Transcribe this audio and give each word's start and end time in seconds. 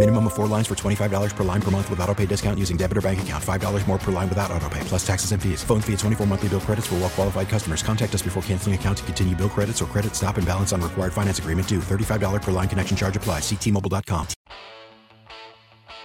Minimum 0.00 0.28
of 0.28 0.32
four 0.32 0.46
lines 0.46 0.66
for 0.66 0.74
$25 0.74 1.36
per 1.36 1.44
line 1.44 1.60
per 1.60 1.70
month 1.70 1.90
with 1.90 2.00
auto 2.00 2.14
pay 2.14 2.24
discount 2.24 2.58
using 2.58 2.78
debit 2.78 2.96
or 2.96 3.02
bank 3.02 3.20
account. 3.20 3.44
$5 3.44 3.86
more 3.86 3.98
per 3.98 4.10
line 4.10 4.30
without 4.30 4.50
auto 4.50 4.66
pay, 4.70 4.80
plus 4.84 5.06
taxes 5.06 5.32
and 5.32 5.42
fees. 5.42 5.62
Phone 5.62 5.82
fee 5.82 5.92
at 5.92 5.98
24 5.98 6.26
monthly 6.26 6.48
bill 6.48 6.60
credits 6.60 6.86
for 6.86 6.94
well 6.94 7.10
qualified 7.10 7.50
customers. 7.50 7.82
Contact 7.82 8.14
us 8.14 8.22
before 8.22 8.42
canceling 8.44 8.74
account 8.74 8.96
to 8.96 9.04
continue 9.04 9.36
bill 9.36 9.50
credits 9.50 9.82
or 9.82 9.84
credit 9.84 10.14
stop 10.16 10.38
and 10.38 10.46
balance 10.46 10.72
on 10.72 10.80
required 10.80 11.12
finance 11.12 11.38
agreement 11.38 11.68
due. 11.68 11.80
$35 11.80 12.40
per 12.40 12.50
line 12.50 12.66
connection 12.66 12.96
charge 12.96 13.14
applies. 13.14 13.42
Ctmobile.com. 13.42 14.26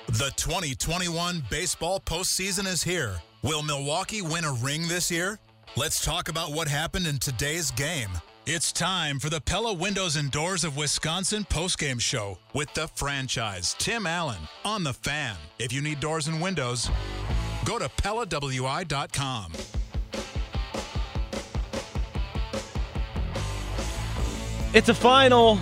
The 0.08 0.30
2021 0.36 1.44
baseball 1.50 2.02
postseason 2.02 2.68
is 2.68 2.84
here. 2.84 3.16
Will 3.44 3.62
Milwaukee 3.64 4.22
win 4.22 4.44
a 4.44 4.52
ring 4.52 4.90
this 4.90 5.10
year? 5.10 5.40
Let's 5.78 6.04
talk 6.04 6.28
about 6.28 6.52
what 6.52 6.68
happened 6.68 7.08
in 7.08 7.18
today's 7.18 7.72
game. 7.72 8.10
It's 8.48 8.72
time 8.72 9.18
for 9.18 9.32
the 9.32 9.42
Pella 9.42 9.74
Windows 9.74 10.16
and 10.16 10.30
Doors 10.30 10.64
of 10.64 10.78
Wisconsin 10.78 11.46
postgame 11.46 12.00
show 12.00 12.38
with 12.54 12.72
the 12.76 12.88
franchise, 12.90 13.76
Tim 13.80 14.06
Allen, 14.06 14.38
on 14.64 14.84
the 14.84 14.94
fan. 14.94 15.36
If 15.58 15.74
you 15.74 15.82
need 15.82 16.00
doors 16.00 16.28
and 16.28 16.40
windows, 16.40 16.88
go 17.66 17.80
to 17.80 17.90
PellaWI.com. 17.90 19.52
It's 24.76 24.90
a 24.90 24.94
final 24.94 25.56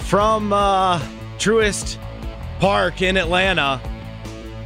from 0.00 0.52
uh, 0.52 0.98
Truist 1.38 1.96
Park 2.60 3.00
in 3.00 3.16
Atlanta. 3.16 3.80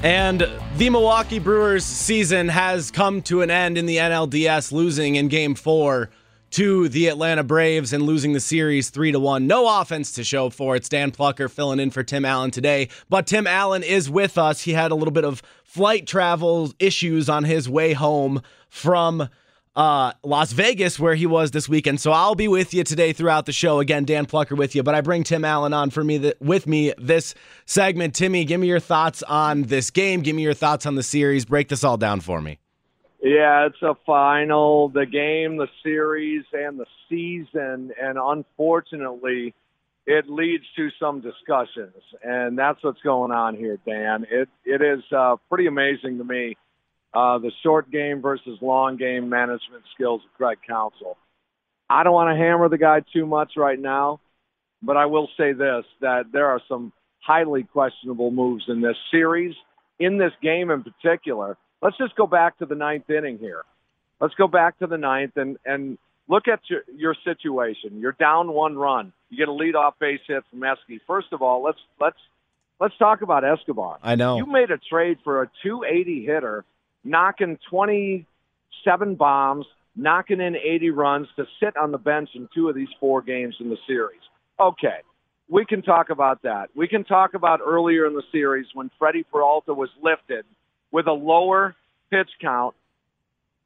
And 0.03 0.41
the 0.77 0.91
Milwaukee 0.91 1.39
Brewers 1.39 1.85
season 1.85 2.49
has 2.49 2.91
come 2.91 3.23
to 3.23 3.43
an 3.43 3.51
end 3.51 3.79
in 3.79 3.87
the 3.87 3.99
NLDS, 3.99 4.73
losing 4.73 5.15
in 5.15 5.29
game 5.29 5.55
four 5.55 6.11
to 6.51 6.89
the 6.89 7.09
Atlanta 7.09 7.43
Braves 7.43 7.93
and 7.93 8.03
losing 8.03 8.33
the 8.33 8.41
series 8.41 8.91
three 8.91 9.13
to 9.13 9.21
one. 9.21 9.47
No 9.47 9.81
offense 9.81 10.13
to 10.13 10.25
show 10.25 10.51
for 10.51 10.77
it. 10.77 10.89
Dan 10.89 11.11
Plocher 11.11 11.51
filling 11.51 11.81
in 11.81 11.91
for 11.91 12.03
Tim 12.03 12.25
Allen 12.25 12.51
today. 12.51 12.89
But 13.09 13.27
Tim 13.27 13.47
Allen 13.47 13.83
is 13.83 14.09
with 14.11 14.39
us. 14.39 14.63
He 14.63 14.73
had 14.73 14.91
a 14.91 14.95
little 14.95 15.13
bit 15.13 15.25
of 15.25 15.43
flight 15.65 16.07
travel 16.07 16.73
issues 16.79 17.29
on 17.29 17.45
his 17.45 17.69
way 17.69 17.93
home 17.93 18.43
from 18.69 19.29
uh, 19.77 20.13
Las 20.25 20.53
Vegas, 20.53 20.99
where 20.99 21.15
he 21.15 21.27
was 21.27 21.53
this 21.53 21.69
weekend. 21.69 22.01
So 22.01 22.11
I'll 22.11 22.35
be 22.35 22.49
with 22.49 22.75
you 22.75 22.83
today 22.83 23.13
throughout 23.13 23.47
the 23.47 23.53
show. 23.53 23.79
Again, 23.79 24.05
Dan 24.05 24.27
Plocher 24.27 24.57
with 24.57 24.75
you, 24.75 24.83
but 24.83 24.95
I 24.95 25.03
bring 25.03 25.23
Tim 25.23 25.45
Allen 25.45 25.73
on 25.73 25.91
for 25.91 26.03
me 26.03 26.19
th- 26.19 26.35
with 26.41 26.67
me 26.67 26.93
this 26.99 27.35
segment. 27.65 28.15
Timmy, 28.15 28.45
give 28.45 28.61
me 28.61 28.67
your 28.67 28.81
thoughts 28.81 29.23
on 29.23 29.63
this 29.63 29.91
game. 29.91 30.23
Give 30.23 30.35
me 30.35 30.43
your 30.43 30.55
thoughts 30.55 30.85
on 30.85 30.97
the 30.97 31.03
series. 31.05 31.45
Break 31.45 31.69
this 31.69 31.85
all 31.85 31.97
down 31.97 32.21
for 32.21 32.41
me. 32.41 32.59
Yeah, 33.21 33.67
it's 33.67 33.83
a 33.83 33.97
final, 34.07 34.89
the 34.91 35.05
game, 35.05 35.57
the 35.57 35.67
series, 35.83 36.45
and 36.53 36.79
the 36.79 36.87
season, 37.09 37.93
and 38.01 38.17
unfortunately, 38.17 39.55
it 40.07 40.31
leads 40.31 40.65
to 40.77 40.89
some 41.01 41.21
discussions, 41.21 42.01
and 42.23 42.57
that's 42.57 42.83
what's 42.83 43.03
going 43.03 43.33
on 43.33 43.57
here, 43.57 43.79
Dan. 43.85 44.25
It 44.31 44.49
it 44.65 44.81
is 44.81 45.03
uh, 45.15 45.37
pretty 45.49 45.67
amazing 45.67 46.19
to 46.19 46.25
me 46.25 46.57
uh, 47.13 47.39
the 47.39 47.51
short 47.63 47.91
game 47.91 48.23
versus 48.23 48.59
long 48.61 48.97
game 48.97 49.29
management 49.29 49.83
skills 49.95 50.23
of 50.25 50.37
Craig 50.37 50.59
Counsell. 50.67 51.17
I 51.91 52.05
don't 52.05 52.13
want 52.13 52.35
to 52.35 52.43
hammer 52.43 52.69
the 52.69 52.79
guy 52.79 53.01
too 53.13 53.27
much 53.27 53.53
right 53.57 53.79
now, 53.79 54.21
but 54.83 54.97
I 54.97 55.07
will 55.07 55.29
say 55.37 55.53
this, 55.53 55.85
that 56.01 56.27
there 56.33 56.47
are 56.47 56.61
some 56.69 56.93
highly 57.21 57.65
questionable 57.65 58.31
moves 58.31 58.65
in 58.69 58.81
this 58.81 58.97
series, 59.11 59.55
in 59.99 60.19
this 60.19 60.33
game 60.43 60.71
in 60.71 60.85
particular. 60.85 61.57
Let's 61.81 61.97
just 61.97 62.17
go 62.17 62.27
back 62.27 62.59
to 62.59 62.67
the 62.67 62.75
ninth 62.75 63.09
inning 63.11 63.39
here. 63.39 63.65
Let's 64.21 64.35
go 64.35 64.49
back 64.49 64.79
to 64.81 64.87
the 64.87 64.99
ninth 64.99 65.37
and, 65.37 65.59
and 65.65 65.99
look 66.29 66.49
at 66.49 66.61
your, 66.69 66.83
your 66.95 67.15
situation. 67.25 68.01
You're 68.01 68.17
down 68.19 68.53
one 68.53 68.77
run. 68.77 69.13
You 69.31 69.39
get 69.39 69.49
a 69.49 69.53
leadoff 69.53 69.93
base 70.01 70.21
hit 70.27 70.45
from 70.51 70.61
Eske. 70.61 71.01
First 71.07 71.29
of 71.33 71.43
all, 71.43 71.63
let's 71.63 71.79
let's 72.01 72.17
let's 72.81 72.97
talk 72.99 73.23
about 73.23 73.45
Escobar. 73.45 73.99
I 74.03 74.17
know. 74.17 74.37
You 74.39 74.47
made 74.47 74.71
a 74.71 74.79
trade 74.79 75.19
for 75.23 75.43
a 75.43 75.51
280 75.63 76.25
hitter 76.25 76.65
knocking 77.05 77.59
27 77.71 79.15
bombs, 79.15 79.67
knocking 79.95 80.41
in 80.41 80.57
80 80.57 80.91
runs 80.91 81.29
to 81.37 81.47
sit 81.61 81.77
on 81.77 81.93
the 81.93 81.99
bench 81.99 82.31
in 82.35 82.49
two 82.55 82.69
of 82.69 82.75
these 82.75 82.89
four 82.99 83.23
games 83.23 83.57
in 83.61 83.71
the 83.71 83.79
series. 83.87 84.21
Okay, 84.59 84.99
we 85.49 85.65
can 85.65 85.83
talk 85.83 86.11
about 86.11 86.43
that. 86.43 86.71
We 86.75 86.89
can 86.89 87.05
talk 87.05 87.35
about 87.35 87.61
earlier 87.65 88.07
in 88.07 88.15
the 88.15 88.25
series 88.33 88.67
when 88.75 88.91
Freddie 88.99 89.25
Peralta 89.25 89.73
was 89.73 89.91
lifted 90.03 90.45
with 90.91 91.07
a 91.07 91.13
lower 91.13 91.75
pitch 92.11 92.31
count, 92.41 92.75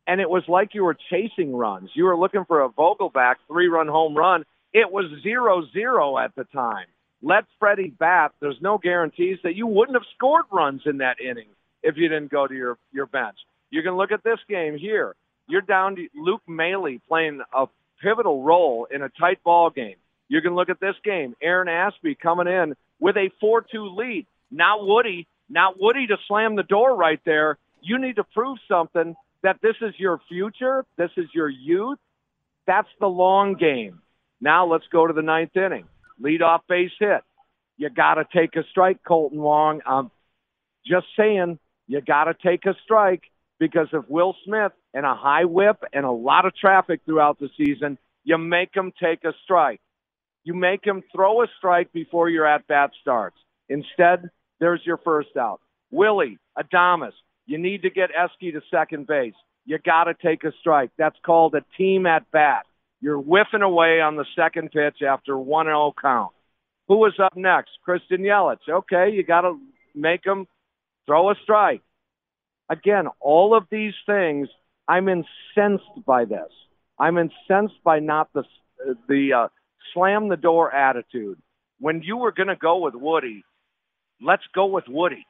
and 0.07 0.21
it 0.21 0.29
was 0.29 0.43
like 0.49 0.75
you 0.75 0.85
were 0.85 0.97
chasing 1.11 1.55
runs. 1.55 1.91
You 1.95 2.05
were 2.05 2.17
looking 2.17 2.45
for 2.45 2.63
a 2.63 2.69
Vogelbach 2.69 3.37
three-run 3.47 3.89
home 3.89 4.17
run. 4.17 4.45
It 4.73 4.91
was 4.91 5.07
zero-zero 5.23 6.19
at 6.19 6.35
the 6.35 6.45
time. 6.45 6.87
Let 7.23 7.45
Freddie 7.61 7.95
bat. 7.97 8.33
There's 8.41 8.61
no 8.61 8.79
guarantees 8.79 9.39
that 9.45 9.55
you 9.55 9.67
wouldn't 9.67 9.97
have 9.97 10.07
scored 10.17 10.47
runs 10.51 10.83
in 10.87 10.99
that 10.99 11.21
inning 11.21 11.49
if 11.83 11.97
you 11.97 12.09
didn't 12.09 12.31
go 12.31 12.47
to 12.47 12.55
your, 12.55 12.79
your 12.93 13.07
bench. 13.07 13.37
You 13.71 13.83
can 13.83 13.97
look 13.97 14.11
at 14.11 14.25
this 14.25 14.39
game 14.49 14.77
here. 14.77 15.15
You're 15.49 15.61
down 15.61 15.97
to 15.97 16.09
Luke 16.15 16.43
Maile 16.49 16.99
playing 17.09 17.41
a 17.55 17.67
pivotal 18.03 18.43
role 18.43 18.87
in 18.91 19.03
a 19.03 19.09
tight 19.09 19.43
ball 19.45 19.71
game. 19.71 19.97
You 20.29 20.41
can 20.41 20.55
look 20.55 20.69
at 20.69 20.81
this 20.81 20.97
game. 21.05 21.37
Aaron 21.41 21.69
Ashby 21.69 22.15
coming 22.15 22.49
in 22.49 22.75
with 22.99 23.17
a 23.17 23.31
4-2 23.43 23.97
lead. 23.97 24.27
Not 24.51 24.87
Woody, 24.87 25.27
not 25.53 25.79
Woody 25.79 26.07
to 26.07 26.17
slam 26.27 26.57
the 26.57 26.63
door 26.63 26.97
right 26.97 27.21
there. 27.25 27.59
You 27.83 27.99
need 27.99 28.17
to 28.17 28.25
prove 28.25 28.59
something 28.67 29.15
that 29.43 29.59
this 29.63 29.77
is 29.83 29.95
your 29.99 30.19
future. 30.29 30.85
This 30.97 31.11
is 31.17 31.27
your 31.35 31.49
youth. 31.49 31.99
That's 32.67 32.89
the 33.01 33.07
long 33.07 33.55
game. 33.55 34.01
Now 34.41 34.67
let's 34.67 34.87
go 34.91 35.07
to 35.07 35.13
the 35.13 35.23
ninth 35.23 35.57
inning. 35.57 35.85
Lead 36.19 36.41
off 36.43 36.63
base 36.69 36.93
hit. 36.99 37.21
You 37.77 37.91
got 37.91 38.15
to 38.15 38.25
take 38.33 38.57
a 38.57 38.65
strike, 38.71 38.99
Kolten 39.07 39.33
Wong. 39.33 39.81
I'm 39.85 40.11
just 40.87 41.07
saying, 41.19 41.59
you 41.87 42.01
got 42.01 42.25
to 42.25 42.35
take 42.35 42.65
a 42.65 42.75
strike 42.85 43.23
because 43.59 43.89
if 43.93 44.09
Will 44.09 44.35
Smith 44.45 44.73
and 44.95 45.05
a 45.05 45.15
high 45.15 45.45
whip 45.45 45.85
and 45.93 46.05
a 46.07 46.11
lot 46.11 46.47
of 46.47 46.57
traffic 46.57 47.01
throughout 47.05 47.39
the 47.39 47.51
season, 47.59 47.99
you 48.25 48.39
make 48.39 48.75
him 48.75 48.93
take 49.03 49.25
a 49.25 49.35
strike. 49.45 49.81
You 50.45 50.55
make 50.55 50.85
him 50.85 51.03
throw 51.15 51.43
a 51.43 51.47
strike 51.59 51.93
before 51.93 52.29
your 52.29 52.47
at 52.47 52.67
bat 52.67 52.93
starts. 53.01 53.37
Instead, 53.69 54.31
there's 54.63 54.81
your 54.87 54.99
first 54.99 55.37
out. 55.37 55.61
Willie, 55.91 56.39
Adames, 56.57 57.11
you 57.47 57.59
need 57.59 57.83
to 57.83 57.91
get 57.91 58.11
Eske 58.17 58.53
to 58.53 58.61
second 58.71 59.09
base. 59.09 59.35
You 59.67 59.79
got 59.79 60.05
to 60.05 60.15
take 60.15 60.45
a 60.45 60.53
strike. 60.61 60.91
That's 60.97 61.19
called 61.27 61.57
a 61.57 61.65
team 61.77 62.07
at 62.07 62.31
bat. 62.31 62.65
You're 63.01 63.19
whiffing 63.21 63.63
away 63.63 64.01
on 64.01 64.15
the 64.15 64.25
second 64.37 64.71
pitch 64.71 65.03
after 65.03 65.37
1 65.37 65.67
0 65.67 65.93
count. 66.01 66.31
Who 66.87 66.99
was 66.99 67.15
up 67.21 67.37
next? 67.37 67.71
Christian 67.85 68.21
Yelich. 68.21 68.69
Okay, 68.69 69.11
you 69.13 69.25
got 69.25 69.41
to 69.41 69.59
make 69.97 70.25
him 70.25 70.47
throw 71.07 71.31
a 71.31 71.35
strike. 71.43 71.83
Again, 72.71 73.09
all 73.21 73.57
of 73.57 73.65
these 73.69 73.95
things, 74.07 74.49
I'm 74.87 75.09
incensed 75.09 76.07
by 76.07 76.25
this. 76.25 76.51
I'm 77.01 77.19
incensed 77.19 77.83
by 77.83 77.99
not 77.99 78.33
the 78.33 78.45
the 79.09 79.33
uh, 79.33 79.49
slam 79.93 80.29
the 80.29 80.37
door 80.37 80.73
attitude. 80.73 81.39
When 81.81 82.03
you 82.03 82.17
were 82.17 82.31
going 82.31 82.49
to 82.49 82.57
go 82.57 82.79
with 82.79 82.95
Woody, 82.95 83.45
let's 84.23 84.45
go 84.55 84.67
with 84.67 84.89
Woody. 84.89 85.27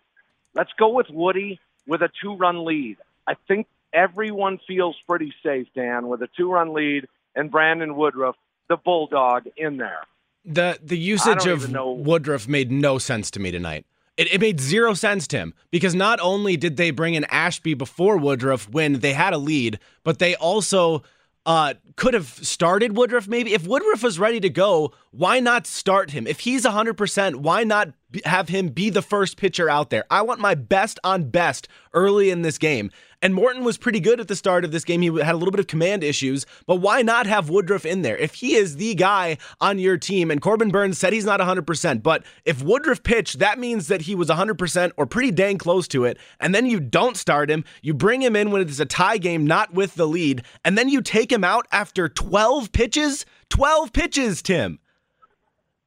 Let's 0.54 0.70
go 0.78 0.90
with 0.90 1.08
Woody 1.10 1.60
with 1.86 2.02
a 2.02 2.10
two 2.22 2.34
run 2.34 2.64
lead. 2.64 2.98
I 3.26 3.34
think 3.48 3.66
everyone 3.92 4.58
feels 4.66 4.96
pretty 5.08 5.32
safe, 5.42 5.66
Dan, 5.74 6.08
with 6.08 6.22
a 6.22 6.28
two 6.36 6.50
run 6.50 6.72
lead 6.72 7.08
and 7.34 7.50
Brandon 7.50 7.96
Woodruff, 7.96 8.36
the 8.68 8.76
bulldog, 8.76 9.44
in 9.56 9.78
there. 9.78 10.02
The 10.44 10.78
the 10.82 10.98
usage 10.98 11.46
of 11.46 11.72
Woodruff 11.72 12.48
made 12.48 12.70
no 12.72 12.98
sense 12.98 13.30
to 13.32 13.40
me 13.40 13.50
tonight. 13.50 13.86
It, 14.16 14.32
it 14.34 14.40
made 14.40 14.60
zero 14.60 14.92
sense, 14.92 15.26
to 15.28 15.38
him 15.38 15.54
because 15.70 15.94
not 15.94 16.20
only 16.20 16.56
did 16.56 16.76
they 16.76 16.90
bring 16.90 17.14
in 17.14 17.24
Ashby 17.24 17.74
before 17.74 18.18
Woodruff 18.18 18.68
when 18.68 19.00
they 19.00 19.14
had 19.14 19.32
a 19.32 19.38
lead, 19.38 19.78
but 20.04 20.18
they 20.18 20.34
also 20.36 21.02
uh, 21.44 21.74
could 21.96 22.14
have 22.14 22.26
started 22.28 22.96
Woodruff 22.96 23.26
maybe. 23.26 23.52
If 23.52 23.66
Woodruff 23.66 24.02
was 24.02 24.18
ready 24.18 24.40
to 24.40 24.50
go, 24.50 24.92
why 25.10 25.40
not 25.40 25.66
start 25.66 26.10
him? 26.10 26.26
If 26.26 26.40
he's 26.40 26.64
100%, 26.64 27.36
why 27.36 27.64
not 27.64 27.90
have 28.24 28.48
him 28.48 28.68
be 28.68 28.90
the 28.90 29.02
first 29.02 29.36
pitcher 29.36 29.68
out 29.68 29.90
there? 29.90 30.04
I 30.10 30.22
want 30.22 30.40
my 30.40 30.54
best 30.54 30.98
on 31.02 31.30
best 31.30 31.68
early 31.92 32.30
in 32.30 32.42
this 32.42 32.58
game. 32.58 32.90
And 33.22 33.34
Morton 33.34 33.62
was 33.62 33.78
pretty 33.78 34.00
good 34.00 34.18
at 34.20 34.26
the 34.28 34.34
start 34.36 34.64
of 34.64 34.72
this 34.72 34.84
game. 34.84 35.00
He 35.00 35.06
had 35.20 35.34
a 35.34 35.38
little 35.38 35.52
bit 35.52 35.60
of 35.60 35.68
command 35.68 36.02
issues, 36.02 36.44
but 36.66 36.76
why 36.76 37.02
not 37.02 37.26
have 37.26 37.48
Woodruff 37.48 37.86
in 37.86 38.02
there? 38.02 38.16
If 38.16 38.34
he 38.34 38.56
is 38.56 38.76
the 38.76 38.94
guy 38.96 39.38
on 39.60 39.78
your 39.78 39.96
team, 39.96 40.30
and 40.30 40.42
Corbin 40.42 40.70
Burnes 40.70 40.98
said 40.98 41.12
he's 41.12 41.24
not 41.24 41.38
100%, 41.38 42.02
but 42.02 42.24
if 42.44 42.62
Woodruff 42.62 43.02
pitched, 43.04 43.38
that 43.38 43.60
means 43.60 43.86
that 43.86 44.02
he 44.02 44.14
was 44.16 44.28
100% 44.28 44.92
or 44.96 45.06
pretty 45.06 45.30
dang 45.30 45.56
close 45.56 45.86
to 45.88 46.04
it. 46.04 46.18
And 46.40 46.52
then 46.54 46.66
you 46.66 46.80
don't 46.80 47.16
start 47.16 47.48
him, 47.48 47.64
you 47.80 47.94
bring 47.94 48.20
him 48.22 48.34
in 48.34 48.50
when 48.50 48.60
it's 48.60 48.80
a 48.80 48.84
tie 48.86 49.18
game, 49.18 49.46
not 49.46 49.72
with 49.72 49.94
the 49.94 50.06
lead, 50.08 50.42
and 50.64 50.76
then 50.76 50.88
you 50.88 51.00
take 51.00 51.30
him 51.30 51.44
out 51.44 51.66
after 51.70 52.08
12 52.08 52.72
pitches? 52.72 53.24
12 53.50 53.92
pitches, 53.92 54.42
Tim. 54.42 54.80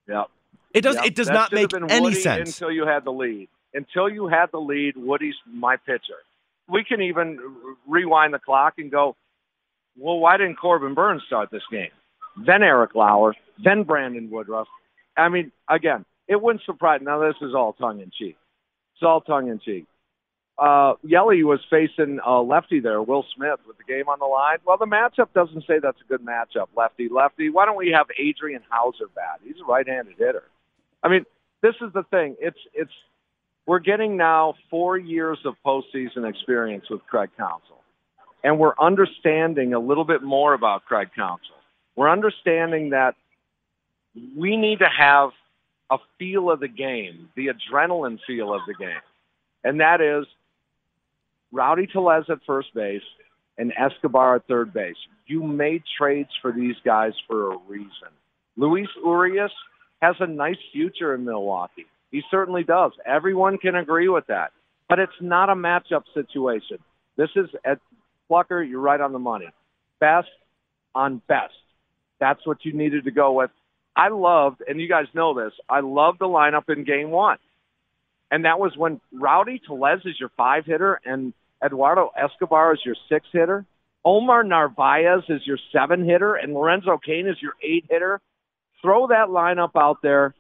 Yeah. 0.08 0.24
It 0.74 0.82
does. 0.82 0.96
Yep. 0.96 1.06
It 1.06 1.16
does 1.16 1.28
That 1.28 1.34
not 1.34 1.52
make 1.54 1.74
any 1.74 2.02
Woody 2.02 2.16
sense. 2.22 2.50
until 2.50 2.72
you 2.72 2.86
had 2.86 3.04
the 3.06 3.12
lead. 3.12 3.50
Until 3.74 4.10
you 4.10 4.28
had 4.28 4.52
the 4.52 4.60
lead, 4.60 4.96
Woody's 4.96 5.36
my 5.52 5.78
pitcher. 5.78 6.16
We 6.68 6.84
can 6.84 7.02
even 7.02 7.40
rewind 7.88 8.34
the 8.34 8.40
clock 8.40 8.76
and 8.78 8.92
go, 8.92 9.16
well, 9.98 10.20
why 10.20 10.38
didn't 10.38 10.56
Corbin 10.56 10.94
Burnes 10.94 11.24
start 11.28 11.50
this 11.52 11.64
game? 11.72 11.92
Then 12.46 12.64
Eric 12.64 12.96
Lauer, 12.96 13.36
then 13.64 13.84
Brandon 13.84 14.30
Woodruff. 14.30 14.68
I 15.16 15.30
mean, 15.30 15.52
again, 15.70 16.06
it 16.28 16.42
wouldn't 16.42 16.66
surprise. 16.66 17.02
Now 17.04 17.20
this 17.20 17.36
is 17.42 17.54
all 17.56 17.74
tongue 17.74 18.02
in 18.02 18.12
cheek. 18.18 18.36
It's 18.96 19.04
all 19.04 19.22
tongue 19.22 19.48
in 19.48 19.60
cheek. 19.60 19.86
Uh, 20.58 20.94
Yelly 21.04 21.44
was 21.44 21.60
facing 21.70 22.20
a 22.26 22.42
lefty 22.42 22.80
there, 22.80 23.02
Will 23.02 23.26
Smith, 23.36 23.60
with 23.68 23.78
the 23.78 23.84
game 23.84 24.08
on 24.08 24.20
the 24.20 24.26
line. 24.26 24.58
Well, 24.66 24.78
the 24.78 24.86
matchup 24.86 25.34
doesn't 25.34 25.66
say 25.68 25.80
that's 25.82 26.00
a 26.00 26.08
good 26.08 26.26
matchup, 26.26 26.68
lefty 26.76 27.10
lefty. 27.10 27.50
Why 27.50 27.66
don't 27.66 27.78
we 27.78 27.92
have 27.92 28.08
Adrian 28.18 28.62
Houser 28.70 29.08
bat? 29.14 29.42
He's 29.44 29.56
a 29.62 29.66
right-handed 29.66 30.16
hitter. 30.18 30.44
I 31.04 31.10
mean, 31.10 31.26
this 31.62 31.76
is 31.82 31.92
the 31.94 32.04
thing. 32.04 32.38
It's 32.40 32.58
it's 32.74 32.92
we're 33.66 33.80
getting 33.80 34.18
now 34.18 34.56
four 34.70 34.98
years 34.98 35.40
of 35.46 35.56
postseason 35.66 36.28
experience 36.30 36.86
with 36.90 37.06
Craig 37.08 37.30
Counsell, 37.38 37.82
and 38.44 38.60
we're 38.60 38.76
understanding 38.80 39.74
a 39.74 39.80
little 39.80 40.06
bit 40.06 40.22
more 40.22 40.54
about 40.54 40.86
Craig 40.86 41.10
Counsell. 41.16 41.56
We're 41.96 42.10
understanding 42.10 42.92
that 42.92 43.16
we 44.36 44.58
need 44.58 44.80
to 44.80 44.90
have 44.90 45.32
a 45.90 45.98
feel 46.20 46.52
of 46.52 46.60
the 46.60 46.68
game, 46.68 47.30
the 47.36 47.48
adrenaline 47.48 48.20
feel 48.28 48.54
of 48.54 48.62
the 48.68 48.74
game, 48.74 49.02
and 49.64 49.80
that 49.80 50.02
is 50.02 50.26
Rowdy 51.52 51.88
Tellez 51.88 52.26
at 52.30 52.40
first 52.46 52.74
base 52.74 53.02
and 53.58 53.72
Escobar 53.78 54.36
at 54.36 54.48
third 54.48 54.74
base. 54.74 54.98
You 55.28 55.44
made 55.44 55.84
trades 55.98 56.30
for 56.42 56.52
these 56.52 56.76
guys 56.84 57.14
for 57.28 57.54
a 57.54 57.58
reason. 57.68 58.10
Luis 58.58 58.88
Urias 59.04 59.52
has 60.02 60.16
a 60.20 60.28
nice 60.28 60.58
future 60.72 61.16
in 61.16 61.26
Milwaukee. 61.26 61.86
He 62.16 62.22
certainly 62.32 62.64
does. 62.64 62.94
Everyone 63.06 63.58
can 63.58 63.76
agree 63.76 64.08
with 64.08 64.28
that. 64.28 64.54
But 64.88 65.00
it's 65.00 65.20
not 65.20 65.50
a 65.50 65.54
matchup 65.54 66.04
situation. 66.14 66.78
This 67.18 67.28
is 67.36 67.50
at 67.66 67.82
Plocher, 68.32 68.64
you're 68.66 68.80
right 68.80 69.02
on 69.02 69.12
the 69.12 69.20
money. 69.20 69.50
Best 70.00 70.30
on 70.96 71.22
best. 71.28 71.56
That's 72.22 72.40
what 72.48 72.64
you 72.64 72.72
needed 72.72 73.04
to 73.04 73.12
go 73.12 73.34
with. 73.34 73.52
I 73.98 74.08
loved, 74.08 74.64
and 74.66 74.80
you 74.80 74.88
guys 74.88 75.08
know 75.14 75.34
this, 75.34 75.52
I 75.68 75.82
loved 75.82 76.20
the 76.20 76.26
lineup 76.26 76.70
in 76.70 76.86
game 76.86 77.12
one. 77.12 77.38
And 78.32 78.46
that 78.46 78.60
was 78.60 78.72
when 78.78 79.02
Rowdy 79.12 79.62
Tellez 79.68 80.00
is 80.06 80.18
your 80.18 80.32
five 80.38 80.66
hitter 80.66 81.02
and 81.04 81.34
Eduardo 81.62 82.12
Escobar 82.16 82.76
is 82.76 82.80
your 82.86 82.96
six 83.10 83.28
hitter. 83.34 83.66
Omar 84.06 84.46
Narvaez 84.46 85.24
is 85.28 85.42
your 85.46 85.60
seven 85.74 86.06
hitter 86.06 86.36
and 86.36 86.54
Lorenzo 86.54 86.98
Cain 86.98 87.28
is 87.28 87.36
your 87.42 87.56
eight 87.62 87.88
hitter. 87.90 88.22
Throw 88.82 89.08
that 89.08 89.28
lineup 89.28 89.72
out 89.76 89.98
there 90.02 90.34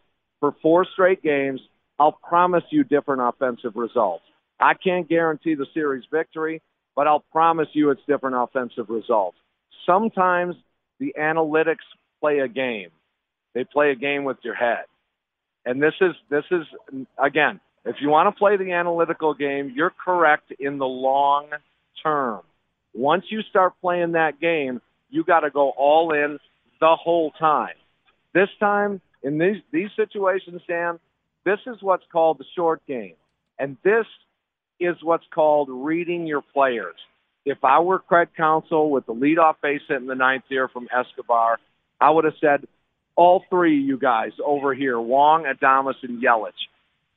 for 0.45 0.56
four 0.62 0.86
straight 0.94 1.24
games. 1.24 1.59
I'll 2.00 2.12
promise 2.12 2.63
you 2.69 2.83
different 2.83 3.21
offensive 3.24 3.75
results. 3.75 4.24
I 4.59 4.74
can't 4.75 5.09
guarantee 5.09 5.56
the 5.56 5.65
series 5.74 6.03
victory, 6.12 6.62
but 6.95 7.07
I'll 7.07 7.25
promise 7.31 7.68
you 7.74 7.89
it's 7.89 8.01
different 8.07 8.36
offensive 8.38 8.89
results. 8.89 9.38
Sometimes 9.86 10.56
the 11.00 11.15
analytics 11.19 11.86
play 12.19 12.39
a 12.39 12.47
game. 12.47 12.89
They 13.53 13.63
play 13.63 13.92
a 13.92 13.95
game 13.95 14.24
with 14.24 14.38
your 14.44 14.53
head. 14.53 14.86
And 15.65 15.81
this 15.81 15.94
is 16.00 16.13
this 16.30 16.44
is 16.51 16.65
again, 17.18 17.59
if 17.86 17.95
you 18.00 18.09
want 18.09 18.33
to 18.33 18.38
play 18.38 18.57
the 18.57 18.74
analytical 18.74 19.33
game, 19.33 19.74
you're 19.75 19.94
correct 20.03 20.53
in 20.59 20.77
the 20.77 20.86
long 20.86 21.47
term. 22.03 22.42
Once 22.94 23.25
you 23.30 23.42
start 23.50 23.74
playing 23.81 24.12
that 24.12 24.39
game, 24.39 24.80
you 25.09 25.24
got 25.24 25.39
to 25.39 25.50
go 25.50 25.69
all 25.71 26.13
in 26.13 26.38
the 26.80 26.95
whole 26.95 27.31
time. 27.31 27.74
This 28.33 28.50
time, 28.59 29.01
in 29.25 29.39
these 29.39 29.62
these 29.72 29.89
situations, 29.95 30.62
Dan, 30.68 31.00
this 31.44 31.60
is 31.66 31.77
what's 31.81 32.06
called 32.12 32.38
the 32.38 32.45
short 32.56 32.86
game, 32.86 33.16
and 33.60 33.75
this 33.83 34.06
is 34.80 34.95
what's 35.01 35.25
called 35.33 35.68
reading 35.69 36.27
your 36.27 36.44
players. 36.54 36.95
If 37.44 37.63
I 37.63 37.80
were 37.80 38.00
Craig 38.00 38.30
Counsell 38.38 38.89
with 38.89 39.06
the 39.06 39.13
leadoff 39.13 39.56
base 39.62 39.81
hit 39.88 39.98
in 39.98 40.07
the 40.07 40.16
ninth 40.16 40.45
here 40.48 40.68
from 40.68 40.88
Escobar, 40.95 41.60
I 42.00 42.10
would 42.12 42.25
have 42.25 42.33
said, 42.39 42.68
all 43.16 43.44
three 43.50 43.80
of 43.80 43.88
you 43.88 43.98
guys 43.98 44.31
over 44.44 44.74
here, 44.74 45.00
Wong, 45.00 45.45
Adames, 45.45 45.95
and 46.04 46.21
Yelich, 46.21 46.51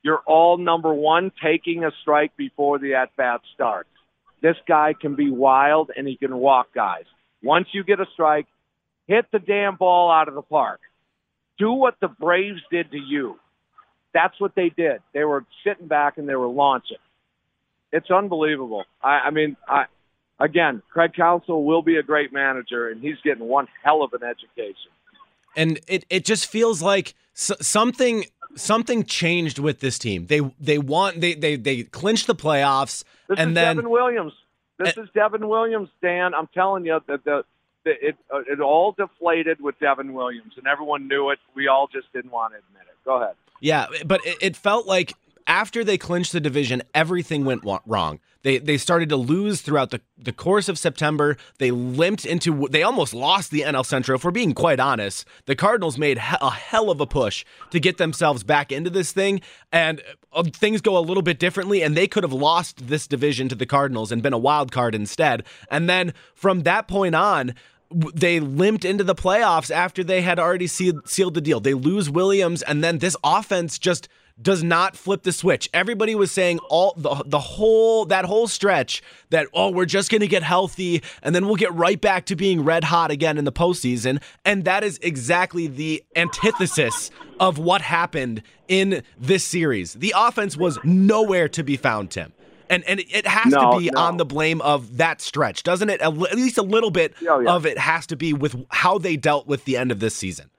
you're 0.01 0.21
all 0.25 0.57
number 0.57 0.93
one 0.93 1.31
taking 1.43 1.83
a 1.83 1.91
strike 2.01 2.35
before 2.37 2.79
the 2.79 2.95
at-bat 2.95 3.41
starts. 3.53 3.89
This 4.41 4.55
guy 4.67 4.93
can 4.99 5.15
be 5.15 5.29
wild 5.29 5.91
and 5.95 6.07
he 6.07 6.15
can 6.15 6.35
walk 6.37 6.73
guys. 6.73 7.03
Once 7.43 7.67
you 7.73 7.83
get 7.83 7.99
a 7.99 8.05
strike, 8.13 8.47
hit 9.07 9.25
the 9.31 9.39
damn 9.39 9.75
ball 9.75 10.09
out 10.09 10.29
of 10.29 10.35
the 10.35 10.41
park. 10.41 10.79
Do 11.59 11.73
what 11.73 11.95
the 11.99 12.07
Braves 12.07 12.61
did 12.71 12.89
to 12.91 12.97
you. 12.97 13.37
That's 14.13 14.39
what 14.39 14.55
they 14.55 14.69
did. 14.69 15.01
They 15.13 15.23
were 15.23 15.45
sitting 15.63 15.87
back 15.87 16.17
and 16.17 16.27
they 16.27 16.35
were 16.35 16.47
launching. 16.47 16.97
It's 17.91 18.09
unbelievable. 18.09 18.85
I, 19.03 19.19
I 19.25 19.29
mean, 19.31 19.55
I, 19.67 19.85
again, 20.39 20.81
Craig 20.91 21.11
Counsell 21.15 21.63
will 21.63 21.81
be 21.83 21.97
a 21.97 22.03
great 22.03 22.31
manager, 22.33 22.87
and 22.89 23.01
he's 23.01 23.17
getting 23.23 23.45
one 23.45 23.67
hell 23.83 24.01
of 24.01 24.13
an 24.13 24.23
education. 24.23 24.91
and 25.55 25.79
it, 25.87 26.05
it 26.09 26.25
just 26.25 26.47
feels 26.47 26.81
like 26.81 27.13
something 27.33 28.25
something 28.55 29.03
changed 29.03 29.59
with 29.59 29.79
this 29.79 29.99
team. 29.99 30.25
They 30.27 30.41
they 30.59 30.77
want 30.79 31.21
they 31.21 31.33
they 31.35 31.55
they 31.55 31.83
clinched 31.83 32.27
the 32.27 32.35
playoffs 32.35 33.03
This 33.27 33.37
and 33.39 33.51
is 33.51 33.55
then 33.55 33.75
Devin 33.77 33.91
Williams. 33.91 34.33
This 34.77 34.97
eh. 34.97 35.01
is 35.01 35.09
Devin 35.13 35.47
Williams, 35.47 35.89
Dan. 36.01 36.33
I'm 36.33 36.47
telling 36.53 36.85
you 36.85 36.99
that 37.07 37.23
the 37.25 37.43
it 37.85 38.15
uh, 38.33 38.41
it 38.47 38.59
all 38.59 38.91
deflated 38.91 39.61
with 39.61 39.79
Devin 39.79 40.13
Williams, 40.13 40.53
and 40.57 40.67
everyone 40.67 41.07
knew 41.07 41.29
it. 41.29 41.39
We 41.55 41.67
all 41.67 41.87
just 41.87 42.11
didn't 42.13 42.31
want 42.31 42.53
to 42.53 42.59
admit 42.59 42.87
it. 42.87 42.95
Go 43.05 43.21
ahead. 43.21 43.35
yeah, 43.59 43.87
but 44.05 44.25
it, 44.25 44.37
it 44.41 44.55
felt 44.55 44.87
like 44.87 45.13
after 45.49 45.83
they 45.83 45.97
clinched 45.97 46.31
the 46.31 46.39
division, 46.39 46.83
everything 46.93 47.43
went 47.43 47.63
wrong. 47.65 48.19
They 48.43 48.59
they 48.59 48.77
started 48.77 49.09
to 49.09 49.17
lose 49.17 49.61
throughout 49.61 49.89
the, 49.89 49.99
the 50.17 50.31
course 50.31 50.69
of 50.69 50.77
September. 50.77 51.35
They 51.57 51.71
limped 51.71 52.25
into 52.25 52.67
they 52.69 52.83
almost 52.83 53.13
lost 53.13 53.51
the 53.51 53.61
NL 53.61 53.85
Central. 53.85 54.15
If 54.15 54.23
we're 54.23 54.31
being 54.31 54.53
quite 54.53 54.79
honest, 54.79 55.25
the 55.45 55.55
Cardinals 55.55 55.97
made 55.97 56.17
a 56.17 56.49
hell 56.51 56.89
of 56.89 57.01
a 57.01 57.05
push 57.05 57.43
to 57.71 57.79
get 57.79 57.97
themselves 57.97 58.43
back 58.43 58.71
into 58.71 58.89
this 58.89 59.11
thing, 59.11 59.41
and 59.73 60.01
uh, 60.31 60.43
things 60.43 60.79
go 60.79 60.97
a 60.97 61.01
little 61.01 61.23
bit 61.23 61.39
differently. 61.39 61.81
And 61.81 61.97
they 61.97 62.07
could 62.07 62.23
have 62.23 62.31
lost 62.31 62.87
this 62.87 63.07
division 63.07 63.49
to 63.49 63.55
the 63.55 63.65
Cardinals 63.65 64.11
and 64.11 64.23
been 64.23 64.33
a 64.33 64.37
wild 64.37 64.71
card 64.71 64.95
instead. 64.95 65.43
And 65.69 65.89
then 65.89 66.13
from 66.33 66.61
that 66.61 66.87
point 66.87 67.15
on, 67.15 67.55
they 68.13 68.39
limped 68.39 68.85
into 68.85 69.03
the 69.03 69.15
playoffs 69.15 69.71
after 69.71 70.03
they 70.03 70.21
had 70.21 70.39
already 70.39 70.67
sealed, 70.67 71.09
sealed 71.09 71.33
the 71.33 71.41
deal. 71.41 71.59
They 71.59 71.73
lose 71.73 72.09
Williams, 72.09 72.61
and 72.61 72.83
then 72.83 72.99
this 72.99 73.17
offense 73.23 73.79
just 73.79 74.07
does 74.41 74.63
not 74.63 74.95
flip 74.95 75.23
the 75.23 75.31
switch. 75.31 75.69
Everybody 75.73 76.15
was 76.15 76.31
saying 76.31 76.59
all 76.69 76.93
the 76.95 77.23
the 77.25 77.39
whole 77.39 78.05
that 78.05 78.25
whole 78.25 78.47
stretch 78.47 79.01
that 79.31 79.47
oh 79.53 79.69
we're 79.69 79.85
just 79.85 80.09
gonna 80.09 80.27
get 80.27 80.43
healthy 80.43 81.03
and 81.21 81.35
then 81.35 81.45
we'll 81.45 81.55
get 81.57 81.73
right 81.73 81.99
back 81.99 82.25
to 82.27 82.35
being 82.35 82.63
red 82.63 82.85
hot 82.85 83.11
again 83.11 83.37
in 83.37 83.43
the 83.45 83.51
postseason, 83.51 84.21
and 84.45 84.65
that 84.65 84.83
is 84.83 84.97
exactly 85.01 85.67
the 85.67 86.03
antithesis 86.15 87.11
of 87.39 87.57
what 87.57 87.81
happened 87.81 88.41
in 88.67 89.03
this 89.19 89.43
series. 89.43 89.93
The 89.93 90.13
offense 90.15 90.55
was 90.57 90.79
nowhere 90.83 91.47
to 91.49 91.63
be 91.63 91.77
found, 91.77 92.11
Tim. 92.11 92.33
And, 92.71 92.83
and 92.83 92.99
it 93.09 93.25
has 93.25 93.51
No, 93.51 93.73
to 93.73 93.79
be 93.79 93.89
no. 93.89 93.99
on 93.99 94.17
the 94.17 94.25
blame 94.25 94.61
of 94.61 94.97
that 94.97 95.21
stretch, 95.21 95.63
doesn't 95.63 95.89
it? 95.89 96.01
At 96.01 96.15
least 96.15 96.57
a 96.59 96.61
little 96.61 96.91
bit 96.91 97.15
Oh, 97.27 97.39
yeah. 97.39 97.51
of 97.51 97.65
it 97.65 97.79
has 97.79 98.05
to 98.07 98.15
be 98.15 98.31
with 98.31 98.63
how 98.69 98.99
they 98.99 99.17
dealt 99.17 99.47
with 99.47 99.65
the 99.65 99.75
end 99.75 99.91
of 99.91 99.99
this 99.99 100.15
season. 100.15 100.51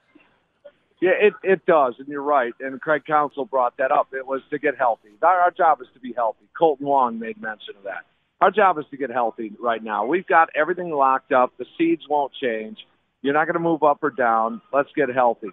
Yeah, 1.01 1.13
it, 1.19 1.33
it 1.43 1.65
does, 1.65 1.95
and 1.99 2.09
you're 2.09 2.23
right. 2.23 2.53
And 2.61 2.79
Craig 2.81 3.05
Counsell 3.07 3.47
brought 3.47 3.77
that 3.79 3.91
up. 3.91 4.09
It 4.13 4.27
was 4.27 4.43
to 4.51 4.59
get 4.59 4.77
healthy. 4.77 5.09
Our, 5.23 5.41
our 5.41 5.51
job 5.51 5.81
is 5.81 5.89
to 5.95 6.01
be 6.01 6.13
healthy. 6.13 6.45
Kolten 6.61 6.83
Wong 6.83 7.19
made 7.19 7.41
mention 7.41 7.77
of 7.79 7.85
that. 7.85 8.05
Our 8.43 8.51
job 8.51 8.79
is 8.79 8.85
to 8.91 8.97
get 8.97 9.11
healthy 9.11 9.53
right 9.59 9.83
now. 9.83 10.05
We've 10.07 10.27
got 10.27 10.51
everything 10.55 10.91
locked 10.91 11.33
up. 11.33 11.53
The 11.59 11.67
seeds 11.79 12.03
won't 12.09 12.33
change. 12.41 12.79
You're 13.23 13.35
not 13.35 13.47
going 13.47 13.55
to 13.55 13.61
move 13.61 13.83
up 13.83 14.03
or 14.03 14.11
down. 14.11 14.61
Let's 14.73 14.89
get 14.95 15.09
healthy. 15.11 15.49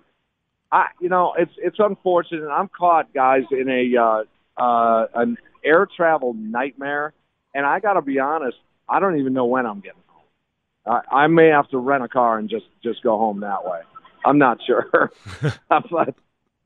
I, 0.72 0.88
you 1.00 1.10
know, 1.10 1.34
it's 1.38 1.52
it's 1.58 1.78
unfortunate. 1.80 2.48
I'm 2.50 2.70
caught, 2.70 3.14
guys, 3.14 3.44
in 3.52 3.70
a 3.70 4.02
uh, 4.02 4.62
uh, 4.62 5.08
an 5.16 5.38
air 5.64 5.88
travel 5.96 6.34
nightmare, 6.34 7.14
and 7.54 7.66
I 7.66 7.80
got 7.80 7.94
to 7.94 8.02
be 8.02 8.20
honest. 8.20 8.58
I 8.90 9.00
don't 9.00 9.20
even 9.20 9.34
know 9.34 9.46
when 9.46 9.66
I'm 9.66 9.80
getting 9.80 10.02
home. 10.08 11.02
I, 11.10 11.24
I 11.24 11.28
may 11.28 11.48
have 11.48 11.70
to 11.70 11.78
rent 11.78 12.04
a 12.04 12.10
car 12.10 12.38
and 12.38 12.50
just 12.50 12.66
just 12.84 13.02
go 13.02 13.18
home 13.18 13.42
that 13.42 13.66
way. 13.66 13.82
I'm 14.28 14.38
not 14.38 14.60
sure, 14.66 15.12
but 15.70 16.16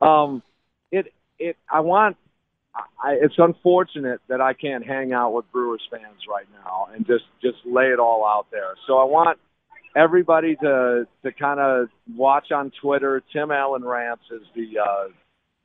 um, 0.06 0.42
it 0.92 1.14
it 1.40 1.58
I 1.72 1.82
want. 1.82 2.18
I, 2.74 3.18
it's 3.22 3.36
unfortunate 3.38 4.22
that 4.30 4.40
I 4.40 4.54
can't 4.54 4.86
hang 4.86 5.12
out 5.12 5.34
with 5.34 5.52
Brewers 5.52 5.82
fans 5.92 6.22
right 6.30 6.48
now 6.64 6.88
and 6.94 7.06
just 7.06 7.26
just 7.42 7.58
lay 7.66 7.88
it 7.88 8.00
all 8.00 8.26
out 8.26 8.48
there. 8.50 8.76
So 8.88 8.98
I 8.98 9.04
want 9.04 9.40
everybody 9.96 10.56
to 10.56 11.06
to 11.24 11.32
kind 11.34 11.60
of 11.60 11.90
watch 12.16 12.52
on 12.52 12.72
Twitter. 12.82 13.22
Tim 13.34 13.52
Allen 13.52 13.84
Rants 13.84 14.24
is 14.32 14.42
the 14.56 14.80
uh, 14.80 15.08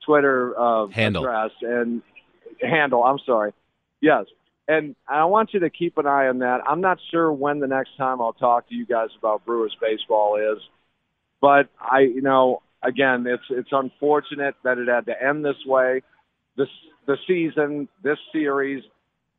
Twitter 0.05 0.59
uh, 0.59 0.89
Handle. 0.89 1.25
address 1.25 1.53
and 1.63 2.03
handle. 2.61 3.05
I'm 3.05 3.19
sorry. 3.25 3.53
Yes, 4.01 4.27
and 4.69 4.97
I 5.09 5.25
want 5.27 5.55
you 5.55 5.61
to 5.61 5.71
keep 5.71 5.99
an 5.99 6.07
eye 6.07 6.27
on 6.27 6.41
that. 6.41 6.61
I'm 6.67 6.81
not 6.81 6.99
sure 7.11 7.33
when 7.33 7.61
the 7.61 7.67
next 7.67 7.97
time 7.97 8.21
I'll 8.21 8.33
talk 8.33 8.69
to 8.69 8.75
you 8.75 8.85
guys 8.87 9.11
about 9.19 9.45
Brewers 9.47 9.77
baseball 9.81 10.37
is, 10.37 10.59
but 11.47 11.69
I, 11.81 12.01
you 12.01 12.23
know, 12.23 12.61
again, 12.83 13.25
it's 13.25 13.45
it's 13.51 13.69
unfortunate 13.71 14.57
that 14.65 14.79
it 14.79 14.89
had 14.89 15.07
to 15.07 15.13
end 15.23 15.45
this 15.45 15.65
way. 15.65 16.03
This 16.57 16.67
the 17.07 17.17
season, 17.25 17.89
this 18.03 18.19
series, 18.33 18.83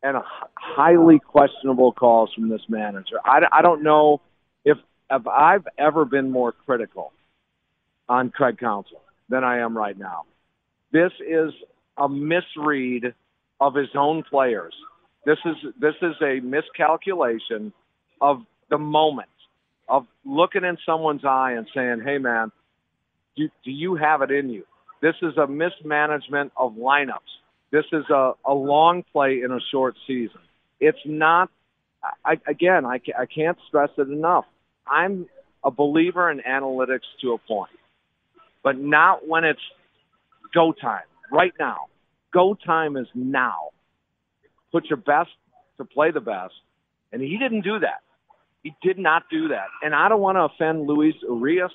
and 0.02 0.16
highly 0.56 1.20
questionable 1.20 1.92
calls 1.92 2.32
from 2.34 2.48
this 2.48 2.62
manager. 2.70 3.18
I, 3.26 3.42
I 3.52 3.62
don't 3.62 3.84
know 3.84 4.22
if 4.64 4.78
if 5.12 5.28
I've 5.28 5.68
ever 5.78 6.06
been 6.06 6.32
more 6.32 6.54
critical 6.54 7.12
on 8.08 8.30
Craig 8.30 8.58
Counsell 8.58 9.02
than 9.28 9.44
I 9.44 9.58
am 9.58 9.78
right 9.78 9.98
now. 9.98 10.24
This 10.94 11.12
is 11.20 11.52
a 11.98 12.08
misread 12.08 13.14
of 13.60 13.76
his 13.76 13.90
own 13.96 14.24
players. 14.24 14.74
This 15.26 15.40
is 15.44 15.58
this 15.78 15.96
is 16.02 16.16
a 16.22 16.40
miscalculation 16.40 17.74
of 18.22 18.44
the 18.70 18.78
moment 18.78 19.28
of 19.88 20.06
looking 20.26 20.64
in 20.64 20.78
someone's 20.86 21.26
eye 21.26 21.54
and 21.54 21.68
saying, 21.74 22.02
"Hey, 22.04 22.18
man, 22.18 22.52
do, 23.36 23.50
do 23.64 23.72
you 23.72 23.96
have 23.96 24.22
it 24.22 24.32
in 24.32 24.50
you?" 24.50 24.66
This 25.02 25.16
is 25.22 25.38
a 25.38 25.48
mismanagement 25.48 26.52
of 26.58 26.74
lineups. 26.74 27.20
This 27.72 27.86
is 27.92 28.06
a, 28.10 28.34
a 28.46 28.54
long 28.54 29.04
play 29.12 29.42
in 29.44 29.52
a 29.52 29.60
short 29.72 29.96
season. 30.08 30.42
It's 30.80 30.98
not. 31.06 31.50
I, 32.24 32.40
again, 32.48 32.86
I, 32.86 33.02
I 33.18 33.26
can't 33.26 33.58
stress 33.68 33.90
it 33.98 34.08
enough. 34.08 34.46
I'm 34.88 35.28
a 35.64 35.72
believer 35.72 36.32
in 36.32 36.40
analytics 36.40 37.02
to 37.22 37.34
a 37.34 37.38
point, 37.38 37.72
but 38.64 38.78
not 38.78 39.28
when 39.28 39.44
it's 39.44 39.60
go 40.54 40.72
time. 40.72 41.04
Right 41.32 41.54
now, 41.60 41.88
go 42.34 42.56
time 42.56 42.96
is 42.96 43.08
now. 43.14 43.70
Put 44.72 44.86
your 44.86 44.98
best 44.98 45.32
to 45.78 45.86
play 45.86 46.12
the 46.12 46.22
best, 46.22 46.54
and 47.12 47.22
he 47.22 47.38
didn't 47.38 47.62
do 47.62 47.80
that. 47.80 48.02
He 48.68 48.76
did 48.86 48.98
not 48.98 49.24
do 49.32 49.48
that. 49.48 49.68
And 49.82 49.96
I 49.96 50.10
don't 50.10 50.20
want 50.20 50.36
to 50.36 50.42
offend 50.42 50.88
Luis 50.88 51.16
Urias. 51.22 51.72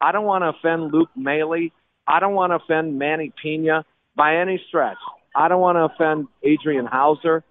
I 0.00 0.10
don't 0.10 0.24
want 0.24 0.42
to 0.42 0.48
offend 0.48 0.92
Luke 0.92 1.10
Maile. 1.14 1.68
I 2.08 2.18
don't 2.18 2.34
want 2.34 2.50
to 2.50 2.56
offend 2.56 2.98
Manny 2.98 3.32
Piña 3.42 3.84
by 4.16 4.38
any 4.38 4.60
stretch. 4.66 4.96
I 5.36 5.46
don't 5.46 5.60
want 5.60 5.76
to 5.76 5.84
offend 5.84 6.26
Adrian 6.42 6.86
Houser. 6.86 7.44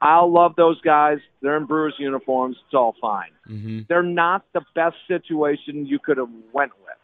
I'll 0.00 0.32
love 0.32 0.56
those 0.56 0.80
guys. 0.80 1.18
They're 1.42 1.58
in 1.58 1.66
Brewers 1.66 1.96
uniforms. 1.98 2.56
It's 2.64 2.74
all 2.74 2.94
fine. 2.98 3.30
Mm-hmm. 3.46 3.80
They're 3.88 4.02
not 4.02 4.46
the 4.54 4.62
best 4.74 4.96
situation 5.06 5.84
you 5.84 5.98
could 5.98 6.16
have 6.16 6.30
went 6.54 6.72
with. 6.82 6.96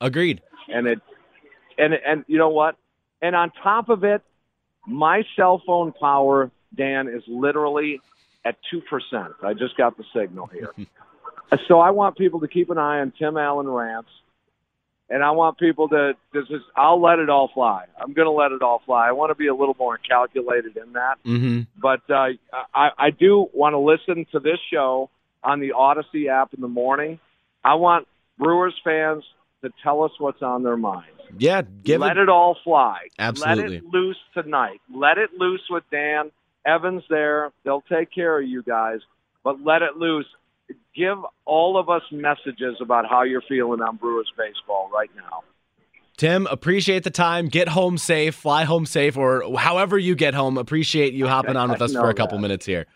Agreed. 0.00 0.42
And 0.68 0.86
it, 0.86 1.00
and 1.76 1.94
and 1.94 2.24
you 2.28 2.38
know 2.38 2.50
what? 2.50 2.76
And 3.20 3.34
on 3.34 3.50
top 3.64 3.88
of 3.88 4.04
it, 4.04 4.22
my 4.86 5.24
cell 5.34 5.60
phone 5.66 5.92
power, 5.92 6.52
Dan, 6.72 7.08
is 7.08 7.24
literally 7.26 8.00
at 8.44 8.56
two 8.70 8.80
percent. 8.82 9.34
I 9.42 9.54
just 9.54 9.76
got 9.76 9.96
the 9.96 10.04
signal 10.14 10.46
here. 10.46 10.72
so 11.68 11.80
I 11.80 11.90
want 11.90 12.16
people 12.16 12.40
to 12.40 12.48
keep 12.48 12.70
an 12.70 12.78
eye 12.78 13.00
on 13.00 13.12
Tim 13.18 13.36
Allen 13.36 13.68
rants, 13.68 14.10
and 15.08 15.22
I 15.22 15.30
want 15.32 15.58
people 15.58 15.88
to 15.90 16.12
this 16.32 16.44
is 16.50 16.62
I'll 16.76 17.00
let 17.00 17.18
it 17.18 17.28
all 17.28 17.50
fly. 17.52 17.84
I'm 18.00 18.12
going 18.12 18.26
to 18.26 18.32
let 18.32 18.52
it 18.52 18.62
all 18.62 18.82
fly. 18.84 19.08
I 19.08 19.12
want 19.12 19.30
to 19.30 19.34
be 19.34 19.48
a 19.48 19.54
little 19.54 19.76
more 19.78 19.98
calculated 19.98 20.76
in 20.76 20.94
that. 20.94 21.16
Mm-hmm. 21.24 21.60
But 21.80 22.00
uh, 22.10 22.28
I, 22.74 22.90
I 22.98 23.10
do 23.10 23.48
want 23.52 23.74
to 23.74 23.78
listen 23.78 24.26
to 24.32 24.40
this 24.40 24.58
show 24.72 25.10
on 25.44 25.60
the 25.60 25.72
Audacy 25.76 26.28
app 26.28 26.54
in 26.54 26.60
the 26.60 26.68
morning. 26.68 27.18
I 27.64 27.74
want 27.74 28.08
Brewers 28.38 28.74
fans 28.82 29.24
to 29.62 29.70
tell 29.82 30.02
us 30.02 30.12
what's 30.18 30.42
on 30.42 30.62
their 30.62 30.76
minds. 30.76 31.08
Yeah, 31.38 31.62
give 31.84 32.00
Let 32.00 32.16
it. 32.16 32.24
it 32.24 32.28
all 32.28 32.56
fly. 32.62 33.08
Absolutely. 33.18 33.62
Let 33.62 33.72
it 33.72 33.84
loose 33.84 34.18
tonight. 34.34 34.80
Let 34.94 35.18
it 35.18 35.30
loose 35.38 35.62
with 35.70 35.84
Dan 35.90 36.30
Evans 36.66 37.02
there. 37.08 37.50
They'll 37.64 37.82
take 37.82 38.12
care 38.12 38.40
of 38.40 38.46
you 38.46 38.62
guys, 38.62 39.00
but 39.44 39.62
let 39.62 39.82
it 39.82 39.96
loose. 39.96 40.26
Give 40.94 41.18
all 41.44 41.78
of 41.78 41.88
us 41.88 42.02
messages 42.10 42.76
about 42.80 43.08
how 43.08 43.22
you're 43.22 43.42
feeling 43.48 43.80
on 43.80 43.96
Brewers 43.96 44.30
baseball 44.36 44.90
right 44.94 45.10
now. 45.16 45.42
Tim, 46.16 46.46
appreciate 46.46 47.04
the 47.04 47.10
time. 47.10 47.48
Get 47.48 47.68
home 47.68 47.98
safe, 47.98 48.34
fly 48.34 48.64
home 48.64 48.86
safe, 48.86 49.16
or 49.16 49.58
however 49.58 49.98
you 49.98 50.14
get 50.14 50.34
home. 50.34 50.56
Appreciate 50.56 51.14
you 51.14 51.26
hopping 51.28 51.56
on 51.56 51.70
with 51.70 51.82
us 51.82 51.92
for 51.92 52.10
a 52.10 52.14
couple 52.14 52.38
that. 52.38 52.42
minutes 52.42 52.66
here. 52.66 52.86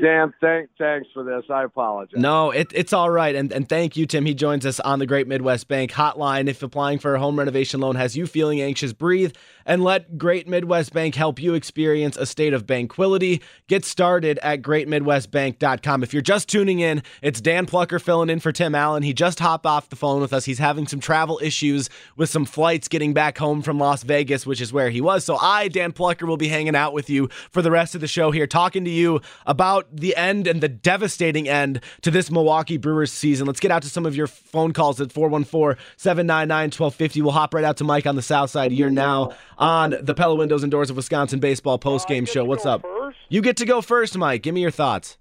Dan, 0.00 0.32
thank, 0.40 0.70
thanks 0.78 1.08
for 1.12 1.24
this. 1.24 1.44
I 1.50 1.64
apologize. 1.64 2.20
No, 2.20 2.52
it, 2.52 2.70
it's 2.72 2.92
all 2.92 3.10
right. 3.10 3.34
And, 3.34 3.52
and 3.52 3.68
thank 3.68 3.96
you, 3.96 4.06
Tim. 4.06 4.24
He 4.24 4.34
joins 4.34 4.64
us 4.64 4.78
on 4.80 5.00
the 5.00 5.06
Great 5.06 5.26
Midwest 5.26 5.66
Bank 5.66 5.90
hotline. 5.90 6.48
If 6.48 6.62
applying 6.62 7.00
for 7.00 7.16
a 7.16 7.18
home 7.18 7.36
renovation 7.36 7.80
loan 7.80 7.96
has 7.96 8.16
you 8.16 8.26
feeling 8.26 8.60
anxious, 8.60 8.92
breathe 8.92 9.32
and 9.66 9.82
let 9.82 10.18
Great 10.18 10.48
Midwest 10.48 10.92
Bank 10.92 11.14
help 11.14 11.40
you 11.40 11.54
experience 11.54 12.16
a 12.16 12.26
state 12.26 12.52
of 12.52 12.66
banquility. 12.66 13.42
Get 13.68 13.84
started 13.84 14.38
at 14.42 14.62
greatmidwestbank.com. 14.62 16.02
If 16.02 16.12
you're 16.12 16.22
just 16.22 16.48
tuning 16.48 16.80
in, 16.80 17.02
it's 17.20 17.40
Dan 17.40 17.66
Plocher 17.66 18.00
filling 18.00 18.30
in 18.30 18.40
for 18.40 18.52
Tim 18.52 18.74
Allen. 18.74 19.02
He 19.02 19.12
just 19.12 19.40
hopped 19.40 19.66
off 19.66 19.88
the 19.88 19.96
phone 19.96 20.20
with 20.20 20.32
us. 20.32 20.44
He's 20.44 20.58
having 20.58 20.86
some 20.86 21.00
travel 21.00 21.40
issues 21.42 21.90
with 22.16 22.30
some 22.30 22.44
flights 22.44 22.88
getting 22.88 23.14
back 23.14 23.38
home 23.38 23.62
from 23.62 23.78
Las 23.78 24.02
Vegas, 24.02 24.46
which 24.46 24.60
is 24.60 24.72
where 24.72 24.90
he 24.90 25.00
was. 25.00 25.24
So 25.24 25.36
I, 25.36 25.68
Dan 25.68 25.92
Plocher, 25.92 26.26
will 26.26 26.36
be 26.36 26.48
hanging 26.48 26.76
out 26.76 26.92
with 26.92 27.10
you 27.10 27.28
for 27.50 27.62
the 27.62 27.70
rest 27.70 27.94
of 27.94 28.00
the 28.00 28.08
show 28.08 28.30
here, 28.30 28.46
talking 28.46 28.84
to 28.84 28.90
you 28.90 29.20
about 29.46 29.71
the 29.92 30.14
end 30.16 30.46
and 30.46 30.60
the 30.60 30.68
devastating 30.68 31.48
end 31.48 31.80
to 32.02 32.10
this 32.10 32.30
Milwaukee 32.30 32.76
Brewers 32.76 33.12
season. 33.12 33.46
Let's 33.46 33.60
get 33.60 33.70
out 33.70 33.82
to 33.82 33.88
some 33.88 34.06
of 34.06 34.14
your 34.14 34.26
phone 34.26 34.72
calls 34.72 35.00
at 35.00 35.12
414 35.12 35.82
799 35.96 36.64
1250. 36.66 37.22
We'll 37.22 37.32
hop 37.32 37.54
right 37.54 37.64
out 37.64 37.76
to 37.78 37.84
Mike 37.84 38.06
on 38.06 38.16
the 38.16 38.22
south 38.22 38.50
side. 38.50 38.72
You're 38.72 38.90
now 38.90 39.32
on 39.58 39.94
the 40.00 40.14
Pella 40.14 40.34
Windows 40.34 40.62
and 40.62 40.70
Doors 40.70 40.90
of 40.90 40.96
Wisconsin 40.96 41.40
Baseball 41.40 41.78
post 41.78 42.08
game 42.08 42.24
show. 42.24 42.44
What's 42.44 42.66
up? 42.66 42.84
You 43.28 43.40
get 43.40 43.56
to 43.58 43.64
go 43.64 43.80
first, 43.80 44.16
Mike. 44.18 44.42
Give 44.42 44.54
me 44.54 44.60
your 44.60 44.70
thoughts. 44.70 45.16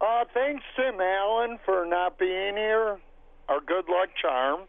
Uh, 0.00 0.24
thanks, 0.34 0.62
Tim 0.76 1.00
Allen, 1.00 1.58
for 1.64 1.86
not 1.86 2.18
being 2.18 2.56
here. 2.56 2.98
Our 3.48 3.60
good 3.60 3.88
luck 3.88 4.10
charm. 4.20 4.62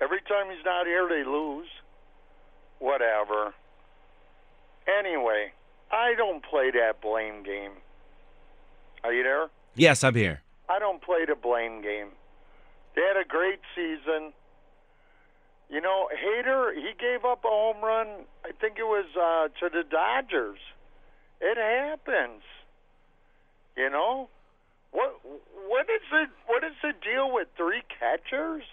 Every 0.00 0.20
time 0.22 0.46
he's 0.50 0.64
not 0.64 0.86
here, 0.86 1.06
they 1.08 1.24
lose. 1.24 1.68
Whatever. 2.78 3.54
Anyway, 4.98 5.52
I 5.90 6.14
don't 6.16 6.42
play 6.44 6.70
that 6.70 7.00
blame 7.00 7.42
game. 7.42 7.72
Are 9.02 9.12
you 9.12 9.22
there? 9.22 9.48
Yes, 9.74 10.04
I'm 10.04 10.14
here. 10.14 10.42
I 10.68 10.78
don't 10.78 11.02
play 11.02 11.24
the 11.26 11.34
blame 11.34 11.82
game. 11.82 12.08
They 12.94 13.02
had 13.02 13.16
a 13.16 13.26
great 13.26 13.60
season. 13.74 14.32
You 15.68 15.80
know, 15.80 16.08
Hader, 16.12 16.74
he 16.74 16.92
gave 16.98 17.24
up 17.24 17.44
a 17.44 17.48
home 17.48 17.82
run. 17.82 18.08
I 18.44 18.50
think 18.60 18.78
it 18.78 18.84
was 18.84 19.06
uh, 19.16 19.48
to 19.60 19.70
the 19.70 19.84
Dodgers. 19.88 20.58
It 21.40 21.56
happens. 21.56 22.42
You 23.76 23.88
know, 23.88 24.28
what 24.90 25.20
what 25.68 25.86
is 25.88 26.02
it? 26.12 26.28
What 26.46 26.64
is 26.64 26.72
the 26.82 26.92
deal 26.92 27.32
with 27.32 27.48
three 27.56 27.82
catchers? 27.98 28.64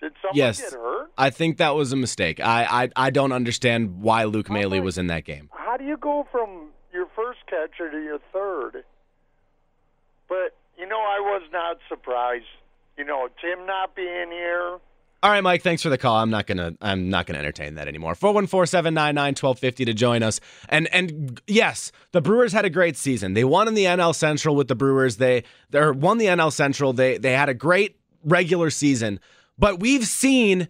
Did 0.00 0.12
someone 0.22 0.36
yes, 0.36 0.60
get 0.60 0.72
hurt? 0.72 1.10
I 1.18 1.30
think 1.30 1.56
that 1.58 1.74
was 1.74 1.92
a 1.92 1.96
mistake. 1.96 2.40
I 2.40 2.84
I, 2.84 2.90
I 2.96 3.10
don't 3.10 3.32
understand 3.32 4.00
why 4.00 4.24
Luke 4.24 4.48
Maile 4.48 4.80
was 4.80 4.96
in 4.96 5.08
that 5.08 5.24
game. 5.24 5.50
How 5.52 5.76
do 5.76 5.84
you 5.84 5.96
go 5.96 6.26
from 6.30 6.68
your 6.92 7.06
first 7.16 7.40
catcher 7.46 7.90
to 7.90 8.02
your 8.02 8.18
third? 8.32 8.84
But 10.28 10.54
you 10.78 10.86
know, 10.86 11.00
I 11.00 11.18
was 11.20 11.42
not 11.52 11.78
surprised. 11.88 12.44
You 12.96 13.04
know, 13.04 13.28
Tim 13.40 13.66
not 13.66 13.94
being 13.96 14.30
here. 14.30 14.78
All 15.20 15.30
right, 15.32 15.40
Mike. 15.40 15.62
Thanks 15.62 15.82
for 15.82 15.88
the 15.88 15.98
call. 15.98 16.14
I'm 16.14 16.30
not 16.30 16.46
gonna. 16.46 16.74
I'm 16.80 17.10
not 17.10 17.26
gonna 17.26 17.40
entertain 17.40 17.74
that 17.74 17.88
anymore. 17.88 18.14
Four 18.14 18.32
one 18.34 18.46
four 18.46 18.66
seven 18.66 18.94
nine 18.94 19.16
nine 19.16 19.34
twelve 19.34 19.58
fifty 19.58 19.84
to 19.84 19.92
join 19.92 20.22
us. 20.22 20.38
And 20.68 20.88
and 20.94 21.40
yes, 21.48 21.90
the 22.12 22.20
Brewers 22.20 22.52
had 22.52 22.64
a 22.64 22.70
great 22.70 22.96
season. 22.96 23.34
They 23.34 23.42
won 23.42 23.66
in 23.66 23.74
the 23.74 23.86
NL 23.86 24.14
Central 24.14 24.54
with 24.54 24.68
the 24.68 24.76
Brewers. 24.76 25.16
They 25.16 25.42
they 25.70 25.90
won 25.90 26.18
the 26.18 26.26
NL 26.26 26.52
Central. 26.52 26.92
They 26.92 27.18
they 27.18 27.32
had 27.32 27.48
a 27.48 27.54
great 27.54 27.98
regular 28.22 28.70
season. 28.70 29.18
But 29.58 29.80
we've 29.80 30.06
seen 30.06 30.68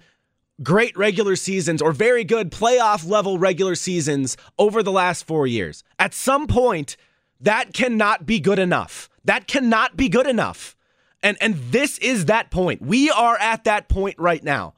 great 0.62 0.96
regular 0.96 1.36
seasons 1.36 1.80
or 1.80 1.92
very 1.92 2.24
good 2.24 2.50
playoff 2.50 3.08
level 3.08 3.38
regular 3.38 3.74
seasons 3.74 4.36
over 4.58 4.82
the 4.82 4.92
last 4.92 5.26
four 5.26 5.46
years. 5.46 5.84
At 5.98 6.14
some 6.14 6.46
point, 6.46 6.96
that 7.40 7.72
cannot 7.72 8.26
be 8.26 8.40
good 8.40 8.58
enough. 8.58 9.08
That 9.24 9.46
cannot 9.46 9.96
be 9.96 10.08
good 10.08 10.26
enough. 10.26 10.74
And 11.22 11.36
and 11.40 11.56
this 11.70 11.98
is 11.98 12.26
that 12.26 12.50
point. 12.50 12.82
We 12.82 13.10
are 13.10 13.36
at 13.38 13.64
that 13.64 13.88
point 13.88 14.16
right 14.18 14.42
now. 14.42 14.74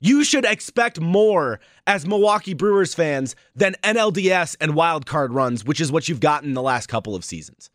You 0.00 0.22
should 0.22 0.44
expect 0.44 1.00
more 1.00 1.58
as 1.86 2.06
Milwaukee 2.06 2.54
Brewers 2.54 2.94
fans 2.94 3.34
than 3.56 3.74
NLDS 3.82 4.56
and 4.60 4.76
wild 4.76 5.06
card 5.06 5.32
runs, 5.32 5.64
which 5.64 5.80
is 5.80 5.90
what 5.90 6.08
you've 6.08 6.20
gotten 6.20 6.54
the 6.54 6.62
last 6.62 6.86
couple 6.86 7.16
of 7.16 7.24
seasons. 7.24 7.68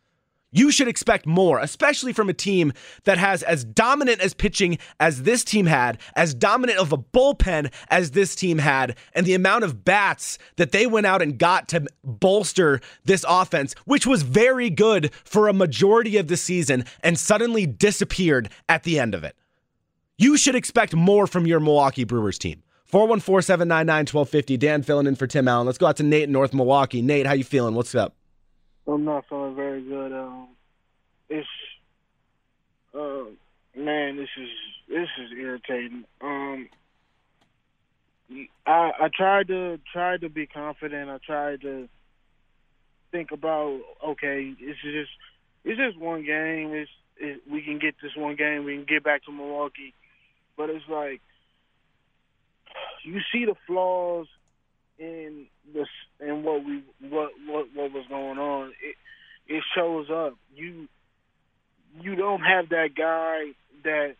You 0.56 0.70
should 0.70 0.86
expect 0.86 1.26
more, 1.26 1.58
especially 1.58 2.12
from 2.12 2.30
a 2.30 2.32
team 2.32 2.72
that 3.02 3.18
has 3.18 3.42
as 3.42 3.64
dominant 3.64 4.20
as 4.20 4.34
pitching 4.34 4.78
as 5.00 5.24
this 5.24 5.42
team 5.42 5.66
had, 5.66 5.98
as 6.14 6.32
dominant 6.32 6.78
of 6.78 6.92
a 6.92 6.96
bullpen 6.96 7.72
as 7.88 8.12
this 8.12 8.36
team 8.36 8.58
had, 8.58 8.96
and 9.14 9.26
the 9.26 9.34
amount 9.34 9.64
of 9.64 9.84
bats 9.84 10.38
that 10.54 10.70
they 10.70 10.86
went 10.86 11.06
out 11.06 11.20
and 11.20 11.40
got 11.40 11.66
to 11.70 11.84
bolster 12.04 12.80
this 13.04 13.24
offense, 13.28 13.74
which 13.84 14.06
was 14.06 14.22
very 14.22 14.70
good 14.70 15.12
for 15.24 15.48
a 15.48 15.52
majority 15.52 16.16
of 16.18 16.28
the 16.28 16.36
season 16.36 16.84
and 17.02 17.18
suddenly 17.18 17.66
disappeared 17.66 18.48
at 18.68 18.84
the 18.84 19.00
end 19.00 19.12
of 19.12 19.24
it. 19.24 19.34
You 20.18 20.36
should 20.36 20.54
expect 20.54 20.94
more 20.94 21.26
from 21.26 21.48
your 21.48 21.58
Milwaukee 21.58 22.04
Brewers 22.04 22.38
team. 22.38 22.62
414 22.84 23.42
799 23.42 24.02
1250. 24.02 24.56
Dan 24.56 24.84
filling 24.84 25.08
in 25.08 25.16
for 25.16 25.26
Tim 25.26 25.48
Allen. 25.48 25.66
Let's 25.66 25.78
go 25.78 25.86
out 25.86 25.96
to 25.96 26.04
Nate 26.04 26.22
in 26.24 26.32
North 26.32 26.54
Milwaukee. 26.54 27.02
Nate, 27.02 27.26
how 27.26 27.32
you 27.32 27.42
feeling? 27.42 27.74
What's 27.74 27.96
up? 27.96 28.14
I'm 28.86 29.04
not 29.04 29.24
feeling 29.28 29.56
very 29.56 29.82
good. 29.82 30.12
Um, 30.12 30.48
it's 31.28 31.48
uh, 32.94 33.24
man, 33.76 34.16
this 34.16 34.28
is 34.36 34.48
this 34.88 35.08
is 35.22 35.32
irritating. 35.38 36.04
Um, 36.20 36.68
I 38.66 38.90
I 39.00 39.08
tried 39.14 39.48
to 39.48 39.78
try 39.92 40.18
to 40.18 40.28
be 40.28 40.46
confident. 40.46 41.10
I 41.10 41.18
tried 41.24 41.62
to 41.62 41.88
think 43.10 43.30
about 43.32 43.80
okay, 44.06 44.54
it's 44.58 44.80
just 44.82 45.10
it's 45.64 45.78
just 45.78 45.98
one 45.98 46.24
game. 46.24 46.72
It's 46.74 46.90
it, 47.16 47.42
we 47.50 47.62
can 47.62 47.78
get 47.78 47.94
this 48.02 48.12
one 48.16 48.36
game. 48.36 48.64
We 48.64 48.76
can 48.76 48.86
get 48.86 49.02
back 49.02 49.24
to 49.24 49.32
Milwaukee, 49.32 49.94
but 50.56 50.68
it's 50.68 50.84
like 50.90 51.20
you 53.04 53.20
see 53.32 53.44
the 53.44 53.54
flaws 53.66 54.26
in 54.98 55.46
this 55.72 55.88
in 56.20 56.42
what 56.42 56.64
we 56.64 56.82
what 57.00 57.30
what 57.46 57.66
what 57.74 57.92
was 57.92 58.04
going 58.08 58.38
on. 58.38 58.72
It 58.82 58.96
it 59.46 59.62
shows 59.74 60.08
up. 60.10 60.34
You 60.54 60.88
you 62.00 62.14
don't 62.16 62.40
have 62.40 62.70
that 62.70 62.90
guy 62.96 63.52
that 63.84 64.16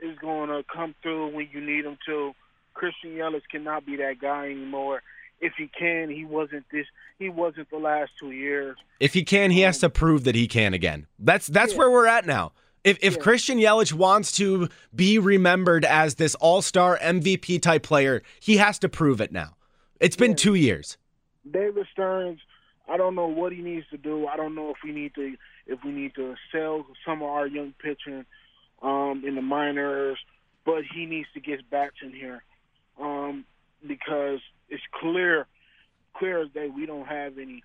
is 0.00 0.18
going 0.18 0.48
to 0.48 0.64
come 0.72 0.94
through 1.02 1.34
when 1.34 1.48
you 1.52 1.60
need 1.60 1.84
him 1.84 1.98
to. 2.06 2.34
Christian 2.74 3.10
Yelich 3.10 3.42
cannot 3.50 3.84
be 3.84 3.96
that 3.96 4.18
guy 4.20 4.46
anymore. 4.46 5.02
If 5.40 5.54
he 5.58 5.68
can, 5.68 6.08
he 6.08 6.24
wasn't 6.24 6.64
this. 6.72 6.86
He 7.18 7.28
wasn't 7.28 7.70
the 7.70 7.78
last 7.78 8.12
two 8.18 8.30
years. 8.30 8.76
If 9.00 9.12
he 9.12 9.24
can, 9.24 9.50
he 9.50 9.60
has 9.60 9.76
um, 9.82 9.90
to 9.90 9.90
prove 9.90 10.24
that 10.24 10.34
he 10.34 10.46
can 10.46 10.72
again. 10.72 11.06
That's 11.18 11.46
that's 11.46 11.72
Yeah. 11.72 11.78
where 11.78 11.90
we're 11.90 12.06
at 12.06 12.26
now. 12.26 12.52
If 12.84 12.98
if 13.02 13.18
Christian 13.20 13.58
Yelich 13.58 13.92
wants 13.92 14.32
to 14.32 14.68
be 14.94 15.18
remembered 15.18 15.84
as 15.84 16.16
this 16.16 16.34
all-star 16.36 16.98
MVP 16.98 17.60
type 17.62 17.82
player, 17.82 18.22
he 18.40 18.56
has 18.56 18.78
to 18.80 18.88
prove 18.88 19.20
it 19.20 19.30
now. 19.32 19.56
It's 20.02 20.16
been 20.16 20.34
2 20.34 20.54
years. 20.54 20.98
David 21.48 21.86
Stearns, 21.92 22.40
I 22.88 22.96
don't 22.96 23.14
know 23.14 23.28
what 23.28 23.52
he 23.52 23.62
needs 23.62 23.86
to 23.90 23.96
do. 23.96 24.26
I 24.26 24.36
don't 24.36 24.56
know 24.56 24.70
if 24.70 24.78
we 24.84 24.90
need 24.90 25.14
to 25.14 25.36
if 25.66 25.78
we 25.84 25.92
need 25.92 26.16
to 26.16 26.34
sell 26.50 26.84
some 27.06 27.22
of 27.22 27.28
our 27.28 27.46
young 27.46 27.72
pitching 27.80 28.26
um, 28.82 29.22
in 29.24 29.36
the 29.36 29.42
minors, 29.42 30.18
but 30.66 30.82
he 30.92 31.06
needs 31.06 31.28
to 31.34 31.40
get 31.40 31.70
bats 31.70 31.94
in 32.02 32.12
here 32.12 32.42
um, 33.00 33.44
because 33.86 34.40
it's 34.68 34.82
clear, 35.00 35.46
clear 36.16 36.42
as 36.42 36.50
day 36.50 36.68
we 36.68 36.84
don't 36.84 37.06
have 37.06 37.38
any. 37.38 37.62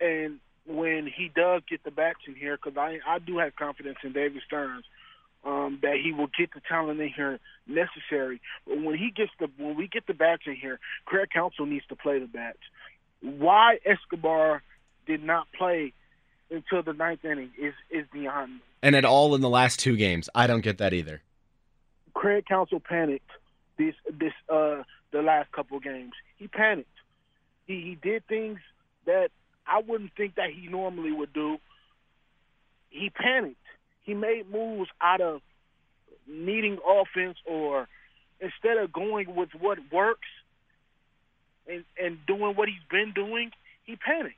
And 0.00 0.38
when 0.66 1.06
he 1.06 1.30
does 1.34 1.62
get 1.68 1.82
the 1.82 1.90
bats 1.90 2.20
in 2.28 2.34
here, 2.34 2.58
because 2.62 2.76
I 2.76 2.98
I 3.06 3.18
do 3.18 3.38
have 3.38 3.56
confidence 3.56 3.98
in 4.04 4.12
David 4.12 4.42
Stearns. 4.46 4.84
Um, 5.42 5.78
that 5.80 5.96
he 5.96 6.12
will 6.12 6.28
get 6.38 6.52
the 6.52 6.60
talent 6.68 7.00
in 7.00 7.08
here 7.08 7.40
necessary. 7.66 8.42
But 8.66 8.82
when 8.82 8.98
he 8.98 9.10
gets 9.10 9.30
the 9.40 9.48
when 9.56 9.74
we 9.74 9.88
get 9.88 10.06
the 10.06 10.12
bats 10.12 10.42
in 10.46 10.54
here, 10.54 10.78
Craig 11.06 11.30
Counsell 11.32 11.64
needs 11.64 11.86
to 11.86 11.96
play 11.96 12.18
the 12.18 12.26
bats 12.26 12.58
why 13.20 13.78
Escobar 13.84 14.62
did 15.06 15.22
not 15.22 15.46
play 15.56 15.92
until 16.50 16.82
the 16.82 16.92
ninth 16.92 17.24
inning 17.24 17.50
is 17.58 17.74
is 17.90 18.06
beyond 18.12 18.54
me. 18.54 18.60
And 18.82 18.96
at 18.96 19.04
all 19.04 19.34
in 19.34 19.40
the 19.40 19.48
last 19.48 19.78
two 19.78 19.96
games. 19.96 20.28
I 20.34 20.46
don't 20.46 20.62
get 20.62 20.78
that 20.78 20.92
either. 20.92 21.22
Craig 22.14 22.44
Counsell 22.46 22.80
panicked 22.80 23.30
this 23.78 23.94
this 24.12 24.32
uh 24.48 24.82
the 25.12 25.22
last 25.22 25.52
couple 25.52 25.76
of 25.76 25.82
games. 25.82 26.12
He 26.36 26.48
panicked. 26.48 26.88
He 27.66 27.80
he 27.80 27.98
did 28.00 28.26
things 28.26 28.58
that 29.06 29.30
I 29.66 29.82
wouldn't 29.86 30.12
think 30.16 30.36
that 30.36 30.50
he 30.50 30.66
normally 30.68 31.12
would 31.12 31.32
do. 31.32 31.58
He 32.90 33.10
panicked. 33.10 33.56
He 34.02 34.14
made 34.14 34.50
moves 34.50 34.90
out 35.00 35.20
of 35.20 35.40
needing 36.26 36.78
offense 36.86 37.38
or 37.46 37.88
instead 38.40 38.78
of 38.78 38.92
going 38.92 39.34
with 39.34 39.50
what 39.58 39.78
works 39.92 40.28
and 41.68 41.84
and 42.02 42.18
doing 42.26 42.56
what 42.56 42.68
he's 42.68 42.88
been 42.90 43.12
doing, 43.14 43.50
he 43.84 43.96
panicked. 43.96 44.36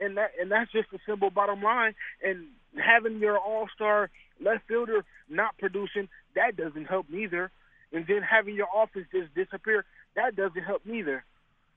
And 0.00 0.16
that 0.16 0.32
and 0.40 0.50
that's 0.50 0.70
just 0.72 0.90
the 0.90 0.98
simple 1.06 1.30
bottom 1.30 1.62
line. 1.62 1.94
And 2.22 2.46
having 2.78 3.18
your 3.18 3.38
all 3.38 3.68
star 3.74 4.10
left 4.40 4.68
fielder 4.68 5.04
not 5.28 5.56
producing, 5.58 6.08
that 6.34 6.56
doesn't 6.56 6.84
help 6.86 7.06
neither. 7.10 7.50
And 7.92 8.04
then 8.06 8.22
having 8.22 8.54
your 8.54 8.68
offense 8.74 9.06
just 9.12 9.34
disappear, 9.34 9.84
that 10.14 10.36
doesn't 10.36 10.62
help 10.62 10.82
neither. 10.84 11.24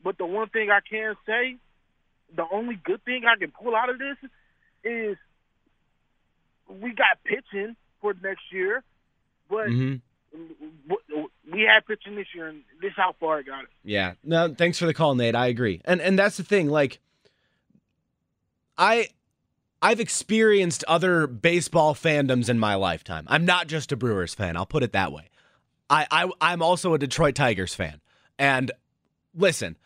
But 0.03 0.17
the 0.17 0.25
one 0.25 0.49
thing 0.49 0.69
I 0.69 0.79
can 0.87 1.15
say, 1.25 1.57
the 2.35 2.45
only 2.51 2.79
good 2.83 3.03
thing 3.03 3.23
I 3.25 3.37
can 3.37 3.51
pull 3.51 3.75
out 3.75 3.89
of 3.89 3.99
this 3.99 4.17
is 4.83 5.17
we 6.69 6.91
got 6.93 7.23
pitching 7.23 7.75
for 8.01 8.13
next 8.21 8.43
year, 8.51 8.83
but 9.49 9.67
Mhm. 9.67 10.01
we 11.51 11.61
had 11.63 11.85
pitching 11.87 12.15
this 12.15 12.27
year, 12.35 12.47
and 12.47 12.63
this 12.81 12.93
how 12.95 13.13
far 13.19 13.39
it 13.39 13.45
got 13.47 13.63
us. 13.65 13.69
Yeah. 13.83 14.13
No, 14.23 14.53
thanks 14.53 14.77
for 14.79 14.85
the 14.85 14.93
call, 14.93 15.15
Nate. 15.15 15.35
I 15.35 15.47
agree. 15.47 15.81
And 15.85 15.99
and 16.01 16.17
that's 16.17 16.37
the 16.37 16.43
thing, 16.43 16.69
like 16.69 16.99
I 18.77 19.09
I've 19.81 19.99
experienced 19.99 20.83
other 20.87 21.25
baseball 21.25 21.95
fandoms 21.95 22.49
in 22.49 22.59
my 22.59 22.75
lifetime. 22.75 23.25
I'm 23.27 23.45
not 23.45 23.67
just 23.67 23.91
a 23.91 23.95
Brewers 23.97 24.33
fan, 24.35 24.57
I'll 24.57 24.65
put 24.65 24.83
it 24.83 24.91
that 24.93 25.11
way. 25.11 25.29
I, 25.89 26.05
I 26.11 26.29
I'm 26.41 26.61
also 26.61 26.93
a 26.93 26.99
Detroit 26.99 27.35
Tigers 27.35 27.73
fan. 27.73 28.01
And 28.37 28.71
listen, 29.33 29.77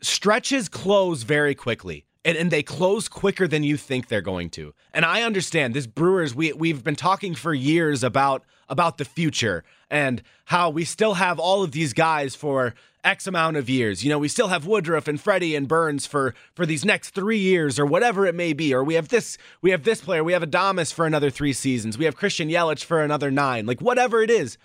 stretches 0.00 0.68
close 0.68 1.22
very 1.22 1.54
quickly. 1.54 2.04
And, 2.24 2.38
and 2.38 2.50
they 2.50 2.62
close 2.62 3.08
quicker 3.08 3.46
than 3.46 3.62
you 3.64 3.76
think 3.76 4.08
they're 4.08 4.22
going 4.22 4.50
to. 4.50 4.72
And 4.92 5.04
I 5.04 5.22
understand 5.22 5.74
this 5.74 5.86
Brewers, 5.86 6.34
we 6.34 6.52
we've 6.52 6.82
been 6.82 6.96
talking 6.96 7.34
for 7.34 7.52
years 7.52 8.02
about 8.02 8.44
about 8.68 8.98
the 8.98 9.04
future 9.04 9.62
and 9.90 10.22
how 10.46 10.70
we 10.70 10.84
still 10.84 11.14
have 11.14 11.38
all 11.38 11.62
of 11.62 11.72
these 11.72 11.92
guys 11.92 12.34
for 12.34 12.74
X 13.04 13.26
amount 13.26 13.56
of 13.56 13.68
years. 13.68 14.02
You 14.02 14.10
know, 14.10 14.18
we 14.18 14.28
still 14.28 14.48
have 14.48 14.66
Woodruff 14.66 15.06
and 15.06 15.20
Freddie 15.20 15.54
and 15.54 15.68
Burnes 15.68 16.06
for 16.06 16.34
for 16.54 16.64
these 16.64 16.84
next 16.84 17.10
three 17.10 17.38
years 17.38 17.78
or 17.78 17.86
whatever 17.86 18.26
it 18.26 18.34
may 18.34 18.52
be. 18.52 18.74
Or 18.74 18.82
we 18.82 18.94
have 18.94 19.08
this 19.08 19.36
we 19.60 19.70
have 19.70 19.84
this 19.84 20.00
player, 20.00 20.24
we 20.24 20.32
have 20.32 20.42
Adames 20.42 20.92
for 20.92 21.06
another 21.06 21.30
three 21.30 21.52
seasons, 21.52 21.98
we 21.98 22.06
have 22.06 22.16
Christian 22.16 22.48
Yelich 22.48 22.84
for 22.84 23.02
another 23.02 23.30
nine. 23.30 23.66
Like 23.66 23.80
whatever 23.80 24.22
it 24.22 24.30
is. 24.30 24.56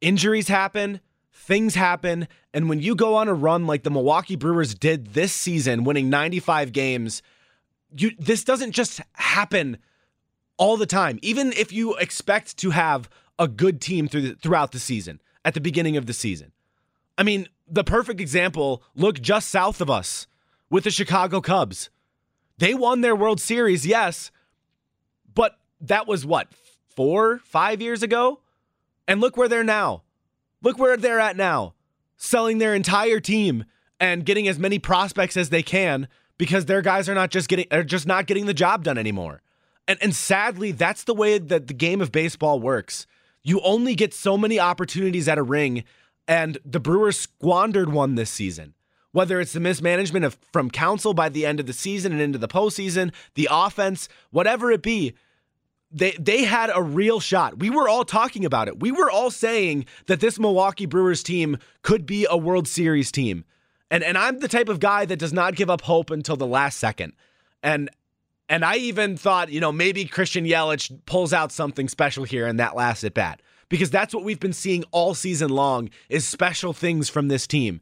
Injuries 0.00 0.46
happen, 0.46 1.00
things 1.38 1.74
happen, 1.74 2.28
and 2.52 2.68
when 2.68 2.80
you 2.80 2.94
go 2.94 3.14
on 3.14 3.28
a 3.28 3.34
run 3.34 3.66
like 3.66 3.82
the 3.82 3.90
Milwaukee 3.90 4.36
Brewers 4.36 4.74
did 4.74 5.14
this 5.14 5.32
season, 5.32 5.84
winning 5.84 6.10
95 6.10 6.72
games, 6.72 7.22
you 7.96 8.10
this 8.18 8.44
doesn't 8.44 8.72
just 8.72 9.00
happen 9.12 9.78
all 10.56 10.76
the 10.76 10.86
time. 10.86 11.18
Even 11.22 11.52
if 11.52 11.72
you 11.72 11.96
expect 11.96 12.56
to 12.58 12.70
have 12.70 13.08
a 13.38 13.48
good 13.48 13.80
team 13.80 14.08
through 14.08 14.22
the, 14.22 14.34
throughout 14.34 14.72
the 14.72 14.78
season, 14.78 15.20
at 15.44 15.54
the 15.54 15.60
beginning 15.60 15.96
of 15.96 16.04
the 16.04 16.12
season. 16.12 16.52
I 17.16 17.22
mean, 17.22 17.48
the 17.66 17.82
perfect 17.82 18.20
example, 18.20 18.82
look 18.94 19.20
just 19.20 19.48
south 19.48 19.80
of 19.80 19.88
us 19.88 20.26
with 20.68 20.84
the 20.84 20.90
Chicago 20.90 21.40
Cubs. 21.40 21.88
They 22.58 22.74
won 22.74 23.00
their 23.00 23.16
World 23.16 23.40
Series, 23.40 23.86
yes, 23.86 24.30
but 25.34 25.58
that 25.80 26.06
was 26.06 26.26
what, 26.26 26.48
4, 26.94 27.38
5 27.38 27.80
years 27.80 28.02
ago? 28.02 28.40
And 29.06 29.22
look 29.22 29.38
where 29.38 29.48
they're 29.48 29.64
now. 29.64 30.02
Look 30.62 30.78
where 30.78 30.96
they're 30.96 31.20
at 31.20 31.36
now. 31.36 31.74
Selling 32.16 32.58
their 32.58 32.74
entire 32.74 33.20
team 33.20 33.64
and 34.00 34.24
getting 34.24 34.48
as 34.48 34.58
many 34.58 34.78
prospects 34.78 35.36
as 35.36 35.50
they 35.50 35.62
can 35.62 36.08
because 36.36 36.66
their 36.66 36.82
guys 36.82 37.08
are 37.08 37.14
not 37.14 37.30
just 37.30 37.48
getting 37.48 37.66
are 37.70 37.82
just 37.82 38.06
not 38.06 38.26
getting 38.26 38.46
the 38.46 38.54
job 38.54 38.84
done 38.84 38.98
anymore. 38.98 39.42
And 39.86 39.98
and 40.02 40.14
sadly, 40.14 40.72
that's 40.72 41.04
the 41.04 41.14
way 41.14 41.38
that 41.38 41.66
the 41.66 41.74
game 41.74 42.00
of 42.00 42.12
baseball 42.12 42.60
works. 42.60 43.06
You 43.42 43.60
only 43.60 43.94
get 43.94 44.12
so 44.12 44.36
many 44.36 44.58
opportunities 44.58 45.28
at 45.28 45.38
a 45.38 45.42
ring, 45.42 45.84
and 46.26 46.58
the 46.64 46.80
Brewers 46.80 47.18
squandered 47.18 47.92
one 47.92 48.14
this 48.14 48.30
season. 48.30 48.74
Whether 49.12 49.40
it's 49.40 49.52
the 49.52 49.60
mismanagement 49.60 50.24
of 50.24 50.38
from 50.52 50.70
Counsell 50.70 51.14
by 51.14 51.28
the 51.28 51.46
end 51.46 51.60
of 51.60 51.66
the 51.66 51.72
season 51.72 52.12
and 52.12 52.20
into 52.20 52.38
the 52.38 52.48
postseason, 52.48 53.12
the 53.34 53.48
offense, 53.50 54.08
whatever 54.30 54.70
it 54.70 54.82
be, 54.82 55.14
they 55.90 56.12
they 56.12 56.44
had 56.44 56.70
a 56.74 56.82
real 56.82 57.20
shot. 57.20 57.58
We 57.58 57.70
were 57.70 57.88
all 57.88 58.04
talking 58.04 58.44
about 58.44 58.68
it. 58.68 58.80
We 58.80 58.92
were 58.92 59.10
all 59.10 59.30
saying 59.30 59.86
that 60.06 60.20
this 60.20 60.38
Milwaukee 60.38 60.86
Brewers 60.86 61.22
team 61.22 61.58
could 61.82 62.06
be 62.06 62.26
a 62.28 62.36
World 62.36 62.68
Series 62.68 63.10
team. 63.10 63.44
And 63.90 64.04
and 64.04 64.18
I'm 64.18 64.40
the 64.40 64.48
type 64.48 64.68
of 64.68 64.80
guy 64.80 65.06
that 65.06 65.18
does 65.18 65.32
not 65.32 65.54
give 65.54 65.70
up 65.70 65.82
hope 65.82 66.10
until 66.10 66.36
the 66.36 66.46
last 66.46 66.78
second. 66.78 67.14
And 67.62 67.88
and 68.48 68.64
I 68.64 68.76
even 68.76 69.16
thought, 69.16 69.50
you 69.50 69.60
know, 69.60 69.72
maybe 69.72 70.04
Christian 70.04 70.44
Yelich 70.44 71.04
pulls 71.06 71.32
out 71.32 71.52
something 71.52 71.88
special 71.88 72.24
here 72.24 72.46
in 72.46 72.56
that 72.56 72.76
last 72.76 73.04
at 73.04 73.14
bat 73.14 73.40
because 73.68 73.90
that's 73.90 74.14
what 74.14 74.24
we've 74.24 74.40
been 74.40 74.52
seeing 74.52 74.84
all 74.90 75.14
season 75.14 75.50
long 75.50 75.90
is 76.08 76.26
special 76.26 76.72
things 76.72 77.08
from 77.08 77.28
this 77.28 77.46
team. 77.46 77.80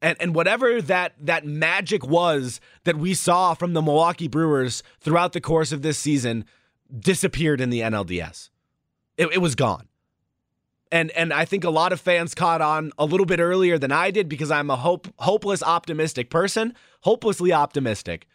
And 0.00 0.16
and 0.20 0.32
whatever 0.32 0.80
that 0.82 1.14
that 1.20 1.44
magic 1.44 2.06
was 2.06 2.60
that 2.84 2.96
we 2.96 3.14
saw 3.14 3.54
from 3.54 3.72
the 3.72 3.82
Milwaukee 3.82 4.28
Brewers 4.28 4.84
throughout 5.00 5.32
the 5.32 5.40
course 5.40 5.72
of 5.72 5.82
this 5.82 5.98
season 5.98 6.44
disappeared 6.96 7.60
in 7.60 7.70
the 7.70 7.80
NLDS. 7.80 8.50
It, 9.16 9.28
it 9.32 9.38
was 9.38 9.54
gone. 9.54 9.88
And 10.90 11.10
and 11.10 11.32
I 11.32 11.44
think 11.44 11.64
a 11.64 11.70
lot 11.70 11.92
of 11.92 12.00
fans 12.00 12.34
caught 12.34 12.62
on 12.62 12.92
a 12.98 13.04
little 13.04 13.26
bit 13.26 13.40
earlier 13.40 13.78
than 13.78 13.92
I 13.92 14.10
did 14.10 14.28
because 14.28 14.50
I'm 14.50 14.70
a 14.70 14.76
hope 14.76 15.08
hopeless 15.18 15.62
optimistic 15.62 16.30
person, 16.30 16.74
hopelessly 17.02 17.52
optimistic. 17.52 18.26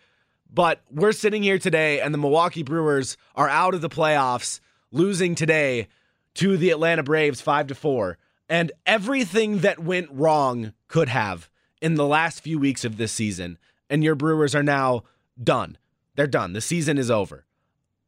But 0.51 0.81
we're 0.91 1.13
sitting 1.13 1.41
here 1.41 1.57
today 1.57 1.99
and 1.99 2.13
the 2.13 2.19
Milwaukee 2.19 2.61
Brewers 2.61 3.17
are 3.35 3.49
out 3.49 3.73
of 3.73 3.81
the 3.81 3.89
playoffs, 3.89 4.59
losing 4.91 5.33
today 5.33 5.87
to 6.35 6.57
the 6.57 6.69
Atlanta 6.69 7.01
Braves 7.01 7.41
5 7.41 7.67
to 7.67 7.75
4. 7.75 8.19
And 8.49 8.71
everything 8.85 9.59
that 9.59 9.79
went 9.79 10.09
wrong 10.11 10.73
could 10.87 11.09
have 11.09 11.49
in 11.81 11.95
the 11.95 12.05
last 12.05 12.41
few 12.41 12.59
weeks 12.59 12.85
of 12.85 12.97
this 12.97 13.11
season. 13.11 13.57
And 13.89 14.03
your 14.03 14.13
Brewers 14.13 14.53
are 14.53 14.63
now 14.63 15.05
done. 15.41 15.77
They're 16.15 16.27
done. 16.27 16.53
The 16.53 16.61
season 16.61 16.99
is 16.99 17.09
over 17.09 17.45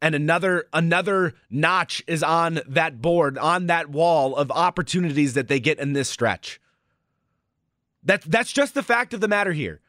and 0.05 0.13
another 0.13 0.67
another 0.71 1.33
notch 1.49 2.03
is 2.05 2.21
on 2.21 2.61
that 2.67 3.01
board 3.01 3.39
on 3.39 3.65
that 3.65 3.89
wall 3.89 4.35
of 4.35 4.51
opportunities 4.51 5.33
that 5.33 5.47
they 5.47 5.59
get 5.59 5.79
in 5.79 5.93
this 5.93 6.07
stretch. 6.07 6.61
That's 8.03 8.23
that's 8.27 8.53
just 8.53 8.75
the 8.75 8.83
fact 8.83 9.15
of 9.15 9.19
the 9.19 9.27
matter 9.27 9.51
here. 9.51 9.81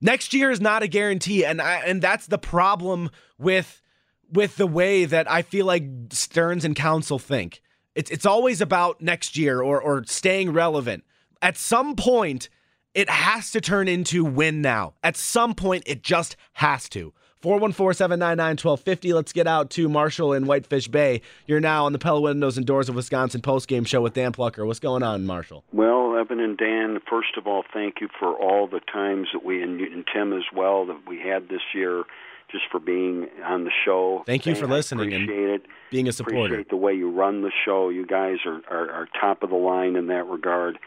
Next 0.00 0.34
year 0.34 0.50
is 0.50 0.60
not 0.60 0.82
a 0.82 0.88
guarantee 0.88 1.44
and 1.44 1.62
I, 1.62 1.76
and 1.86 2.02
that's 2.02 2.26
the 2.26 2.36
problem 2.36 3.10
with 3.38 3.80
with 4.28 4.56
the 4.56 4.66
way 4.66 5.04
that 5.04 5.30
I 5.30 5.42
feel 5.42 5.66
like 5.66 5.84
Stearns 6.10 6.64
and 6.64 6.74
Counsell 6.74 7.20
think. 7.20 7.62
It's 7.94 8.10
it's 8.10 8.26
always 8.26 8.60
about 8.60 9.00
next 9.00 9.36
year 9.36 9.62
or 9.62 9.80
or 9.80 10.02
staying 10.06 10.52
relevant. 10.52 11.04
At 11.40 11.56
some 11.56 11.94
point 11.94 12.48
it 12.92 13.08
has 13.08 13.52
to 13.52 13.60
turn 13.60 13.86
into 13.86 14.24
win 14.24 14.62
now. 14.62 14.94
At 15.04 15.16
some 15.16 15.54
point 15.54 15.84
it 15.86 16.02
just 16.02 16.34
has 16.54 16.88
to 16.88 17.14
414-799-1250. 17.42 19.14
Let's 19.14 19.32
get 19.32 19.46
out 19.46 19.70
to 19.70 19.88
Marshall 19.88 20.32
in 20.32 20.46
Whitefish 20.46 20.88
Bay. 20.88 21.22
You're 21.46 21.60
now 21.60 21.86
on 21.86 21.92
the 21.92 21.98
Pella 21.98 22.20
Windows 22.20 22.56
and 22.56 22.66
Doors 22.66 22.88
of 22.88 22.94
Wisconsin 22.94 23.40
post-game 23.40 23.84
show 23.84 24.00
with 24.00 24.14
Dan 24.14 24.32
Plocher. 24.32 24.66
What's 24.66 24.80
going 24.80 25.02
on, 25.02 25.24
Marshall? 25.24 25.64
Well, 25.72 26.16
Evan 26.16 26.40
and 26.40 26.58
Dan, 26.58 26.98
first 27.08 27.36
of 27.36 27.46
all, 27.46 27.64
thank 27.72 28.00
you 28.00 28.08
for 28.18 28.34
all 28.34 28.66
the 28.66 28.80
times 28.92 29.28
that 29.32 29.44
we, 29.44 29.62
and, 29.62 29.80
and 29.80 30.04
Tim 30.12 30.32
as 30.32 30.44
well, 30.54 30.86
that 30.86 31.00
we 31.06 31.20
had 31.20 31.48
this 31.48 31.62
year 31.74 32.04
just 32.50 32.64
for 32.70 32.80
being 32.80 33.28
on 33.44 33.64
the 33.64 33.70
show. 33.84 34.22
Thank 34.26 34.46
you 34.46 34.54
for 34.54 34.66
listening 34.66 35.12
and 35.12 35.28
it. 35.28 35.66
being 35.90 36.08
a 36.08 36.12
supporter. 36.12 36.54
Appreciate 36.54 36.70
the 36.70 36.76
way 36.76 36.94
you 36.94 37.10
run 37.10 37.42
the 37.42 37.52
show. 37.64 37.90
You 37.90 38.06
guys 38.06 38.38
are, 38.46 38.60
are, 38.70 38.90
are 38.90 39.08
top 39.20 39.42
of 39.42 39.50
the 39.50 39.56
line 39.56 39.96
in 39.96 40.06
that 40.08 40.26
regard. 40.26 40.78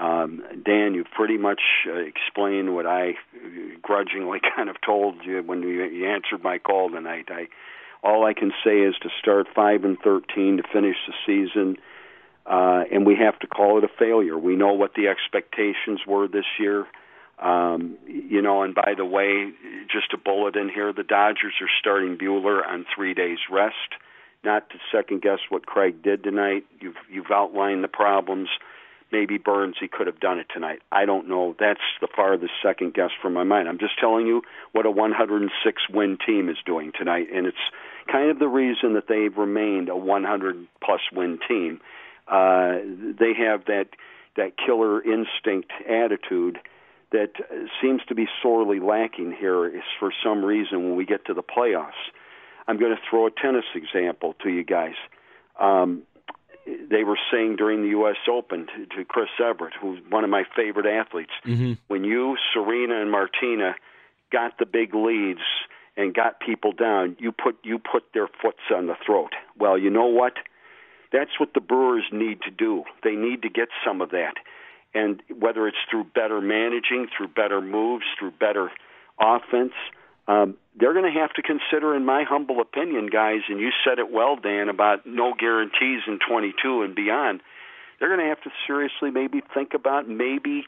Um, 0.00 0.42
Dan, 0.64 0.94
you 0.94 1.04
pretty 1.04 1.36
much 1.36 1.60
uh, 1.86 1.92
explained 1.92 2.74
what 2.74 2.86
I 2.86 3.16
grudgingly 3.82 4.40
kind 4.56 4.70
of 4.70 4.76
told 4.84 5.16
you 5.24 5.42
when 5.42 5.62
you, 5.62 5.84
you 5.84 6.08
answered 6.08 6.42
my 6.42 6.58
call 6.58 6.90
tonight. 6.90 7.26
I, 7.28 7.48
all 8.02 8.24
I 8.24 8.32
can 8.32 8.50
say 8.64 8.78
is 8.78 8.94
to 9.02 9.10
start 9.20 9.46
five 9.54 9.84
and 9.84 9.98
thirteen 10.02 10.56
to 10.56 10.62
finish 10.72 10.96
the 11.06 11.12
season, 11.26 11.76
uh, 12.46 12.84
and 12.90 13.04
we 13.04 13.14
have 13.16 13.38
to 13.40 13.46
call 13.46 13.76
it 13.76 13.84
a 13.84 13.88
failure. 13.98 14.38
We 14.38 14.56
know 14.56 14.72
what 14.72 14.94
the 14.94 15.08
expectations 15.08 16.00
were 16.06 16.26
this 16.26 16.46
year. 16.58 16.86
Um, 17.38 17.98
you 18.06 18.40
know, 18.40 18.62
and 18.62 18.74
by 18.74 18.94
the 18.96 19.04
way, 19.04 19.52
just 19.92 20.14
a 20.14 20.18
bullet 20.18 20.56
in 20.56 20.70
here: 20.70 20.94
the 20.94 21.02
Dodgers 21.02 21.54
are 21.60 21.68
starting 21.78 22.16
Buehler 22.16 22.66
on 22.66 22.86
three 22.96 23.12
days 23.12 23.38
rest. 23.50 23.74
Not 24.42 24.70
to 24.70 24.76
second 24.90 25.20
guess 25.20 25.40
what 25.50 25.66
Craig 25.66 26.02
did 26.02 26.22
tonight. 26.22 26.64
You've 26.80 26.96
you've 27.10 27.30
outlined 27.30 27.84
the 27.84 27.88
problems 27.88 28.48
maybe 29.12 29.38
Burnes, 29.38 29.76
he 29.80 29.88
could 29.88 30.06
have 30.06 30.20
done 30.20 30.38
it 30.38 30.46
tonight. 30.52 30.80
I 30.90 31.04
don't 31.04 31.28
know. 31.28 31.54
That's 31.58 31.80
the 32.00 32.08
farthest 32.14 32.52
second 32.62 32.94
guess 32.94 33.10
from 33.20 33.34
my 33.34 33.44
mind. 33.44 33.68
I'm 33.68 33.78
just 33.78 33.98
telling 33.98 34.26
you 34.26 34.42
what 34.72 34.86
a 34.86 34.90
106 34.90 35.82
win 35.90 36.18
team 36.24 36.48
is 36.48 36.56
doing 36.64 36.92
tonight, 36.96 37.28
and 37.32 37.46
it's 37.46 37.56
kind 38.10 38.30
of 38.30 38.38
the 38.38 38.48
reason 38.48 38.94
that 38.94 39.08
they've 39.08 39.36
remained 39.36 39.88
a 39.88 39.96
100 39.96 40.66
plus 40.84 41.00
win 41.12 41.38
team. 41.48 41.80
Uh, 42.28 42.78
they 43.18 43.32
have 43.36 43.64
that 43.66 43.88
that 44.36 44.52
killer 44.56 45.02
instinct 45.02 45.72
attitude 45.88 46.58
that 47.10 47.32
seems 47.82 48.00
to 48.08 48.14
be 48.14 48.26
sorely 48.42 48.78
lacking 48.78 49.34
here. 49.38 49.66
Is 49.66 49.82
for 49.98 50.12
some 50.24 50.44
reason 50.44 50.84
when 50.84 50.96
we 50.96 51.04
get 51.04 51.24
to 51.26 51.34
the 51.34 51.42
playoffs. 51.42 52.10
I'm 52.68 52.78
going 52.78 52.92
to 52.94 53.02
throw 53.08 53.26
a 53.26 53.30
tennis 53.30 53.64
example 53.74 54.36
to 54.44 54.48
you 54.48 54.62
guys. 54.62 54.94
Um, 55.58 56.02
they 56.90 57.04
were 57.04 57.18
saying 57.32 57.56
during 57.56 57.82
the 57.82 57.88
U.S. 57.88 58.16
Open 58.30 58.66
to, 58.66 58.96
to 58.96 59.04
Chris 59.04 59.28
Evert, 59.38 59.72
who's 59.80 59.98
one 60.08 60.24
of 60.24 60.30
my 60.30 60.44
favorite 60.56 60.86
athletes, 60.86 61.32
mm-hmm. 61.46 61.74
when 61.88 62.04
you, 62.04 62.36
Serena, 62.52 63.00
and 63.00 63.10
Martina 63.10 63.74
got 64.32 64.58
the 64.58 64.66
big 64.66 64.94
leads 64.94 65.40
and 65.96 66.14
got 66.14 66.40
people 66.40 66.72
down, 66.72 67.16
you 67.18 67.32
put 67.32 67.56
you 67.62 67.78
put 67.78 68.04
their 68.14 68.28
foots 68.42 68.62
on 68.74 68.86
the 68.86 68.96
throat. 69.04 69.32
Well, 69.58 69.76
you 69.78 69.90
know 69.90 70.06
what? 70.06 70.34
That's 71.12 71.38
what 71.38 71.54
the 71.54 71.60
Brewers 71.60 72.04
need 72.12 72.42
to 72.42 72.50
do. 72.50 72.84
They 73.02 73.16
need 73.16 73.42
to 73.42 73.48
get 73.48 73.68
some 73.84 74.00
of 74.00 74.10
that, 74.10 74.34
and 74.94 75.22
whether 75.38 75.66
it's 75.66 75.76
through 75.90 76.04
better 76.14 76.40
managing, 76.40 77.08
through 77.16 77.28
better 77.28 77.60
moves, 77.60 78.04
through 78.18 78.32
better 78.32 78.70
offense 79.20 79.72
um, 80.30 80.56
they're 80.78 80.92
going 80.92 81.12
to 81.12 81.20
have 81.20 81.32
to 81.34 81.42
consider, 81.42 81.96
in 81.96 82.04
my 82.04 82.22
humble 82.22 82.60
opinion, 82.60 83.08
guys, 83.08 83.40
and 83.48 83.58
you 83.58 83.70
said 83.84 83.98
it 83.98 84.12
well, 84.12 84.36
Dan, 84.36 84.68
about 84.68 85.04
no 85.04 85.34
guarantees 85.36 86.02
in 86.06 86.20
22 86.26 86.82
and 86.82 86.94
beyond. 86.94 87.40
They're 87.98 88.08
going 88.08 88.20
to 88.20 88.28
have 88.28 88.40
to 88.42 88.50
seriously 88.66 89.10
maybe 89.10 89.42
think 89.52 89.74
about 89.74 90.08
maybe 90.08 90.64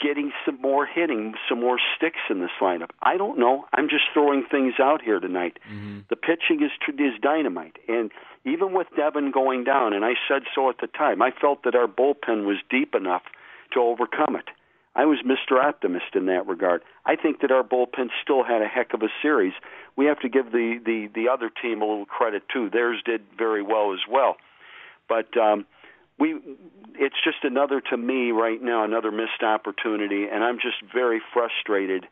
getting 0.00 0.32
some 0.44 0.60
more 0.60 0.84
hitting, 0.84 1.34
some 1.48 1.60
more 1.60 1.78
sticks 1.96 2.18
in 2.28 2.40
this 2.40 2.50
lineup. 2.60 2.90
I 3.02 3.16
don't 3.16 3.38
know. 3.38 3.64
I'm 3.72 3.88
just 3.88 4.04
throwing 4.12 4.44
things 4.50 4.74
out 4.82 5.00
here 5.00 5.20
tonight. 5.20 5.58
Mm-hmm. 5.70 6.00
The 6.10 6.16
pitching 6.16 6.62
is 6.62 6.72
is 6.98 7.20
dynamite, 7.22 7.76
and 7.88 8.10
even 8.44 8.72
with 8.72 8.88
Devin 8.96 9.30
going 9.30 9.62
down, 9.64 9.92
and 9.92 10.04
I 10.04 10.14
said 10.28 10.42
so 10.54 10.68
at 10.68 10.78
the 10.80 10.88
time, 10.88 11.22
I 11.22 11.30
felt 11.30 11.62
that 11.62 11.76
our 11.76 11.86
bullpen 11.86 12.44
was 12.44 12.56
deep 12.68 12.94
enough 12.94 13.22
to 13.72 13.80
overcome 13.80 14.34
it. 14.36 14.50
I 14.96 15.06
was 15.06 15.18
Mr. 15.26 15.62
Optimist 15.62 16.14
in 16.14 16.26
that 16.26 16.46
regard. 16.46 16.82
I 17.04 17.16
think 17.16 17.40
that 17.40 17.50
our 17.50 17.64
bullpen 17.64 18.10
still 18.22 18.44
had 18.44 18.62
a 18.62 18.68
heck 18.68 18.94
of 18.94 19.02
a 19.02 19.08
series. 19.20 19.52
We 19.96 20.06
have 20.06 20.20
to 20.20 20.28
give 20.28 20.52
the 20.52 20.78
the 20.84 21.08
the 21.14 21.28
other 21.28 21.50
team 21.50 21.82
a 21.82 21.84
little 21.84 22.06
credit 22.06 22.44
too. 22.52 22.70
Theirs 22.70 23.02
did 23.04 23.22
very 23.36 23.62
well 23.62 23.92
as 23.92 24.00
well. 24.08 24.36
But 25.08 25.36
um 25.36 25.66
we 26.18 26.36
it's 26.94 27.16
just 27.24 27.42
another 27.42 27.80
to 27.90 27.96
me 27.96 28.30
right 28.30 28.62
now 28.62 28.84
another 28.84 29.10
missed 29.10 29.42
opportunity 29.42 30.26
and 30.32 30.44
I'm 30.44 30.58
just 30.58 30.76
very 30.92 31.20
frustrated 31.32 32.06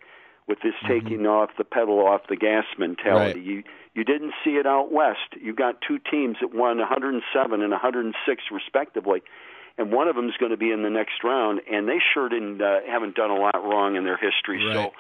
with 0.49 0.59
this 0.62 0.75
mm-hmm. 0.83 1.07
taking 1.07 1.27
off 1.27 1.51
the 1.57 1.64
pedal 1.64 2.05
off 2.05 2.23
the 2.29 2.37
gas 2.37 2.64
mentality. 2.79 3.38
Right. 3.38 3.47
You 3.47 3.62
you 3.95 4.05
didn't 4.05 4.33
see 4.42 4.53
it 4.53 4.66
out 4.66 4.90
west. 4.90 5.37
You 5.40 5.55
got 5.55 5.77
two 5.87 5.99
teams 6.11 6.38
that 6.40 6.53
won 6.53 6.79
107 6.79 7.62
and 7.62 7.71
106 7.71 8.42
respectively 8.51 9.23
and 9.79 9.93
one 9.93 10.09
of 10.09 10.17
them 10.17 10.29
is 10.29 10.35
going 10.39 10.51
to 10.53 10.59
be 10.59 10.71
in 10.71 10.83
the 10.83 10.91
next 10.91 11.25
round. 11.25 11.61
And 11.71 11.89
they 11.89 11.99
sure 12.13 12.29
didn't 12.29 12.61
uh, 12.61 12.81
haven't 12.87 13.15
done 13.15 13.31
a 13.31 13.37
lot 13.37 13.57
wrong 13.63 13.97
in 13.97 14.05
their 14.05 14.19
history. 14.19 14.65
Right. 14.65 14.75
So 14.75 14.93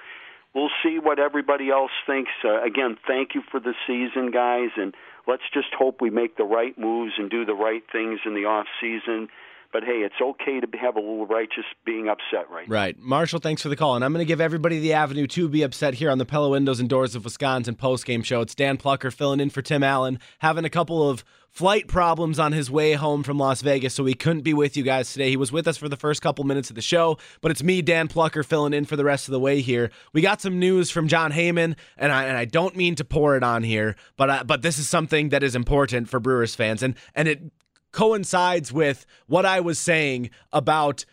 we'll 0.54 0.70
see 0.82 0.98
what 0.98 1.18
everybody 1.18 1.70
else 1.70 1.92
thinks. 2.06 2.30
Uh, 2.44 2.62
again, 2.62 2.96
thank 3.06 3.34
you 3.34 3.42
for 3.50 3.60
the 3.60 3.74
season, 3.86 4.30
guys, 4.30 4.70
and 4.76 4.94
let's 5.26 5.42
just 5.52 5.68
hope 5.76 6.00
we 6.00 6.10
make 6.10 6.36
the 6.36 6.44
right 6.44 6.76
moves 6.78 7.12
and 7.18 7.30
do 7.30 7.44
the 7.44 7.54
right 7.54 7.82
things 7.90 8.20
in 8.24 8.34
the 8.34 8.44
off 8.44 8.66
season. 8.80 9.28
But 9.72 9.84
hey, 9.84 10.04
it's 10.04 10.20
okay 10.20 10.60
to 10.60 10.66
have 10.78 10.96
a 10.96 11.00
little 11.00 11.26
righteous 11.26 11.64
being 11.84 12.08
upset 12.08 12.50
right. 12.50 12.68
Right. 12.68 12.98
Marshall, 12.98 13.40
thanks 13.40 13.62
for 13.62 13.70
the 13.70 13.76
call. 13.76 13.96
And 13.96 14.04
I'm 14.04 14.12
going 14.12 14.24
to 14.24 14.28
give 14.28 14.40
everybody 14.40 14.78
the 14.78 14.92
avenue 14.92 15.26
to 15.28 15.48
be 15.48 15.62
upset 15.62 15.94
here 15.94 16.10
on 16.10 16.18
the 16.18 16.26
Pella 16.26 16.50
Windows 16.50 16.78
and 16.78 16.88
Doors 16.88 17.14
of 17.14 17.24
Wisconsin 17.24 17.74
post 17.74 18.04
game 18.04 18.22
show. 18.22 18.42
It's 18.42 18.54
Dan 18.54 18.76
Plocher 18.76 19.12
filling 19.12 19.40
in 19.40 19.48
for 19.50 19.62
Tim 19.62 19.82
Allen, 19.82 20.18
having 20.40 20.66
a 20.66 20.70
couple 20.70 21.08
of 21.08 21.24
flight 21.52 21.86
problems 21.86 22.38
on 22.38 22.52
his 22.52 22.70
way 22.70 22.94
home 22.94 23.22
from 23.22 23.38
Las 23.38 23.60
Vegas, 23.60 23.94
so 23.94 24.04
he 24.06 24.14
couldn't 24.14 24.40
be 24.40 24.54
with 24.54 24.76
you 24.76 24.82
guys 24.82 25.12
today. 25.12 25.28
He 25.28 25.36
was 25.36 25.52
with 25.52 25.68
us 25.68 25.76
for 25.76 25.88
the 25.88 25.98
first 25.98 26.22
couple 26.22 26.44
minutes 26.44 26.70
of 26.70 26.76
the 26.76 26.82
show, 26.82 27.18
but 27.42 27.50
it's 27.50 27.62
me, 27.62 27.82
Dan 27.82 28.08
Plocher, 28.08 28.44
filling 28.44 28.72
in 28.72 28.86
for 28.86 28.96
the 28.96 29.04
rest 29.04 29.28
of 29.28 29.32
the 29.32 29.40
way 29.40 29.60
here. 29.60 29.90
We 30.14 30.22
got 30.22 30.40
some 30.40 30.58
news 30.58 30.90
from 30.90 31.08
Jon 31.08 31.30
Heyman, 31.30 31.76
and 31.98 32.10
I 32.10 32.24
and 32.24 32.38
I 32.38 32.46
don't 32.46 32.74
mean 32.74 32.94
to 32.96 33.04
pour 33.04 33.36
it 33.36 33.42
on 33.42 33.62
here, 33.62 33.96
but 34.16 34.30
I, 34.30 34.42
but 34.42 34.62
this 34.62 34.78
is 34.78 34.88
something 34.88 35.28
that 35.28 35.42
is 35.42 35.54
important 35.54 36.08
for 36.08 36.20
Brewers 36.20 36.54
fans, 36.54 36.82
and 36.82 36.94
and 37.14 37.28
it 37.28 37.42
coincides 37.92 38.72
with 38.72 39.06
what 39.26 39.46
I 39.46 39.60
was 39.60 39.78
saying 39.78 40.30
about 40.52 41.04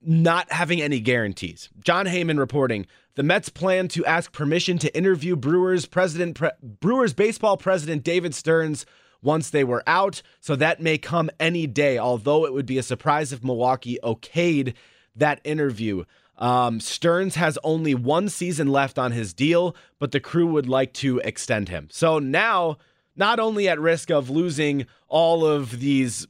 not 0.00 0.50
having 0.52 0.80
any 0.80 1.00
guarantees. 1.00 1.68
Jon 1.80 2.06
Heyman 2.06 2.38
reporting 2.38 2.86
the 3.14 3.22
Mets 3.22 3.48
plan 3.48 3.88
to 3.88 4.06
ask 4.06 4.32
permission 4.32 4.78
to 4.78 4.96
interview 4.96 5.36
Brewers 5.36 5.86
president 5.86 6.36
Pre- 6.36 6.50
Brewers 6.62 7.12
baseball 7.12 7.56
president 7.56 8.04
David 8.04 8.34
Stearns 8.34 8.86
once 9.20 9.50
they 9.50 9.64
were 9.64 9.82
out, 9.86 10.22
so 10.38 10.54
that 10.54 10.80
may 10.80 10.96
come 10.96 11.28
any 11.40 11.66
day. 11.66 11.98
Although 11.98 12.46
it 12.46 12.52
would 12.52 12.66
be 12.66 12.78
a 12.78 12.82
surprise 12.82 13.32
if 13.32 13.42
Milwaukee 13.42 13.98
okayed 14.04 14.74
that 15.16 15.40
interview. 15.42 16.04
Um, 16.36 16.78
Stearns 16.78 17.34
has 17.34 17.58
only 17.64 17.96
one 17.96 18.28
season 18.28 18.68
left 18.68 18.96
on 18.96 19.10
his 19.10 19.34
deal, 19.34 19.74
but 19.98 20.12
the 20.12 20.20
crew 20.20 20.46
would 20.46 20.68
like 20.68 20.92
to 20.94 21.18
extend 21.24 21.68
him. 21.68 21.88
So 21.90 22.20
now 22.20 22.78
not 23.18 23.40
only 23.40 23.68
at 23.68 23.78
risk 23.80 24.10
of 24.10 24.30
losing 24.30 24.86
all 25.08 25.44
of 25.44 25.80
these 25.80 26.26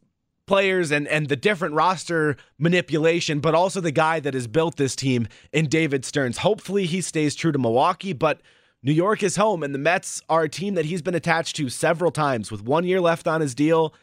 players 0.46 0.90
and 0.90 1.06
and 1.06 1.28
the 1.28 1.36
different 1.36 1.74
roster 1.74 2.36
manipulation, 2.58 3.38
but 3.38 3.54
also 3.54 3.80
the 3.80 3.92
guy 3.92 4.18
that 4.18 4.34
has 4.34 4.48
built 4.48 4.76
this 4.76 4.96
team 4.96 5.28
in 5.52 5.66
David 5.66 6.04
Stearns. 6.04 6.38
Hopefully 6.38 6.86
he 6.86 7.00
stays 7.00 7.36
true 7.36 7.52
to 7.52 7.58
Milwaukee, 7.58 8.12
but 8.12 8.40
New 8.82 8.92
York 8.92 9.22
is 9.22 9.36
home 9.36 9.62
and 9.62 9.74
the 9.74 9.78
Mets 9.78 10.22
are 10.28 10.44
a 10.44 10.48
team 10.48 10.74
that 10.74 10.86
he's 10.86 11.02
been 11.02 11.14
attached 11.14 11.54
to 11.56 11.68
several 11.68 12.10
times 12.10 12.50
with 12.50 12.62
1 12.62 12.84
year 12.84 13.00
left 13.00 13.28
on 13.28 13.40
his 13.40 13.54
deal. 13.54 13.94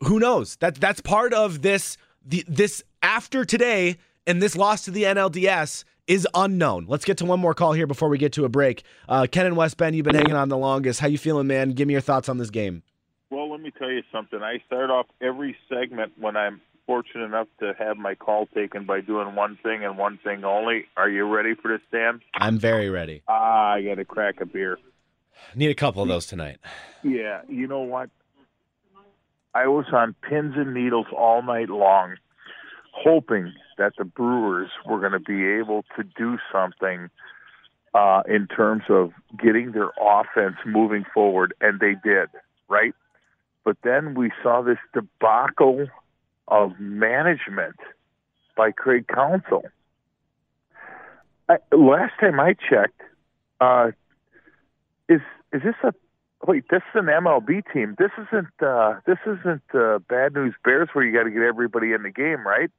Who 0.00 0.20
knows? 0.20 0.56
That 0.56 0.76
that's 0.76 1.00
part 1.00 1.32
of 1.32 1.62
this 1.62 1.96
the, 2.24 2.44
this 2.46 2.82
after 3.02 3.44
today 3.44 3.96
and 4.26 4.42
this 4.42 4.56
loss 4.56 4.84
to 4.84 4.90
the 4.90 5.04
NLDS 5.04 5.84
is 6.06 6.26
unknown. 6.34 6.86
Let's 6.88 7.04
get 7.04 7.18
to 7.18 7.24
one 7.24 7.40
more 7.40 7.54
call 7.54 7.72
here 7.72 7.86
before 7.86 8.08
we 8.08 8.18
get 8.18 8.32
to 8.34 8.44
a 8.44 8.48
break. 8.48 8.82
Uh, 9.08 9.26
Ken 9.30 9.46
and 9.46 9.56
West 9.56 9.76
Bend, 9.76 9.96
you've 9.96 10.04
been 10.04 10.14
hanging 10.14 10.34
on 10.34 10.48
the 10.48 10.58
longest. 10.58 11.00
How 11.00 11.08
you 11.08 11.18
feeling, 11.18 11.46
man? 11.46 11.70
Give 11.70 11.86
me 11.88 11.92
your 11.94 12.00
thoughts 12.00 12.28
on 12.28 12.38
this 12.38 12.50
game. 12.50 12.82
Well, 13.30 13.50
let 13.50 13.60
me 13.60 13.72
tell 13.76 13.90
you 13.90 14.02
something. 14.12 14.40
I 14.40 14.62
start 14.66 14.90
off 14.90 15.06
every 15.20 15.56
segment 15.68 16.12
when 16.18 16.36
I'm 16.36 16.60
fortunate 16.86 17.24
enough 17.24 17.48
to 17.58 17.74
have 17.78 17.96
my 17.96 18.14
call 18.14 18.46
taken 18.46 18.86
by 18.86 19.00
doing 19.00 19.34
one 19.34 19.58
thing 19.62 19.84
and 19.84 19.98
one 19.98 20.18
thing 20.22 20.44
only. 20.44 20.84
Are 20.96 21.10
you 21.10 21.26
ready 21.26 21.54
for 21.54 21.72
this, 21.72 21.80
Dan? 21.90 22.20
I'm 22.34 22.58
very 22.58 22.88
ready. 22.88 23.22
Ah, 23.26 23.72
I 23.72 23.82
got 23.82 23.96
to 23.96 24.04
crack 24.04 24.40
a 24.40 24.46
beer. 24.46 24.78
Need 25.54 25.70
a 25.70 25.74
couple 25.74 26.02
of 26.02 26.08
those 26.08 26.26
tonight. 26.26 26.58
Yeah, 27.02 27.42
you 27.48 27.66
know 27.66 27.80
what? 27.80 28.10
I 29.54 29.66
was 29.68 29.86
on 29.92 30.14
pins 30.28 30.54
and 30.56 30.74
needles 30.74 31.06
all 31.16 31.42
night 31.42 31.68
long, 31.70 32.16
hoping 32.92 33.52
that 33.78 33.92
the 33.98 34.04
Brewers 34.04 34.70
were 34.86 34.98
going 35.00 35.12
to 35.12 35.20
be 35.20 35.44
able 35.44 35.84
to 35.96 36.02
do 36.02 36.38
something 36.52 37.10
uh, 37.94 38.22
in 38.28 38.46
terms 38.46 38.82
of 38.88 39.12
getting 39.42 39.72
their 39.72 39.90
offense 40.00 40.56
moving 40.66 41.04
forward, 41.14 41.54
and 41.60 41.80
they 41.80 41.94
did, 42.04 42.28
right? 42.68 42.94
But 43.64 43.78
then 43.82 44.14
we 44.14 44.30
saw 44.42 44.62
this 44.62 44.78
debacle 44.92 45.86
of 46.48 46.78
management 46.78 47.76
by 48.56 48.70
Craig 48.72 49.06
Counsell. 49.08 49.64
I, 51.48 51.56
last 51.72 52.12
time 52.20 52.38
I 52.38 52.54
checked, 52.54 53.00
uh, 53.60 53.92
is 55.08 55.20
is 55.52 55.62
this 55.62 55.74
a 55.82 55.92
wait? 56.46 56.64
This 56.70 56.82
is 56.92 57.00
an 57.00 57.06
MLB 57.06 57.62
team. 57.72 57.94
This 57.98 58.10
isn't 58.18 58.62
uh, 58.62 59.00
this 59.06 59.18
isn't 59.26 59.62
uh, 59.74 60.00
Bad 60.08 60.34
News 60.34 60.54
Bears 60.64 60.88
where 60.92 61.04
you 61.04 61.12
got 61.12 61.24
to 61.24 61.30
get 61.30 61.42
everybody 61.42 61.92
in 61.92 62.02
the 62.02 62.10
game, 62.10 62.46
right? 62.46 62.70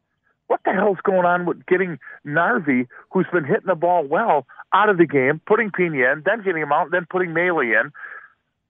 What 0.47 0.61
the 0.63 0.71
hell's 0.71 0.99
going 1.03 1.25
on 1.25 1.45
with 1.45 1.65
getting 1.65 1.99
Narvi, 2.25 2.87
who's 3.11 3.27
been 3.31 3.43
hitting 3.43 3.67
the 3.67 3.75
ball 3.75 4.05
well, 4.05 4.45
out 4.73 4.89
of 4.89 4.97
the 4.97 5.05
game, 5.05 5.41
putting 5.45 5.71
Piña 5.71 6.13
in, 6.13 6.23
then 6.25 6.43
getting 6.43 6.61
him 6.61 6.71
out, 6.71 6.91
then 6.91 7.05
putting 7.09 7.33
Maile 7.33 7.59
in? 7.59 7.91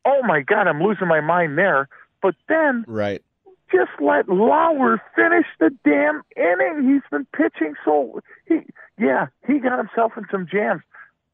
Oh 0.05 0.21
my 0.23 0.41
God, 0.41 0.67
I'm 0.67 0.81
losing 0.81 1.07
my 1.07 1.21
mind 1.21 1.57
there. 1.57 1.87
But 2.21 2.35
then, 2.49 2.83
right, 2.87 3.21
just 3.71 3.91
let 3.99 4.27
Lauer 4.29 5.01
finish 5.15 5.45
the 5.59 5.69
damn 5.83 6.23
inning. 6.35 6.91
He's 6.91 7.09
been 7.11 7.27
pitching 7.33 7.75
so 7.85 8.21
he, 8.45 8.61
yeah, 8.97 9.27
he 9.45 9.59
got 9.59 9.77
himself 9.77 10.13
in 10.17 10.25
some 10.31 10.47
jams. 10.49 10.81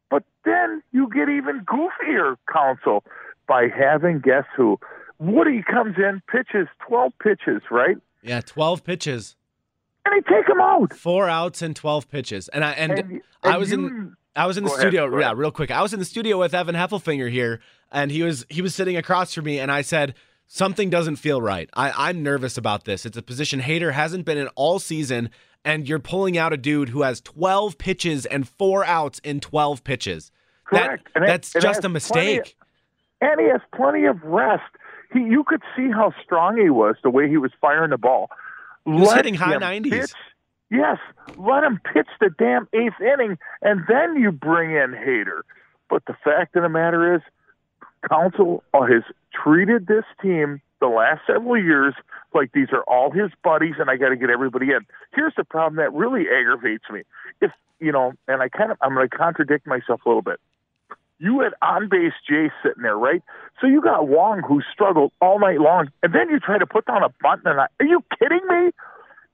But 0.10 0.24
then 0.46 0.84
you 0.92 1.10
get 1.14 1.30
even 1.30 1.66
goofier 1.66 2.36
Counsell 2.52 3.04
by 3.48 3.68
having 3.68 4.20
guess 4.20 4.46
who? 4.56 4.80
Woody 5.20 5.64
comes 5.64 5.96
in, 5.98 6.22
pitches 6.28 6.68
12 6.88 7.14
pitches, 7.22 7.62
right? 7.72 7.98
Yeah, 8.22 8.42
12 8.42 8.84
pitches. 8.84 9.36
And 10.06 10.16
he 10.16 10.22
take 10.34 10.48
him 10.50 10.60
out. 10.62 10.94
Four 10.94 11.30
outs 11.30 11.62
and 11.62 11.76
12 11.76 12.10
pitches. 12.10 12.50
And 12.50 12.64
I 12.64 12.72
and, 12.74 12.92
And- 12.94 13.12
and 13.12 13.22
I 13.44 13.58
was 13.58 13.72
you- 13.72 13.88
in 13.88 14.16
I 14.36 14.48
was 14.48 14.58
in 14.58 14.64
the 14.64 14.70
ahead, 14.72 14.82
studio. 14.82 15.20
yeah, 15.20 15.34
real 15.36 15.52
quick. 15.52 15.70
I 15.70 15.84
was 15.84 15.94
in 15.94 16.00
the 16.00 16.06
studio 16.06 16.40
with 16.40 16.56
Evan 16.56 16.74
Heffelfinger 16.76 17.30
here 17.30 17.60
and 17.92 18.10
he 18.12 18.24
was 18.24 18.46
he 18.50 18.62
was 18.64 18.74
sitting 18.74 18.98
across 18.98 19.34
from 19.34 19.46
me 19.46 19.60
and 19.60 19.72
I 19.72 19.82
said 19.84 20.16
something 20.48 20.90
doesn't 20.90 21.18
feel 21.18 21.42
right. 21.42 21.70
I 21.76 22.10
I'm 22.10 22.24
nervous 22.24 22.58
about 22.58 22.86
this. 22.86 23.06
It's 23.06 23.16
a 23.18 23.22
position 23.22 23.62
Hader 23.62 23.94
hasn't 23.94 24.26
been 24.26 24.38
in 24.40 24.48
all 24.56 24.80
season 24.80 25.30
and 25.64 25.88
you're 25.88 26.00
pulling 26.00 26.38
out 26.38 26.52
a 26.52 26.58
dude 26.58 26.90
who 26.90 27.04
has 27.04 27.22
12 27.22 27.78
pitches 27.78 28.26
and 28.26 28.50
4 28.50 28.84
outs 28.86 29.20
in 29.24 29.40
12 29.40 29.84
pitches. 29.84 30.32
Correct. 30.66 31.08
That, 31.14 31.24
it- 31.24 31.28
that's 31.28 31.54
just 31.54 31.86
a 31.86 31.90
mistake. 31.90 32.56
plenty 33.22 33.32
and 33.34 33.40
he 33.40 33.48
has 33.50 33.62
plenty 33.76 34.06
of 34.06 34.22
rest. 34.24 34.64
He, 35.14 35.20
you 35.20 35.44
could 35.46 35.62
see 35.78 35.90
how 35.92 36.12
strong 36.24 36.58
he 36.58 36.70
was 36.72 36.96
the 37.04 37.10
way 37.12 37.30
he 37.30 37.38
was 37.38 37.52
firing 37.62 37.92
the 37.92 37.98
ball. 38.00 38.30
Was 38.86 39.08
Let 39.10 39.18
hitting 39.18 39.36
high 39.36 39.56
him 39.56 39.62
90s. 39.62 39.90
pitch. 39.92 40.12
Yes, 40.70 40.98
let 41.38 41.64
him 41.64 41.80
pitch 41.94 42.08
the 42.20 42.30
damn 42.38 42.68
eighth 42.74 43.00
inning, 43.00 43.38
and 43.62 43.84
then 43.88 44.16
you 44.16 44.32
bring 44.32 44.72
in 44.72 44.92
Hader. 44.92 45.42
But 45.90 46.04
the 46.06 46.16
fact 46.24 46.56
of 46.56 46.64
the 46.64 46.70
matter 46.70 47.16
is, 47.16 47.22
Counsell 48.10 48.64
has 48.74 49.04
treated 49.34 49.88
this 49.88 50.04
team 50.22 50.62
the 50.82 50.88
last 50.88 51.22
several 51.28 51.58
years 51.58 51.94
like 52.34 52.52
these 52.54 52.70
are 52.72 52.84
all 52.84 53.12
his 53.12 53.32
buddies, 53.44 53.76
and 53.80 53.90
I 53.90 53.96
got 53.98 54.10
to 54.10 54.16
get 54.16 54.30
everybody 54.30 54.72
in. 54.72 54.80
Here's 55.14 55.34
the 55.38 55.44
problem 55.44 55.76
that 55.78 55.94
really 55.94 56.24
aggravates 56.28 56.86
me. 56.92 57.04
If 57.40 57.52
you 57.80 57.92
know, 57.92 58.14
and 58.28 58.42
I 58.42 58.50
kind 58.50 58.72
of 58.72 58.78
I'm 58.82 58.94
going 58.96 59.08
to 59.08 59.16
contradict 59.16 59.68
myself 59.68 60.02
a 60.06 60.10
little 60.10 60.22
bit. 60.22 60.40
You 61.24 61.40
had 61.40 61.54
on 61.62 61.88
base 61.88 62.12
Jay 62.30 62.52
sitting 62.62 62.84
there, 62.84 62.98
right? 62.98 63.22
So 63.62 63.68
you 63.68 63.82
got 63.82 64.10
Wong 64.10 64.42
who 64.46 64.62
struggled 64.74 65.14
all 65.22 65.40
night 65.40 65.62
long, 65.62 65.88
and 66.04 66.14
then 66.14 66.28
you 66.30 66.38
try 66.38 66.58
to 66.58 66.66
put 66.66 66.86
down 66.86 67.02
a 67.02 67.08
bunt. 67.22 67.44
And 67.46 67.62
I, 67.62 67.68
are 67.80 67.86
you 67.86 68.04
kidding 68.20 68.42
me? 68.50 68.72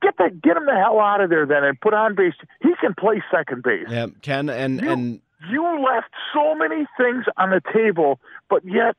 Get 0.04 0.16
the 0.18 0.30
get 0.44 0.56
him 0.56 0.68
the 0.68 0.76
hell 0.76 1.00
out 1.00 1.20
of 1.20 1.32
there 1.32 1.48
then, 1.48 1.64
and 1.64 1.82
put 1.82 1.96
on 1.96 2.14
base. 2.14 2.36
He 2.62 2.70
can 2.80 2.94
play 2.94 3.24
second 3.32 3.64
base. 3.64 3.88
Yeah, 3.90 4.06
Ken 4.22 4.50
and 4.50 4.80
You- 4.82 4.92
and 4.92 5.22
You 5.50 5.64
left 5.84 6.12
so 6.32 6.54
many 6.54 6.86
things 6.96 7.26
on 7.38 7.50
the 7.50 7.62
table, 7.74 8.20
but 8.50 8.64
yet 8.64 8.96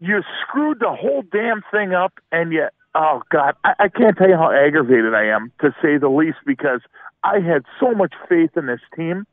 you 0.00 0.22
screwed 0.40 0.80
the 0.80 0.92
whole 0.94 1.22
damn 1.30 1.62
thing 1.70 1.92
up. 1.92 2.14
And 2.32 2.52
yet, 2.54 2.72
oh 2.94 3.22
God, 3.30 3.54
I, 3.64 3.74
I 3.80 3.88
can't 3.88 4.16
tell 4.16 4.28
you 4.30 4.36
how 4.36 4.50
aggravated 4.50 5.14
I 5.14 5.26
am, 5.26 5.52
to 5.60 5.74
say 5.82 5.98
the 5.98 6.08
least, 6.08 6.38
because 6.46 6.80
I 7.22 7.40
had 7.40 7.64
so 7.78 7.92
much 7.92 8.14
faith 8.30 8.56
in 8.56 8.64
this 8.66 8.80
team. 8.96 9.26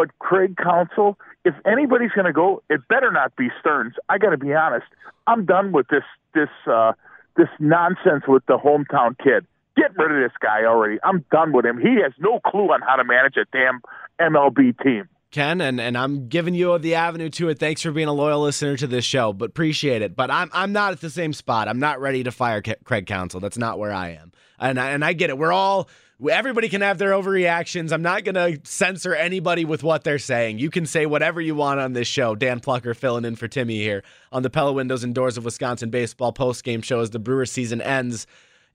But 0.00 0.18
Craig 0.18 0.56
Counsell, 0.56 1.18
if 1.44 1.52
anybody's 1.66 2.12
going 2.12 2.24
to 2.24 2.32
go, 2.32 2.62
it 2.70 2.80
better 2.88 3.12
not 3.12 3.36
be 3.36 3.48
Stearns. 3.60 3.96
I 4.08 4.16
got 4.16 4.30
to 4.30 4.38
be 4.38 4.54
honest. 4.54 4.86
I'm 5.26 5.44
done 5.44 5.72
with 5.72 5.88
this 5.88 6.04
this 6.32 6.48
uh, 6.66 6.92
this 7.36 7.48
nonsense 7.58 8.24
with 8.26 8.42
the 8.46 8.56
hometown 8.56 9.14
kid. 9.22 9.46
Get 9.76 9.94
rid 9.98 10.10
of 10.10 10.26
this 10.26 10.34
guy 10.40 10.64
already. 10.64 10.96
I'm 11.04 11.22
done 11.30 11.52
with 11.52 11.66
him. 11.66 11.76
He 11.76 12.00
has 12.02 12.14
no 12.18 12.40
clue 12.40 12.68
on 12.72 12.80
how 12.80 12.96
to 12.96 13.04
manage 13.04 13.36
a 13.36 13.44
damn 13.52 13.82
MLB 14.18 14.82
team. 14.82 15.06
Ken, 15.32 15.60
and, 15.60 15.78
and 15.78 15.98
I'm 15.98 16.28
giving 16.28 16.54
you 16.54 16.78
the 16.78 16.94
avenue 16.94 17.28
to 17.28 17.50
it. 17.50 17.58
Thanks 17.58 17.82
for 17.82 17.92
being 17.92 18.08
a 18.08 18.14
loyal 18.14 18.40
listener 18.40 18.78
to 18.78 18.86
this 18.86 19.04
show, 19.04 19.34
but 19.34 19.50
appreciate 19.50 20.00
it. 20.00 20.16
But 20.16 20.30
I'm 20.30 20.48
I'm 20.54 20.72
not 20.72 20.92
at 20.92 21.02
the 21.02 21.10
same 21.10 21.34
spot. 21.34 21.68
I'm 21.68 21.78
not 21.78 22.00
ready 22.00 22.24
to 22.24 22.32
fire 22.32 22.62
Craig 22.84 23.06
Counsell. 23.06 23.40
That's 23.40 23.58
not 23.58 23.78
where 23.78 23.92
I 23.92 24.12
am. 24.12 24.32
And 24.58 24.80
I, 24.80 24.92
and 24.92 25.04
I 25.04 25.12
get 25.12 25.28
it. 25.28 25.36
We're 25.36 25.52
all 25.52 25.90
everybody 26.28 26.68
can 26.68 26.80
have 26.80 26.98
their 26.98 27.12
overreactions. 27.12 27.92
I'm 27.92 28.02
not 28.02 28.24
gonna 28.24 28.58
censor 28.64 29.14
anybody 29.14 29.64
with 29.64 29.82
what 29.82 30.04
they're 30.04 30.18
saying. 30.18 30.58
You 30.58 30.70
can 30.70 30.86
say 30.86 31.06
whatever 31.06 31.40
you 31.40 31.54
want 31.54 31.80
on 31.80 31.92
this 31.92 32.08
show. 32.08 32.34
Dan 32.34 32.60
Plocher 32.60 32.96
filling 32.96 33.24
in 33.24 33.36
for 33.36 33.48
Timmy 33.48 33.78
here 33.78 34.02
on 34.32 34.42
the 34.42 34.50
Pella 34.50 34.72
Windows 34.72 35.04
and 35.04 35.14
Doors 35.14 35.36
of 35.36 35.44
Wisconsin 35.44 35.90
baseball 35.90 36.32
post 36.32 36.64
game 36.64 36.82
show 36.82 37.00
as 37.00 37.10
the 37.10 37.18
Brewers 37.18 37.50
season 37.52 37.80
ends 37.80 38.26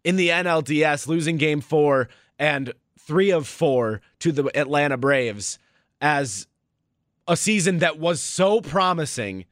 in 0.04 0.16
the 0.16 0.30
NLDS, 0.30 1.08
losing 1.08 1.38
Game 1.38 1.62
Four 1.62 2.10
and 2.40 2.74
three 3.00 3.32
of 3.32 3.48
four 3.48 4.02
to 4.20 4.32
the 4.32 4.46
Atlanta 4.58 4.98
Braves 4.98 5.60
as 6.02 6.48
a 7.28 7.38
season 7.38 7.80
that 7.80 8.00
was 8.00 8.22
so 8.22 8.62
promising 8.62 9.46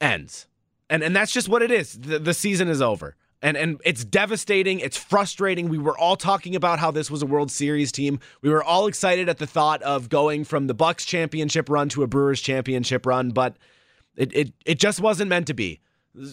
ends. 0.00 0.46
And 0.90 1.02
and 1.02 1.14
that's 1.16 1.32
just 1.32 1.48
what 1.48 1.62
it 1.62 1.70
is. 1.70 1.98
The, 1.98 2.18
the 2.18 2.34
season 2.34 2.68
is 2.68 2.82
over. 2.82 3.16
And 3.44 3.58
and 3.58 3.78
it's 3.84 4.06
devastating, 4.06 4.80
it's 4.80 4.96
frustrating. 4.96 5.68
We 5.68 5.76
were 5.76 5.96
all 5.98 6.16
talking 6.16 6.56
about 6.56 6.78
how 6.78 6.90
this 6.90 7.10
was 7.10 7.20
a 7.20 7.26
World 7.26 7.50
Series 7.50 7.92
team. 7.92 8.18
We 8.40 8.48
were 8.48 8.64
all 8.64 8.86
excited 8.86 9.28
at 9.28 9.36
the 9.36 9.46
thought 9.46 9.82
of 9.82 10.08
going 10.08 10.44
from 10.44 10.66
the 10.66 10.72
Bucks 10.72 11.04
championship 11.04 11.68
run 11.68 11.90
to 11.90 12.02
a 12.02 12.06
Brewers 12.06 12.40
championship 12.40 13.04
run, 13.04 13.32
but 13.32 13.58
it 14.16 14.34
it 14.34 14.52
it 14.64 14.78
just 14.78 14.98
wasn't 14.98 15.28
meant 15.28 15.46
to 15.48 15.54
be. 15.54 15.82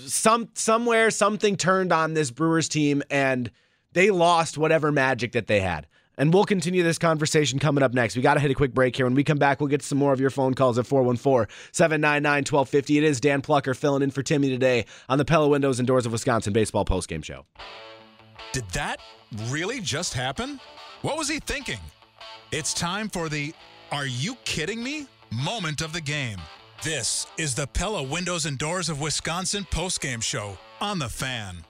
Some 0.08 0.52
somewhere 0.54 1.12
something 1.12 1.58
turned 1.58 1.92
on 1.92 2.14
this 2.14 2.32
Brewers 2.32 2.70
team 2.70 3.04
and 3.12 3.52
they 3.92 4.10
lost 4.10 4.58
whatever 4.58 4.90
magic 4.90 5.34
that 5.34 5.48
they 5.48 5.60
had. 5.60 5.88
And 6.22 6.32
we'll 6.32 6.46
continue 6.46 6.84
this 6.84 7.00
conversation 7.00 7.58
coming 7.58 7.84
up 7.84 7.96
next. 7.96 8.16
We 8.16 8.22
got 8.22 8.36
to 8.36 8.40
hit 8.40 8.52
a 8.52 8.54
quick 8.54 8.76
break 8.76 8.96
here. 8.96 9.08
When 9.08 9.16
we 9.16 9.24
come 9.24 9.40
back, 9.40 9.60
we'll 9.60 9.70
get 9.70 9.82
some 9.82 9.98
more 9.98 10.14
of 10.14 10.20
your 10.20 10.30
phone 10.30 10.54
calls 10.54 10.78
at 10.78 10.86
414 10.86 11.52
799 11.72 12.42
1250. 12.42 12.98
It 13.00 13.04
is 13.04 13.20
Dan 13.20 13.42
Plocher 13.42 13.76
filling 13.76 14.04
in 14.04 14.12
for 14.12 14.22
Timmy 14.22 14.50
today 14.50 14.86
on 15.10 15.18
the 15.18 15.26
Pella 15.26 15.48
Windows 15.48 15.80
and 15.80 15.88
Doors 15.88 16.06
of 16.06 16.12
Wisconsin 16.12 16.54
Baseball 16.54 16.86
Postgame 16.86 17.26
Show. 17.26 17.48
Did 18.52 18.70
that 18.70 19.00
really 19.48 19.80
just 19.80 20.14
happen? 20.14 20.60
What 21.02 21.18
was 21.18 21.28
he 21.28 21.40
thinking? 21.40 21.80
It's 22.52 22.76
time 22.76 23.10
for 23.10 23.28
the 23.28 23.52
Are 23.92 24.06
You 24.06 24.36
Kidding 24.46 24.84
Me 24.84 25.08
moment 25.32 25.82
of 25.82 25.92
the 25.92 26.02
game. 26.02 26.38
This 26.84 27.26
is 27.40 27.56
the 27.56 27.66
Pella 27.66 28.04
Windows 28.04 28.46
and 28.46 28.60
Doors 28.60 28.90
of 28.90 29.02
Wisconsin 29.02 29.66
postgame 29.72 30.22
show 30.22 30.56
on 30.82 31.00
the 31.00 31.10
fan. 31.10 31.64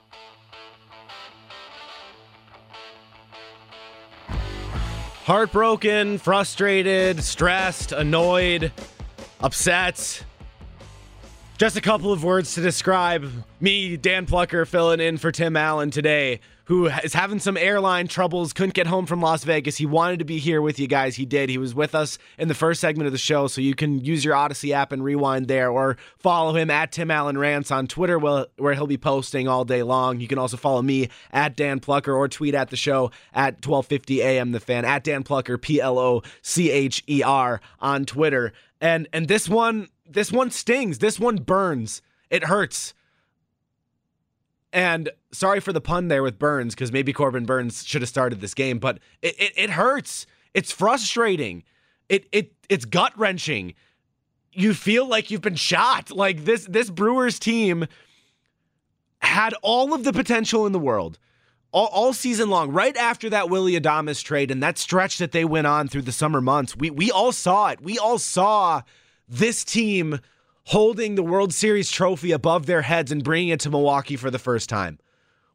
Heartbroken, 5.24 6.18
frustrated, 6.18 7.22
stressed, 7.22 7.92
annoyed, 7.92 8.72
upset. 9.40 10.24
Just 11.58 11.76
a 11.76 11.80
couple 11.80 12.12
of 12.12 12.24
words 12.24 12.54
to 12.54 12.60
describe 12.60 13.30
me, 13.60 13.96
Dan 13.96 14.26
Plocher, 14.26 14.66
filling 14.66 14.98
in 14.98 15.18
for 15.18 15.30
Tim 15.30 15.56
Allen 15.56 15.92
today, 15.92 16.40
who 16.66 16.86
is 16.86 17.14
having 17.14 17.38
some 17.38 17.56
airline 17.56 18.08
troubles, 18.08 18.52
couldn't 18.52 18.74
get 18.74 18.86
home 18.86 19.06
from 19.06 19.20
Las 19.20 19.44
Vegas. 19.44 19.76
He 19.76 19.86
wanted 19.86 20.18
to 20.18 20.24
be 20.24 20.38
here 20.38 20.62
with 20.62 20.78
you 20.78 20.86
guys. 20.86 21.16
He 21.16 21.26
did. 21.26 21.50
He 21.50 21.58
was 21.58 21.74
with 21.74 21.94
us 21.94 22.18
in 22.38 22.48
the 22.48 22.54
first 22.54 22.80
segment 22.80 23.06
of 23.06 23.12
the 23.12 23.18
show, 23.18 23.46
so 23.46 23.60
you 23.60 23.74
can 23.74 24.04
use 24.04 24.24
your 24.24 24.34
Audacy 24.34 24.72
app 24.72 24.92
and 24.92 25.02
rewind 25.02 25.48
there 25.48 25.70
or 25.70 25.96
follow 26.18 26.54
him 26.54 26.70
at 26.70 26.92
Tim 26.92 27.10
Allen 27.10 27.38
Rants 27.38 27.70
on 27.70 27.86
Twitter, 27.86 28.18
where 28.18 28.74
he'll 28.74 28.86
be 28.86 28.98
posting 28.98 29.48
all 29.48 29.64
day 29.64 29.82
long. 29.82 30.20
You 30.20 30.28
can 30.28 30.38
also 30.38 30.56
follow 30.56 30.82
me 30.82 31.08
at 31.32 31.56
Dan 31.56 31.80
Plocher 31.80 32.16
or 32.16 32.28
tweet 32.28 32.54
at 32.54 32.70
the 32.70 32.76
show 32.76 33.10
at 33.32 33.64
1250 33.64 34.22
AM 34.22 34.52
The 34.52 34.60
Fan, 34.60 34.84
at 34.84 35.04
Dan 35.04 35.24
Plocher, 35.24 35.60
P 35.60 35.80
L 35.80 35.98
O 35.98 36.22
C 36.42 36.70
H 36.70 37.02
E 37.08 37.22
R 37.22 37.60
on 37.80 38.04
Twitter. 38.04 38.52
And, 38.80 39.08
and 39.12 39.28
this 39.28 39.48
one, 39.48 39.88
this 40.08 40.32
one 40.32 40.50
stings. 40.50 40.98
This 40.98 41.20
one 41.20 41.36
burns. 41.36 42.02
It 42.30 42.44
hurts. 42.44 42.94
And 44.72 45.10
sorry 45.32 45.60
for 45.60 45.72
the 45.72 45.80
pun 45.80 46.08
there 46.08 46.22
with 46.22 46.38
Burnes, 46.38 46.74
because 46.74 46.92
maybe 46.92 47.12
Corbin 47.12 47.44
Burnes 47.44 47.84
should 47.84 48.02
have 48.02 48.08
started 48.08 48.40
this 48.40 48.54
game, 48.54 48.78
but 48.78 48.98
it, 49.20 49.38
it, 49.38 49.52
it 49.56 49.70
hurts. 49.70 50.26
It's 50.54 50.72
frustrating. 50.72 51.62
It 52.08 52.26
it 52.32 52.52
it's 52.68 52.84
gut 52.84 53.12
wrenching. 53.18 53.74
You 54.52 54.74
feel 54.74 55.06
like 55.06 55.30
you've 55.30 55.40
been 55.42 55.56
shot. 55.56 56.10
Like 56.10 56.44
this 56.44 56.66
this 56.66 56.90
Brewers 56.90 57.38
team 57.38 57.86
had 59.20 59.54
all 59.62 59.94
of 59.94 60.04
the 60.04 60.12
potential 60.12 60.66
in 60.66 60.72
the 60.72 60.78
world. 60.78 61.18
All, 61.70 61.86
all, 61.86 62.12
season 62.12 62.50
long, 62.50 62.70
right 62.70 62.94
after 62.98 63.30
that 63.30 63.48
Willie 63.48 63.80
Adames 63.80 64.22
trade 64.22 64.50
and 64.50 64.62
that 64.62 64.76
stretch 64.76 65.16
that 65.16 65.32
they 65.32 65.46
went 65.46 65.66
on 65.66 65.88
through 65.88 66.02
the 66.02 66.12
summer 66.12 66.42
months, 66.42 66.76
we 66.76 66.90
we 66.90 67.10
all 67.10 67.32
saw 67.32 67.68
it. 67.68 67.80
We 67.80 67.98
all 67.98 68.18
saw 68.18 68.82
this 69.26 69.64
team 69.64 70.18
holding 70.64 71.14
the 71.14 71.22
World 71.22 71.52
Series 71.52 71.90
trophy 71.90 72.32
above 72.32 72.66
their 72.66 72.82
heads 72.82 73.10
and 73.10 73.24
bringing 73.24 73.48
it 73.48 73.60
to 73.60 73.70
Milwaukee 73.70 74.16
for 74.16 74.30
the 74.30 74.38
first 74.38 74.68
time. 74.68 74.98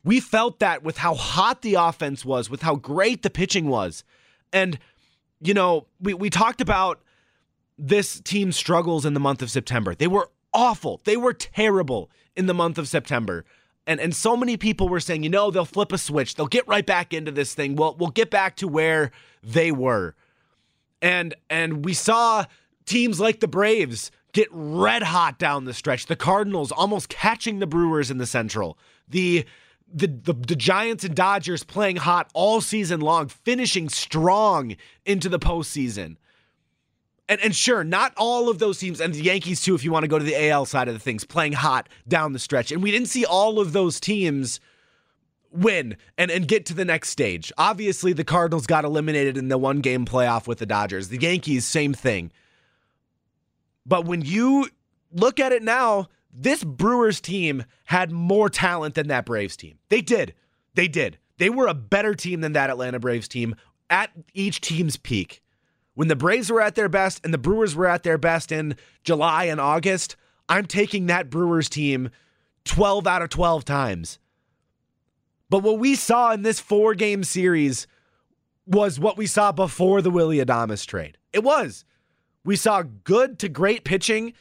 We 0.04 0.20
felt 0.20 0.60
that 0.60 0.84
with 0.84 0.98
how 0.98 1.16
hot 1.16 1.62
the 1.62 1.76
offense 1.76 2.24
was, 2.24 2.50
with 2.50 2.62
how 2.62 2.76
great 2.76 3.24
the 3.24 3.30
pitching 3.30 3.68
was. 3.68 4.04
And, 4.54 4.80
you 5.42 5.54
know, 5.54 5.88
we, 6.00 6.14
we 6.14 6.30
talked 6.30 6.62
about 6.62 7.02
this 7.78 8.20
team's 8.22 8.56
struggles 8.56 9.06
in 9.06 9.14
the 9.14 9.20
month 9.20 9.42
of 9.42 9.52
September. 9.52 9.94
They 9.96 10.08
were 10.08 10.30
awful. 10.54 11.02
They 11.04 11.18
were 11.18 11.34
terrible 11.34 12.10
in 12.36 12.48
the 12.48 12.54
month 12.54 12.78
of 12.78 12.88
September. 12.88 13.46
And 13.86 14.02
and 14.02 14.14
so 14.14 14.36
many 14.36 14.58
people 14.58 14.90
were 14.90 15.00
saying, 15.00 15.24
you 15.24 15.30
know, 15.30 15.50
they'll 15.50 15.64
flip 15.64 15.94
a 15.94 15.98
switch. 15.98 16.36
They'll 16.36 16.48
get 16.48 16.68
right 16.68 16.86
back 16.86 17.14
into 17.14 17.32
this 17.32 17.54
thing. 17.54 17.76
We'll 17.76 17.96
we'll 17.98 18.10
get 18.10 18.30
back 18.30 18.58
to 18.58 18.68
where 18.68 19.12
they 19.42 19.72
were. 19.72 20.16
And 21.02 21.36
and 21.50 21.86
we 21.86 21.94
saw 21.94 22.46
teams 22.86 23.20
like 23.20 23.40
the 23.40 23.48
Braves 23.48 24.12
get 24.38 24.48
red 24.52 25.02
hot 25.02 25.40
down 25.40 25.66
the 25.66 25.74
stretch. 25.74 26.06
The 26.06 26.16
Cardinals 26.16 26.72
almost 26.72 27.10
catching 27.10 27.58
the 27.58 27.66
Brewers 27.66 28.12
in 28.12 28.20
the 28.20 28.28
Central. 28.28 28.78
The 29.08 29.46
the, 29.92 30.08
the, 30.08 30.34
the 30.34 30.56
Giants 30.56 31.06
and 31.06 31.16
Dodgers 31.16 31.64
playing 31.64 31.96
hot 31.96 32.30
all 32.34 32.60
season 32.60 33.00
long, 33.00 33.30
finishing 33.30 33.88
strong 33.88 34.76
into 35.06 35.28
the 35.28 35.40
postseason. 35.40 36.18
And 37.28 37.42
and 37.42 37.56
sure, 37.56 37.84
not 37.84 38.14
all 38.16 38.48
of 38.48 38.60
those 38.60 38.78
teams, 38.78 39.02
and 39.02 39.12
the 39.12 39.24
Yankees 39.24 39.62
too, 39.62 39.74
if 39.74 39.84
you 39.84 39.92
want 39.92 40.04
to 40.04 40.08
go 40.08 40.20
to 40.20 40.26
the 40.26 40.50
AL 40.50 40.66
side 40.66 40.88
of 40.88 40.94
the 40.94 41.00
things, 41.00 41.24
playing 41.24 41.54
hot 41.54 41.90
down 42.08 42.34
the 42.34 42.40
stretch. 42.40 42.72
And 42.72 42.84
we 42.84 42.92
didn't 42.92 43.08
see 43.08 43.26
all 43.26 43.60
of 43.60 43.74
those 43.74 44.00
teams 44.00 44.60
win 45.52 45.98
and, 46.16 46.30
and 46.30 46.48
get 46.48 46.68
to 46.68 46.76
the 46.76 46.86
next 46.86 47.10
stage. 47.10 47.52
Obviously, 47.58 48.14
the 48.14 48.24
Cardinals 48.24 48.68
got 48.68 48.86
eliminated 48.86 49.36
in 49.36 49.48
the 49.48 49.58
one 49.58 49.80
game 49.80 50.06
playoff 50.06 50.46
with 50.46 50.60
the 50.60 50.68
Dodgers. 50.68 51.10
The 51.10 51.18
Yankees, 51.18 51.66
same 51.66 51.96
thing. 51.96 52.32
But 53.88 54.06
when 54.06 54.22
you 54.22 54.68
look 55.12 55.40
at 55.40 55.54
it 55.54 55.64
now, 55.64 56.10
this 56.32 56.64
Brewers 56.64 57.22
team 57.22 57.64
had 57.86 58.12
more 58.12 58.50
talent 58.50 58.96
than 58.96 59.08
that 59.08 59.26
Braves 59.26 59.56
team. 59.56 59.80
They 59.90 60.02
did. 60.02 60.34
They 60.76 60.88
did. 60.88 61.18
They 61.38 61.50
were 61.50 61.68
a 61.68 61.74
better 61.74 62.14
team 62.14 62.42
than 62.42 62.54
that 62.54 62.70
Atlanta 62.70 63.00
Braves 63.00 63.28
team 63.28 63.56
at 63.90 64.12
each 64.34 64.62
team's 64.62 64.98
peak. 64.98 65.42
When 65.94 66.10
the 66.10 66.16
Braves 66.16 66.52
were 66.52 66.62
at 66.62 66.76
their 66.76 66.90
best 66.90 67.22
and 67.24 67.34
the 67.34 67.40
Brewers 67.40 67.76
were 67.76 67.88
at 67.88 68.04
their 68.04 68.18
best 68.18 68.52
in 68.52 68.76
July 69.04 69.46
and 69.46 69.60
August, 69.60 70.16
I'm 70.50 70.66
taking 70.66 71.08
that 71.08 71.30
Brewers 71.30 71.70
team 71.70 72.10
12 72.66 73.08
out 73.08 73.22
of 73.22 73.30
12 73.30 73.66
times. 73.66 74.20
But 75.50 75.64
what 75.64 75.80
we 75.80 75.96
saw 75.96 76.34
in 76.34 76.44
this 76.44 76.60
four 76.60 76.94
game 76.94 77.24
series 77.24 77.88
was 78.66 79.00
what 79.00 79.18
we 79.18 79.26
saw 79.26 79.52
before 79.52 80.02
the 80.02 80.12
Willie 80.12 80.44
Adames 80.44 80.86
trade. 80.86 81.18
It 81.32 81.44
was. 81.44 81.86
We 82.48 82.56
saw 82.56 82.82
good 82.82 83.40
to 83.40 83.50
great 83.50 83.84
pitching 83.84 84.32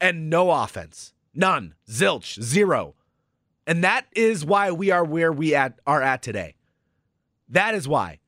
and 0.00 0.28
no 0.28 0.50
offense. 0.50 1.14
None. 1.32 1.76
Zilch. 1.88 2.42
Zero. 2.42 2.96
And 3.64 3.84
that 3.84 4.06
is 4.10 4.44
why 4.44 4.72
we 4.72 4.90
are 4.90 5.04
where 5.04 5.30
we 5.30 5.54
at, 5.54 5.78
are 5.86 6.02
at 6.02 6.20
today. 6.20 6.56
That 7.48 7.76
is 7.76 7.86
why. 7.86 8.18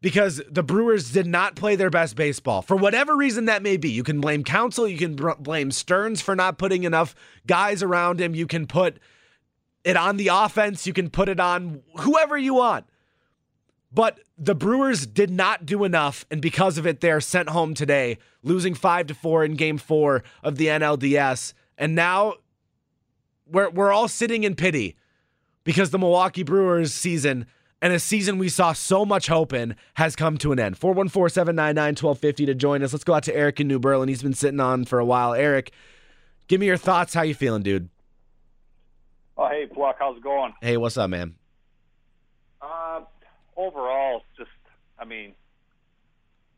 Because 0.00 0.40
the 0.48 0.62
Brewers 0.62 1.10
did 1.10 1.26
not 1.26 1.56
play 1.56 1.74
their 1.74 1.90
best 1.90 2.14
baseball. 2.14 2.62
For 2.62 2.76
whatever 2.76 3.16
reason 3.16 3.46
that 3.46 3.64
may 3.64 3.78
be. 3.78 3.90
You 3.90 4.04
can 4.04 4.20
blame 4.20 4.44
Counsell, 4.44 4.86
You 4.86 4.96
can 4.96 5.16
blame 5.16 5.72
Stearns 5.72 6.20
for 6.20 6.36
not 6.36 6.56
putting 6.56 6.84
enough 6.84 7.16
guys 7.48 7.82
around 7.82 8.20
him. 8.20 8.36
You 8.36 8.46
can 8.46 8.68
put 8.68 9.00
it 9.82 9.96
on 9.96 10.18
the 10.18 10.28
offense. 10.28 10.86
You 10.86 10.92
can 10.92 11.10
put 11.10 11.28
it 11.28 11.40
on 11.40 11.82
whoever 11.96 12.38
you 12.38 12.54
want. 12.54 12.86
But 13.90 14.20
the 14.36 14.54
Brewers 14.54 15.06
did 15.06 15.30
not 15.30 15.64
do 15.64 15.84
enough, 15.84 16.26
and 16.30 16.42
because 16.42 16.76
of 16.76 16.86
it, 16.86 17.00
they're 17.00 17.20
sent 17.20 17.48
home 17.48 17.74
today, 17.74 18.18
losing 18.42 18.74
five 18.74 19.06
to 19.06 19.14
four 19.14 19.44
in 19.44 19.54
Game 19.54 19.78
Four 19.78 20.22
of 20.42 20.56
the 20.56 20.66
NLDS. 20.66 21.54
And 21.78 21.94
now 21.94 22.34
we're 23.50 23.70
we're 23.70 23.92
all 23.92 24.08
sitting 24.08 24.44
in 24.44 24.54
pity 24.54 24.96
because 25.64 25.90
the 25.90 25.98
Milwaukee 25.98 26.42
Brewers 26.42 26.92
season 26.92 27.46
and 27.80 27.92
a 27.92 27.98
season 27.98 28.38
we 28.38 28.48
saw 28.48 28.72
so 28.72 29.04
much 29.04 29.28
hope 29.28 29.52
in 29.52 29.76
has 29.94 30.16
come 30.16 30.36
to 30.38 30.52
an 30.52 30.58
end. 30.58 30.76
414 30.76 31.32
799 31.32 31.90
1250 31.92 32.46
to 32.46 32.54
join 32.54 32.82
us. 32.82 32.92
Let's 32.92 33.04
go 33.04 33.14
out 33.14 33.22
to 33.24 33.36
Eric 33.36 33.60
in 33.60 33.68
New 33.68 33.78
Berlin. 33.78 34.08
He's 34.08 34.22
been 34.22 34.34
sitting 34.34 34.60
on 34.60 34.84
for 34.84 34.98
a 34.98 35.04
while. 35.04 35.34
Eric, 35.34 35.72
give 36.48 36.60
me 36.60 36.66
your 36.66 36.76
thoughts. 36.76 37.14
How 37.14 37.22
you 37.22 37.34
feeling, 37.34 37.62
dude? 37.62 37.88
Oh, 39.36 39.48
hey, 39.48 39.66
Pluck. 39.66 39.96
How's 39.98 40.16
it 40.16 40.22
going? 40.22 40.52
Hey, 40.60 40.76
what's 40.76 40.96
up, 40.96 41.10
man? 41.10 41.36
Uh, 42.60 43.02
overall, 43.58 44.22
just 44.38 44.50
I 44.98 45.04
mean, 45.04 45.34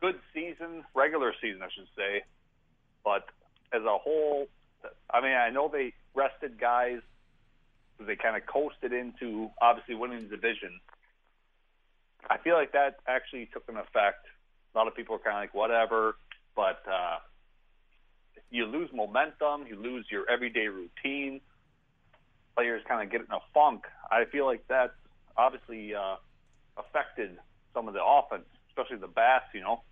good 0.01 0.21
season, 0.33 0.85
regular 0.95 1.33
season, 1.41 1.63
I 1.63 1.69
should 1.75 1.89
say. 1.97 2.23
But 3.05 3.25
as 3.73 3.83
a 3.83 3.99
whole, 3.99 4.49
I 5.11 5.21
mean, 5.21 5.33
I 5.33 5.51
know 5.51 5.69
they 5.69 5.95
rested 6.15 6.61
guys. 6.61 7.01
They 7.99 8.17
kind 8.17 8.37
of 8.37 8.47
coasted 8.47 8.93
into 8.93 9.51
obviously 9.61 9.95
winning 9.95 10.23
the 10.23 10.37
division. 10.37 10.81
I 12.29 12.39
feel 12.39 12.55
like 12.55 12.73
that 12.73 12.97
actually 13.07 13.47
took 13.53 13.69
an 13.69 13.77
effect. 13.77 14.27
A 14.75 14.79
lot 14.79 14.87
of 14.87 14.95
people 14.95 15.17
are 15.17 15.19
kind 15.19 15.37
of 15.37 15.43
like, 15.43 15.55
whatever, 15.55 16.17
but 16.55 16.83
uh, 16.91 17.19
you 18.51 18.67
lose 18.67 18.91
momentum, 18.93 19.67
you 19.67 19.77
lose 19.77 20.07
your 20.11 20.31
everyday 20.31 20.69
routine. 20.69 21.41
Players 22.55 22.83
kind 22.87 23.03
of 23.03 23.11
get 23.11 23.21
in 23.21 23.27
a 23.31 23.41
funk. 23.53 23.85
I 24.11 24.25
feel 24.25 24.47
like 24.47 24.67
that 24.69 24.95
obviously 25.37 25.95
uh, 25.95 26.17
affected 26.88 27.38
some 27.75 27.88
of 27.88 27.95
the 27.95 28.05
offense, 28.05 28.45
especially 28.69 28.97
the 28.97 29.09
bats. 29.09 29.47
You 29.55 29.61
know. 29.61 29.83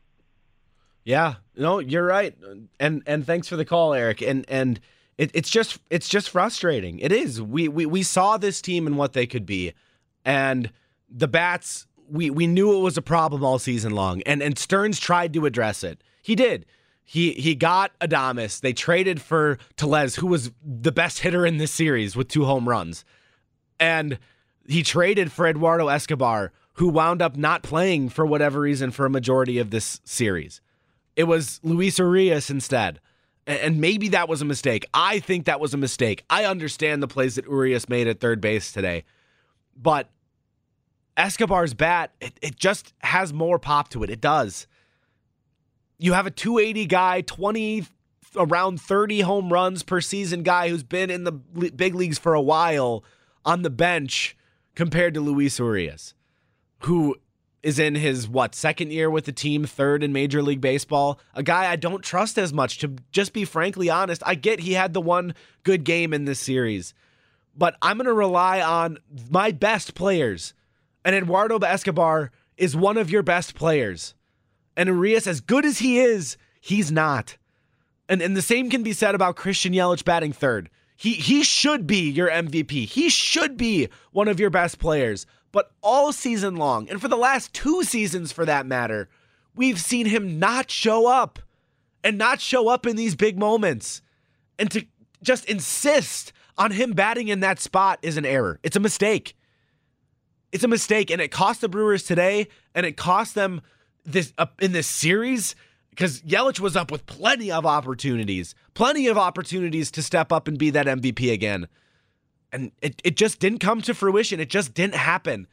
Yeah, 1.05 1.37
no, 1.57 1.79
you're 1.79 2.05
right, 2.05 2.37
and 2.79 3.03
and 3.07 3.24
thanks 3.24 3.48
for 3.48 3.57
the 3.57 3.64
call, 3.64 3.94
Eric. 3.94 4.20
And 4.20 4.44
and 4.48 4.81
it, 5.16 5.31
it's 5.35 5.51
just 5.51 5.79
it's 5.90 6.09
just 6.09 6.31
frustrating. 6.31 6.98
It 7.01 7.12
is. 7.12 7.40
We 7.40 7.68
we 7.68 7.87
we 7.87 8.03
saw 8.03 8.37
this 8.37 8.61
team 8.62 8.87
and 8.87 8.96
what 8.96 9.12
they 9.12 9.27
could 9.27 9.46
be, 9.46 9.74
and 10.24 10.70
the 11.11 11.29
bats. 11.29 11.87
We 12.11 12.31
we 12.31 12.46
knew 12.46 12.77
it 12.77 12.81
was 12.81 12.96
a 12.96 13.03
problem 13.03 13.44
all 13.44 13.59
season 13.59 13.92
long, 13.92 14.22
and 14.22 14.42
and 14.42 14.59
Stearns 14.59 14.98
tried 14.98 15.33
to 15.35 15.46
address 15.46 15.83
it. 15.83 16.03
He 16.22 16.35
did. 16.35 16.66
He 17.05 17.33
he 17.33 17.55
got 17.55 17.98
Adames. 18.01 18.61
They 18.61 18.72
traded 18.72 19.20
for 19.20 19.59
Tellez, 19.77 20.16
who 20.16 20.27
was 20.27 20.53
the 20.62 20.92
best 20.92 21.20
hitter 21.20 21.46
in 21.46 21.57
this 21.57 21.72
series 21.72 22.16
with 22.16 22.29
two 22.29 22.44
home 22.44 22.68
runs, 22.68 23.05
and 23.81 24.18
he 24.66 24.83
traded 24.83 25.33
for 25.33 25.46
Eduardo 25.46 25.88
Escobar, 25.88 26.53
who 26.78 26.88
wound 26.88 27.20
up 27.20 27.36
not 27.36 27.62
playing 27.62 28.08
for 28.08 28.24
whatever 28.24 28.60
reason 28.60 28.90
for 28.90 29.06
a 29.06 29.10
majority 29.10 29.58
of 29.58 29.70
this 29.70 30.00
series. 30.04 30.60
It 31.16 31.24
was 31.24 31.60
Luis 31.62 31.98
Urias 31.98 32.50
instead. 32.50 33.00
And 33.46 33.80
maybe 33.80 34.08
that 34.08 34.28
was 34.28 34.42
a 34.42 34.44
mistake. 34.44 34.84
I 34.92 35.20
think 35.20 35.46
that 35.46 35.58
was 35.58 35.74
a 35.74 35.79
mistake. 35.79 36.24
I 36.29 36.44
understand 36.44 37.02
the 37.02 37.08
plays 37.08 37.37
that 37.37 37.46
Urias 37.46 37.88
made 37.88 38.06
at 38.06 38.20
third 38.20 38.40
base 38.40 38.70
today. 38.70 39.04
But 39.74 40.10
Escobar's 41.16 41.74
bat, 41.74 42.12
it, 42.20 42.38
it 42.42 42.56
just 42.56 42.92
has 43.00 43.33
more 43.33 43.58
pop 43.58 43.88
to 43.90 44.04
it. 44.04 44.10
It 44.10 44.20
does. 44.20 44.66
You 45.98 46.12
have 46.12 46.26
a 46.26 46.31
280 46.31 46.87
guy, 46.87 47.22
20, 47.22 47.87
around 48.37 48.81
30 48.81 49.22
home 49.22 49.52
runs 49.52 49.83
per 49.83 50.00
season 50.00 50.42
guy 50.44 50.68
who's 50.68 50.85
been 50.85 51.10
in 51.10 51.24
the 51.24 51.33
big 51.33 51.94
leagues 51.94 52.18
for 52.18 52.35
a 52.35 52.40
while 52.40 53.02
on 53.44 53.62
the 53.62 53.70
bench 53.70 54.37
compared 54.76 55.14
to 55.14 55.20
Luis 55.20 55.58
Urias, 55.58 56.14
who 56.81 57.16
is 57.62 57.79
in 57.79 57.94
his 57.94 58.29
what 58.29 58.54
second 58.54 58.92
year 58.92 59.10
with 59.10 59.24
the 59.24 59.33
team, 59.33 59.64
third 59.64 60.02
in 60.02 60.12
Major 60.12 60.42
League 60.42 60.60
Baseball. 60.60 61.18
A 61.35 61.42
guy 61.42 61.70
I 61.70 61.76
don't 61.76 62.04
trust 62.04 62.38
as 62.38 62.52
much. 62.52 62.79
To 62.79 62.94
just 63.10 63.33
be 63.33 63.44
frankly 63.44 63.90
honest, 63.90 64.22
I 64.24 64.35
get 64.35 64.60
he 64.60 64.74
had 64.74 64.92
the 64.92 65.00
one 65.00 65.35
good 65.64 65.85
game 65.85 66.12
in 66.12 66.24
this 66.24 66.40
series, 66.40 66.94
but 67.56 67.76
I'm 67.83 67.96
going 67.96 68.06
to 68.06 68.12
rely 68.12 68.60
on 68.60 68.98
my 69.31 69.50
best 69.50 69.94
players. 69.94 70.54
And 71.04 71.14
Eduardo 71.14 71.58
Escobar 71.58 72.31
is 72.56 72.76
one 72.76 72.96
of 72.96 73.10
your 73.10 73.22
best 73.22 73.54
players. 73.54 74.14
And 74.76 74.88
Urias, 74.88 75.26
as 75.26 75.40
good 75.40 75.64
as 75.64 75.79
he 75.79 75.98
is, 75.98 76.37
he's 76.60 76.92
not. 76.92 77.37
And 78.08 78.22
and 78.22 78.37
the 78.37 78.42
same 78.42 78.70
can 78.70 78.83
be 78.83 78.92
said 78.92 79.14
about 79.14 79.37
Christian 79.37 79.72
Yelich 79.72 80.04
batting 80.04 80.33
third. 80.33 80.70
He 80.96 81.12
he 81.12 81.42
should 81.42 81.87
be 81.87 82.10
your 82.10 82.29
MVP. 82.29 82.87
He 82.87 83.08
should 83.08 83.56
be 83.56 83.88
one 84.12 84.29
of 84.29 84.40
your 84.40 84.50
best 84.50 84.79
players. 84.79 85.26
But 85.53 85.73
all 85.83 86.13
season 86.13 86.57
long, 86.57 86.88
and 86.90 87.01
for 87.01 87.09
the 87.09 87.17
last 87.17 87.53
two 87.53 87.83
seasons 87.83 88.33
for 88.33 88.44
that 88.44 88.67
matter, 88.67 89.09
we've 89.55 89.81
seen 89.81 90.07
him 90.07 90.38
not 90.38 90.71
show 90.71 91.07
up 91.07 91.38
and 92.05 92.19
not 92.19 92.40
show 92.40 92.69
up 92.69 92.87
in 92.87 92.96
these 92.96 93.17
big 93.17 93.38
moments. 93.38 94.03
And 94.59 94.71
to 94.71 94.87
just 95.23 95.44
insist 95.46 96.33
on 96.57 96.73
him 96.73 96.92
batting 96.92 97.29
in 97.29 97.40
that 97.40 97.61
spot 97.61 97.99
is 98.03 98.17
an 98.17 98.27
error. 98.27 98.59
It's 98.63 98.77
a 98.77 98.81
mistake. 98.81 99.37
It's 100.53 100.65
a 100.65 100.69
mistake, 100.69 101.11
and 101.11 101.21
it 101.21 101.29
cost 101.29 101.61
the 101.61 101.69
Brewers 101.69 102.05
today, 102.05 102.49
and 102.75 102.87
it 102.87 102.96
cost 102.96 103.35
them 103.35 103.61
this 104.05 104.33
uh, 104.38 104.46
in 104.61 104.73
this 104.73 104.87
series 104.87 105.55
because 105.90 106.23
Yelich 106.23 106.61
was 106.61 106.77
up 106.77 106.90
with 106.90 107.07
plenty 107.07 107.51
of 107.51 107.67
opportunities, 107.67 108.55
plenty 108.73 109.09
of 109.09 109.19
opportunities 109.19 109.90
to 109.90 110.03
step 110.03 110.33
up 110.33 110.49
and 110.49 110.57
be 110.57 110.71
that 110.71 110.87
MVP 110.87 111.33
again. 111.33 111.69
And 112.53 112.73
it, 112.81 113.01
it 113.05 113.17
just 113.17 113.40
didn't 113.40 113.59
come 113.59 113.83
to 113.83 113.94
fruition. 113.94 114.40
It 114.40 114.51
just 114.51 114.75
didn't 114.75 114.94
happen. 114.94 115.46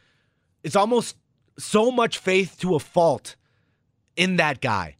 It's 0.63 0.75
almost 0.75 1.17
so 1.57 1.91
much 1.91 2.17
faith 2.17 2.57
to 2.59 2.75
a 2.75 2.79
fault 2.79 3.35
in 4.15 4.37
that 4.37 4.61
guy. 4.61 4.95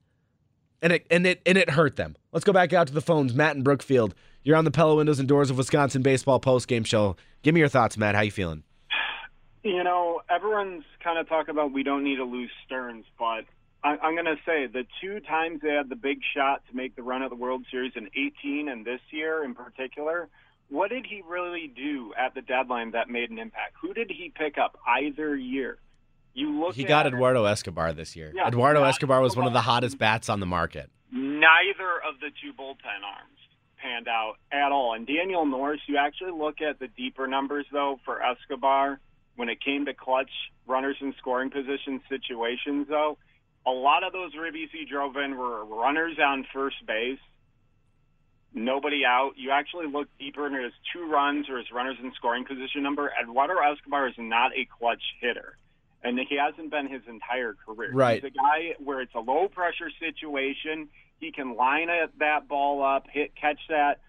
And 0.82 0.94
it 0.94 1.08
and 1.10 1.26
it 1.26 1.42
and 1.46 1.58
it 1.58 1.72
hurt 1.72 1.96
them. 1.96 2.16
Let's 2.32 2.44
go 2.44 2.54
back 2.54 2.74
out 2.74 2.88
to 2.88 2.94
the 2.94 3.02
phones. 3.02 3.34
Matt 3.34 3.56
and 3.56 3.64
Brookfield. 3.64 4.14
You're 4.44 4.58
on 4.58 4.66
the 4.66 4.72
Pella 4.72 4.96
Windows 4.96 5.20
and 5.20 5.28
Doors 5.28 5.50
of 5.50 5.58
Wisconsin 5.58 6.04
baseball 6.04 6.40
post 6.40 6.68
game 6.68 6.84
show. 6.84 7.16
Give 7.42 7.54
me 7.56 7.60
your 7.60 7.70
thoughts, 7.70 7.98
Matt. 7.98 8.14
How 8.14 8.22
you 8.22 8.32
feeling? 8.32 8.64
You 9.64 9.84
know, 9.84 10.22
everyone's 10.30 10.84
kind 11.04 11.18
of 11.18 11.28
talking 11.28 11.50
about 11.50 11.72
we 11.72 11.82
don't 11.82 12.04
need 12.04 12.18
to 12.18 12.24
lose 12.24 12.52
Stearns, 12.66 13.06
but 13.18 13.46
I'm 13.84 14.16
going 14.16 14.26
to 14.26 14.38
say 14.46 14.66
the 14.66 14.86
two 15.00 15.20
times 15.20 15.62
they 15.62 15.74
had 15.74 15.90
the 15.90 15.96
big 15.96 16.20
shot 16.36 16.64
to 16.70 16.76
make 16.76 16.96
the 16.96 17.04
run 17.04 17.22
of 17.22 17.30
the 17.30 17.36
World 17.36 17.66
Series 17.70 17.94
in 17.96 18.10
18 18.16 18.68
and 18.68 18.84
this 18.84 19.00
year 19.12 19.44
in 19.44 19.54
particular, 19.54 20.28
what 20.70 20.90
did 20.90 21.06
he 21.06 21.22
really 21.28 21.72
do 21.74 22.14
at 22.18 22.34
the 22.34 22.42
deadline 22.42 22.92
that 22.92 23.10
made 23.10 23.30
an 23.30 23.40
impact? 23.40 23.76
Who 23.82 23.94
did 23.94 24.10
he 24.10 24.32
pick 24.36 24.58
up 24.58 24.78
either 24.88 25.36
year? 25.36 25.78
You 26.34 26.60
look. 26.60 26.76
He 26.76 26.84
got 26.84 27.08
Eduardo 27.08 27.46
Escobar 27.46 27.94
this 27.94 28.16
year. 28.16 28.32
Yeah, 28.36 28.48
Eduardo 28.48 28.84
Escobar 28.84 29.22
was 29.22 29.38
one 29.38 29.48
of 29.48 29.54
the 29.54 29.62
hottest 29.62 29.98
bats 29.98 30.28
on 30.28 30.40
the 30.40 30.46
market. 30.46 30.90
Neither 31.12 32.02
of 32.08 32.20
the 32.20 32.30
two 32.42 32.52
bullpen 32.52 33.04
arms 33.06 33.40
panned 33.78 34.08
out 34.08 34.36
at 34.52 34.72
all. 34.72 34.94
And 34.94 35.08
Daniel 35.08 35.46
Norris, 35.46 35.82
you 35.88 35.98
actually 35.98 36.32
look 36.32 36.62
at 36.62 36.80
the 36.80 36.88
deeper 36.88 37.28
numbers 37.28 37.66
though 37.72 38.00
for 38.04 38.22
Escobar 38.22 39.00
when 39.36 39.48
it 39.50 39.64
came 39.64 39.86
to 39.86 39.94
clutch 39.94 40.32
runners 40.68 40.98
in 41.00 41.14
scoring 41.18 41.52
position 41.52 42.02
situations 42.10 42.88
though. 42.90 43.18
A 43.66 43.72
lot 43.72 44.04
of 44.04 44.14
those 44.14 44.34
ribbies 44.36 44.70
he 44.72 44.86
drove 44.86 45.16
in 45.16 45.38
were 45.38 45.64
runners 45.66 46.18
on 46.24 46.46
first 46.54 46.86
base, 46.86 47.20
nobody 48.56 49.04
out. 49.06 49.34
You 49.36 49.52
actually 49.52 49.88
look 49.88 50.08
deeper 50.18 50.48
into 50.48 50.64
his 50.64 50.74
two 50.94 51.10
runs 51.10 51.50
or 51.50 51.58
his 51.58 51.68
runners 51.72 51.98
in 52.02 52.12
scoring 52.16 52.46
position 52.46 52.82
number. 52.82 53.12
Eduardo 53.22 53.56
Escobar 53.60 54.08
is 54.08 54.16
not 54.18 54.52
a 54.56 54.66
clutch 54.66 55.04
hitter. 55.20 55.58
And 56.04 56.20
he 56.20 56.38
hasn't 56.38 56.70
been 56.70 56.88
his 56.88 57.02
entire 57.08 57.56
career. 57.66 57.92
Right. 57.92 58.22
He's 58.24 58.32
a 58.32 58.34
guy 58.34 58.76
where 58.84 59.02
it's 59.02 59.16
a 59.16 59.20
low 59.20 59.48
pressure 59.48 59.90
situation. 60.00 60.88
He 61.20 61.32
can 61.32 61.56
line 61.56 61.90
it, 61.90 62.12
that 62.20 62.48
ball 62.48 62.84
up, 62.84 63.08
hit, 63.12 63.36
catch 63.36 63.60
that 63.70 64.00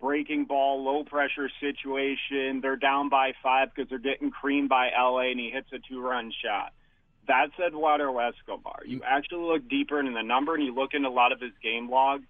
breaking 0.00 0.44
ball, 0.44 0.84
low 0.84 1.04
pressure 1.04 1.48
situation. 1.60 2.60
They're 2.60 2.76
down 2.76 3.08
by 3.08 3.32
five 3.42 3.68
because 3.74 3.88
they're 3.88 3.98
getting 3.98 4.30
creamed 4.30 4.68
by 4.68 4.90
LA, 4.90 5.30
and 5.30 5.40
he 5.40 5.50
hits 5.50 5.68
a 5.72 5.78
two 5.78 6.00
run 6.00 6.32
shot. 6.44 6.72
That's 7.26 7.52
Eduardo 7.58 8.18
Escobar. 8.18 8.82
You 8.84 8.98
mm. 8.98 9.04
actually 9.06 9.44
look 9.46 9.68
deeper 9.68 9.98
into 9.98 10.12
the 10.12 10.22
number, 10.22 10.54
and 10.54 10.64
you 10.64 10.74
look 10.74 10.92
into 10.92 11.08
a 11.08 11.10
lot 11.10 11.32
of 11.32 11.40
his 11.40 11.52
game 11.62 11.88
log. 11.88 12.22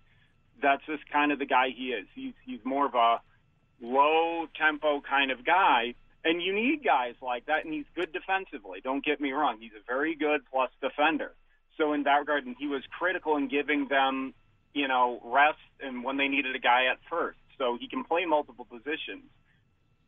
That's 0.62 0.84
just 0.86 1.08
kind 1.10 1.32
of 1.32 1.38
the 1.38 1.46
guy 1.46 1.68
he 1.76 1.88
is. 1.88 2.06
He's 2.14 2.34
he's 2.44 2.60
more 2.64 2.86
of 2.86 2.94
a 2.94 3.20
low 3.80 4.46
tempo 4.56 5.00
kind 5.00 5.30
of 5.30 5.44
guy, 5.44 5.94
and 6.24 6.40
you 6.40 6.54
need 6.54 6.84
guys 6.84 7.14
like 7.20 7.46
that. 7.46 7.64
And 7.64 7.74
he's 7.74 7.86
good 7.94 8.12
defensively. 8.12 8.80
Don't 8.82 9.04
get 9.04 9.20
me 9.20 9.32
wrong; 9.32 9.58
he's 9.60 9.72
a 9.72 9.84
very 9.86 10.14
good 10.14 10.40
plus 10.50 10.70
defender. 10.80 11.32
So 11.76 11.92
in 11.92 12.04
that 12.04 12.16
regard, 12.16 12.46
and 12.46 12.56
he 12.58 12.66
was 12.66 12.82
critical 12.98 13.36
in 13.36 13.48
giving 13.48 13.88
them, 13.88 14.34
you 14.72 14.88
know, 14.88 15.20
rest 15.24 15.58
and 15.80 16.04
when 16.04 16.16
they 16.16 16.28
needed 16.28 16.54
a 16.54 16.60
guy 16.60 16.86
at 16.90 16.98
first. 17.10 17.38
So 17.58 17.76
he 17.80 17.88
can 17.88 18.04
play 18.04 18.24
multiple 18.24 18.64
positions. 18.64 19.24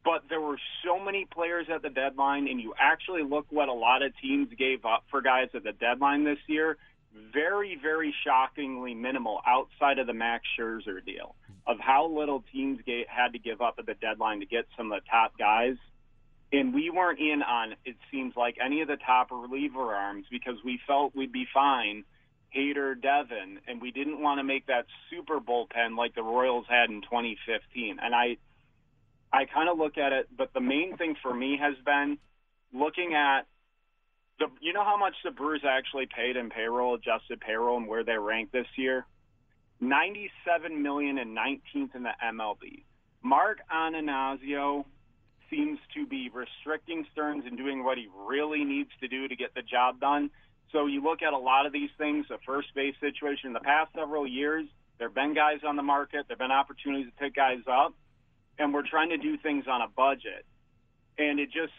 But 0.05 0.23
there 0.29 0.41
were 0.41 0.59
so 0.85 1.01
many 1.01 1.25
players 1.25 1.67
at 1.69 1.83
the 1.83 1.91
deadline, 1.91 2.47
and 2.47 2.61
you 2.61 2.75
actually 2.79 3.25
look 3.25 3.47
what 3.51 3.69
a 3.69 3.73
lot 3.73 4.03
of 4.03 4.13
teams 4.23 4.49
gave 4.57 4.85
up 4.85 5.05
for 5.11 5.21
guys 5.21 5.49
at 5.55 5.65
the 5.65 5.73
deadline 5.73 6.23
this 6.23 6.39
year. 6.47 6.77
Very, 7.33 7.79
very 7.81 8.15
shockingly 8.25 8.95
minimal 8.95 9.41
outside 9.47 9.99
of 9.99 10.07
the 10.07 10.13
Max 10.13 10.45
Scherzer 10.59 11.05
deal 11.05 11.35
of 11.67 11.79
how 11.81 12.07
little 12.09 12.45
teams 12.53 12.79
ga- 12.87 13.07
had 13.09 13.33
to 13.33 13.39
give 13.39 13.61
up 13.61 13.77
at 13.79 13.87
the 13.87 13.95
deadline 13.95 14.41
to 14.41 14.47
get 14.47 14.67
some 14.77 14.93
of 14.93 15.03
the 15.03 15.09
top 15.11 15.37
guys. 15.37 15.77
And 16.53 16.73
we 16.73 16.91
weren't 16.91 17.19
in 17.19 17.43
on, 17.43 17.75
it 17.85 17.97
seems 18.11 18.35
like, 18.37 18.57
any 18.65 18.81
of 18.83 18.89
the 18.89 18.97
top 18.97 19.31
reliever 19.33 19.95
arms 19.95 20.27
because 20.31 20.57
we 20.65 20.79
felt 20.87 21.15
we'd 21.15 21.33
be 21.33 21.47
fine. 21.53 22.05
Hader, 22.57 23.01
Devin, 23.01 23.59
and 23.67 23.83
we 23.83 23.91
didn't 23.91 24.21
want 24.21 24.39
to 24.39 24.45
make 24.45 24.67
that 24.67 24.87
super 25.11 25.41
bullpen 25.41 25.97
like 25.97 26.15
the 26.15 26.23
Royals 26.23 26.65
had 26.69 26.89
in 26.89 27.03
2015. 27.03 27.99
And 28.01 28.15
I, 28.15 28.37
I 29.33 29.45
kind 29.47 29.69
of 29.69 29.77
look 29.77 29.99
at 29.99 30.13
it, 30.13 30.29
but 30.35 30.55
the 30.55 30.61
main 30.61 30.97
thing 30.97 31.17
for 31.21 31.35
me 31.35 31.59
has 31.61 31.75
been 31.85 32.19
looking 32.73 33.15
at 33.15 33.47
the. 34.39 34.47
You 34.61 34.73
know 34.73 34.85
how 34.85 34.97
much 34.97 35.15
the 35.25 35.31
Brewers 35.31 35.63
actually 35.69 36.07
paid 36.07 36.37
in 36.37 36.51
payroll, 36.51 36.95
adjusted 36.95 37.41
payroll, 37.41 37.77
and 37.77 37.89
where 37.89 38.05
they 38.05 38.19
rank 38.19 38.53
this 38.53 38.67
year? 38.77 39.07
Ninety-seven 39.81 40.83
million 40.83 41.19
and 41.19 41.37
19th 41.37 41.95
in 41.95 42.03
the 42.03 42.13
MLB. 42.25 42.85
Mark 43.23 43.59
Attanasio 43.73 44.85
seems 45.51 45.79
to 45.95 46.07
be 46.07 46.31
restricting 46.33 47.07
Stearns 47.13 47.45
and 47.47 47.57
doing 47.57 47.85
what 47.85 47.99
he 47.99 48.09
really 48.27 48.65
needs 48.65 48.91
to 49.01 49.09
do 49.09 49.29
to 49.29 49.37
get 49.37 49.55
the 49.55 49.63
job 49.63 50.01
done. 50.01 50.31
So 50.73 50.87
you 50.87 51.03
look 51.03 51.23
at 51.23 51.33
a 51.33 51.39
lot 51.39 51.67
of 51.67 51.73
these 51.73 51.91
things, 51.99 52.27
the 52.29 52.39
first 52.45 52.75
base 52.75 52.95
situation 53.01 53.49
in 53.49 53.53
the 53.53 53.61
past 53.61 53.93
several 53.95 54.27
years, 54.27 54.67
there 54.99 55.09
have 55.09 55.15
been 55.15 55.35
guys 55.35 55.61
on 55.67 55.77
the 55.77 55.83
market, 55.83 56.27
there 56.29 56.35
have 56.35 56.39
been 56.39 56.51
opportunities 56.51 57.07
to 57.07 57.13
pick 57.13 57.35
guys 57.35 57.61
up, 57.71 57.95
and 58.59 58.73
we're 58.75 58.87
trying 58.87 59.11
to 59.11 59.19
do 59.19 59.37
things 59.37 59.65
on 59.69 59.83
a 59.83 59.89
budget. 59.89 60.45
And 61.19 61.39
it 61.39 61.51
just 61.53 61.73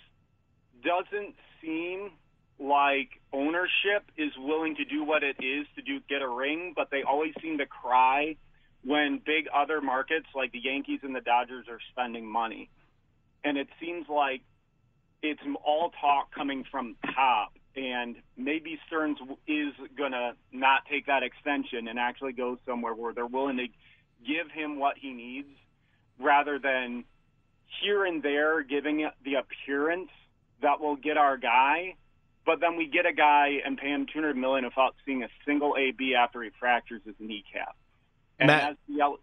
doesn't 0.83 1.35
seem 1.61 2.11
like 2.59 3.09
ownership 3.31 4.09
is 4.17 4.31
willing 4.37 4.75
to 4.75 4.85
do 4.85 5.03
what 5.03 5.23
it 5.23 5.37
is 5.39 5.67
to 5.75 5.81
do 5.81 5.99
get 6.09 6.21
a 6.21 6.27
ring, 6.27 6.73
but 6.75 6.89
they 6.91 7.03
always 7.03 7.33
seem 7.41 7.59
to 7.59 7.65
cry 7.65 8.35
when 8.83 9.21
big 9.23 9.47
other 9.53 9.81
markets 9.81 10.27
like 10.35 10.51
the 10.51 10.59
Yankees 10.59 10.99
and 11.03 11.15
the 11.15 11.21
Dodgers 11.21 11.65
are 11.69 11.79
spending 11.91 12.25
money. 12.25 12.69
And 13.43 13.57
it 13.57 13.67
seems 13.79 14.07
like 14.09 14.41
it's 15.21 15.41
all 15.65 15.91
talk 16.01 16.33
coming 16.33 16.63
from 16.71 16.95
top 17.13 17.53
and 17.77 18.15
maybe 18.35 18.79
Stearns 18.87 19.19
is 19.47 19.73
going 19.95 20.11
to 20.11 20.31
not 20.51 20.81
take 20.89 21.05
that 21.05 21.21
extension 21.21 21.87
and 21.87 21.99
actually 21.99 22.33
go 22.33 22.57
somewhere 22.65 22.93
where 22.93 23.13
they're 23.13 23.27
willing 23.27 23.57
to 23.57 23.67
give 24.25 24.51
him 24.51 24.79
what 24.79 24.97
he 24.97 25.13
needs 25.13 25.49
rather 26.19 26.57
than 26.57 27.03
here 27.81 28.03
and 28.03 28.23
there 28.23 28.63
giving 28.63 29.07
the 29.23 29.35
appearance 29.35 30.09
that 30.61 30.81
will 30.81 30.95
get 30.95 31.17
our 31.17 31.37
guy, 31.37 31.93
but 32.47 32.61
then 32.61 32.77
we 32.77 32.87
get 32.87 33.05
a 33.05 33.13
guy 33.13 33.59
and 33.63 33.77
pay 33.77 33.89
him 33.89 34.07
200 34.11 34.35
million 34.35 34.63
without 34.65 34.95
seeing 35.05 35.21
a 35.21 35.27
single 35.45 35.75
AB 35.77 36.15
after 36.15 36.41
he 36.41 36.49
fractures 36.59 37.01
his 37.05 37.13
kneecap. 37.19 37.75
And 38.39 38.47
Matt- 38.47 38.71
as 38.71 38.77
the 38.87 39.17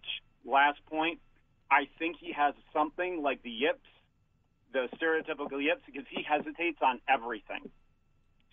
last 0.44 0.78
point, 0.86 1.18
I 1.70 1.88
think 1.98 2.16
he 2.20 2.30
has 2.32 2.54
something 2.72 3.22
like 3.22 3.42
the 3.42 3.50
yips, 3.50 3.88
the 4.72 4.88
stereotypical 4.96 5.60
yips, 5.62 5.80
because 5.86 6.04
he 6.10 6.22
hesitates 6.22 6.78
on 6.82 7.00
everything. 7.08 7.70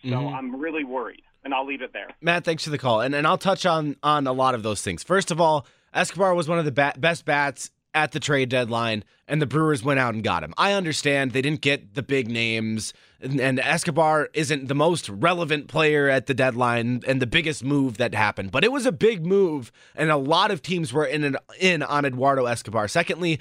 So 0.02 0.08
Mhm. 0.08 0.34
I'm 0.34 0.56
really 0.56 0.82
worried, 0.84 1.22
and 1.44 1.54
I'll 1.54 1.66
leave 1.66 1.82
it 1.82 1.92
there. 1.92 2.08
Matt, 2.20 2.44
thanks 2.44 2.64
for 2.64 2.70
the 2.70 2.78
call, 2.78 3.00
and 3.02 3.14
and 3.14 3.24
I'll 3.26 3.38
touch 3.38 3.64
on 3.66 3.96
on 4.02 4.26
a 4.26 4.32
lot 4.32 4.54
of 4.56 4.62
those 4.64 4.82
things. 4.82 5.04
First 5.04 5.30
of 5.30 5.40
all, 5.40 5.64
Escobar 5.94 6.34
was 6.34 6.48
one 6.48 6.58
of 6.58 6.64
the 6.64 6.72
ba- 6.72 6.94
best 6.96 7.24
bats 7.24 7.70
at 7.94 8.12
the 8.12 8.20
trade 8.20 8.48
deadline, 8.48 9.04
and 9.28 9.40
the 9.40 9.46
Brewers 9.46 9.82
went 9.82 10.00
out 10.00 10.14
and 10.14 10.24
got 10.24 10.42
him. 10.42 10.54
I 10.56 10.72
understand 10.72 11.32
they 11.32 11.42
didn't 11.42 11.60
get 11.60 11.94
the 11.94 12.02
big 12.02 12.28
names, 12.28 12.94
and, 13.20 13.60
Escobar 13.60 14.28
isn't 14.34 14.68
the 14.68 14.74
most 14.74 15.08
relevant 15.08 15.68
player 15.68 16.08
at 16.08 16.26
the 16.26 16.34
deadline 16.34 17.02
and 17.06 17.20
the 17.20 17.26
biggest 17.26 17.62
move 17.62 17.98
that 17.98 18.14
happened, 18.14 18.50
but 18.50 18.64
it 18.64 18.72
was 18.72 18.86
a 18.86 18.92
big 18.92 19.26
move, 19.26 19.70
and 19.94 20.10
a 20.10 20.16
lot 20.16 20.50
of 20.50 20.62
teams 20.62 20.92
were 20.92 21.04
in 21.04 21.36
in 21.60 21.82
on 21.82 22.04
Eduardo 22.04 22.46
Escobar. 22.46 22.88
Secondly. 22.88 23.38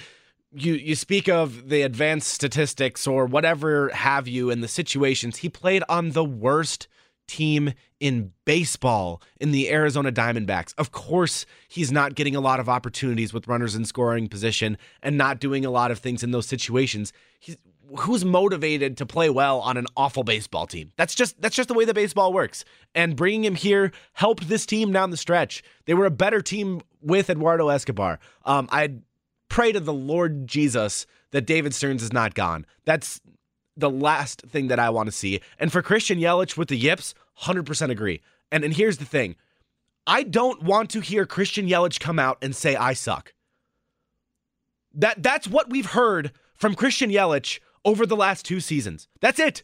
You, 0.53 0.73
you 0.73 0.95
speak 0.95 1.29
of 1.29 1.69
the 1.69 1.83
advanced 1.83 2.27
statistics 2.27 3.07
or 3.07 3.25
whatever 3.25 3.87
have 3.93 4.27
you 4.27 4.49
in 4.49 4.59
the 4.59 4.67
situations 4.67 5.37
he 5.37 5.47
played 5.47 5.81
on 5.87 6.09
the 6.11 6.25
worst 6.25 6.89
team 7.25 7.71
in 8.01 8.33
baseball 8.45 9.21
in 9.39 9.51
the 9.51 9.71
Arizona 9.71 10.11
Diamondbacks. 10.11 10.73
Of 10.77 10.91
course, 10.91 11.45
he's 11.69 11.91
not 11.91 12.15
getting 12.15 12.35
a 12.35 12.41
lot 12.41 12.59
of 12.59 12.67
opportunities 12.67 13.31
with 13.31 13.47
runners 13.47 13.75
in 13.75 13.85
scoring 13.85 14.27
position 14.27 14.77
and 15.03 15.17
not 15.17 15.39
doing 15.39 15.63
a 15.63 15.69
lot 15.69 15.91
of 15.91 15.99
things 15.99 16.23
in 16.23 16.31
those 16.31 16.47
situations. 16.47 17.13
He's 17.39 17.55
who's 17.99 18.23
motivated 18.23 18.97
to 18.97 19.05
play 19.05 19.29
well 19.29 19.59
on 19.59 19.77
an 19.77 19.85
awful 19.97 20.23
baseball 20.23 20.65
team. 20.65 20.91
That's 20.95 21.13
just 21.13 21.39
that's 21.41 21.55
just 21.55 21.67
the 21.67 21.73
way 21.73 21.85
the 21.85 21.93
baseball 21.93 22.33
works. 22.33 22.65
And 22.95 23.15
bringing 23.15 23.45
him 23.45 23.55
here 23.55 23.91
helped 24.13 24.47
this 24.47 24.65
team 24.65 24.91
down 24.91 25.11
the 25.11 25.17
stretch. 25.17 25.63
They 25.85 25.93
were 25.93 26.05
a 26.05 26.11
better 26.11 26.41
team 26.41 26.81
with 27.01 27.29
Eduardo 27.29 27.69
Escobar. 27.69 28.19
Um, 28.45 28.67
I 28.71 28.93
pray 29.49 29.73
to 29.73 29.79
the 29.79 29.93
Lord 29.93 30.47
Jesus 30.47 31.05
that 31.31 31.45
David 31.45 31.75
Stearns 31.75 32.01
is 32.01 32.13
not 32.13 32.33
gone. 32.33 32.65
That's 32.85 33.21
the 33.77 33.89
last 33.89 34.41
thing 34.41 34.67
that 34.67 34.79
I 34.79 34.89
want 34.89 35.07
to 35.07 35.11
see. 35.11 35.41
And 35.59 35.71
for 35.71 35.81
Christian 35.81 36.19
Yelich 36.19 36.57
with 36.57 36.67
the 36.67 36.77
yips, 36.77 37.13
100% 37.41 37.89
agree. 37.89 38.21
And 38.51 38.63
and 38.63 38.73
here's 38.73 38.97
the 38.97 39.05
thing. 39.05 39.35
I 40.05 40.23
don't 40.23 40.63
want 40.63 40.89
to 40.91 40.99
hear 40.99 41.25
Christian 41.25 41.67
Yelich 41.67 41.99
come 41.99 42.19
out 42.19 42.37
and 42.41 42.55
say 42.55 42.75
I 42.75 42.93
suck. 42.93 43.33
That 44.93 45.23
that's 45.23 45.47
what 45.47 45.69
we've 45.69 45.85
heard 45.87 46.31
from 46.53 46.75
Christian 46.75 47.09
Yelich 47.09 47.59
over 47.85 48.05
the 48.05 48.15
last 48.15 48.45
two 48.45 48.59
seasons. 48.59 49.07
That's 49.21 49.39
it. 49.39 49.63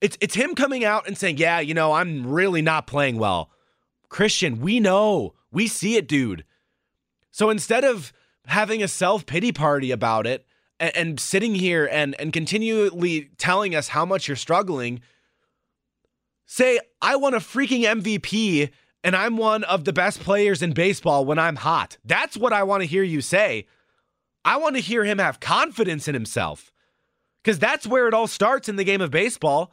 It's 0.00 0.16
it's 0.20 0.34
him 0.34 0.54
coming 0.54 0.84
out 0.84 1.06
and 1.06 1.18
saying, 1.18 1.38
"Yeah, 1.38 1.60
you 1.60 1.74
know, 1.74 1.92
I'm 1.92 2.26
really 2.26 2.62
not 2.62 2.86
playing 2.86 3.18
well." 3.18 3.50
Christian, 4.08 4.60
we 4.60 4.80
know. 4.80 5.34
We 5.50 5.66
see 5.66 5.96
it, 5.96 6.08
dude. 6.08 6.44
So 7.30 7.50
instead 7.50 7.84
of 7.84 8.12
having 8.46 8.82
a 8.82 8.88
self-pity 8.88 9.52
party 9.52 9.90
about 9.90 10.26
it 10.26 10.46
and, 10.80 10.96
and 10.96 11.20
sitting 11.20 11.54
here 11.54 11.88
and 11.90 12.14
and 12.20 12.32
continually 12.32 13.30
telling 13.38 13.74
us 13.74 13.88
how 13.88 14.04
much 14.04 14.28
you're 14.28 14.36
struggling, 14.36 15.00
say, 16.46 16.80
"I 17.02 17.16
want 17.16 17.34
a 17.34 17.38
freaking 17.38 17.82
MVP 17.82 18.70
and 19.04 19.14
I'm 19.14 19.36
one 19.36 19.64
of 19.64 19.84
the 19.84 19.92
best 19.92 20.20
players 20.20 20.62
in 20.62 20.72
baseball 20.72 21.24
when 21.24 21.38
I'm 21.38 21.56
hot." 21.56 21.98
That's 22.04 22.36
what 22.36 22.52
I 22.52 22.62
want 22.62 22.82
to 22.82 22.86
hear 22.86 23.02
you 23.02 23.20
say. 23.20 23.66
I 24.44 24.56
want 24.56 24.76
to 24.76 24.82
hear 24.82 25.04
him 25.04 25.18
have 25.18 25.40
confidence 25.40 26.08
in 26.08 26.14
himself 26.14 26.72
because 27.42 27.58
that's 27.58 27.86
where 27.86 28.08
it 28.08 28.14
all 28.14 28.26
starts 28.26 28.68
in 28.68 28.76
the 28.76 28.84
game 28.84 29.00
of 29.00 29.10
baseball. 29.10 29.72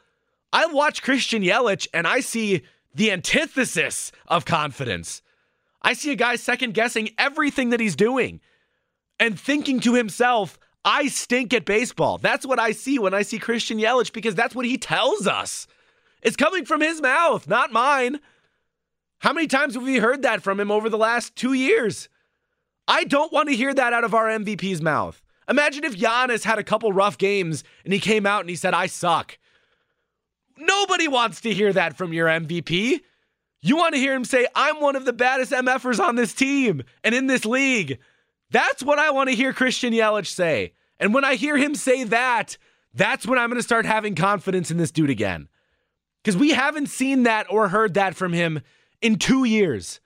I 0.51 0.65
watch 0.67 1.01
Christian 1.01 1.43
Yelich 1.43 1.87
and 1.93 2.07
I 2.07 2.21
see 2.21 2.61
the 2.93 3.11
antithesis 3.11 4.11
of 4.27 4.45
confidence. 4.45 5.21
I 5.81 5.93
see 5.93 6.11
a 6.11 6.15
guy 6.15 6.37
second 6.37 6.73
guessing 6.73 7.09
everything 7.17 7.69
that 7.69 7.79
he's 7.79 7.95
doing 7.95 8.39
and 9.19 9.39
thinking 9.39 9.79
to 9.81 9.93
himself, 9.93 10.57
I 10.85 11.07
stink 11.07 11.51
at 11.53 11.65
baseball. 11.65 12.19
That's 12.19 12.45
what 12.45 12.59
I 12.59 12.71
see 12.71 12.99
when 12.99 13.15
I 13.15 13.23
see 13.23 13.39
Christian 13.39 13.79
Yelich 13.79 14.13
because 14.13 14.35
that's 14.35 14.53
what 14.53 14.67
he 14.67 14.77
tells 14.77 15.25
us. 15.25 15.65
It's 16.21 16.35
coming 16.35 16.63
from 16.63 16.79
his 16.79 17.01
mouth, 17.01 17.47
not 17.47 17.73
mine. 17.73 18.19
How 19.19 19.33
many 19.33 19.47
times 19.47 19.73
have 19.73 19.83
we 19.83 19.97
heard 19.97 20.21
that 20.21 20.43
from 20.43 20.59
him 20.59 20.69
over 20.69 20.87
the 20.87 20.97
last 20.97 21.35
two 21.35 21.53
years? 21.53 22.07
I 22.87 23.03
don't 23.03 23.33
want 23.33 23.49
to 23.49 23.55
hear 23.55 23.73
that 23.73 23.93
out 23.93 24.03
of 24.03 24.13
our 24.13 24.27
MVP's 24.27 24.81
mouth. 24.81 25.21
Imagine 25.49 25.83
if 25.83 25.97
Giannis 25.97 26.43
had 26.43 26.59
a 26.59 26.63
couple 26.63 26.93
rough 26.93 27.17
games 27.17 27.63
and 27.83 27.91
he 27.91 27.99
came 27.99 28.27
out 28.27 28.41
and 28.41 28.49
he 28.49 28.55
said, 28.55 28.75
I 28.75 28.85
suck. 28.85 29.39
Nobody 30.57 31.07
wants 31.07 31.41
to 31.41 31.53
hear 31.53 31.73
that 31.73 31.97
from 31.97 32.13
your 32.13 32.27
MVP. 32.27 33.01
You 33.61 33.75
want 33.75 33.95
to 33.95 33.99
hear 33.99 34.13
him 34.13 34.25
say, 34.25 34.47
I'm 34.53 34.79
one 34.79 34.95
of 34.95 35.05
the 35.05 35.13
baddest 35.13 35.51
MFers 35.51 35.99
on 35.99 36.15
this 36.15 36.33
team 36.33 36.83
and 37.03 37.15
in 37.15 37.25
this 37.25 37.45
league. 37.45 37.97
That's 38.55 38.81
what 38.81 38.99
I 38.99 39.11
want 39.11 39.29
to 39.29 39.35
hear 39.35 39.51
Christian 39.51 39.91
Yelich 39.91 40.27
say. 40.27 40.71
And 40.97 41.13
when 41.13 41.25
I 41.25 41.35
hear 41.35 41.57
him 41.57 41.75
say 41.75 42.05
that, 42.05 42.57
that's 42.93 43.27
when 43.27 43.37
I'm 43.37 43.49
going 43.49 43.59
to 43.59 43.63
start 43.63 43.85
having 43.85 44.15
confidence 44.15 44.71
in 44.71 44.77
this 44.77 44.91
dude 44.91 45.09
again. 45.09 45.49
Because 46.23 46.37
we 46.37 46.51
haven't 46.51 46.87
seen 46.87 47.23
that 47.23 47.47
or 47.49 47.67
heard 47.67 47.95
that 47.95 48.15
from 48.15 48.31
him 48.31 48.61
in 49.01 49.17
two 49.17 49.43
years. 49.43 49.99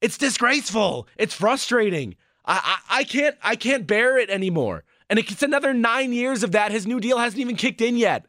It's 0.00 0.16
disgraceful. 0.16 1.08
It's 1.18 1.34
frustrating. 1.34 2.16
I, 2.46 2.78
I, 2.88 3.00
I 3.00 3.04
can't 3.04 3.36
I 3.42 3.54
can't 3.54 3.86
bear 3.86 4.16
it 4.16 4.30
anymore. 4.30 4.84
And 5.10 5.18
it's 5.18 5.42
another 5.42 5.74
nine 5.74 6.14
years 6.14 6.42
of 6.42 6.52
that. 6.52 6.72
His 6.72 6.86
new 6.86 7.00
deal 7.00 7.18
hasn't 7.18 7.42
even 7.42 7.56
kicked 7.56 7.82
in 7.82 7.98
yet. 7.98 8.24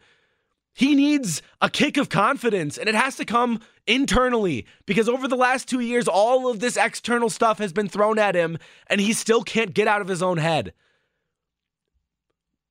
He 0.81 0.95
needs 0.95 1.43
a 1.61 1.69
kick 1.69 1.95
of 1.95 2.09
confidence, 2.09 2.75
and 2.75 2.89
it 2.89 2.95
has 2.95 3.15
to 3.17 3.23
come 3.23 3.59
internally 3.85 4.65
because 4.87 5.07
over 5.07 5.27
the 5.27 5.35
last 5.35 5.69
two 5.69 5.79
years, 5.79 6.07
all 6.07 6.49
of 6.49 6.59
this 6.59 6.75
external 6.75 7.29
stuff 7.29 7.59
has 7.59 7.71
been 7.71 7.87
thrown 7.87 8.17
at 8.17 8.33
him, 8.33 8.57
and 8.87 8.99
he 8.99 9.13
still 9.13 9.43
can't 9.43 9.75
get 9.75 9.87
out 9.87 10.01
of 10.01 10.07
his 10.07 10.23
own 10.23 10.37
head. 10.37 10.73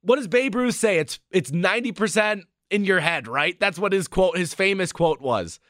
What 0.03 0.17
does 0.17 0.27
Babe 0.27 0.57
Ruth 0.57 0.75
say? 0.75 0.99
It's 0.99 1.21
it's 1.31 1.53
90% 1.53 2.43
in 2.69 2.85
your 2.85 2.99
head, 2.99 3.29
right? 3.29 3.55
That's 3.61 3.79
what 3.79 3.93
his 3.93 4.09
quote, 4.09 4.37
his 4.37 4.55
famous 4.55 4.91
quote 4.91 5.21
was. 5.21 5.61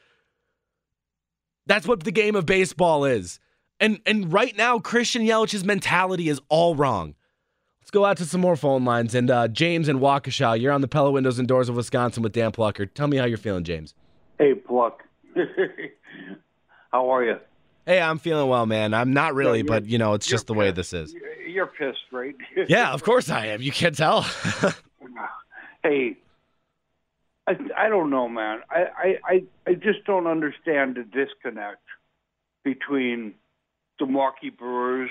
That's 1.67 1.87
what 1.87 2.05
the 2.05 2.11
game 2.11 2.35
of 2.35 2.47
baseball 2.47 3.05
is. 3.05 3.39
And 3.79 3.99
and 4.07 4.33
right 4.33 4.57
now, 4.57 4.79
Christian 4.79 5.21
Yelich's 5.21 5.63
mentality 5.63 6.27
is 6.27 6.41
all 6.49 6.73
wrong. 6.73 7.13
Let's 7.91 7.99
go 7.99 8.05
out 8.05 8.15
to 8.19 8.25
some 8.25 8.39
more 8.39 8.55
phone 8.55 8.85
lines. 8.85 9.13
And 9.15 9.29
uh, 9.29 9.49
James 9.49 9.89
in 9.89 9.99
Waukesha, 9.99 10.57
you're 10.61 10.71
on 10.71 10.79
the 10.79 10.87
Pella 10.87 11.11
Windows 11.11 11.39
and 11.39 11.45
Doors 11.45 11.67
of 11.67 11.75
Wisconsin 11.75 12.23
with 12.23 12.31
Dan 12.31 12.53
Plocher. 12.53 12.89
Tell 12.93 13.07
me 13.07 13.17
how 13.17 13.25
you're 13.25 13.37
feeling, 13.37 13.65
James. 13.65 13.95
Hey, 14.39 14.53
Pluck. 14.53 15.03
how 16.93 17.09
are 17.09 17.25
you? 17.25 17.37
Hey, 17.85 17.99
I'm 17.99 18.17
feeling 18.17 18.47
well, 18.47 18.65
man. 18.65 18.93
I'm 18.93 19.11
not 19.11 19.35
really, 19.35 19.61
but 19.61 19.87
you 19.87 19.97
know, 19.97 20.13
it's 20.13 20.25
just 20.25 20.47
the 20.47 20.53
way 20.53 20.71
this 20.71 20.93
is. 20.93 21.13
You're 21.45 21.67
pissed, 21.67 21.99
right? 22.13 22.33
yeah, 22.69 22.93
of 22.93 23.03
course 23.03 23.29
I 23.29 23.47
am. 23.47 23.61
You 23.61 23.73
can't 23.73 23.97
tell. 23.97 24.21
hey, 25.83 26.15
I 27.45 27.57
I 27.77 27.89
don't 27.89 28.09
know, 28.09 28.29
man. 28.29 28.61
I 28.69 29.19
I 29.25 29.43
I 29.67 29.73
just 29.73 30.05
don't 30.05 30.27
understand 30.27 30.95
the 30.95 31.03
disconnect 31.03 31.83
between 32.63 33.33
the 33.99 34.05
Milwaukee 34.05 34.49
Brewers, 34.49 35.09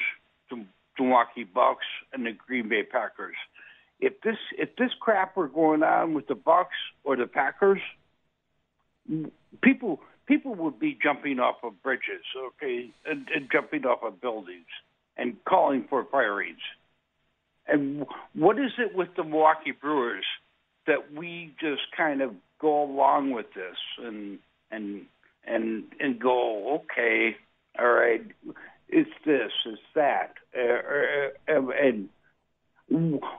Milwaukee 0.99 1.45
Bucks, 1.45 1.84
and 2.12 2.26
the 2.26 2.32
Green 2.32 2.68
Bay 2.68 2.82
Packers. 2.82 3.36
If 4.01 4.20
this 4.22 4.36
if 4.59 4.76
this 4.76 4.91
crap 5.01 5.36
were 5.36 5.49
going 5.49 5.82
on 5.82 6.14
with 6.14 6.26
the 6.26 6.34
Bucks 6.34 6.76
or 7.05 7.16
the 7.16 7.26
Packers, 7.26 7.80
people 9.62 10.01
people 10.26 10.55
would 10.55 10.78
be 10.78 10.97
jumping 11.03 11.41
off 11.41 11.57
of 11.62 11.82
bridges, 11.82 12.24
okay, 12.36 12.91
and, 13.05 13.26
and 13.34 13.49
jumping 13.51 13.84
off 13.84 14.03
of 14.03 14.20
buildings 14.20 14.66
and 15.16 15.36
calling 15.45 15.84
for 15.91 16.07
firings. 16.11 16.61
And 17.66 18.07
what 18.34 18.59
is 18.59 18.70
it 18.78 18.95
with 18.95 19.09
the 19.16 19.24
Milwaukee 19.24 19.72
Brewers 19.72 20.24
that 20.86 21.12
we 21.12 21.55
just 21.61 21.82
kind 21.97 22.22
of 22.22 22.32
go 22.61 22.82
along 22.84 23.32
with 23.32 23.47
this 23.55 23.76
and 24.03 24.38
and 24.70 25.07
and 25.47 25.84
and 25.99 26.20
go 26.20 26.76
okay, 26.76 27.36
all 27.78 27.91
right, 27.91 28.24
it's 28.93 29.11
this, 29.24 29.53
it's 29.66 29.80
that, 29.95 30.34
uh, 30.57 31.53
uh, 31.53 31.70
and 31.70 32.09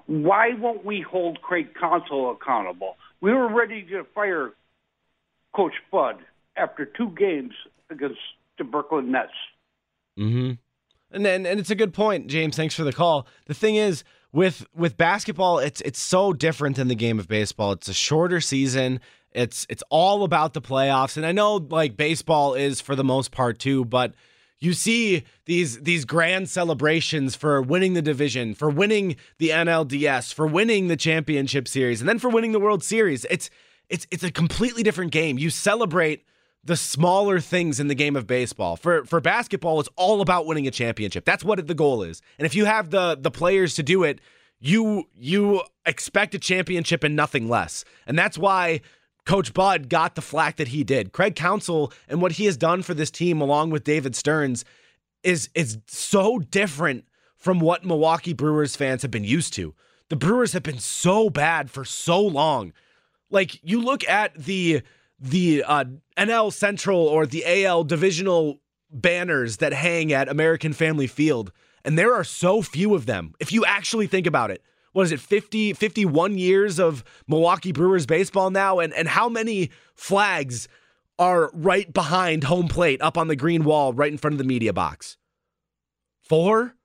why 0.08 0.54
won't 0.58 0.86
we 0.86 1.02
hold 1.02 1.42
Craig 1.42 1.70
Counsell 1.80 2.32
accountable? 2.32 2.98
We 3.20 3.34
were 3.34 3.54
ready 3.54 3.84
to 3.84 4.06
fire 4.16 4.54
Coach 5.54 5.74
Bud 5.92 6.18
after 6.56 6.86
two 6.86 7.10
games 7.10 7.54
against 7.90 8.20
the 8.58 8.64
Brooklyn 8.64 9.12
Nets. 9.12 9.32
Mm-hmm. 10.18 10.52
And 11.14 11.26
then, 11.26 11.46
and 11.46 11.60
it's 11.60 11.70
a 11.70 11.76
good 11.76 11.94
point, 11.94 12.28
James. 12.28 12.56
Thanks 12.56 12.76
for 12.76 12.84
the 12.84 12.94
call. 12.94 13.28
The 13.46 13.54
thing 13.54 13.76
is, 13.76 14.04
with 14.32 14.66
with 14.74 14.96
basketball, 14.96 15.60
it's 15.60 15.82
it's 15.82 16.00
so 16.00 16.32
different 16.32 16.78
than 16.78 16.88
the 16.88 16.96
game 16.96 17.20
of 17.20 17.28
baseball. 17.28 17.74
It's 17.74 17.90
a 17.90 17.94
shorter 17.94 18.40
season. 18.40 19.02
It's 19.34 19.66
it's 19.70 19.84
all 19.90 20.24
about 20.24 20.54
the 20.54 20.62
playoffs. 20.62 21.18
And 21.18 21.26
I 21.26 21.34
know 21.34 21.56
like 21.56 21.98
baseball 21.98 22.54
is 22.54 22.80
for 22.80 22.96
the 22.96 23.04
most 23.04 23.32
part 23.32 23.60
too, 23.60 23.84
but 23.84 24.14
you 24.62 24.74
see 24.74 25.24
these 25.46 25.82
these 25.82 26.06
grand 26.06 26.50
celebrations 26.50 27.36
for 27.36 27.62
winning 27.62 27.96
the 27.96 28.02
division, 28.02 28.54
for 28.54 28.70
winning 28.70 29.18
the 29.40 29.50
NLDS, 29.50 30.34
for 30.34 30.46
winning 30.48 30.88
the 30.88 30.96
championship 30.96 31.68
series, 31.68 32.00
and 32.00 32.08
then 32.08 32.20
for 32.20 32.30
winning 32.30 32.52
the 32.52 32.60
World 32.60 32.84
Series. 32.84 33.26
It's 33.30 33.50
it's 33.90 34.08
it's 34.12 34.24
a 34.24 34.32
completely 34.32 34.84
different 34.84 35.12
game. 35.12 35.38
You 35.40 35.50
celebrate 35.50 36.24
the 36.64 36.78
smaller 36.78 37.40
things 37.40 37.80
in 37.80 37.88
the 37.88 37.96
game 37.96 38.16
of 38.16 38.28
baseball. 38.28 38.76
For 38.76 39.04
for 39.06 39.20
basketball, 39.20 39.80
it's 39.80 39.90
all 39.96 40.22
about 40.22 40.46
winning 40.46 40.68
a 40.68 40.72
championship. 40.72 41.26
That's 41.26 41.44
what 41.44 41.66
the 41.68 41.74
goal 41.74 42.04
is. 42.04 42.22
And 42.38 42.46
if 42.46 42.54
you 42.54 42.66
have 42.66 42.92
the 42.92 43.18
the 43.20 43.32
players 43.32 43.74
to 43.76 43.84
do 43.84 44.04
it, 44.04 44.22
you 44.60 45.06
you 45.18 45.64
expect 45.88 46.36
a 46.36 46.40
championship 46.40 47.04
and 47.04 47.16
nothing 47.16 47.50
less. 47.50 47.84
And 48.06 48.18
that's 48.18 48.38
why 48.38 48.82
Coach 49.26 49.54
Bud 49.54 49.90
got 49.90 50.16
the 50.16 50.22
flack 50.22 50.58
that 50.58 50.70
he 50.70 50.84
did. 50.84 51.12
Craig 51.12 51.36
Counsell 51.36 51.94
and 52.08 52.22
what 52.22 52.34
he 52.34 52.46
has 52.46 52.58
done 52.58 52.82
for 52.82 52.94
this 52.94 53.12
team, 53.12 53.40
along 53.42 53.70
with 53.70 53.84
David 53.84 54.16
Stearns, 54.16 54.66
is 55.24 55.50
is 55.54 55.78
so 55.88 56.40
different 56.40 57.06
from 57.38 57.60
what 57.60 57.86
Milwaukee 57.86 58.34
Brewers 58.34 58.76
fans 58.76 59.02
have 59.02 59.12
been 59.12 59.24
used 59.24 59.54
to. 59.54 59.74
The 60.10 60.16
Brewers 60.16 60.54
have 60.54 60.64
been 60.64 60.80
so 60.80 61.30
bad 61.30 61.72
for 61.72 61.86
so 61.86 62.20
long. 62.22 62.74
Like 63.30 63.60
you 63.64 63.82
look 63.82 64.08
at 64.08 64.36
the 64.36 64.82
the 65.20 65.64
uh, 65.66 65.86
NL 66.18 66.52
Central 66.52 67.00
or 67.00 67.26
the 67.26 67.66
AL 67.66 67.84
divisional 67.84 68.60
banners 68.92 69.58
that 69.58 69.72
hang 69.72 70.12
at 70.12 70.28
American 70.28 70.74
Family 70.74 71.08
Field, 71.08 71.52
and 71.86 71.98
there 71.98 72.14
are 72.14 72.24
so 72.24 72.62
few 72.62 72.96
of 72.96 73.06
them. 73.06 73.34
If 73.40 73.52
you 73.54 73.64
actually 73.66 74.08
think 74.08 74.28
about 74.28 74.52
it, 74.52 74.64
what 74.94 75.04
is 75.04 75.12
it 75.12 75.20
50 75.20 75.74
51 75.74 76.38
years 76.38 76.80
of 76.80 77.04
Milwaukee 77.28 77.72
Brewers 77.72 78.06
baseball 78.06 78.50
now 78.50 78.80
and 78.80 78.94
and 78.94 79.08
how 79.08 79.30
many 79.30 79.70
flags 79.96 80.68
are 81.20 81.52
right 81.54 81.92
behind 81.94 82.46
home 82.46 82.68
plate 82.68 83.02
up 83.02 83.18
on 83.18 83.28
the 83.28 83.36
green 83.36 83.64
wall 83.64 83.94
right 83.94 84.12
in 84.12 84.18
front 84.18 84.34
of 84.34 84.38
the 84.38 84.44
media 84.44 84.74
box? 84.74 85.18
4 86.24 86.76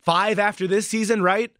5 0.00 0.38
after 0.38 0.66
this 0.66 0.86
season, 0.86 1.22
right? 1.22 1.52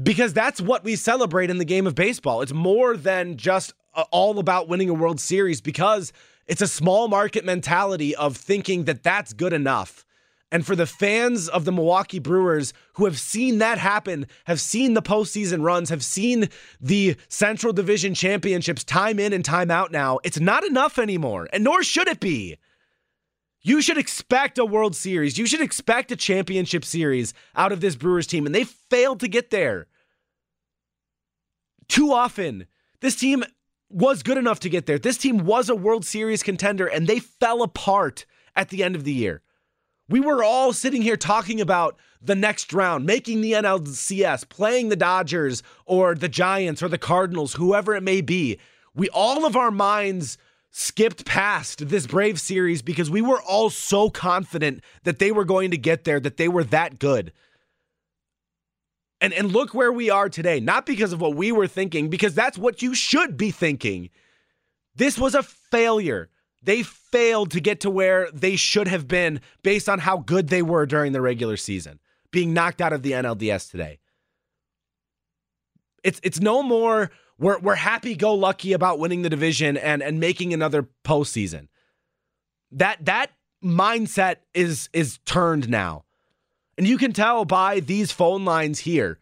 Because 0.00 0.32
that's 0.32 0.60
what 0.60 0.84
we 0.84 0.94
celebrate 0.94 1.50
in 1.50 1.58
the 1.58 1.64
game 1.64 1.86
of 1.86 1.94
baseball. 1.94 2.40
It's 2.40 2.52
more 2.52 2.96
than 2.96 3.36
just 3.36 3.72
uh, 3.94 4.04
all 4.12 4.38
about 4.38 4.68
winning 4.68 4.88
a 4.88 4.94
World 4.94 5.20
Series 5.20 5.60
because 5.60 6.12
it's 6.46 6.62
a 6.62 6.68
small 6.68 7.08
market 7.08 7.44
mentality 7.44 8.14
of 8.14 8.36
thinking 8.36 8.84
that 8.84 9.02
that's 9.02 9.32
good 9.32 9.52
enough. 9.52 10.04
And 10.52 10.66
for 10.66 10.74
the 10.74 10.86
fans 10.86 11.48
of 11.48 11.64
the 11.64 11.72
Milwaukee 11.72 12.18
Brewers 12.18 12.72
who 12.94 13.04
have 13.04 13.20
seen 13.20 13.58
that 13.58 13.78
happen, 13.78 14.26
have 14.46 14.60
seen 14.60 14.94
the 14.94 15.02
postseason 15.02 15.62
runs, 15.62 15.90
have 15.90 16.04
seen 16.04 16.48
the 16.80 17.16
Central 17.28 17.72
Division 17.72 18.14
championships 18.14 18.82
time 18.82 19.20
in 19.20 19.32
and 19.32 19.44
time 19.44 19.70
out 19.70 19.92
now, 19.92 20.18
it's 20.24 20.40
not 20.40 20.64
enough 20.64 20.98
anymore. 20.98 21.48
And 21.52 21.62
nor 21.62 21.84
should 21.84 22.08
it 22.08 22.18
be. 22.18 22.58
You 23.62 23.80
should 23.82 23.98
expect 23.98 24.58
a 24.58 24.64
World 24.64 24.96
Series. 24.96 25.38
You 25.38 25.46
should 25.46 25.60
expect 25.60 26.10
a 26.10 26.16
championship 26.16 26.84
series 26.84 27.32
out 27.54 27.72
of 27.72 27.80
this 27.80 27.94
Brewers 27.94 28.26
team. 28.26 28.46
And 28.46 28.54
they 28.54 28.64
failed 28.64 29.20
to 29.20 29.28
get 29.28 29.50
there. 29.50 29.86
Too 31.88 32.12
often, 32.12 32.66
this 33.00 33.16
team 33.16 33.44
was 33.90 34.22
good 34.22 34.38
enough 34.38 34.60
to 34.60 34.68
get 34.68 34.86
there. 34.86 34.98
This 34.98 35.18
team 35.18 35.44
was 35.44 35.68
a 35.68 35.74
World 35.74 36.04
Series 36.04 36.42
contender, 36.42 36.86
and 36.86 37.06
they 37.06 37.18
fell 37.18 37.62
apart 37.62 38.24
at 38.56 38.70
the 38.70 38.82
end 38.82 38.96
of 38.96 39.04
the 39.04 39.12
year. 39.12 39.42
We 40.10 40.18
were 40.18 40.42
all 40.42 40.72
sitting 40.72 41.02
here 41.02 41.16
talking 41.16 41.60
about 41.60 41.96
the 42.20 42.34
next 42.34 42.72
round, 42.72 43.06
making 43.06 43.42
the 43.42 43.52
NLCS, 43.52 44.48
playing 44.48 44.88
the 44.88 44.96
Dodgers 44.96 45.62
or 45.86 46.16
the 46.16 46.28
Giants 46.28 46.82
or 46.82 46.88
the 46.88 46.98
Cardinals, 46.98 47.54
whoever 47.54 47.94
it 47.94 48.02
may 48.02 48.20
be. 48.20 48.58
We 48.92 49.08
all 49.10 49.46
of 49.46 49.54
our 49.54 49.70
minds 49.70 50.36
skipped 50.72 51.24
past 51.24 51.88
this 51.88 52.08
Brave 52.08 52.40
series 52.40 52.82
because 52.82 53.08
we 53.08 53.22
were 53.22 53.40
all 53.40 53.70
so 53.70 54.10
confident 54.10 54.82
that 55.04 55.20
they 55.20 55.30
were 55.30 55.44
going 55.44 55.70
to 55.70 55.78
get 55.78 56.02
there, 56.02 56.18
that 56.18 56.38
they 56.38 56.48
were 56.48 56.64
that 56.64 56.98
good. 56.98 57.32
And 59.20 59.32
and 59.32 59.52
look 59.52 59.74
where 59.74 59.92
we 59.92 60.10
are 60.10 60.28
today, 60.28 60.58
not 60.58 60.86
because 60.86 61.12
of 61.12 61.20
what 61.20 61.36
we 61.36 61.52
were 61.52 61.68
thinking, 61.68 62.08
because 62.08 62.34
that's 62.34 62.58
what 62.58 62.82
you 62.82 62.96
should 62.96 63.36
be 63.36 63.52
thinking. 63.52 64.10
This 64.96 65.16
was 65.18 65.36
a 65.36 65.42
failure. 65.44 66.30
They 66.62 66.82
failed 66.82 67.50
to 67.52 67.60
get 67.60 67.80
to 67.80 67.90
where 67.90 68.30
they 68.32 68.56
should 68.56 68.88
have 68.88 69.08
been 69.08 69.40
based 69.62 69.88
on 69.88 70.00
how 70.00 70.18
good 70.18 70.48
they 70.48 70.62
were 70.62 70.86
during 70.86 71.12
the 71.12 71.20
regular 71.20 71.56
season, 71.56 72.00
being 72.30 72.52
knocked 72.52 72.80
out 72.80 72.92
of 72.92 73.02
the 73.02 73.12
NLDS 73.12 73.70
today. 73.70 73.98
It's 76.02 76.20
it's 76.22 76.40
no 76.40 76.62
more 76.62 77.10
we're 77.38 77.58
we're 77.58 77.74
happy 77.74 78.14
go 78.14 78.34
lucky 78.34 78.72
about 78.72 78.98
winning 78.98 79.22
the 79.22 79.30
division 79.30 79.76
and 79.76 80.02
and 80.02 80.20
making 80.20 80.52
another 80.52 80.88
postseason. 81.04 81.68
That 82.72 83.04
that 83.06 83.30
mindset 83.62 84.36
is 84.54 84.88
is 84.92 85.18
turned 85.24 85.68
now. 85.68 86.04
And 86.76 86.86
you 86.86 86.96
can 86.96 87.12
tell 87.12 87.44
by 87.44 87.80
these 87.80 88.12
phone 88.12 88.44
lines 88.44 88.80
here. 88.80 89.18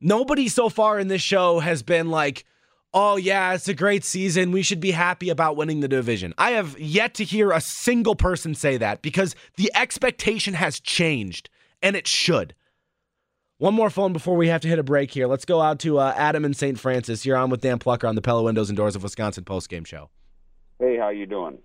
Nobody 0.00 0.48
so 0.48 0.68
far 0.68 0.98
in 0.98 1.08
this 1.08 1.22
show 1.22 1.60
has 1.60 1.82
been 1.82 2.08
like, 2.08 2.44
oh, 2.94 3.16
yeah, 3.16 3.54
it's 3.54 3.68
a 3.68 3.74
great 3.74 4.04
season. 4.04 4.52
We 4.52 4.62
should 4.62 4.80
be 4.80 4.90
happy 4.90 5.30
about 5.30 5.56
winning 5.56 5.80
the 5.80 5.88
division. 5.88 6.34
I 6.38 6.52
have 6.52 6.78
yet 6.78 7.14
to 7.14 7.24
hear 7.24 7.52
a 7.52 7.60
single 7.60 8.14
person 8.14 8.54
say 8.54 8.76
that 8.78 9.02
because 9.02 9.34
the 9.56 9.70
expectation 9.74 10.54
has 10.54 10.80
changed, 10.80 11.50
and 11.82 11.96
it 11.96 12.06
should. 12.06 12.54
One 13.58 13.74
more 13.74 13.90
phone 13.90 14.12
before 14.12 14.36
we 14.36 14.48
have 14.48 14.60
to 14.60 14.68
hit 14.68 14.78
a 14.78 14.84
break 14.84 15.10
here. 15.10 15.26
Let's 15.26 15.44
go 15.44 15.60
out 15.60 15.80
to 15.80 15.98
uh, 15.98 16.14
Adam 16.16 16.44
in 16.44 16.54
St. 16.54 16.78
Francis. 16.78 17.26
You're 17.26 17.36
on 17.36 17.50
with 17.50 17.60
Dan 17.60 17.80
Plocher 17.80 18.08
on 18.08 18.14
the 18.14 18.22
Pella 18.22 18.42
Windows 18.42 18.70
and 18.70 18.76
Doors 18.76 18.94
of 18.94 19.02
Wisconsin 19.02 19.44
postgame 19.44 19.84
show. 19.84 20.10
Hey, 20.78 20.96
how 20.96 21.08
you 21.08 21.26
doing? 21.26 21.58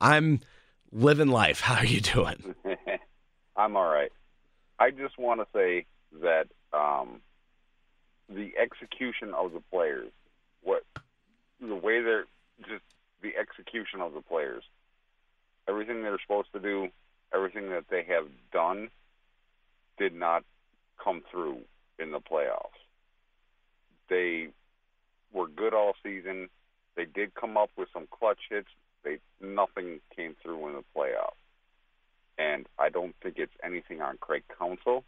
I'm 0.00 0.40
living 0.92 1.28
life. 1.28 1.60
How 1.68 1.76
are 1.76 1.86
you 1.86 2.00
doing? 2.00 2.54
I'm 3.56 3.76
all 3.76 3.88
right. 3.88 4.12
I 4.78 4.90
just 4.92 5.18
want 5.18 5.40
to 5.40 5.46
say 5.52 5.86
that 6.22 6.46
um, 6.72 7.20
the 8.28 8.52
execution 8.56 9.34
of 9.34 9.52
the 9.52 9.60
players 9.72 10.12
what 10.62 10.84
the 11.60 11.74
way 11.74 12.02
they're 12.02 12.26
just 12.60 12.84
the 13.22 13.36
execution 13.36 14.00
of 14.00 14.14
the 14.14 14.20
players, 14.20 14.62
everything 15.68 16.02
they're 16.02 16.18
supposed 16.20 16.52
to 16.52 16.60
do, 16.60 16.88
everything 17.34 17.70
that 17.70 17.84
they 17.90 18.04
have 18.04 18.26
done, 18.52 18.90
did 19.98 20.14
not 20.14 20.44
come 21.02 21.22
through 21.30 21.58
in 21.98 22.12
the 22.12 22.20
playoffs. 22.20 22.78
They 24.08 24.48
were 25.32 25.48
good 25.48 25.74
all 25.74 25.94
season. 26.02 26.48
They 26.96 27.04
did 27.04 27.34
come 27.34 27.56
up 27.56 27.70
with 27.76 27.88
some 27.92 28.06
clutch 28.10 28.38
hits. 28.48 28.68
They 29.04 29.18
nothing 29.40 30.00
came 30.14 30.34
through 30.42 30.68
in 30.68 30.74
the 30.74 30.84
playoffs. 30.96 31.32
And 32.38 32.66
I 32.78 32.88
don't 32.88 33.14
think 33.22 33.38
it's 33.38 33.52
anything 33.64 34.00
on 34.00 34.16
Craig 34.18 34.44
Counsell. 34.58 35.04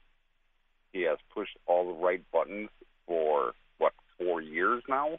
He 0.92 1.02
has 1.02 1.18
pushed 1.32 1.56
all 1.66 1.86
the 1.86 2.00
right 2.00 2.22
buttons 2.32 2.70
for 3.06 3.52
what 3.78 3.92
four 4.18 4.40
years 4.40 4.82
now 4.88 5.18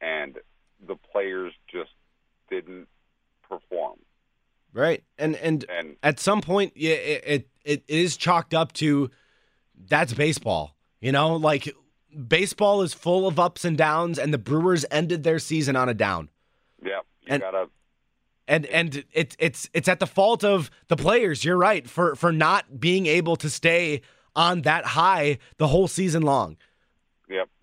and 0.00 0.38
the 0.86 0.96
players 0.96 1.52
just 1.70 1.90
didn't 2.50 2.88
perform. 3.48 3.98
Right, 4.72 5.02
and 5.18 5.36
and, 5.36 5.64
and 5.70 5.96
at 6.02 6.20
some 6.20 6.40
point, 6.40 6.72
yeah, 6.76 6.94
it, 6.94 7.24
it 7.26 7.48
it 7.64 7.84
is 7.88 8.16
chalked 8.16 8.52
up 8.52 8.72
to 8.74 9.10
that's 9.88 10.12
baseball. 10.12 10.76
You 11.00 11.12
know, 11.12 11.36
like 11.36 11.74
baseball 12.28 12.82
is 12.82 12.92
full 12.92 13.26
of 13.26 13.38
ups 13.38 13.64
and 13.64 13.76
downs, 13.76 14.18
and 14.18 14.32
the 14.34 14.38
Brewers 14.38 14.84
ended 14.90 15.22
their 15.22 15.38
season 15.38 15.76
on 15.76 15.88
a 15.88 15.94
down. 15.94 16.28
Yeah, 16.82 17.00
you 17.22 17.28
and, 17.28 17.42
gotta. 17.42 17.68
And 18.48 18.66
and 18.66 19.04
it's 19.12 19.34
it's 19.38 19.68
it's 19.72 19.88
at 19.88 19.98
the 19.98 20.06
fault 20.06 20.44
of 20.44 20.70
the 20.88 20.96
players. 20.96 21.44
You're 21.44 21.56
right 21.56 21.88
for 21.88 22.14
for 22.14 22.30
not 22.30 22.78
being 22.78 23.06
able 23.06 23.36
to 23.36 23.50
stay 23.50 24.02
on 24.36 24.62
that 24.62 24.84
high 24.84 25.38
the 25.56 25.68
whole 25.68 25.88
season 25.88 26.22
long. 26.22 26.56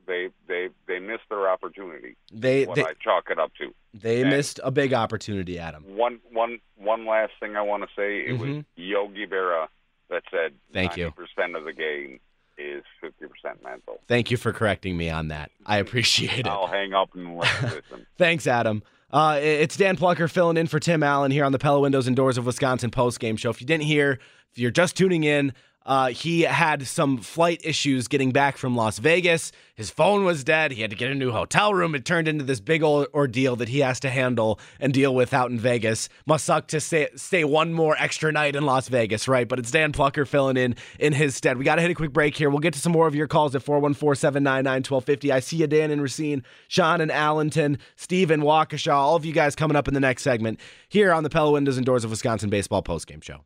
They 0.05 0.29
they 0.47 0.69
they 0.87 0.99
missed 0.99 1.23
their 1.29 1.49
opportunity. 1.49 2.15
They, 2.31 2.65
what 2.65 2.75
they 2.75 2.83
I 2.83 2.93
chalk 3.01 3.29
it 3.29 3.39
up 3.39 3.51
to. 3.59 3.73
They 3.93 4.21
And 4.21 4.29
missed 4.31 4.59
a 4.63 4.71
big 4.71 4.93
opportunity, 4.93 5.59
Adam. 5.59 5.83
One 5.95 6.19
one 6.31 6.59
one 6.77 7.05
last 7.05 7.33
thing 7.39 7.55
I 7.55 7.61
want 7.61 7.83
to 7.83 7.89
say. 7.95 8.19
It 8.27 8.37
was 8.39 8.49
Mhm. 8.49 8.65
Yogi 8.75 9.25
Berra 9.27 9.67
that 10.09 10.23
said 10.31 10.53
Thank 10.73 10.97
you. 10.97 11.11
percent 11.11 11.55
of 11.55 11.63
the 11.63 11.73
game 11.73 12.19
is 12.57 12.83
fifty 13.01 13.25
percent 13.27 13.63
mental. 13.63 13.99
Thank 14.07 14.29
you 14.29 14.37
for 14.37 14.51
correcting 14.51 14.97
me 14.97 15.09
on 15.09 15.29
that. 15.29 15.51
I 15.65 15.77
appreciate 15.77 16.39
it. 16.39 16.47
I'll 16.47 16.67
hang 16.67 16.93
up 16.93 17.15
and 17.15 17.37
listen. 17.37 18.05
Thanks, 18.17 18.45
Adam. 18.47 18.83
Uh, 19.11 19.39
it's 19.41 19.77
Dan 19.77 19.95
Plocher 19.95 20.29
filling 20.29 20.57
in 20.57 20.65
for 20.67 20.79
Tim 20.79 21.03
Allen 21.03 21.29
here 21.31 21.45
on 21.45 21.51
the 21.51 21.59
Pella 21.59 21.79
Windows 21.79 22.07
and 22.07 22.15
Doors 22.15 22.37
of 22.37 22.45
Wisconsin 22.47 22.89
post 22.91 23.19
game 23.19 23.37
show. 23.37 23.51
If 23.51 23.61
you 23.61 23.67
didn't 23.67 23.83
hear, 23.85 24.19
if 24.51 24.57
you're 24.57 24.71
just 24.71 24.97
tuning 24.97 25.23
in, 25.23 25.53
uh, 25.85 26.07
he 26.09 26.41
had 26.41 26.87
some 26.87 27.17
flight 27.17 27.61
issues 27.63 28.07
getting 28.07 28.31
back 28.31 28.57
from 28.57 28.75
Las 28.75 28.99
Vegas. 28.99 29.51
His 29.75 29.89
phone 29.89 30.23
was 30.23 30.43
dead. 30.43 30.71
He 30.71 30.81
had 30.81 30.91
to 30.91 30.95
get 30.95 31.11
a 31.11 31.15
new 31.15 31.31
hotel 31.31 31.73
room. 31.73 31.95
It 31.95 32.05
turned 32.05 32.27
into 32.27 32.43
this 32.43 32.59
big 32.59 32.83
old 32.83 33.07
ordeal 33.13 33.55
that 33.57 33.69
he 33.69 33.79
has 33.79 33.99
to 34.01 34.09
handle 34.09 34.59
and 34.79 34.93
deal 34.93 35.13
with 35.13 35.33
out 35.33 35.49
in 35.49 35.59
Vegas. 35.59 36.09
Must 36.25 36.45
suck 36.45 36.67
to 36.67 36.79
stay, 36.79 37.09
stay 37.15 37.43
one 37.43 37.73
more 37.73 37.95
extra 37.97 38.31
night 38.31 38.55
in 38.55 38.65
Las 38.65 38.87
Vegas, 38.87 39.27
right? 39.27 39.47
But 39.47 39.59
it's 39.59 39.71
Dan 39.71 39.91
Plocher 39.91 40.27
filling 40.27 40.57
in 40.57 40.75
in 40.99 41.13
his 41.13 41.35
stead. 41.35 41.57
We 41.57 41.65
got 41.65 41.75
to 41.75 41.81
hit 41.81 41.91
a 41.91 41.95
quick 41.95 42.13
break 42.13 42.35
here. 42.35 42.49
We'll 42.49 42.59
get 42.59 42.73
to 42.73 42.79
some 42.79 42.91
more 42.91 43.07
of 43.07 43.15
your 43.15 43.27
calls 43.27 43.55
at 43.55 43.63
414 43.63 44.19
799 44.19 44.73
1250. 44.83 45.31
I 45.31 45.39
see 45.39 45.57
you, 45.57 45.67
Dan 45.67 45.91
and 45.91 46.01
Racine, 46.01 46.43
Sean 46.67 47.01
and 47.01 47.11
Allenton, 47.11 47.77
Steve 47.95 48.31
and 48.31 48.43
Waukesha, 48.43 48.93
all 48.93 49.15
of 49.15 49.25
you 49.25 49.33
guys 49.33 49.55
coming 49.55 49.75
up 49.75 49.87
in 49.87 49.93
the 49.93 49.99
next 49.99 50.23
segment 50.23 50.59
here 50.87 51.11
on 51.11 51.23
the 51.23 51.29
Pella 51.29 51.51
Windows 51.51 51.77
and 51.77 51.85
Doors 51.85 52.03
of 52.03 52.11
Wisconsin 52.11 52.49
Baseball 52.49 52.83
postgame 52.83 53.23
show. 53.23 53.41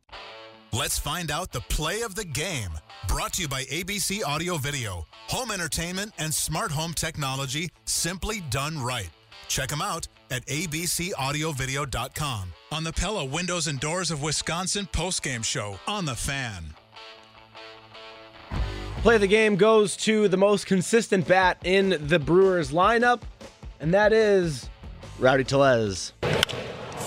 Let's 0.72 0.98
find 0.98 1.30
out 1.30 1.50
the 1.50 1.62
play 1.62 2.02
of 2.02 2.14
the 2.14 2.26
game. 2.26 2.68
Brought 3.08 3.32
to 3.34 3.42
you 3.42 3.48
by 3.48 3.64
ABC 3.64 4.22
Audio 4.24 4.56
Video. 4.58 5.06
Home 5.28 5.50
entertainment 5.50 6.12
and 6.18 6.32
smart 6.32 6.70
home 6.70 6.92
technology 6.92 7.70
simply 7.86 8.40
done 8.50 8.78
right. 8.78 9.08
Check 9.48 9.70
them 9.70 9.80
out 9.80 10.06
at 10.30 10.44
abcaudiovideo.com 10.44 12.52
on 12.70 12.84
the 12.84 12.92
Pella 12.92 13.24
Windows 13.24 13.66
and 13.66 13.80
Doors 13.80 14.10
of 14.10 14.22
Wisconsin 14.22 14.86
postgame 14.92 15.42
show 15.42 15.80
on 15.86 16.04
The 16.04 16.14
Fan. 16.14 16.74
Play 19.00 19.14
of 19.14 19.22
the 19.22 19.26
game 19.26 19.56
goes 19.56 19.96
to 19.98 20.26
the 20.28 20.36
most 20.36 20.66
consistent 20.66 21.26
bat 21.26 21.56
in 21.64 22.08
the 22.08 22.18
Brewers 22.18 22.72
lineup, 22.72 23.22
and 23.80 23.94
that 23.94 24.12
is 24.12 24.68
Rowdy 25.18 25.44
Tellez. 25.44 26.12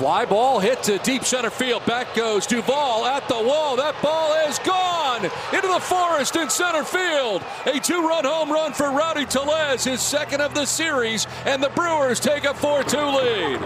Fly 0.02 0.26
ball 0.26 0.60
hit 0.60 0.82
to 0.82 0.97
deep 0.97 1.24
center 1.24 1.52
field. 1.52 1.86
Back 1.86 2.16
goes 2.16 2.47
Duvall 2.47 3.06
at 3.06 3.28
the 3.28 3.36
wall. 3.36 3.76
That 3.76 3.93
ball 4.02 4.34
is 4.49 4.58
gone 4.58 5.26
into 5.54 5.68
the 5.68 5.80
forest 5.80 6.36
in 6.36 6.49
center 6.49 6.84
field. 6.84 7.43
A 7.68 7.80
two 7.80 8.02
run 8.02 8.26
home 8.26 8.52
run 8.52 8.74
for 8.74 8.89
Rowdy 8.89 9.28
Tellez, 9.28 9.84
his 9.84 10.02
second 10.02 10.41
of 10.41 10.56
the 10.56 10.66
series, 10.66 11.28
and 11.45 11.62
the 11.62 11.70
Brewers 11.70 12.20
take 12.20 12.45
a 12.45 12.54
4 12.56 12.84
2 12.84 12.97
lead. 12.97 13.62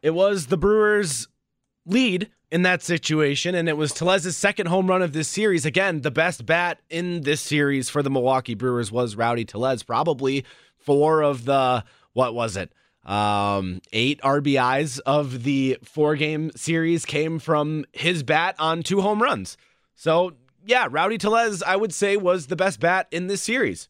It 0.00 0.10
was 0.10 0.46
the 0.46 0.56
Brewers' 0.56 1.26
lead 1.86 2.30
in 2.52 2.62
that 2.62 2.84
situation, 2.84 3.56
and 3.56 3.68
it 3.68 3.76
was 3.76 3.92
Tellez's 3.92 4.36
second 4.36 4.68
home 4.68 4.86
run 4.86 5.02
of 5.02 5.12
this 5.12 5.26
series. 5.26 5.66
Again, 5.66 6.02
the 6.02 6.12
best 6.12 6.46
bat 6.46 6.78
in 6.88 7.22
this 7.22 7.40
series 7.40 7.90
for 7.90 8.00
the 8.00 8.10
Milwaukee 8.10 8.54
Brewers 8.54 8.92
was 8.92 9.16
Rowdy 9.16 9.44
Tellez. 9.44 9.82
Probably 9.82 10.44
four 10.76 11.20
of 11.20 11.46
the 11.46 11.82
what 12.12 12.32
was 12.32 12.56
it? 12.56 12.72
Um, 13.04 13.80
eight 13.92 14.20
RBIs 14.22 15.00
of 15.00 15.42
the 15.42 15.78
four 15.82 16.14
game 16.14 16.50
series 16.54 17.04
came 17.04 17.38
from 17.38 17.84
his 17.92 18.22
bat 18.22 18.54
on 18.58 18.82
two 18.82 19.00
home 19.00 19.22
runs. 19.22 19.56
So 19.94 20.34
yeah, 20.64 20.86
Rowdy 20.90 21.18
Tellez, 21.18 21.62
I 21.62 21.76
would 21.76 21.92
say, 21.92 22.16
was 22.16 22.46
the 22.46 22.56
best 22.56 22.80
bat 22.80 23.08
in 23.10 23.26
this 23.26 23.42
series. 23.42 23.88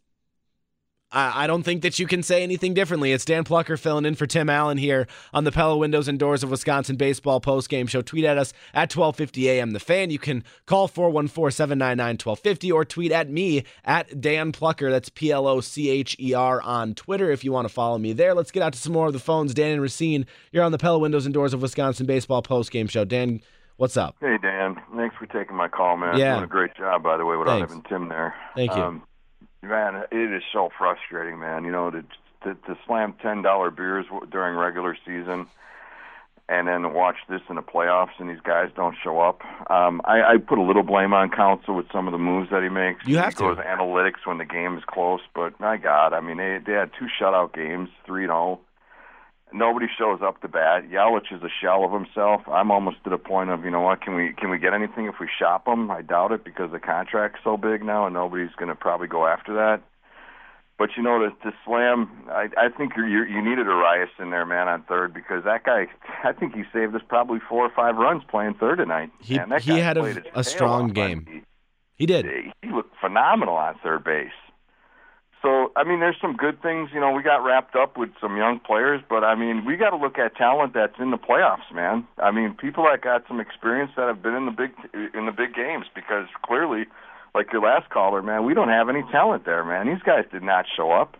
I, 1.13 1.45
I 1.45 1.47
don't 1.47 1.63
think 1.63 1.83
that 1.83 1.99
you 1.99 2.07
can 2.07 2.23
say 2.23 2.43
anything 2.43 2.75
differently. 2.75 3.13
It's 3.13 3.25
Dan 3.25 3.45
Plocher 3.45 3.79
filling 3.79 4.05
in 4.05 4.15
for 4.15 4.27
Tim 4.27 4.49
Allen 4.49 4.79
here 4.79 5.07
on 5.33 5.45
the 5.45 5.53
Pella 5.53 5.77
Windows 5.77 6.09
and 6.09 6.19
Doors 6.19 6.43
of 6.43 6.51
Wisconsin 6.51 6.97
Baseball 6.97 7.41
Post 7.41 7.69
Game 7.69 7.87
Show. 7.87 8.03
Tweet 8.03 8.25
at 8.25 8.39
us 8.39 8.53
at 8.73 8.95
1250 8.95 9.51
AM 9.51 9.73
The 9.73 9.81
Fan. 9.81 10.11
You 10.11 10.19
can 10.19 10.43
call 10.67 10.89
414 10.89 11.51
799 11.55 12.15
1250 12.15 12.73
or 12.73 12.85
tweet 12.85 13.13
at 13.13 13.31
me 13.31 13.65
at 13.85 14.21
Dan 14.21 14.53
Plocher. 14.53 14.91
That's 14.91 15.09
P 15.09 15.31
L 15.31 15.47
O 15.47 15.61
C 15.61 15.91
H 15.91 16.17
E 16.19 16.35
R 16.35 16.63
on 16.63 16.95
Twitter 16.95 17.31
if 17.31 17.45
you 17.45 17.53
want 17.53 17.69
to 17.69 17.73
follow 17.75 17.99
me 17.99 18.13
there. 18.13 18.35
Let's 18.35 18.51
get 18.51 18.63
out 18.63 18.73
to 18.73 18.79
some 18.79 18.93
more 18.93 19.07
of 19.07 19.13
the 19.13 19.19
phones. 19.19 19.55
Dan 19.55 19.73
and 19.73 19.83
Racine, 19.83 20.27
you're 20.51 20.65
on 20.65 20.73
the 20.73 20.79
Pella 20.79 20.99
Windows 20.99 21.27
and 21.27 21.35
Doors 21.35 21.53
of 21.53 21.63
Wisconsin 21.63 22.07
Baseball 22.07 22.43
Post 22.43 22.71
Game 22.71 22.89
Show. 22.89 23.05
Dan, 23.05 23.41
What's 23.79 23.97
up? 23.97 24.17
Hey, 24.21 24.37
Dan. 24.41 24.77
Thanks 24.95 25.17
for 25.17 25.27
taking 25.27 25.57
my 25.57 25.67
call, 25.67 25.97
man. 25.97 26.17
Yeah. 26.17 26.35
Doing 26.35 26.45
a 26.45 26.47
great 26.47 26.75
job, 26.77 27.03
by 27.03 27.17
the 27.17 27.25
way, 27.25 27.37
without 27.37 27.59
Thanks. 27.59 27.73
having 27.73 27.83
Tim 27.89 28.09
there. 28.09 28.35
Thank 28.55 28.77
you. 28.77 28.83
Um, 28.83 29.03
man, 29.63 30.05
it 30.11 30.33
is 30.33 30.43
so 30.53 30.71
frustrating, 30.77 31.39
man. 31.39 31.65
You 31.65 31.73
know, 31.73 31.91
to 31.91 32.03
to, 32.45 32.55
to 32.55 32.79
slam 32.87 33.15
ten 33.23 33.43
dollar 33.43 33.71
beers 33.71 34.07
w- 34.07 34.27
during 34.31 34.57
regular 34.57 34.97
season, 35.07 35.47
and 36.49 36.67
then 36.67 36.93
watch 36.93 37.17
this 37.29 37.41
in 37.49 37.57
the 37.57 37.63
playoffs, 37.63 38.19
and 38.19 38.29
these 38.29 38.41
guys 38.43 38.71
don't 38.75 38.97
show 39.03 39.21
up. 39.21 39.41
Um, 39.71 40.01
I, 40.05 40.23
I 40.23 40.37
put 40.39 40.59
a 40.59 40.63
little 40.63 40.83
blame 40.83 41.13
on 41.13 41.31
Counsell 41.31 41.75
with 41.75 41.87
some 41.93 42.09
of 42.09 42.13
the 42.13 42.19
moves 42.19 42.51
that 42.51 42.63
he 42.63 42.69
makes. 42.69 43.07
You 43.07 43.19
have 43.19 43.35
he 43.35 43.39
goes 43.39 43.59
analytics 43.59 44.27
when 44.27 44.39
the 44.39 44.45
game 44.45 44.77
is 44.77 44.85
close, 44.87 45.21
but 45.35 45.59
my 45.61 45.77
God, 45.77 46.13
I 46.13 46.21
mean, 46.21 46.39
they 46.39 46.59
they 46.65 46.73
had 46.73 46.91
two 46.99 47.07
shutout 47.21 47.55
games, 47.55 47.89
three 48.05 48.25
and 48.25 48.31
zero. 48.31 48.61
Nobody 49.55 49.87
shows 49.99 50.21
up 50.23 50.41
to 50.41 50.49
bat. 50.49 50.89
Yelich 50.91 51.33
is 51.33 51.43
a 51.43 51.49
shell 51.61 51.85
of 51.85 51.93
himself. 51.93 52.43
I'm 52.49 52.71
almost 52.71 53.03
to 53.05 53.11
the 53.11 53.19
point 53.19 53.51
of, 53.51 53.65
you 53.65 53.71
know 53.71 53.81
what? 53.81 54.01
Can 54.01 54.15
we 54.15 54.33
can 54.33 54.51
we 54.51 54.59
get 54.59 54.73
anything 54.73 55.07
if 55.07 55.17
we 55.21 55.29
shop 55.39 55.67
him? 55.67 55.91
I 55.91 56.03
doubt 56.03 56.33
it 56.33 56.45
because 56.45 56.71
the 56.73 56.81
contract's 56.81 57.41
so 57.45 57.57
big 57.57 57.85
now, 57.85 58.07
and 58.07 58.15
nobody's 58.15 58.55
going 58.57 58.69
to 58.69 58.75
probably 58.75 59.09
go 59.09 59.27
after 59.27 59.55
that. 59.55 59.83
But 60.79 60.91
you 60.97 61.03
know, 61.03 61.19
to, 61.19 61.31
to 61.45 61.57
slam, 61.65 62.11
I, 62.29 62.49
I 62.57 62.69
think 62.69 62.93
you 62.97 63.05
you 63.05 63.43
needed 63.43 63.67
Urias 63.67 64.11
in 64.19 64.31
there, 64.31 64.47
man, 64.47 64.69
on 64.69 64.83
third 64.85 65.15
because 65.15 65.45
that 65.45 65.65
guy. 65.65 65.87
I 66.25 66.33
think 66.33 66.55
he 66.55 66.63
saved 66.73 66.95
us 66.95 67.03
probably 67.09 67.39
four 67.49 67.65
or 67.65 67.71
five 67.71 67.97
runs 67.97 68.23
playing 68.29 68.55
third 68.55 68.77
tonight. 68.77 69.11
He, 69.21 69.37
man, 69.37 69.51
that 69.51 69.63
he 69.63 69.79
had 69.79 69.99
a, 69.99 70.23
a 70.35 70.43
strong 70.43 70.89
game. 70.89 71.45
He 71.95 72.07
did. 72.07 72.27
He 72.63 72.71
looked 72.71 72.97
phenomenal 73.01 73.55
on 73.55 73.79
third 73.83 74.03
base. 74.03 74.33
So, 75.43 75.73
I 75.75 75.83
mean, 75.83 75.99
there's 75.99 76.17
some 76.21 76.37
good 76.37 76.63
things. 76.63 76.91
You 76.95 77.01
know, 77.01 77.11
we 77.11 77.23
got 77.25 77.45
wrapped 77.45 77.75
up 77.75 77.97
with 77.97 78.11
some 78.21 78.37
young 78.37 78.61
players, 78.61 79.03
but 79.09 79.25
I 79.25 79.35
mean, 79.35 79.65
we 79.65 79.77
got 79.77 79.91
to 79.91 79.97
look 79.97 80.17
at 80.17 80.37
talent 80.37 80.73
that's 80.73 80.95
in 81.01 81.11
the 81.11 81.19
playoffs, 81.19 81.67
man. 81.75 82.07
I 82.19 82.31
mean, 82.31 82.55
people 82.55 82.85
that 82.85 83.01
got 83.03 83.25
some 83.27 83.41
experience 83.41 83.91
that 83.97 84.07
have 84.07 84.23
been 84.23 84.35
in 84.35 84.47
the 84.47 84.53
big 84.53 84.71
in 84.95 85.27
the 85.27 85.33
big 85.33 85.53
games 85.55 85.87
because 85.97 86.27
clearly, 86.47 86.85
like 87.35 87.53
your 87.53 87.61
last 87.63 87.91
caller, 87.91 88.23
man, 88.23 88.45
we 88.47 88.55
don't 88.55 88.69
have 88.69 88.89
any 88.89 89.03
talent 89.11 89.45
there, 89.45 89.65
man. 89.65 89.89
These 89.89 90.03
guys 90.05 90.25
did 90.31 90.45
not 90.45 90.65
show 90.77 90.93
up, 90.93 91.17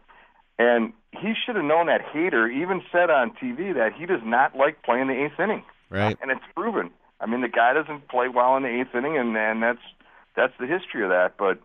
and 0.57 0.93
he 1.11 1.35
should 1.45 1.57
have 1.57 1.65
known 1.65 1.87
that. 1.87 2.03
Hader 2.15 2.49
even 2.49 2.81
said 2.93 3.11
on 3.11 3.33
TV 3.33 3.75
that 3.75 3.91
he 3.99 4.07
does 4.07 4.23
not 4.25 4.57
like 4.57 4.83
playing 4.85 5.09
the 5.09 5.25
eighth 5.25 5.41
inning, 5.41 5.65
Right. 5.91 6.17
and 6.23 6.31
it's 6.31 6.47
proven. 6.55 6.91
I 7.21 7.27
mean, 7.27 7.41
the 7.41 7.49
guy 7.49 7.73
doesn't 7.73 8.07
play 8.09 8.29
well 8.29 8.57
in 8.57 8.63
the 8.63 8.69
eighth 8.81 8.95
inning, 8.95 9.19
and 9.19 9.37
and 9.37 9.65
that's 9.65 9.83
that's 10.37 10.55
the 10.61 10.67
history 10.69 11.03
of 11.03 11.11
that, 11.11 11.35
but. 11.37 11.59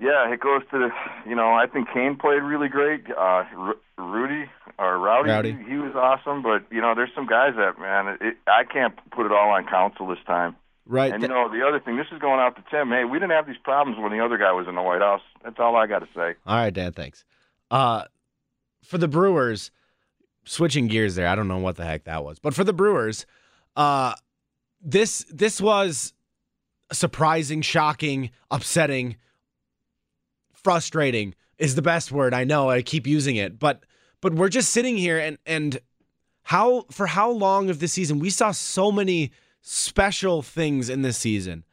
Yeah, 0.00 0.32
it 0.32 0.40
goes 0.40 0.62
to 0.72 0.78
the, 0.78 0.90
you 1.28 1.36
know, 1.36 1.52
I 1.54 1.66
think 1.66 1.88
Cain 1.94 2.16
played 2.16 2.42
really 2.42 2.68
great. 2.68 3.04
Uh, 3.10 3.44
Ru- 3.54 3.80
Rudy 3.98 4.50
or 4.78 4.98
Rowdy, 4.98 5.30
Rowdy. 5.30 5.52
He, 5.52 5.70
he 5.72 5.76
was 5.76 5.94
awesome. 5.94 6.42
But 6.42 6.64
you 6.70 6.80
know, 6.80 6.94
there's 6.94 7.10
some 7.14 7.26
guys 7.26 7.54
that 7.56 7.78
man, 7.78 8.18
it, 8.20 8.36
I 8.46 8.64
can't 8.64 8.94
put 9.10 9.26
it 9.26 9.32
all 9.32 9.50
on 9.50 9.66
Counsell 9.66 10.08
this 10.08 10.18
time. 10.26 10.56
Right. 10.86 11.12
And 11.12 11.22
you 11.22 11.28
know, 11.28 11.48
the 11.48 11.64
other 11.66 11.78
thing, 11.78 11.96
this 11.96 12.08
is 12.12 12.18
going 12.18 12.40
out 12.40 12.56
to 12.56 12.64
Tim. 12.70 12.88
Hey, 12.88 13.04
we 13.04 13.18
didn't 13.18 13.30
have 13.30 13.46
these 13.46 13.56
problems 13.62 13.98
when 14.00 14.10
the 14.10 14.24
other 14.24 14.36
guy 14.38 14.52
was 14.52 14.66
in 14.66 14.74
the 14.74 14.82
White 14.82 15.00
House. 15.00 15.22
That's 15.44 15.56
all 15.60 15.76
I 15.76 15.86
got 15.86 16.00
to 16.00 16.08
say. 16.14 16.34
All 16.46 16.56
right, 16.56 16.72
Dan, 16.74 16.92
thanks. 16.92 17.24
Uh, 17.70 18.04
for 18.82 18.98
the 18.98 19.08
Brewers, 19.08 19.70
switching 20.44 20.88
gears 20.88 21.14
there, 21.14 21.28
I 21.28 21.36
don't 21.36 21.48
know 21.48 21.58
what 21.58 21.76
the 21.76 21.84
heck 21.84 22.04
that 22.04 22.24
was, 22.24 22.40
but 22.40 22.54
for 22.54 22.64
the 22.64 22.72
Brewers, 22.72 23.26
uh, 23.76 24.14
this 24.82 25.24
this 25.30 25.60
was 25.60 26.12
surprising, 26.90 27.62
shocking, 27.62 28.30
upsetting, 28.50 29.16
frustrating 30.62 31.34
is 31.58 31.74
the 31.74 31.82
best 31.82 32.12
word. 32.12 32.34
I 32.34 32.44
know 32.44 32.70
I 32.70 32.82
keep 32.82 33.06
using 33.06 33.36
it, 33.36 33.58
but 33.58 33.84
but 34.20 34.34
we're 34.34 34.48
just 34.48 34.72
sitting 34.72 34.96
here 34.96 35.18
and 35.18 35.38
and 35.46 35.80
how 36.44 36.86
for 36.90 37.06
how 37.06 37.30
long 37.30 37.70
of 37.70 37.78
this 37.78 37.92
season 37.92 38.18
we 38.18 38.30
saw 38.30 38.50
so 38.50 38.90
many 38.90 39.32
special 39.60 40.42
things 40.42 40.88
in 40.88 41.02
this 41.02 41.18
season 41.18 41.64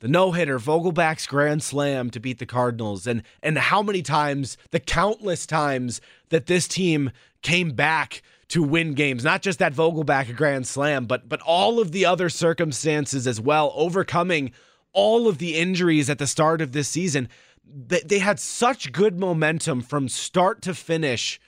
the 0.00 0.08
no 0.08 0.32
hitter, 0.32 0.58
Vogelbach's 0.58 1.26
grand 1.26 1.62
slam 1.62 2.10
to 2.10 2.20
beat 2.20 2.38
the 2.38 2.46
Cardinals, 2.46 3.06
and 3.06 3.22
and 3.42 3.56
how 3.56 3.82
many 3.82 4.02
times, 4.02 4.58
the 4.70 4.80
countless 4.80 5.46
times 5.46 6.00
that 6.28 6.46
this 6.46 6.68
team 6.68 7.10
came 7.42 7.70
back 7.70 8.22
to 8.48 8.62
win 8.62 8.92
games. 8.92 9.24
Not 9.24 9.42
just 9.42 9.58
that 9.58 9.72
Vogelback 9.72 10.36
grand 10.36 10.66
slam, 10.66 11.06
but 11.06 11.28
but 11.28 11.40
all 11.40 11.80
of 11.80 11.92
the 11.92 12.04
other 12.04 12.28
circumstances 12.28 13.26
as 13.26 13.40
well, 13.40 13.72
overcoming 13.74 14.52
all 14.92 15.28
of 15.28 15.38
the 15.38 15.56
injuries 15.56 16.10
at 16.10 16.18
the 16.18 16.26
start 16.26 16.60
of 16.60 16.72
this 16.72 16.88
season. 16.88 17.28
They, 17.66 18.00
they 18.00 18.18
had 18.18 18.38
such 18.38 18.92
good 18.92 19.18
momentum 19.18 19.80
from 19.80 20.08
start 20.08 20.62
to 20.62 20.74
finish. 20.74 21.40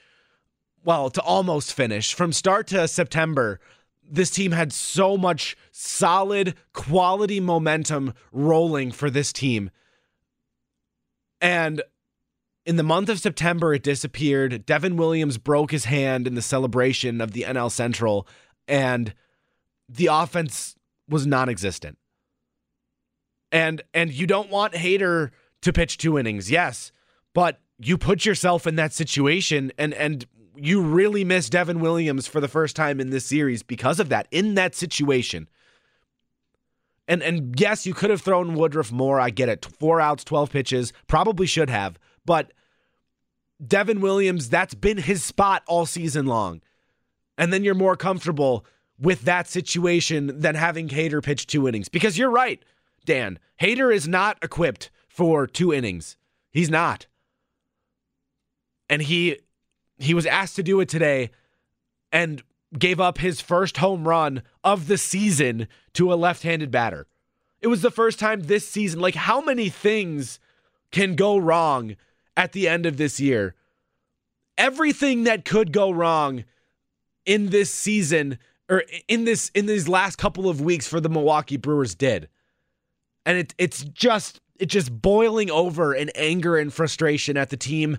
Well, 0.85 1.11
to 1.11 1.21
almost 1.23 1.73
finish 1.73 2.15
from 2.15 2.33
start 2.33 2.67
to 2.69 2.89
September 2.89 3.61
this 4.11 4.31
team 4.31 4.53
had 4.53 4.73
so 4.73 5.17
much 5.17 5.57
solid 5.71 6.55
quality 6.73 7.41
momentum 7.41 8.15
rolling 8.33 8.91
for 8.91 9.11
this 9.11 9.33
team. 9.33 9.71
And 11.41 11.83
in 12.65 12.77
the 12.77 12.83
month 12.83 13.09
of 13.09 13.21
September, 13.21 13.75
it 13.75 13.83
disappeared. 13.83 14.67
Devin 14.67 14.97
Williams 14.97 15.39
broke 15.39 15.71
his 15.71 15.85
hand 15.85 16.27
in 16.27 16.35
the 16.35 16.43
celebration 16.43 17.21
of 17.21 17.33
the 17.33 17.43
NL 17.43 17.71
Central, 17.71 18.27
and 18.67 19.15
the 19.89 20.07
offense 20.07 20.75
was 21.09 21.27
non 21.27 21.49
existent. 21.49 21.97
And 23.51 23.83
and 23.95 24.13
you 24.13 24.27
don't 24.27 24.51
want 24.51 24.75
Hader 24.75 25.31
to 25.63 25.73
pitch 25.73 25.99
two 25.99 26.19
innings, 26.19 26.51
yes, 26.51 26.93
but 27.35 27.61
you 27.79 27.97
put 27.97 28.25
yourself 28.25 28.67
in 28.67 28.77
that 28.77 28.93
situation 28.93 29.73
and 29.79 29.95
and 29.95 30.27
you 30.61 30.83
really 30.83 31.25
miss 31.25 31.49
Devin 31.49 31.81
Williams 31.81 32.27
for 32.27 32.41
the 32.41 32.49
first 32.49 32.75
time 32.75 33.01
in 33.01 33.11
this 33.11 33.25
series 33.25 33.63
because 33.63 34.01
of 34.01 34.09
that. 34.09 34.27
In 34.31 34.55
that 34.55 34.75
situation. 34.75 35.49
And 37.07 37.23
and 37.23 37.59
yes, 37.59 37.87
you 37.87 37.95
could 37.95 38.11
have 38.11 38.21
thrown 38.21 38.55
Woodruff 38.55 38.93
more. 38.93 39.21
I 39.21 39.31
get 39.31 39.49
it. 39.49 39.67
Four 39.79 40.01
outs, 40.01 40.25
12 40.25 40.51
pitches. 40.51 40.93
Probably 41.07 41.47
should 41.47 41.71
have. 41.71 41.99
But 42.27 42.53
Devin 43.65 44.01
Williams, 44.01 44.51
that's 44.51 44.75
been 44.75 44.99
his 44.99 45.25
spot 45.25 45.63
all 45.67 45.87
season 45.87 46.27
long. 46.27 46.61
And 47.37 47.53
then 47.53 47.65
you're 47.65 47.75
more 47.75 47.97
comfortable 47.97 48.67
with 48.99 49.23
that 49.23 49.49
situation 49.49 50.41
than 50.41 50.55
having 50.57 50.89
Hader 50.89 51.23
pitch 51.23 51.47
two 51.47 51.69
innings. 51.69 51.89
Because 51.89 52.19
you're 52.19 52.31
right, 52.31 52.63
Dan. 53.05 53.39
Hader 53.61 53.95
is 53.95 54.07
not 54.09 54.39
equipped 54.43 54.91
for 55.19 55.49
two 55.49 55.75
innings. 55.75 56.17
He's 56.53 56.71
not. 56.71 57.09
And 58.89 59.03
he 59.03 59.41
he 59.97 60.15
was 60.15 60.27
asked 60.27 60.55
to 60.55 60.63
do 60.63 60.79
it 60.79 60.89
today 60.89 61.31
and 62.13 62.41
gave 62.79 63.01
up 63.01 63.19
his 63.19 63.41
first 63.41 63.79
home 63.79 64.07
run 64.07 64.45
of 64.63 64.87
the 64.87 64.97
season 64.97 65.67
to 65.95 66.13
a 66.13 66.15
left-handed 66.15 66.71
batter. 66.71 67.09
It 67.61 67.67
was 67.67 67.83
the 67.83 67.91
first 67.91 68.21
time 68.21 68.43
this 68.43 68.69
season. 68.69 69.01
Like 69.01 69.17
how 69.17 69.41
many 69.41 69.69
things 69.71 70.39
can 70.93 71.17
go 71.17 71.37
wrong 71.37 71.97
at 72.37 72.53
the 72.53 72.69
end 72.69 72.87
of 72.87 72.97
this 72.97 73.19
year? 73.19 73.57
Everything 74.57 75.25
that 75.25 75.45
could 75.45 75.73
go 75.73 75.91
wrong 75.91 76.45
in 77.27 77.49
this 77.49 77.73
season 77.73 78.39
or 78.69 78.85
in 79.09 79.25
this 79.25 79.49
in 79.49 79.67
these 79.67 79.89
last 79.89 80.15
couple 80.15 80.49
of 80.49 80.61
weeks 80.61 80.87
for 80.87 81.01
the 81.01 81.09
Milwaukee 81.09 81.57
Brewers 81.57 81.97
did. 81.97 82.29
And 83.27 83.37
it 83.37 83.53
it's 83.59 83.83
just 83.83 84.41
just 84.67 85.01
boiling 85.01 85.51
over 85.51 85.95
in 85.95 86.11
anger 86.15 86.57
and 86.57 86.73
frustration 86.73 87.37
at 87.37 87.51
the 87.51 87.57
team 87.57 87.99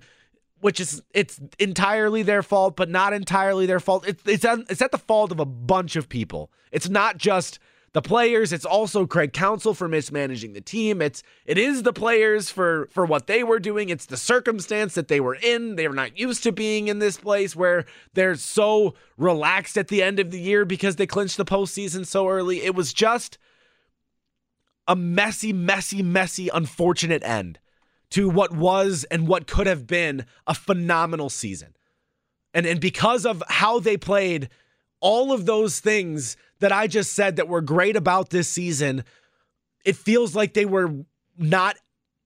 which 0.61 0.79
is 0.79 1.01
it's 1.13 1.39
entirely 1.57 2.23
their 2.23 2.43
fault, 2.43 2.75
but 2.75 2.89
not 2.89 3.13
entirely 3.13 3.65
their 3.65 3.79
fault. 3.79 4.07
It's 4.07 4.23
it's 4.25 4.45
at, 4.45 4.59
it's 4.69 4.81
at 4.81 4.91
the 4.91 4.97
fault 4.97 5.31
of 5.31 5.39
a 5.39 5.45
bunch 5.45 5.95
of 5.95 6.09
people. 6.09 6.51
It's 6.71 6.89
not 6.89 7.17
just 7.17 7.59
the 7.93 8.01
players. 8.01 8.53
It's 8.53 8.65
also 8.65 9.07
Craig 9.07 9.33
Counsell 9.33 9.73
for 9.73 9.87
mismanaging 9.87 10.53
the 10.53 10.61
team. 10.61 11.01
It's 11.01 11.23
it 11.45 11.57
is 11.57 11.83
the 11.83 11.93
players 11.93 12.49
for 12.49 12.87
for 12.91 13.05
what 13.05 13.27
they 13.27 13.43
were 13.43 13.59
doing. 13.59 13.89
It's 13.89 14.05
the 14.05 14.17
circumstance 14.17 14.95
that 14.95 15.07
they 15.07 15.19
were 15.19 15.35
in. 15.35 15.75
They 15.75 15.87
were 15.87 15.95
not 15.95 16.17
used 16.17 16.43
to 16.43 16.51
being 16.51 16.87
in 16.87 16.99
this 16.99 17.17
place 17.17 17.55
where 17.55 17.85
they're 18.13 18.35
so 18.35 18.95
relaxed 19.17 19.77
at 19.77 19.87
the 19.87 20.03
end 20.03 20.19
of 20.19 20.31
the 20.31 20.39
year 20.39 20.65
because 20.65 20.97
they 20.97 21.07
clinched 21.07 21.37
the 21.37 21.45
postseason 21.45 22.05
so 22.05 22.27
early. 22.27 22.63
It 22.63 22.75
was 22.75 22.93
just 22.93 23.37
a 24.89 24.95
messy, 24.95 25.53
messy, 25.53 26.01
messy, 26.01 26.49
unfortunate 26.49 27.23
end 27.23 27.59
to 28.09 28.27
what 28.27 28.51
was 28.51 29.05
and 29.11 29.27
what 29.27 29.47
could 29.47 29.67
have 29.67 29.85
been 29.85 30.25
a 30.47 30.55
phenomenal 30.55 31.29
season. 31.29 31.75
And 32.53 32.65
and 32.65 32.81
because 32.81 33.25
of 33.25 33.43
how 33.47 33.79
they 33.79 33.95
played, 33.95 34.49
all 34.99 35.31
of 35.31 35.45
those 35.45 35.79
things 35.79 36.35
that 36.59 36.71
I 36.71 36.87
just 36.87 37.13
said 37.13 37.35
that 37.35 37.47
were 37.47 37.61
great 37.61 37.95
about 37.95 38.31
this 38.31 38.49
season, 38.49 39.03
it 39.85 39.95
feels 39.95 40.35
like 40.35 40.55
they 40.55 40.65
were 40.65 40.91
not 41.37 41.77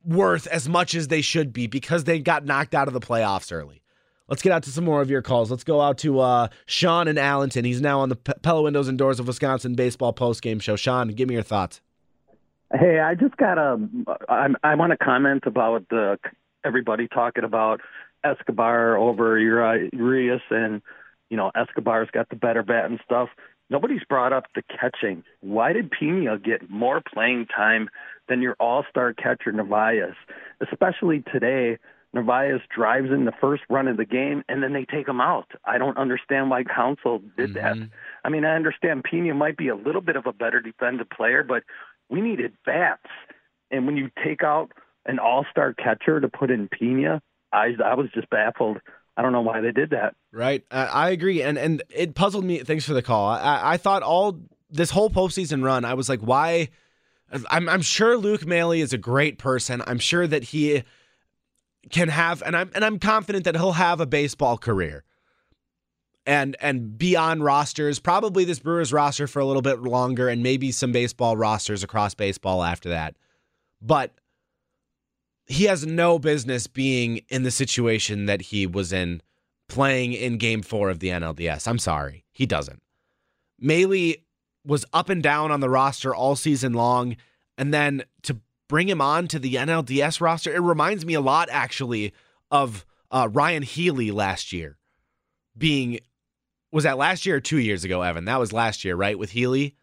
worth 0.05 0.47
as 0.47 0.67
much 0.67 0.95
as 0.95 1.09
they 1.09 1.21
should 1.21 1.51
be 1.51 1.67
because 1.67 2.05
they 2.05 2.19
got 2.19 2.45
knocked 2.45 2.73
out 2.73 2.87
of 2.87 2.93
the 2.93 3.01
playoffs 3.01 3.51
early. 3.51 3.81
Let's 4.29 4.41
get 4.41 4.53
out 4.53 4.63
to 4.63 4.69
some 4.69 4.85
more 4.85 5.01
of 5.01 5.09
your 5.09 5.21
calls. 5.21 5.51
Let's 5.51 5.65
go 5.65 5.81
out 5.81 5.97
to 5.99 6.21
uh, 6.21 6.47
Sean 6.65 7.09
in 7.09 7.17
Allenton. 7.17 7.65
He's 7.65 7.81
now 7.81 7.99
on 7.99 8.07
the 8.07 8.15
P- 8.15 8.33
Pella 8.41 8.61
Windows 8.61 8.87
and 8.87 8.97
Doors 8.97 9.19
of 9.19 9.27
Wisconsin 9.27 9.75
baseball 9.75 10.13
post 10.13 10.41
game 10.41 10.59
show. 10.59 10.77
Sean, 10.77 11.09
give 11.09 11.27
me 11.27 11.35
your 11.35 11.43
thoughts. 11.43 11.81
Hey, 12.73 12.99
I 12.99 13.13
just 13.15 13.37
got 13.37 13.57
a. 13.57 13.77
I, 14.27 14.47
I 14.63 14.75
want 14.75 14.91
to 14.91 14.97
comment 14.97 15.43
about 15.45 15.87
the 15.89 16.17
everybody 16.65 17.07
talking 17.07 17.43
about 17.43 17.81
Escobar 18.23 18.97
over 18.97 19.37
Urias, 19.39 20.41
and 20.49 20.81
you 21.29 21.37
know 21.37 21.51
Escobar's 21.55 22.09
got 22.11 22.29
the 22.29 22.35
better 22.35 22.63
bat 22.63 22.85
and 22.85 22.99
stuff. 23.05 23.29
Nobody's 23.69 24.03
brought 24.09 24.33
up 24.33 24.45
the 24.55 24.63
catching. 24.63 25.23
Why 25.41 25.73
did 25.73 25.91
Piña 25.91 26.43
get 26.43 26.69
more 26.69 27.01
playing 27.01 27.45
time 27.47 27.89
than 28.27 28.41
your 28.41 28.55
all-star 28.59 29.13
catcher 29.13 29.51
Narvaez? 29.51 30.15
Especially 30.61 31.23
today, 31.31 31.77
Narvaez 32.13 32.61
drives 32.75 33.09
in 33.11 33.25
the 33.25 33.31
first 33.41 33.63
run 33.69 33.87
of 33.87 33.97
the 33.97 34.05
game 34.05 34.43
and 34.47 34.61
then 34.61 34.73
they 34.73 34.85
take 34.85 35.07
him 35.07 35.19
out. 35.19 35.47
I 35.65 35.77
don't 35.79 35.97
understand 35.97 36.49
why 36.49 36.63
Counsell 36.63 37.19
did 37.35 37.53
Mm-hmm. 37.53 37.81
that. 37.81 37.89
I 38.23 38.29
mean, 38.29 38.45
I 38.45 38.55
understand 38.55 39.03
Piña 39.03 39.35
might 39.35 39.57
be 39.57 39.69
a 39.69 39.75
little 39.75 40.01
bit 40.01 40.15
of 40.15 40.27
a 40.27 40.33
better 40.33 40.59
defensive 40.61 41.09
player, 41.09 41.43
but 41.43 41.63
we 42.09 42.21
needed 42.21 42.53
bats. 42.65 43.07
And 43.71 43.85
when 43.85 43.97
you 43.97 44.09
take 44.23 44.43
out 44.43 44.71
an 45.05 45.19
all-star 45.19 45.73
catcher 45.73 46.21
to 46.21 46.27
put 46.27 46.51
in 46.51 46.69
Piña, 46.69 47.19
I 47.51 47.73
I 47.83 47.95
was 47.95 48.07
just 48.13 48.29
baffled. 48.29 48.77
I 49.15 49.21
don't 49.21 49.31
know 49.31 49.41
why 49.41 49.61
they 49.61 49.71
did 49.71 49.91
that. 49.91 50.15
Right, 50.31 50.63
I, 50.71 50.85
I 50.85 51.09
agree, 51.09 51.41
and 51.41 51.57
and 51.57 51.83
it 51.89 52.15
puzzled 52.15 52.45
me. 52.45 52.59
Thanks 52.59 52.85
for 52.85 52.93
the 52.93 53.01
call. 53.01 53.27
I, 53.27 53.73
I 53.73 53.77
thought 53.77 54.01
all 54.03 54.39
this 54.69 54.89
whole 54.89 55.09
postseason 55.09 55.63
run, 55.63 55.85
I 55.85 55.93
was 55.93 56.09
like, 56.09 56.21
why? 56.21 56.69
I'm 57.49 57.69
I'm 57.69 57.81
sure 57.81 58.17
Luke 58.17 58.45
Maile 58.45 58.73
is 58.73 58.93
a 58.93 58.97
great 58.97 59.37
person. 59.37 59.81
I'm 59.85 59.99
sure 59.99 60.27
that 60.27 60.45
he 60.45 60.83
can 61.89 62.09
have, 62.09 62.41
and 62.43 62.55
I'm 62.55 62.71
and 62.75 62.85
I'm 62.85 62.99
confident 62.99 63.45
that 63.45 63.55
he'll 63.55 63.73
have 63.73 63.99
a 63.99 64.05
baseball 64.05 64.57
career. 64.57 65.03
And 66.25 66.55
and 66.61 66.97
be 66.97 67.17
on 67.17 67.43
rosters, 67.43 67.99
probably 67.99 68.45
this 68.45 68.59
Brewers 68.59 68.93
roster 68.93 69.27
for 69.27 69.39
a 69.39 69.45
little 69.45 69.61
bit 69.61 69.81
longer, 69.81 70.29
and 70.29 70.41
maybe 70.41 70.71
some 70.71 70.93
baseball 70.93 71.35
rosters 71.35 71.83
across 71.83 72.13
baseball 72.13 72.63
after 72.63 72.89
that. 72.89 73.15
But 73.81 74.13
he 75.45 75.65
has 75.65 75.85
no 75.85 76.19
business 76.19 76.67
being 76.67 77.21
in 77.29 77.43
the 77.43 77.51
situation 77.51 78.25
that 78.25 78.41
he 78.41 78.65
was 78.65 78.93
in 78.93 79.21
playing 79.67 80.13
in 80.13 80.37
game 80.37 80.61
four 80.61 80.89
of 80.89 80.99
the 80.99 81.09
NLDS. 81.09 81.67
I'm 81.67 81.79
sorry. 81.79 82.23
He 82.31 82.45
doesn't. 82.45 82.81
Maile 83.59 84.15
was 84.65 84.85
up 84.93 85.09
and 85.09 85.21
down 85.21 85.51
on 85.51 85.59
the 85.59 85.69
roster 85.69 86.15
all 86.15 86.35
season 86.35 86.73
long. 86.73 87.17
And 87.57 87.73
then 87.73 88.03
to 88.23 88.39
bring 88.67 88.87
him 88.87 89.01
on 89.01 89.27
to 89.27 89.39
the 89.39 89.55
NLDS 89.55 90.21
roster, 90.21 90.53
it 90.53 90.61
reminds 90.61 91.05
me 91.05 91.13
a 91.13 91.21
lot, 91.21 91.49
actually, 91.51 92.13
of 92.49 92.85
uh, 93.11 93.29
Ryan 93.31 93.63
Healy 93.63 94.11
last 94.11 94.53
year 94.53 94.77
being. 95.57 95.99
Was 96.73 96.83
that 96.85 96.97
last 96.97 97.25
year 97.25 97.35
or 97.35 97.39
two 97.39 97.59
years 97.59 97.83
ago, 97.83 98.01
Evan? 98.01 98.25
That 98.25 98.39
was 98.39 98.51
last 98.51 98.83
year, 98.83 98.95
right? 98.95 99.17
With 99.17 99.31
Healy? 99.31 99.75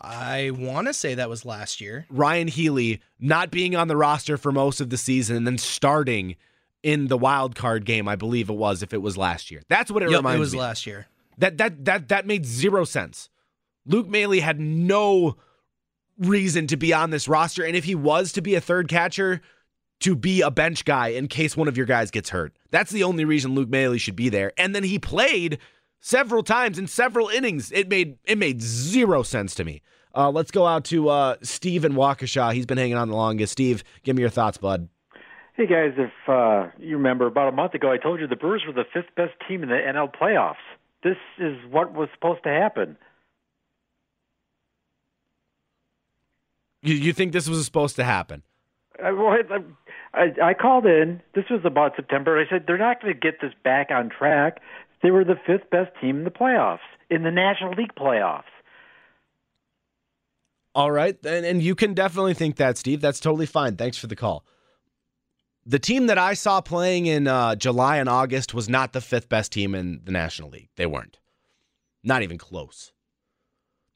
I 0.00 0.52
want 0.52 0.86
to 0.86 0.94
say 0.94 1.14
that 1.14 1.28
was 1.28 1.44
last 1.44 1.80
year. 1.80 2.06
Ryan 2.08 2.46
Healy 2.46 3.00
not 3.18 3.50
being 3.50 3.74
on 3.74 3.88
the 3.88 3.96
roster 3.96 4.36
for 4.36 4.52
most 4.52 4.80
of 4.80 4.90
the 4.90 4.96
season 4.96 5.36
and 5.36 5.44
then 5.46 5.58
starting 5.58 6.36
in 6.84 7.08
the 7.08 7.18
wild 7.18 7.56
card 7.56 7.84
game, 7.84 8.06
I 8.06 8.14
believe 8.14 8.48
it 8.48 8.54
was, 8.54 8.84
if 8.84 8.94
it 8.94 9.02
was 9.02 9.16
last 9.16 9.50
year. 9.50 9.62
That's 9.68 9.90
what 9.90 10.04
it 10.04 10.10
Yep, 10.10 10.18
reminds 10.18 10.34
me. 10.34 10.36
it 10.36 10.40
was 10.40 10.52
me. 10.52 10.58
last 10.60 10.86
year. 10.86 11.06
That 11.38 11.58
that 11.58 11.84
that 11.84 12.08
that 12.08 12.26
made 12.26 12.46
zero 12.46 12.84
sense. 12.84 13.28
Luke 13.84 14.08
Maile 14.08 14.40
had 14.40 14.60
no 14.60 15.36
reason 16.18 16.68
to 16.68 16.76
be 16.76 16.92
on 16.92 17.10
this 17.10 17.26
roster, 17.26 17.64
and 17.64 17.74
if 17.74 17.84
he 17.84 17.94
was 17.96 18.30
to 18.32 18.42
be 18.42 18.54
a 18.54 18.60
third 18.60 18.88
catcher, 18.88 19.40
to 20.00 20.14
be 20.14 20.42
a 20.42 20.50
bench 20.50 20.84
guy 20.84 21.08
in 21.08 21.28
case 21.28 21.56
one 21.56 21.68
of 21.68 21.76
your 21.76 21.86
guys 21.86 22.10
gets 22.10 22.30
hurt. 22.30 22.56
That's 22.70 22.90
the 22.90 23.04
only 23.04 23.24
reason 23.24 23.54
Luke 23.54 23.68
Maile 23.68 23.96
should 23.96 24.16
be 24.16 24.28
there. 24.28 24.52
And 24.56 24.74
then 24.74 24.84
he 24.84 24.98
played 24.98 25.58
several 26.00 26.42
times 26.42 26.78
in 26.78 26.86
several 26.86 27.28
innings. 27.28 27.72
It 27.72 27.88
made 27.88 28.18
it 28.24 28.38
made 28.38 28.62
zero 28.62 29.22
sense 29.22 29.54
to 29.56 29.64
me. 29.64 29.82
Uh, 30.14 30.30
let's 30.30 30.50
go 30.50 30.66
out 30.66 30.84
to 30.86 31.08
uh, 31.08 31.36
Steve 31.42 31.84
in 31.84 31.92
Waukesha. 31.92 32.52
He's 32.52 32.66
been 32.66 32.78
hanging 32.78 32.96
on 32.96 33.08
the 33.08 33.16
longest. 33.16 33.52
Steve, 33.52 33.84
give 34.02 34.16
me 34.16 34.22
your 34.22 34.30
thoughts, 34.30 34.58
bud. 34.58 34.88
Hey 35.54 35.66
guys, 35.66 35.92
if 35.96 36.12
uh, 36.28 36.68
you 36.78 36.96
remember, 36.96 37.26
about 37.26 37.48
a 37.48 37.52
month 37.52 37.74
ago, 37.74 37.90
I 37.90 37.98
told 37.98 38.20
you 38.20 38.28
the 38.28 38.36
Brewers 38.36 38.62
were 38.64 38.72
the 38.72 38.84
fifth 38.92 39.12
best 39.16 39.32
team 39.48 39.62
in 39.64 39.68
the 39.68 39.74
NL 39.74 40.08
playoffs. 40.14 40.54
This 41.02 41.16
is 41.38 41.56
what 41.70 41.92
was 41.92 42.08
supposed 42.14 42.44
to 42.44 42.48
happen. 42.48 42.96
You, 46.82 46.94
you 46.94 47.12
think 47.12 47.32
this 47.32 47.48
was 47.48 47.64
supposed 47.64 47.96
to 47.96 48.04
happen? 48.04 48.44
I, 49.02 49.10
well, 49.10 49.36
I, 50.14 50.32
I, 50.42 50.54
called 50.54 50.86
in. 50.86 51.20
This 51.34 51.44
was 51.50 51.60
about 51.64 51.92
September. 51.96 52.38
I 52.38 52.48
said 52.48 52.64
they're 52.66 52.78
not 52.78 53.00
going 53.02 53.12
to 53.12 53.18
get 53.18 53.40
this 53.40 53.52
back 53.62 53.88
on 53.90 54.10
track. 54.10 54.60
They 55.02 55.10
were 55.10 55.24
the 55.24 55.36
fifth 55.46 55.70
best 55.70 55.90
team 56.00 56.18
in 56.18 56.24
the 56.24 56.30
playoffs, 56.30 56.78
in 57.10 57.22
the 57.22 57.30
National 57.30 57.72
League 57.72 57.94
playoffs. 57.94 58.42
All 60.74 60.90
right. 60.90 61.16
And, 61.24 61.44
and 61.44 61.62
you 61.62 61.74
can 61.74 61.94
definitely 61.94 62.34
think 62.34 62.56
that, 62.56 62.78
Steve. 62.78 63.00
That's 63.00 63.20
totally 63.20 63.46
fine. 63.46 63.76
Thanks 63.76 63.98
for 63.98 64.06
the 64.06 64.16
call. 64.16 64.44
The 65.66 65.78
team 65.78 66.06
that 66.06 66.18
I 66.18 66.34
saw 66.34 66.60
playing 66.60 67.06
in 67.06 67.26
uh, 67.26 67.54
July 67.54 67.98
and 67.98 68.08
August 68.08 68.54
was 68.54 68.68
not 68.68 68.92
the 68.92 69.00
fifth 69.00 69.28
best 69.28 69.52
team 69.52 69.74
in 69.74 70.00
the 70.04 70.12
National 70.12 70.48
League. 70.48 70.70
They 70.76 70.86
weren't. 70.86 71.18
Not 72.02 72.22
even 72.22 72.38
close. 72.38 72.92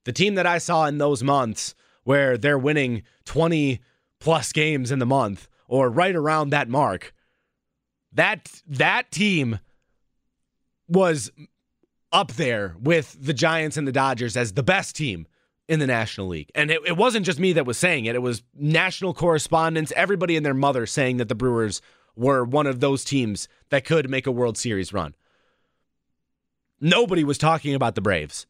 The 0.04 0.12
team 0.12 0.34
that 0.34 0.46
I 0.46 0.58
saw 0.58 0.86
in 0.86 0.98
those 0.98 1.22
months 1.22 1.74
where 2.04 2.36
they're 2.36 2.58
winning 2.58 3.04
20 3.24 3.80
plus 4.18 4.52
games 4.52 4.90
in 4.90 4.98
the 4.98 5.06
month 5.06 5.48
or 5.72 5.88
right 5.88 6.14
around 6.14 6.50
that 6.50 6.68
mark, 6.68 7.14
that 8.12 8.60
that 8.68 9.10
team 9.10 9.58
was 10.86 11.32
up 12.12 12.32
there 12.32 12.76
with 12.78 13.16
the 13.18 13.32
Giants 13.32 13.78
and 13.78 13.88
the 13.88 13.92
Dodgers 13.92 14.36
as 14.36 14.52
the 14.52 14.62
best 14.62 14.94
team 14.94 15.26
in 15.68 15.80
the 15.80 15.86
National 15.86 16.26
League. 16.26 16.50
And 16.54 16.70
it, 16.70 16.82
it 16.86 16.98
wasn't 16.98 17.24
just 17.24 17.38
me 17.38 17.54
that 17.54 17.64
was 17.64 17.78
saying 17.78 18.04
it, 18.04 18.14
it 18.14 18.20
was 18.20 18.42
national 18.54 19.14
correspondents, 19.14 19.94
everybody 19.96 20.36
and 20.36 20.44
their 20.44 20.52
mother 20.52 20.84
saying 20.84 21.16
that 21.16 21.30
the 21.30 21.34
Brewers 21.34 21.80
were 22.14 22.44
one 22.44 22.66
of 22.66 22.80
those 22.80 23.02
teams 23.02 23.48
that 23.70 23.86
could 23.86 24.10
make 24.10 24.26
a 24.26 24.30
World 24.30 24.58
Series 24.58 24.92
run. 24.92 25.14
Nobody 26.82 27.24
was 27.24 27.38
talking 27.38 27.74
about 27.74 27.94
the 27.94 28.02
Braves. 28.02 28.46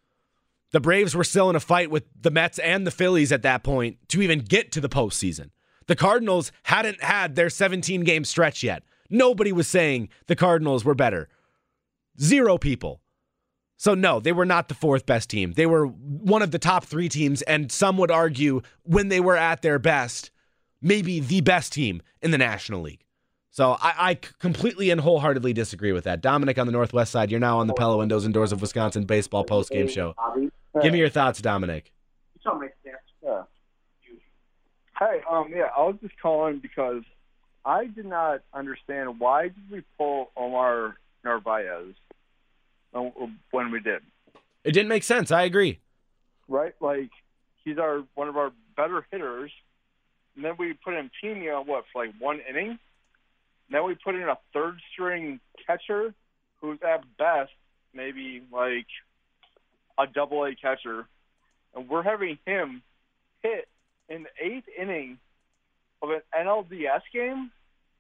The 0.73 0.81
Braves 0.81 1.15
were 1.15 1.23
still 1.23 1.49
in 1.51 1.55
a 1.55 1.61
fight 1.61 1.89
with 1.89 2.03
the 2.21 2.33
Mets 2.33 2.59
and 2.59 2.85
the 2.85 2.91
Phillies 2.91 3.31
at 3.31 3.43
that 3.43 3.63
point 3.63 3.99
to 4.09 4.23
even 4.23 4.41
get 4.41 4.73
to 4.73 4.81
the 4.81 4.89
postseason. 4.89 5.51
The 5.87 5.97
Cardinals 5.97 6.53
hadn't 6.65 7.03
had 7.03 7.35
their 7.35 7.51
17 7.51 8.03
game 8.03 8.25
stretch 8.25 8.63
yet. 8.63 8.83
Nobody 9.11 9.53
was 9.53 9.69
saying 9.69 10.09
the 10.27 10.37
Cardinals 10.37 10.85
were 10.85 10.95
better. 10.95 11.29
Zero 12.21 12.59
people. 12.59 13.01
So, 13.77 13.95
no, 13.95 14.21
they 14.21 14.33
were 14.33 14.47
not 14.47 14.69
the 14.69 14.75
fourth 14.75 15.07
best 15.07 15.29
team. 15.29 15.55
They 15.55 15.67
were 15.67 15.87
one 15.87 16.41
of 16.41 16.53
the 16.53 16.59
top 16.59 16.85
three 16.85 17.09
teams, 17.09 17.43
and 17.43 17.73
some 17.73 17.97
would 17.99 18.13
argue 18.13 18.63
when 18.85 19.09
they 19.09 19.19
were 19.19 19.37
at 19.37 19.63
their 19.63 19.81
best, 19.81 20.31
maybe 20.81 21.19
the 21.19 21.41
best 21.41 21.73
team 21.73 22.01
in 22.21 22.31
the 22.31 22.39
National 22.39 22.81
League. 22.81 23.05
So, 23.51 23.77
I, 23.83 23.95
I 23.99 24.15
completely 24.15 24.91
and 24.91 25.01
wholeheartedly 25.01 25.53
disagree 25.53 25.91
with 25.93 26.05
that. 26.05 26.21
Dominic 26.21 26.59
on 26.59 26.67
the 26.67 26.73
Northwest 26.73 27.11
side, 27.11 27.31
you're 27.31 27.41
now 27.41 27.59
on 27.59 27.67
the 27.67 27.75
Pella 27.75 27.97
Windows 27.97 28.25
and 28.25 28.33
Doors 28.33 28.53
of 28.53 28.61
Wisconsin 28.61 29.05
baseball 29.05 29.43
post 29.45 29.71
game 29.71 29.89
show. 29.89 30.15
Give 30.81 30.93
me 30.93 31.01
your 31.01 31.09
thoughts, 31.11 31.43
Dominic. 31.43 31.93
Hey, 35.03 35.21
um, 35.29 35.49
yeah, 35.51 35.69
I 35.77 35.81
was 35.81 35.97
just 36.01 36.15
calling 36.23 36.61
because 36.61 37.03
I 37.65 37.87
did 37.87 38.07
not 38.07 38.43
understand 38.55 39.19
why 39.19 39.45
did 39.49 39.71
we 39.71 39.83
pull 39.99 40.31
Omar 40.37 40.97
Narvaez 41.25 41.95
uh, 42.95 43.01
when 43.51 43.73
we 43.73 43.81
did, 43.81 44.03
It 44.63 44.71
didn't 44.71 44.89
make 44.89 45.03
sense. 45.03 45.33
I 45.33 45.43
agree. 45.43 45.81
right? 46.47 46.75
Like 46.81 47.11
he's 47.65 47.79
our 47.79 48.05
one 48.15 48.29
of 48.29 48.37
our 48.37 48.53
better 48.77 49.05
hitters, 49.11 49.51
and 50.37 50.45
then 50.45 50.53
we 50.57 50.73
put 50.75 50.95
him 50.95 51.11
in 51.23 51.37
Piña 51.37 51.67
what 51.67 51.85
for 51.93 52.05
like 52.05 52.15
one 52.21 52.41
inning. 52.49 52.79
Then 53.71 53.85
we 53.85 53.97
put 53.97 54.15
in 54.15 54.23
a 54.23 54.39
third 54.53 54.79
string 54.93 55.41
catcher 55.67 56.15
who's 56.61 56.79
at 56.87 57.03
best 57.19 57.51
maybe 57.93 58.43
like 58.53 58.87
a 59.99 60.07
double 60.07 60.45
A 60.45 60.55
catcher, 60.55 61.07
and 61.75 61.89
we're 61.89 62.05
having 62.05 62.39
him 62.47 62.83
hit 63.43 63.67
in 64.09 64.25
the 64.25 64.45
eighth 64.45 64.67
inning 64.79 65.19
of 66.03 66.11
an 66.11 66.21
NLDS 66.35 67.03
game. 67.13 67.51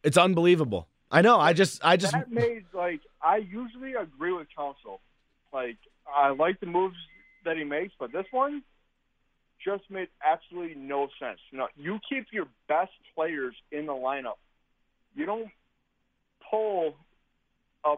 It's 0.02 0.16
unbelievable. 0.16 0.88
I 1.10 1.22
know. 1.22 1.38
I 1.38 1.52
just, 1.52 1.84
I 1.84 1.96
just, 1.96 2.12
that 2.12 2.30
made 2.30 2.64
like 2.72 3.00
I 3.22 3.36
usually 3.36 3.94
agree 3.94 4.32
with 4.32 4.48
Counsell. 4.56 5.00
Like 5.52 5.76
I 6.06 6.30
like 6.30 6.58
the 6.60 6.66
moves 6.66 6.96
that 7.44 7.56
he 7.56 7.64
makes, 7.64 7.92
but 7.98 8.12
this 8.12 8.26
one 8.30 8.62
just 9.64 9.84
made 9.90 10.08
absolutely 10.24 10.74
no 10.74 11.08
sense. 11.20 11.38
You 11.50 11.58
know, 11.58 11.68
you 11.76 11.98
keep 12.08 12.26
your 12.32 12.46
best 12.68 12.92
players 13.14 13.54
in 13.70 13.86
the 13.86 13.92
lineup. 13.92 14.38
You 15.14 15.26
don't 15.26 15.50
pull 16.50 16.94
a 17.84 17.96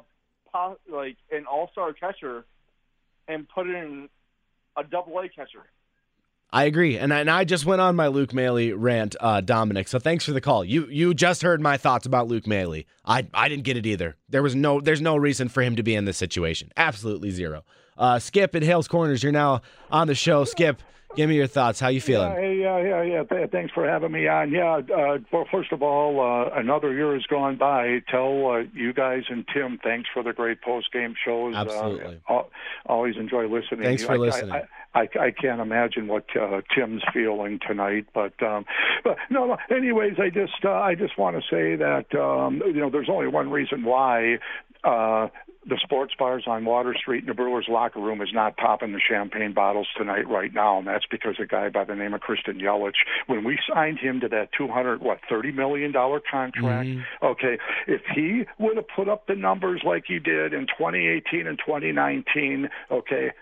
like 0.91 1.17
an 1.33 1.47
all-star 1.51 1.93
catcher 1.95 2.45
and 3.27 3.49
put 3.49 3.69
in 3.69 4.09
a 4.77 4.85
double 4.85 5.19
A 5.19 5.29
catcher. 5.29 5.65
I 6.55 6.67
agree, 6.67 6.97
and 6.99 7.13
I, 7.13 7.19
and 7.19 7.29
I 7.29 7.43
just 7.43 7.67
went 7.67 7.81
on 7.81 7.97
my 7.97 8.07
Luke 8.07 8.33
Maile 8.33 8.77
rant, 8.77 9.17
uh, 9.19 9.41
Dominic. 9.41 9.89
So 9.89 9.99
thanks 9.99 10.25
for 10.25 10.31
the 10.31 10.41
call. 10.41 10.65
You 10.65 10.87
you 10.87 11.13
just 11.13 11.43
heard 11.43 11.61
my 11.61 11.77
thoughts 11.77 12.07
about 12.07 12.29
Luke 12.29 12.47
Maile. 12.47 12.85
I 13.05 13.27
I 13.35 13.49
didn't 13.49 13.65
get 13.65 13.77
it 13.77 13.87
either. 13.87 14.15
There 14.29 14.41
was 14.41 14.55
no 14.55 14.81
there's 14.81 15.01
no 15.01 15.17
reason 15.17 15.49
for 15.49 15.63
him 15.63 15.75
to 15.75 15.83
be 15.83 15.97
in 15.97 16.05
this 16.05 16.17
situation. 16.17 16.71
Absolutely 16.77 17.33
zero. 17.33 17.65
Uh, 17.99 18.21
Skip 18.21 18.55
at 18.55 18.63
Hales 18.63 18.87
Corners, 18.87 19.21
you're 19.21 19.33
now 19.33 19.63
on 19.91 20.07
the 20.07 20.15
show. 20.15 20.45
Skip, 20.45 20.81
give 21.17 21.29
me 21.29 21.37
your 21.37 21.47
thoughts. 21.47 21.81
How 21.81 21.89
you 21.89 22.01
feeling? 22.01 22.33
Yeah, 22.33 22.41
hey, 22.41 22.57
yeah, 22.61 22.79
yeah, 22.79 23.03
yeah. 23.03 23.23
Th- 23.25 23.51
thanks 23.51 23.73
for 23.73 23.89
having 23.89 24.13
me 24.13 24.27
on. 24.29 24.51
Yeah, 24.51 24.81
uh, 24.95 25.19
well, 25.33 25.47
first 25.51 25.73
of 25.73 25.83
all, 25.83 26.21
uh, 26.21 26.51
another 26.59 26.93
year 26.93 27.15
has 27.15 27.25
gone 27.25 27.57
by. 27.57 28.01
Tell 28.11 28.51
uh, 28.51 28.63
you 28.73 28.93
guys 28.93 29.25
and 29.29 29.47
Tim 29.53 29.79
thanks 29.83 30.09
for 30.13 30.23
the 30.23 30.33
great 30.33 30.63
post 30.63 30.93
game 30.93 31.15
shows. 31.25 31.55
Absolutely. 31.55 32.21
Uh, 32.29 32.43
always 32.87 33.17
enjoy 33.17 33.47
listening. 33.49 33.83
Thanks 33.83 34.05
for 34.05 34.13
I- 34.13 34.17
listening. 34.17 34.53
I, 34.53 34.63
I, 34.95 35.09
I 35.21 35.31
can't 35.33 35.61
imagine 35.61 36.07
what 36.07 36.25
uh, 36.41 36.61
Tim's 36.73 37.03
feeling 37.13 37.59
tonight, 37.67 38.07
but 38.15 38.41
um, 38.43 38.65
but 39.03 39.17
no, 39.29 39.45
no. 39.47 39.57
Anyways, 39.75 40.21
I 40.21 40.31
just 40.31 40.65
uh, 40.65 40.71
I 40.71 40.95
just 40.95 41.19
want 41.19 41.37
to 41.37 41.43
say 41.43 41.75
that 41.75 42.15
um, 42.15 42.63
you 42.67 42.75
know 42.81 42.91
there's 42.91 43.09
only 43.11 43.27
one 43.27 43.51
reason 43.51 43.83
why. 43.85 44.39
Uh, 44.85 45.29
the 45.67 45.79
sports 45.83 46.15
bars 46.19 46.45
on 46.47 46.65
Water 46.65 46.95
Street 46.99 47.23
in 47.23 47.27
the 47.27 47.35
Brewers 47.35 47.67
locker 47.69 48.01
room 48.01 48.21
is 48.21 48.31
not 48.33 48.57
popping 48.57 48.93
the 48.93 49.01
champagne 49.01 49.53
bottles 49.53 49.89
tonight 49.97 50.29
right 50.29 50.53
now, 50.53 50.79
and 50.79 50.87
that's 50.87 51.07
because 51.11 51.37
a 51.41 51.47
guy 51.47 51.69
by 51.69 51.85
the 51.85 51.95
name 51.95 52.15
of 52.15 52.21
Christian 52.21 52.59
Yelich, 52.59 52.93
when 53.27 53.45
we 53.45 53.59
signed 53.73 53.99
him 53.99 54.21
to 54.21 54.29
that 54.29 54.51
two 54.57 54.69
hundred 54.69 55.01
what 55.01 55.21
thirty 55.29 55.53
million 55.53 55.93
dollar 55.93 56.21
contract, 56.21 56.89
mm-hmm. 56.89 57.27
okay, 57.27 57.59
if 57.87 58.03
he 58.15 58.45
would 58.59 58.77
have 58.77 58.89
put 58.95 59.09
up 59.09 59.27
the 59.27 59.35
numbers 59.35 59.83
like 59.85 60.05
he 60.07 60.19
did 60.19 60.53
in 60.53 60.67
2018 60.67 61.47
and 61.47 61.59
2019, 61.59 62.69
okay, 62.91 63.33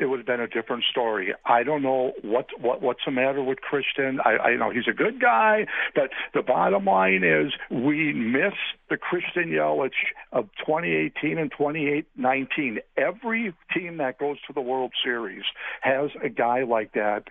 it 0.00 0.06
would 0.06 0.18
have 0.18 0.26
been 0.26 0.40
a 0.40 0.48
different 0.48 0.84
story. 0.90 1.34
I 1.44 1.62
don't 1.62 1.82
know 1.82 2.12
what 2.22 2.46
what 2.58 2.80
what's 2.80 3.00
the 3.04 3.12
matter 3.12 3.42
with 3.42 3.60
Christian. 3.60 4.18
I, 4.24 4.38
I 4.38 4.56
know 4.56 4.70
he's 4.70 4.88
a 4.88 4.94
good 4.94 5.20
guy, 5.20 5.66
but 5.94 6.10
the 6.32 6.42
bottom 6.42 6.86
line 6.86 7.22
is 7.22 7.52
we 7.70 8.12
miss 8.14 8.54
the 8.88 8.96
Christian 8.96 9.50
Yelich 9.50 9.90
of 10.32 10.48
2018 10.58 11.38
and 11.38 11.52
2019. 11.52 12.78
Every 12.96 13.54
team 13.74 13.98
that 13.98 14.18
goes 14.18 14.38
to 14.46 14.54
the 14.54 14.62
World 14.62 14.92
Series 15.04 15.44
has 15.82 16.10
a 16.24 16.30
guy 16.30 16.64
like 16.64 16.94
that. 16.94 17.24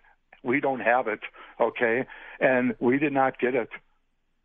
We 0.44 0.62
don't 0.62 0.80
have 0.80 1.08
it, 1.08 1.20
okay, 1.60 2.06
and 2.40 2.76
we 2.80 3.00
did 3.00 3.12
not 3.12 3.40
get 3.40 3.56
it. 3.56 3.70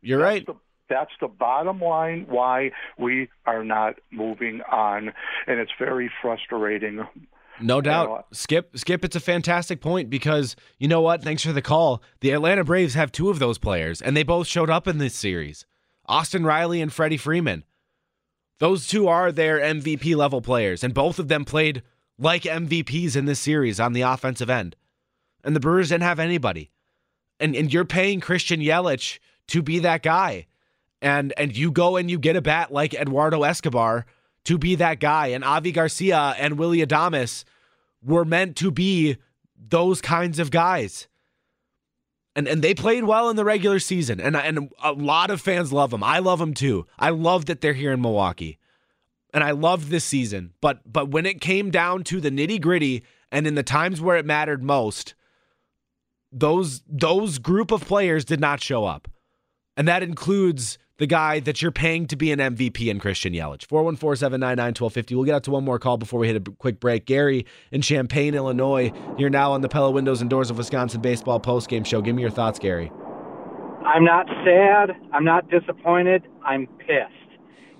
You're 0.01 0.19
right. 0.19 0.45
That's 0.89 1.11
the 1.21 1.27
bottom 1.27 1.79
line 1.79 2.25
why 2.27 2.71
we 2.97 3.29
are 3.45 3.63
not 3.63 3.95
moving 4.11 4.61
on, 4.69 5.13
and 5.47 5.59
it's 5.59 5.71
very 5.79 6.11
frustrating. 6.21 7.05
No 7.61 7.81
doubt. 7.81 8.27
Skip, 8.31 8.77
Skip, 8.77 9.05
it's 9.05 9.15
a 9.15 9.21
fantastic 9.21 9.81
point 9.81 10.09
because 10.09 10.55
you 10.77 10.87
know 10.87 11.01
what? 11.01 11.23
Thanks 11.23 11.43
for 11.43 11.53
the 11.53 11.61
call. 11.61 12.01
The 12.21 12.31
Atlanta 12.31 12.63
Braves 12.63 12.93
have 12.95 13.11
two 13.11 13.29
of 13.29 13.39
those 13.39 13.57
players, 13.57 14.01
and 14.01 14.15
they 14.15 14.23
both 14.23 14.47
showed 14.47 14.69
up 14.69 14.87
in 14.87 14.97
this 14.97 15.15
series 15.15 15.65
Austin 16.05 16.45
Riley 16.45 16.81
and 16.81 16.91
Freddie 16.91 17.17
Freeman. 17.17 17.63
Those 18.59 18.87
two 18.87 19.07
are 19.07 19.31
their 19.31 19.59
MVP 19.59 20.15
level 20.15 20.41
players, 20.41 20.83
and 20.83 20.93
both 20.93 21.19
of 21.19 21.27
them 21.27 21.45
played 21.45 21.83
like 22.17 22.43
MVPs 22.43 23.15
in 23.15 23.25
this 23.25 23.39
series 23.39 23.79
on 23.79 23.93
the 23.93 24.01
offensive 24.01 24.49
end. 24.49 24.75
And 25.43 25.55
the 25.55 25.59
Brewers 25.59 25.89
didn't 25.89 26.03
have 26.03 26.19
anybody. 26.19 26.71
And 27.39 27.55
and 27.55 27.71
you're 27.71 27.85
paying 27.85 28.21
Christian 28.21 28.61
Yelich 28.61 29.19
to 29.47 29.61
be 29.61 29.79
that 29.79 30.03
guy. 30.03 30.47
And 31.01 31.33
and 31.37 31.55
you 31.55 31.71
go 31.71 31.97
and 31.97 32.09
you 32.09 32.17
get 32.17 32.35
a 32.35 32.41
bat 32.41 32.71
like 32.71 32.93
Eduardo 32.93 33.43
Escobar 33.43 34.05
to 34.45 34.57
be 34.57 34.75
that 34.75 34.99
guy. 34.99 35.27
And 35.27 35.43
Avi 35.43 35.71
Garcia 35.71 36.35
and 36.37 36.57
Willie 36.57 36.85
Adames 36.85 37.43
were 38.03 38.25
meant 38.25 38.55
to 38.57 38.71
be 38.71 39.17
those 39.57 40.01
kinds 40.01 40.39
of 40.39 40.51
guys. 40.51 41.07
And 42.35 42.47
and 42.47 42.61
they 42.61 42.73
played 42.73 43.03
well 43.05 43.29
in 43.29 43.35
the 43.35 43.45
regular 43.45 43.79
season. 43.79 44.19
And 44.19 44.35
and 44.35 44.71
a 44.83 44.93
lot 44.93 45.29
of 45.29 45.41
fans 45.41 45.71
love 45.71 45.91
them. 45.91 46.03
I 46.03 46.19
love 46.19 46.39
them 46.39 46.53
too. 46.53 46.85
I 46.99 47.09
love 47.09 47.45
that 47.45 47.61
they're 47.61 47.73
here 47.73 47.91
in 47.91 48.01
Milwaukee. 48.01 48.57
And 49.33 49.43
I 49.43 49.51
loved 49.51 49.89
this 49.89 50.05
season. 50.05 50.53
But 50.61 50.81
but 50.91 51.09
when 51.09 51.25
it 51.25 51.41
came 51.41 51.71
down 51.71 52.03
to 52.05 52.21
the 52.21 52.31
nitty-gritty 52.31 53.03
and 53.31 53.47
in 53.47 53.55
the 53.55 53.63
times 53.63 53.99
where 53.99 54.17
it 54.17 54.25
mattered 54.25 54.63
most, 54.63 55.15
those 56.31 56.83
those 56.87 57.39
group 57.39 57.71
of 57.71 57.85
players 57.85 58.25
did 58.25 58.39
not 58.39 58.61
show 58.61 58.85
up. 58.85 59.07
And 59.77 59.87
that 59.87 60.03
includes 60.03 60.77
the 60.97 61.07
guy 61.07 61.39
that 61.41 61.61
you're 61.61 61.71
paying 61.71 62.07
to 62.07 62.15
be 62.15 62.31
an 62.31 62.39
MVP 62.39 62.87
in 62.87 62.99
Christian 62.99 63.33
Yelich. 63.33 63.67
414-799-1250. 63.67 65.15
We'll 65.15 65.25
get 65.25 65.35
out 65.35 65.43
to 65.43 65.51
one 65.51 65.65
more 65.65 65.79
call 65.79 65.97
before 65.97 66.19
we 66.19 66.27
hit 66.27 66.47
a 66.47 66.51
quick 66.51 66.79
break. 66.79 67.05
Gary 67.05 67.45
in 67.71 67.81
Champaign, 67.81 68.33
Illinois. 68.33 68.91
You're 69.17 69.29
now 69.29 69.51
on 69.51 69.61
the 69.61 69.69
Pella 69.69 69.91
Windows 69.91 70.21
and 70.21 70.29
Doors 70.29 70.49
of 70.49 70.57
Wisconsin 70.57 71.01
Baseball 71.01 71.39
postgame 71.39 71.85
show. 71.85 72.01
Give 72.01 72.15
me 72.15 72.21
your 72.21 72.31
thoughts, 72.31 72.59
Gary. 72.59 72.91
I'm 73.85 74.03
not 74.03 74.27
sad. 74.43 74.91
I'm 75.13 75.25
not 75.25 75.49
disappointed. 75.49 76.23
I'm 76.43 76.67
pissed. 76.79 77.11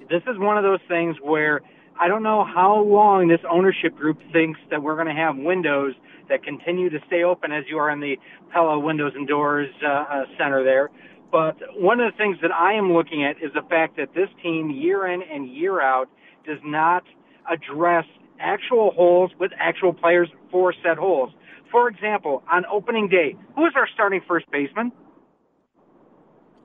This 0.09 0.21
is 0.27 0.37
one 0.37 0.57
of 0.57 0.63
those 0.63 0.81
things 0.87 1.15
where 1.23 1.61
I 1.99 2.07
don't 2.07 2.21
know 2.21 2.43
how 2.45 2.83
long 2.83 3.27
this 3.27 3.39
ownership 3.49 3.95
group 3.95 4.19
thinks 4.31 4.59
that 4.69 4.83
we're 4.83 4.95
going 4.95 5.07
to 5.07 5.19
have 5.19 5.35
windows 5.37 5.93
that 6.29 6.43
continue 6.43 6.89
to 6.89 6.99
stay 7.07 7.23
open 7.23 7.51
as 7.51 7.63
you 7.69 7.77
are 7.77 7.89
in 7.89 8.01
the 8.01 8.17
Pella 8.51 8.77
Windows 8.77 9.13
and 9.15 9.27
Doors 9.27 9.69
uh, 9.83 9.87
uh, 9.87 10.23
Center 10.37 10.63
there. 10.63 10.89
But 11.35 11.57
one 11.75 11.99
of 11.99 12.13
the 12.13 12.17
things 12.17 12.37
that 12.43 12.53
I 12.53 12.75
am 12.75 12.93
looking 12.93 13.25
at 13.25 13.35
is 13.43 13.51
the 13.53 13.61
fact 13.69 13.97
that 13.97 14.13
this 14.15 14.29
team, 14.41 14.69
year 14.69 15.05
in 15.05 15.21
and 15.21 15.53
year 15.53 15.81
out, 15.81 16.07
does 16.47 16.59
not 16.63 17.03
address 17.51 18.05
actual 18.39 18.91
holes 18.91 19.31
with 19.37 19.51
actual 19.59 19.91
players 19.91 20.29
for 20.49 20.73
said 20.81 20.95
holes. 20.95 21.33
For 21.69 21.89
example, 21.89 22.41
on 22.49 22.63
opening 22.71 23.09
day, 23.09 23.35
who 23.53 23.65
is 23.65 23.73
our 23.75 23.85
starting 23.93 24.21
first 24.25 24.49
baseman? 24.49 24.93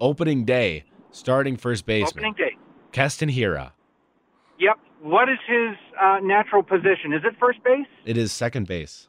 Opening 0.01 0.45
day, 0.45 0.85
starting 1.11 1.57
first 1.57 1.85
baseman. 1.85 2.27
Opening 2.27 2.35
day. 2.35 2.57
Keston 2.93 3.29
Hiura. 3.29 3.73
Yep. 4.61 4.79
What 5.03 5.29
is 5.29 5.39
his 5.49 5.77
uh, 6.01 6.21
natural 6.23 6.63
position? 6.63 7.13
Is 7.13 7.23
it 7.25 7.35
first 7.41 7.59
base? 7.65 7.89
It 8.05 8.17
is 8.17 8.31
second 8.31 8.69
base. 8.69 9.09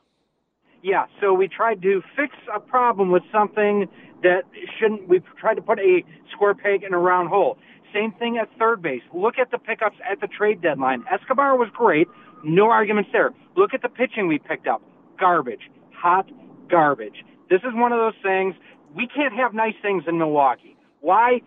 Yeah. 0.81 1.05
So 1.21 1.35
we 1.35 1.47
tried 1.47 1.83
to 1.83 2.01
fix 2.15 2.33
a 2.51 2.59
problem 2.59 3.11
with 3.11 3.21
something 3.31 3.87
that 4.23 4.43
shouldn't. 4.79 5.07
We 5.07 5.21
tried 5.39 5.55
to 5.55 5.61
put 5.61 5.79
a 5.79 6.03
square 6.33 6.53
peg 6.53 6.83
in 6.83 6.93
a 6.93 6.97
round 6.97 7.29
hole. 7.29 7.57
Same 7.93 8.11
thing 8.13 8.37
at 8.37 8.47
third 8.57 8.81
base. 8.81 9.01
Look 9.13 9.35
at 9.39 9.51
the 9.51 9.57
pickups 9.57 9.97
at 10.09 10.21
the 10.21 10.27
trade 10.27 10.61
deadline. 10.61 11.03
Escobar 11.11 11.57
was 11.57 11.69
great. 11.73 12.07
No 12.43 12.69
arguments 12.69 13.09
there. 13.11 13.31
Look 13.57 13.73
at 13.73 13.81
the 13.81 13.89
pitching 13.89 14.27
we 14.27 14.39
picked 14.39 14.67
up. 14.67 14.81
Garbage. 15.19 15.69
Hot 15.93 16.29
garbage. 16.69 17.25
This 17.49 17.59
is 17.61 17.73
one 17.73 17.91
of 17.91 17.99
those 17.99 18.19
things. 18.23 18.55
We 18.95 19.07
can't 19.07 19.33
have 19.33 19.53
nice 19.53 19.75
things 19.81 20.03
in 20.07 20.17
Milwaukee. 20.17 20.77
Why? 21.01 21.41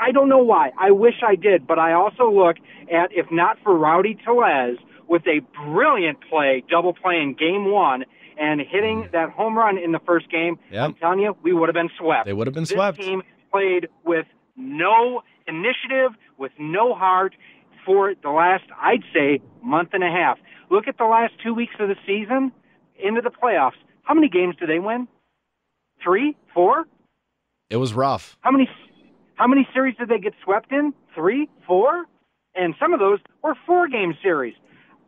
I 0.00 0.12
don't 0.12 0.28
know 0.28 0.42
why. 0.42 0.70
I 0.78 0.90
wish 0.90 1.22
I 1.26 1.36
did, 1.36 1.66
but 1.66 1.78
I 1.78 1.92
also 1.92 2.30
look 2.30 2.56
at 2.90 3.10
if 3.12 3.26
not 3.30 3.58
for 3.62 3.76
Rowdy 3.76 4.16
Tellez 4.24 4.78
with 5.08 5.22
a 5.26 5.40
brilliant 5.66 6.18
play, 6.30 6.64
double 6.70 6.94
play 6.94 7.16
in 7.16 7.34
game 7.34 7.70
one, 7.70 8.04
and 8.38 8.60
hitting 8.60 9.08
that 9.12 9.30
home 9.30 9.56
run 9.56 9.78
in 9.78 9.92
the 9.92 10.00
first 10.06 10.30
game, 10.30 10.58
Yep. 10.70 10.82
I'm 10.84 10.94
telling 10.94 11.18
you, 11.20 11.36
we 11.42 11.52
would 11.52 11.68
have 11.68 11.74
been 11.74 11.90
swept. 11.98 12.26
They 12.26 12.32
would 12.32 12.46
have 12.46 12.54
been 12.54 12.62
This 12.64 12.70
swept. 12.70 12.98
team 13.00 13.22
played 13.50 13.88
with 14.04 14.26
no 14.56 15.22
initiative, 15.46 16.12
with 16.38 16.52
no 16.58 16.94
heart 16.94 17.34
for 17.84 18.14
the 18.22 18.30
last, 18.30 18.64
I'd 18.80 19.04
say, 19.12 19.40
month 19.62 19.90
and 19.92 20.02
a 20.02 20.10
half. 20.10 20.38
Look 20.70 20.88
at 20.88 20.96
the 20.98 21.04
last 21.04 21.34
two 21.42 21.54
weeks 21.54 21.74
of 21.78 21.88
the 21.88 21.96
season 22.06 22.50
into 22.98 23.20
the 23.20 23.30
playoffs. 23.30 23.76
How 24.02 24.14
many 24.14 24.28
games 24.28 24.54
do 24.58 24.66
they 24.66 24.78
win? 24.78 25.06
Three, 26.02 26.36
four? 26.52 26.84
It 27.70 27.76
was 27.76 27.94
rough. 27.94 28.36
How 28.40 28.50
many? 28.50 28.68
How 29.36 29.46
many 29.48 29.66
series 29.74 29.96
did 29.96 30.08
they 30.08 30.18
get 30.18 30.32
swept 30.44 30.70
in? 30.70 30.94
Three, 31.14 31.48
four, 31.66 32.04
and 32.54 32.74
some 32.80 32.92
of 32.92 33.00
those 33.00 33.18
were 33.42 33.54
four-game 33.66 34.14
series. 34.22 34.54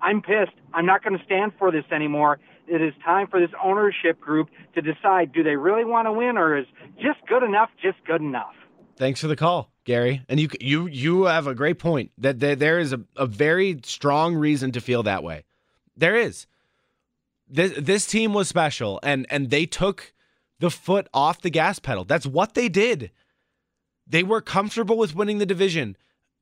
I'm 0.02 0.20
pissed. 0.20 0.52
I'm 0.74 0.84
not 0.84 1.02
going 1.04 1.16
to 1.16 1.24
stand 1.24 1.52
for 1.58 1.70
this 1.70 1.84
anymore. 1.92 2.38
It 2.68 2.82
is 2.82 2.92
time 3.04 3.28
for 3.28 3.40
this 3.40 3.50
ownership 3.62 4.20
group 4.20 4.48
to 4.74 4.82
decide: 4.82 5.32
do 5.32 5.42
they 5.42 5.56
really 5.56 5.84
want 5.84 6.06
to 6.06 6.12
win, 6.12 6.36
or 6.36 6.56
is 6.56 6.66
just 6.96 7.18
good 7.28 7.42
enough 7.42 7.70
just 7.82 7.98
good 8.06 8.20
enough? 8.20 8.54
Thanks 8.96 9.20
for 9.20 9.28
the 9.28 9.36
call, 9.36 9.70
Gary. 9.84 10.22
And 10.28 10.40
you 10.40 10.48
you 10.60 10.86
you 10.86 11.24
have 11.24 11.46
a 11.46 11.54
great 11.54 11.78
point 11.78 12.10
that 12.18 12.40
there, 12.40 12.78
is 12.78 12.92
a, 12.92 13.00
a 13.16 13.26
very 13.26 13.78
strong 13.84 14.34
reason 14.34 14.72
to 14.72 14.80
feel 14.80 15.02
that 15.02 15.22
way. 15.22 15.44
There 15.96 16.16
is. 16.16 16.46
this 17.48 17.72
this 17.78 18.06
team 18.06 18.32
was 18.32 18.48
special 18.48 18.98
and 19.02 19.26
and 19.30 19.50
they 19.50 19.66
took 19.66 20.12
the 20.58 20.70
foot 20.70 21.08
off 21.12 21.42
the 21.42 21.50
gas 21.50 21.78
pedal. 21.78 22.04
That's 22.04 22.26
what 22.26 22.54
they 22.54 22.68
did. 22.68 23.10
They 24.06 24.22
were 24.22 24.40
comfortable 24.40 24.96
with 24.96 25.14
winning 25.14 25.38
the 25.38 25.46
division 25.46 25.96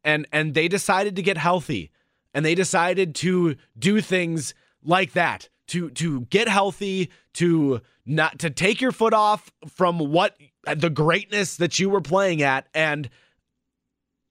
and 0.05 0.27
and 0.33 0.55
they 0.55 0.69
decided 0.69 1.17
to 1.17 1.23
get 1.23 1.37
healthy 1.37 1.91
and 2.33 2.45
they 2.45 2.55
decided 2.55 3.15
to 3.17 3.57
do 3.79 4.01
things 4.01 4.55
like 4.83 5.13
that 5.13 5.49
to 5.69 5.91
to 5.91 6.23
get 6.23 6.49
healthy 6.49 7.11
to 7.35 7.81
not 8.07 8.39
to 8.41 8.51
take 8.51 8.81
your 8.81 8.93
foot 8.93 9.15
off 9.15 9.51
from 9.69 9.99
what 9.99 10.37
the 10.77 10.91
greatness 10.91 11.57
that 11.57 11.79
you 11.79 11.89
were 11.89 12.01
playing 12.01 12.43
at 12.43 12.67
and 12.75 13.09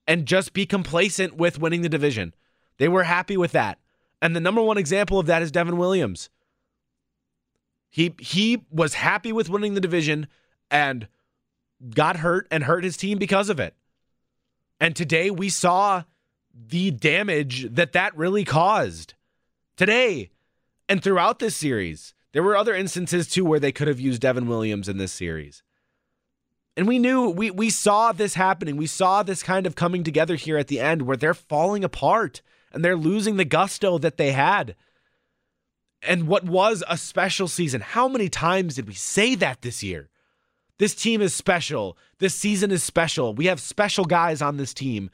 and 0.07 0.25
just 0.25 0.53
be 0.53 0.65
complacent 0.65 1.35
with 1.35 1.59
winning 1.59 1.81
the 1.81 1.89
division. 1.89 2.33
They 2.77 2.87
were 2.87 3.03
happy 3.03 3.37
with 3.37 3.53
that. 3.53 3.79
And 4.21 4.35
the 4.35 4.39
number 4.39 4.61
one 4.61 4.77
example 4.77 5.19
of 5.19 5.25
that 5.27 5.41
is 5.41 5.51
Devin 5.51 5.77
Williams. 5.77 6.29
He 7.89 8.15
he 8.19 8.65
was 8.71 8.95
happy 8.95 9.31
with 9.31 9.49
winning 9.49 9.73
the 9.73 9.81
division 9.81 10.27
and 10.71 11.07
got 11.93 12.17
hurt 12.17 12.47
and 12.49 12.63
hurt 12.63 12.83
his 12.83 12.97
team 12.97 13.17
because 13.17 13.49
of 13.49 13.59
it. 13.59 13.75
And 14.79 14.95
today 14.95 15.29
we 15.29 15.49
saw 15.49 16.03
the 16.53 16.91
damage 16.91 17.73
that 17.73 17.93
that 17.93 18.15
really 18.15 18.45
caused. 18.45 19.13
Today 19.75 20.31
and 20.93 21.01
throughout 21.01 21.39
this 21.39 21.55
series. 21.55 22.13
There 22.33 22.43
were 22.43 22.55
other 22.55 22.75
instances 22.75 23.27
too 23.27 23.43
where 23.45 23.59
they 23.59 23.71
could 23.71 23.87
have 23.87 23.99
used 23.99 24.21
Devin 24.21 24.47
Williams 24.47 24.87
in 24.87 24.99
this 24.99 25.11
series. 25.11 25.63
And 26.77 26.87
we 26.87 26.99
knew 26.99 27.31
we 27.31 27.49
we 27.49 27.71
saw 27.71 28.11
this 28.11 28.35
happening. 28.35 28.77
We 28.77 28.85
saw 28.85 29.23
this 29.23 29.41
kind 29.41 29.65
of 29.65 29.73
coming 29.73 30.03
together 30.03 30.35
here 30.35 30.55
at 30.55 30.67
the 30.67 30.79
end 30.79 31.01
where 31.01 31.17
they're 31.17 31.33
falling 31.33 31.83
apart 31.83 32.43
and 32.71 32.85
they're 32.85 32.95
losing 32.95 33.37
the 33.37 33.43
gusto 33.43 33.97
that 33.97 34.17
they 34.17 34.33
had. 34.33 34.75
And 36.03 36.27
what 36.27 36.43
was 36.43 36.83
a 36.87 36.95
special 36.95 37.47
season. 37.47 37.81
How 37.81 38.07
many 38.07 38.29
times 38.29 38.75
did 38.75 38.87
we 38.87 38.93
say 38.93 39.33
that 39.33 39.63
this 39.63 39.81
year? 39.81 40.11
This 40.77 40.93
team 40.93 41.23
is 41.23 41.33
special. 41.33 41.97
This 42.19 42.35
season 42.35 42.69
is 42.69 42.83
special. 42.83 43.33
We 43.33 43.47
have 43.47 43.59
special 43.59 44.05
guys 44.05 44.43
on 44.43 44.57
this 44.57 44.75
team. 44.75 45.09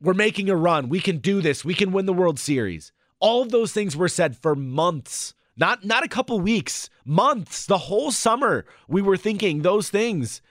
We're 0.00 0.14
making 0.14 0.50
a 0.50 0.56
run. 0.56 0.88
We 0.88 0.98
can 0.98 1.18
do 1.18 1.40
this. 1.40 1.64
We 1.64 1.74
can 1.74 1.92
win 1.92 2.06
the 2.06 2.12
World 2.12 2.40
Series. 2.40 2.90
All 3.20 3.42
of 3.42 3.50
those 3.50 3.72
things 3.72 3.96
were 3.96 4.08
said 4.08 4.36
for 4.36 4.54
months. 4.54 5.34
Not 5.56 5.84
not 5.84 6.04
a 6.04 6.08
couple 6.08 6.38
weeks, 6.38 6.90
months, 7.04 7.64
the 7.64 7.78
whole 7.78 8.10
summer 8.10 8.66
we 8.88 9.00
were 9.00 9.16
thinking 9.16 9.62
those 9.62 9.88
things. 9.88 10.42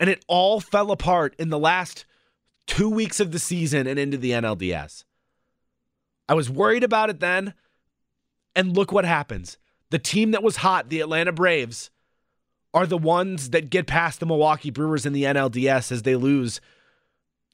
And 0.00 0.10
it 0.10 0.24
all 0.26 0.58
fell 0.58 0.90
apart 0.90 1.36
in 1.38 1.50
the 1.50 1.58
last 1.58 2.04
2 2.66 2.90
weeks 2.90 3.20
of 3.20 3.30
the 3.30 3.38
season 3.38 3.86
and 3.86 3.98
into 3.98 4.16
the 4.16 4.32
NLDS. 4.32 5.04
I 6.28 6.34
was 6.34 6.50
worried 6.50 6.82
about 6.82 7.10
it 7.10 7.20
then, 7.20 7.54
and 8.56 8.76
look 8.76 8.90
what 8.90 9.04
happens. 9.04 9.58
The 9.90 9.98
team 9.98 10.32
that 10.32 10.42
was 10.42 10.56
hot, 10.56 10.88
the 10.88 11.00
Atlanta 11.00 11.30
Braves, 11.30 11.90
are 12.74 12.86
the 12.86 12.98
ones 12.98 13.50
that 13.50 13.70
get 13.70 13.86
past 13.86 14.18
the 14.18 14.26
Milwaukee 14.26 14.70
Brewers 14.70 15.06
in 15.06 15.12
the 15.12 15.24
NLDS 15.24 15.92
as 15.92 16.02
they 16.02 16.16
lose 16.16 16.60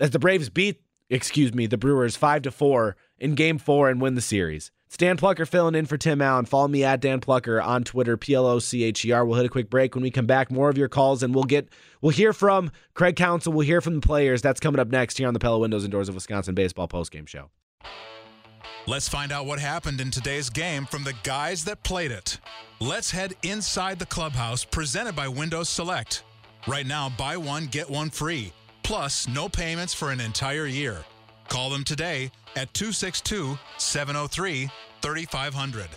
as 0.01 0.11
the 0.11 0.19
Braves 0.19 0.49
beat, 0.49 0.81
excuse 1.11 1.55
me, 1.55 1.67
the 1.67 1.79
Brewers 1.79 2.17
5 2.17 2.43
to 2.43 2.51
4 2.51 2.97
in 3.19 3.35
game 3.35 3.59
4 3.59 3.91
and 3.91 4.01
win 4.01 4.15
the 4.15 4.21
series. 4.21 4.71
It's 4.87 4.97
Dan 4.97 5.19
Plocher 5.19 5.47
filling 5.47 5.75
in 5.75 5.85
for 5.85 5.99
Tim 5.99 6.23
Allen. 6.23 6.47
Follow 6.47 6.67
me 6.67 6.83
at 6.83 7.01
Dan 7.01 7.21
Plocher 7.21 7.63
on 7.63 7.85
Twitter, 7.85 8.17
P 8.17 8.33
L 8.33 8.47
O 8.47 8.59
C 8.59 8.85
H 8.85 9.05
E 9.05 9.13
R. 9.13 9.23
We'll 9.27 9.37
hit 9.37 9.45
a 9.45 9.51
quick 9.51 9.69
break 9.69 9.95
when 9.95 10.03
we 10.03 10.11
come 10.11 10.25
back. 10.25 10.51
More 10.51 10.71
of 10.71 10.79
your 10.79 10.89
calls, 10.89 11.23
and 11.23 11.35
we'll 11.35 11.45
get 11.45 11.69
we'll 12.01 12.09
hear 12.09 12.33
from 12.33 12.71
Craig 12.95 13.15
Counsell. 13.15 13.53
We'll 13.53 13.67
hear 13.67 13.83
from 13.83 13.97
the 13.97 14.01
players. 14.01 14.41
That's 14.41 14.61
coming 14.61 14.81
up 14.81 14.89
next 14.89 15.19
here 15.19 15.29
on 15.29 15.35
the 15.35 15.41
Pella 15.41 15.59
Windows 15.59 15.85
and 15.85 15.93
Doors 15.93 16.09
of 16.09 16.15
Wisconsin 16.15 16.55
Baseball 16.55 16.89
postgame 16.89 17.29
show. 17.29 17.51
Let's 18.87 19.11
find 19.11 19.31
out 19.31 19.45
what 19.45 19.59
happened 19.59 20.01
in 20.01 20.11
today's 20.11 20.49
game 20.49 20.87
from 20.87 21.05
the 21.05 21.13
guys 21.23 21.67
that 21.67 21.83
played 21.83 22.11
it. 22.11 22.39
Let's 22.81 23.11
head 23.11 23.35
inside 23.43 23.99
the 23.99 24.07
clubhouse, 24.07 24.65
presented 24.65 25.15
by 25.15 25.29
Windows 25.29 25.69
Select. 25.69 26.23
Right 26.67 26.87
now, 26.87 27.11
buy 27.11 27.37
one, 27.37 27.67
get 27.67 27.91
one 27.91 28.09
free. 28.09 28.55
Plus, 28.89 29.29
no 29.29 29.51
payments 29.51 29.93
for 29.93 30.13
an 30.13 30.19
entire 30.19 30.65
year. 30.65 31.05
Call 31.49 31.69
them 31.69 31.85
today 31.85 32.33
at 32.57 32.73
262 32.73 33.59
703 33.77 34.71
3500. 35.03 35.89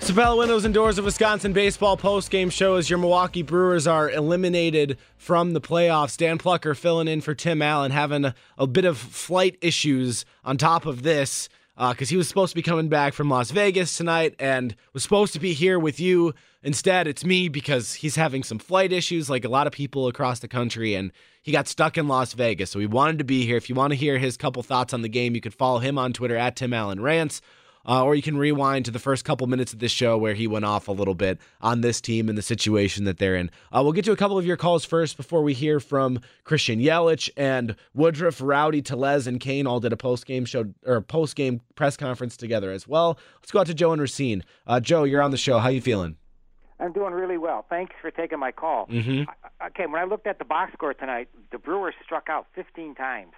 Sabella 0.00 0.36
Windows 0.36 0.64
and 0.64 0.74
Doors 0.74 0.98
of 0.98 1.04
Wisconsin 1.04 1.52
baseball 1.52 1.96
post-game 1.96 2.50
show 2.50 2.74
as 2.74 2.90
your 2.90 2.98
Milwaukee 2.98 3.42
Brewers 3.42 3.86
are 3.86 4.10
eliminated 4.10 4.98
from 5.16 5.52
the 5.52 5.60
playoffs. 5.60 6.16
Dan 6.16 6.38
Plocher 6.38 6.76
filling 6.76 7.06
in 7.06 7.20
for 7.20 7.36
Tim 7.36 7.62
Allen, 7.62 7.92
having 7.92 8.24
a, 8.24 8.34
a 8.56 8.66
bit 8.66 8.84
of 8.84 8.98
flight 8.98 9.56
issues 9.60 10.24
on 10.44 10.56
top 10.56 10.86
of 10.86 11.04
this 11.04 11.48
because 11.78 12.08
uh, 12.08 12.10
he 12.10 12.16
was 12.16 12.26
supposed 12.26 12.50
to 12.50 12.56
be 12.56 12.62
coming 12.62 12.88
back 12.88 13.14
from 13.14 13.30
Las 13.30 13.52
Vegas 13.52 13.96
tonight 13.96 14.34
and 14.40 14.74
was 14.92 15.04
supposed 15.04 15.32
to 15.34 15.38
be 15.38 15.52
here 15.52 15.78
with 15.78 16.00
you. 16.00 16.34
Instead, 16.60 17.06
it's 17.06 17.24
me 17.24 17.48
because 17.48 17.94
he's 17.94 18.16
having 18.16 18.42
some 18.42 18.58
flight 18.58 18.92
issues, 18.92 19.30
like 19.30 19.44
a 19.44 19.48
lot 19.48 19.68
of 19.68 19.72
people 19.72 20.08
across 20.08 20.40
the 20.40 20.48
country, 20.48 20.94
and 20.94 21.12
he 21.40 21.52
got 21.52 21.68
stuck 21.68 21.96
in 21.96 22.08
Las 22.08 22.32
Vegas. 22.32 22.72
So 22.72 22.80
he 22.80 22.86
wanted 22.86 23.18
to 23.18 23.24
be 23.24 23.46
here. 23.46 23.56
If 23.56 23.68
you 23.68 23.76
want 23.76 23.92
to 23.92 23.96
hear 23.96 24.18
his 24.18 24.36
couple 24.36 24.64
thoughts 24.64 24.92
on 24.92 25.02
the 25.02 25.08
game, 25.08 25.36
you 25.36 25.40
can 25.40 25.52
follow 25.52 25.78
him 25.78 25.98
on 25.98 26.12
Twitter 26.12 26.36
at 26.36 26.56
Tim 26.56 26.74
Allen 26.74 27.00
Rants. 27.00 27.40
Uh, 27.88 28.04
or 28.04 28.14
you 28.14 28.20
can 28.20 28.36
rewind 28.36 28.84
to 28.84 28.90
the 28.90 28.98
first 28.98 29.24
couple 29.24 29.46
minutes 29.46 29.72
of 29.72 29.78
this 29.78 29.90
show 29.90 30.18
where 30.18 30.34
he 30.34 30.46
went 30.46 30.66
off 30.66 30.88
a 30.88 30.92
little 30.92 31.14
bit 31.14 31.38
on 31.62 31.80
this 31.80 32.02
team 32.02 32.28
and 32.28 32.36
the 32.36 32.42
situation 32.42 33.04
that 33.04 33.16
they're 33.16 33.34
in. 33.34 33.50
Uh, 33.72 33.80
we'll 33.82 33.94
get 33.94 34.04
to 34.04 34.12
a 34.12 34.16
couple 34.16 34.36
of 34.36 34.44
your 34.44 34.58
calls 34.58 34.84
first 34.84 35.16
before 35.16 35.42
we 35.42 35.54
hear 35.54 35.80
from 35.80 36.20
Christian 36.44 36.80
Yelich 36.80 37.30
and 37.34 37.74
Woodruff, 37.94 38.42
Rowdy, 38.42 38.82
Tellez, 38.82 39.26
and 39.26 39.40
Cain 39.40 39.66
all 39.66 39.80
did 39.80 39.94
a 39.94 39.96
post 39.96 40.26
game 40.26 40.44
show 40.44 40.66
or 40.84 41.00
post 41.00 41.34
game 41.34 41.62
press 41.76 41.96
conference 41.96 42.36
together 42.36 42.70
as 42.70 42.86
well. 42.86 43.18
Let's 43.40 43.50
go 43.50 43.60
out 43.60 43.66
to 43.68 43.74
Joe 43.74 43.92
and 43.92 44.02
Racine. 44.02 44.44
Uh, 44.66 44.80
Joe, 44.80 45.04
you're 45.04 45.22
on 45.22 45.30
the 45.30 45.38
show. 45.38 45.58
How 45.58 45.70
you 45.70 45.80
feeling? 45.80 46.16
I'm 46.78 46.92
doing 46.92 47.14
really 47.14 47.38
well. 47.38 47.64
Thanks 47.70 47.94
for 48.02 48.10
taking 48.10 48.38
my 48.38 48.52
call. 48.52 48.86
Mm-hmm. 48.86 49.22
Okay, 49.68 49.86
when 49.86 50.00
I 50.00 50.04
looked 50.04 50.26
at 50.26 50.38
the 50.38 50.44
box 50.44 50.74
score 50.74 50.92
tonight, 50.92 51.28
the 51.50 51.58
Brewers 51.58 51.94
struck 52.04 52.28
out 52.28 52.46
15 52.54 52.94
times. 52.94 53.32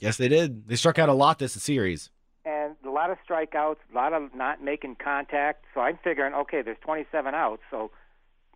Yes, 0.00 0.16
they 0.16 0.28
did. 0.28 0.68
They 0.68 0.76
struck 0.76 0.98
out 0.98 1.08
a 1.08 1.12
lot 1.12 1.38
this 1.38 1.52
series 1.52 2.10
and 2.44 2.76
a 2.84 2.90
lot 2.90 3.10
of 3.10 3.18
strikeouts, 3.28 3.76
a 3.92 3.94
lot 3.94 4.12
of 4.12 4.34
not 4.34 4.62
making 4.62 4.96
contact. 5.02 5.64
So 5.74 5.80
I'm 5.80 5.98
figuring, 6.02 6.34
okay, 6.34 6.62
there's 6.62 6.78
27 6.82 7.34
outs, 7.34 7.62
so 7.70 7.90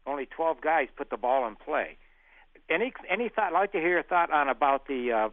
only 0.06 0.26
12 0.26 0.60
guys 0.60 0.88
put 0.96 1.10
the 1.10 1.16
ball 1.16 1.46
in 1.46 1.56
play. 1.56 1.96
Any 2.70 2.92
any 3.08 3.28
thought? 3.28 3.52
I'd 3.54 3.58
like 3.58 3.72
to 3.72 3.78
hear 3.78 3.90
your 3.90 4.02
thought 4.02 4.30
on 4.30 4.48
about 4.48 4.88
the 4.88 5.12
uh, 5.12 5.28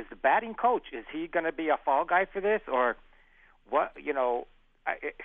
is 0.00 0.06
the 0.08 0.16
batting 0.16 0.54
coach? 0.54 0.84
Is 0.92 1.04
he 1.12 1.26
going 1.26 1.44
to 1.44 1.52
be 1.52 1.68
a 1.68 1.78
fall 1.84 2.04
guy 2.04 2.26
for 2.32 2.40
this, 2.40 2.62
or 2.72 2.96
what? 3.68 3.92
You 4.02 4.14
know, 4.14 4.46
I, 4.86 4.92
it, 5.02 5.20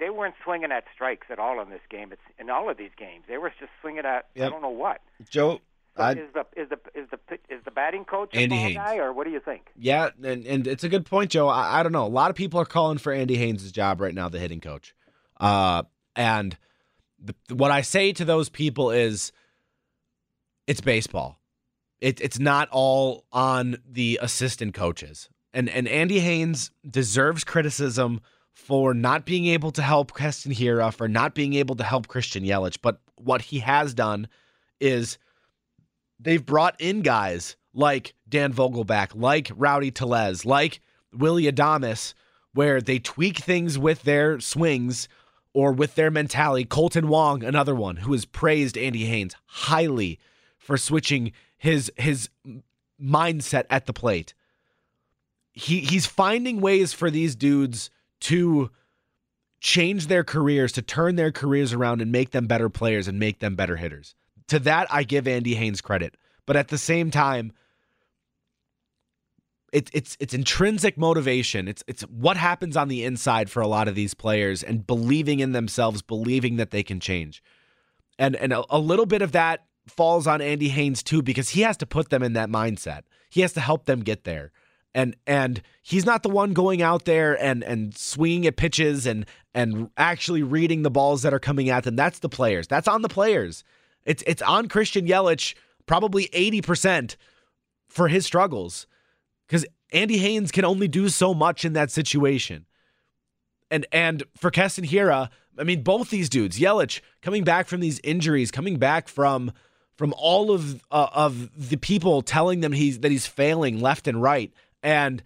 they 0.00 0.10
weren't 0.10 0.34
swinging 0.42 0.72
at 0.72 0.84
strikes 0.92 1.28
at 1.30 1.38
all 1.38 1.60
in 1.60 1.70
this 1.70 1.80
game. 1.90 2.10
It's 2.12 2.22
in 2.38 2.50
all 2.50 2.68
of 2.68 2.76
these 2.76 2.90
games. 2.98 3.24
They 3.28 3.38
were 3.38 3.50
just 3.50 3.70
swinging 3.80 4.04
at 4.04 4.26
yep. 4.34 4.48
I 4.48 4.50
don't 4.50 4.62
know 4.62 4.68
what. 4.70 5.00
Joe, 5.28 5.60
so 5.96 6.08
is 6.08 6.16
the 6.34 6.44
is 6.56 6.68
the 6.68 6.78
is 6.94 7.08
the 7.10 7.18
is 7.48 7.64
the 7.64 7.70
batting 7.70 8.04
coach 8.04 8.30
Andy 8.34 8.56
ball 8.56 8.58
Haines. 8.64 8.76
guy, 8.76 8.96
or 8.96 9.12
what 9.12 9.24
do 9.24 9.32
you 9.32 9.40
think? 9.40 9.68
Yeah, 9.76 10.10
and, 10.22 10.46
and 10.46 10.66
it's 10.66 10.84
a 10.84 10.88
good 10.88 11.06
point, 11.06 11.30
Joe. 11.30 11.48
I, 11.48 11.80
I 11.80 11.82
don't 11.82 11.92
know. 11.92 12.06
A 12.06 12.08
lot 12.08 12.30
of 12.30 12.36
people 12.36 12.60
are 12.60 12.64
calling 12.64 12.98
for 12.98 13.12
Andy 13.12 13.36
Haines' 13.36 13.70
job 13.72 14.00
right 14.00 14.14
now, 14.14 14.28
the 14.28 14.38
hitting 14.38 14.60
coach. 14.60 14.94
Uh, 15.38 15.84
and 16.16 16.56
the, 17.18 17.34
what 17.54 17.70
I 17.70 17.82
say 17.82 18.12
to 18.12 18.24
those 18.24 18.48
people 18.48 18.90
is, 18.90 19.32
it's 20.66 20.80
baseball. 20.80 21.40
It, 22.00 22.20
it's 22.20 22.38
not 22.38 22.68
all 22.70 23.24
on 23.32 23.76
the 23.88 24.18
assistant 24.20 24.74
coaches. 24.74 25.28
And 25.52 25.68
and 25.68 25.86
Andy 25.86 26.18
Haines 26.18 26.70
deserves 26.88 27.44
criticism 27.44 28.20
for 28.52 28.94
not 28.94 29.24
being 29.24 29.46
able 29.46 29.70
to 29.72 29.82
help 29.82 30.14
Keston 30.14 30.52
Hiura, 30.52 30.92
for 30.92 31.08
not 31.08 31.34
being 31.34 31.54
able 31.54 31.76
to 31.76 31.84
help 31.84 32.08
Christian 32.08 32.44
Yelich. 32.44 32.78
But 32.82 33.00
what 33.16 33.42
he 33.42 33.60
has 33.60 33.94
done 33.94 34.28
is 34.80 35.18
they've 36.18 36.44
brought 36.44 36.80
in 36.80 37.02
guys 37.02 37.56
like 37.72 38.14
Dan 38.28 38.52
Vogelbach, 38.52 39.10
like 39.14 39.50
Rowdy 39.54 39.90
Tellez, 39.90 40.44
like 40.44 40.80
Willie 41.12 41.50
Adames, 41.50 42.14
where 42.52 42.80
they 42.80 42.98
tweak 42.98 43.38
things 43.38 43.78
with 43.78 44.02
their 44.02 44.40
swings 44.40 45.08
or 45.52 45.72
with 45.72 45.94
their 45.94 46.10
mentality. 46.10 46.64
Kolten 46.64 47.06
Wong, 47.06 47.42
another 47.42 47.74
one 47.74 47.96
who 47.96 48.12
has 48.12 48.24
praised 48.24 48.78
Andy 48.78 49.04
Haines 49.04 49.34
highly 49.46 50.18
for 50.56 50.76
switching 50.76 51.32
his 51.56 51.92
his 51.96 52.28
mindset 53.00 53.64
at 53.70 53.86
the 53.86 53.92
plate. 53.92 54.34
He 55.52 55.80
he's 55.80 56.06
finding 56.06 56.60
ways 56.60 56.92
for 56.92 57.10
these 57.10 57.36
dudes 57.36 57.90
to 58.20 58.70
change 59.60 60.06
their 60.08 60.24
careers, 60.24 60.72
to 60.72 60.82
turn 60.82 61.16
their 61.16 61.32
careers 61.32 61.72
around 61.72 62.02
and 62.02 62.12
make 62.12 62.30
them 62.30 62.46
better 62.46 62.68
players 62.68 63.08
and 63.08 63.18
make 63.18 63.38
them 63.40 63.56
better 63.56 63.76
hitters 63.76 64.14
to 64.48 64.58
that 64.60 64.86
I 64.90 65.02
give 65.04 65.26
Andy 65.26 65.54
Haines 65.54 65.80
credit. 65.80 66.16
But 66.46 66.56
at 66.56 66.68
the 66.68 66.78
same 66.78 67.10
time, 67.10 67.52
it's 69.72 69.90
it's 69.92 70.16
it's 70.20 70.32
intrinsic 70.32 70.96
motivation. 70.96 71.66
It's 71.66 71.82
it's 71.86 72.02
what 72.02 72.36
happens 72.36 72.76
on 72.76 72.88
the 72.88 73.04
inside 73.04 73.50
for 73.50 73.60
a 73.60 73.66
lot 73.66 73.88
of 73.88 73.94
these 73.94 74.14
players 74.14 74.62
and 74.62 74.86
believing 74.86 75.40
in 75.40 75.52
themselves, 75.52 76.00
believing 76.00 76.56
that 76.56 76.70
they 76.70 76.82
can 76.82 77.00
change. 77.00 77.42
And 78.18 78.36
and 78.36 78.52
a, 78.52 78.64
a 78.70 78.78
little 78.78 79.06
bit 79.06 79.20
of 79.20 79.32
that 79.32 79.64
falls 79.88 80.26
on 80.26 80.40
Andy 80.40 80.68
Haines 80.68 81.02
too 81.02 81.22
because 81.22 81.50
he 81.50 81.62
has 81.62 81.76
to 81.78 81.86
put 81.86 82.10
them 82.10 82.22
in 82.22 82.34
that 82.34 82.48
mindset. 82.48 83.02
He 83.30 83.40
has 83.40 83.52
to 83.54 83.60
help 83.60 83.86
them 83.86 84.00
get 84.00 84.24
there. 84.24 84.52
And 84.94 85.16
and 85.26 85.60
he's 85.82 86.06
not 86.06 86.22
the 86.22 86.28
one 86.28 86.52
going 86.52 86.80
out 86.80 87.04
there 87.04 87.42
and 87.42 87.64
and 87.64 87.96
swinging 87.96 88.46
at 88.46 88.56
pitches 88.56 89.06
and 89.06 89.26
and 89.54 89.90
actually 89.96 90.44
reading 90.44 90.82
the 90.82 90.90
balls 90.90 91.22
that 91.22 91.34
are 91.34 91.40
coming 91.40 91.68
at 91.68 91.82
them. 91.82 91.96
That's 91.96 92.20
the 92.20 92.28
players. 92.28 92.68
That's 92.68 92.86
on 92.86 93.02
the 93.02 93.08
players. 93.08 93.64
It's 94.04 94.22
it's 94.26 94.42
on 94.42 94.68
Christian 94.68 95.06
Yelich 95.06 95.54
probably 95.86 96.28
80% 96.28 97.16
for 97.88 98.08
his 98.08 98.24
struggles 98.24 98.86
cuz 99.48 99.64
Andy 99.92 100.18
Haines 100.18 100.50
can 100.50 100.64
only 100.64 100.88
do 100.88 101.08
so 101.08 101.34
much 101.34 101.64
in 101.64 101.72
that 101.74 101.90
situation. 101.90 102.66
And 103.70 103.86
and 103.92 104.22
for 104.36 104.50
Keston 104.50 104.86
Hiura, 104.86 105.30
I 105.58 105.64
mean 105.64 105.82
both 105.82 106.10
these 106.10 106.28
dudes, 106.28 106.58
Yelich 106.58 107.00
coming 107.22 107.44
back 107.44 107.68
from 107.68 107.80
these 107.80 108.00
injuries, 108.04 108.50
coming 108.50 108.78
back 108.78 109.08
from 109.08 109.52
from 109.96 110.12
all 110.16 110.50
of 110.50 110.82
uh, 110.90 111.08
of 111.12 111.50
the 111.70 111.76
people 111.76 112.22
telling 112.22 112.60
them 112.60 112.72
he's 112.72 113.00
that 113.00 113.10
he's 113.10 113.26
failing 113.26 113.80
left 113.80 114.08
and 114.08 114.20
right 114.20 114.52
and 114.82 115.22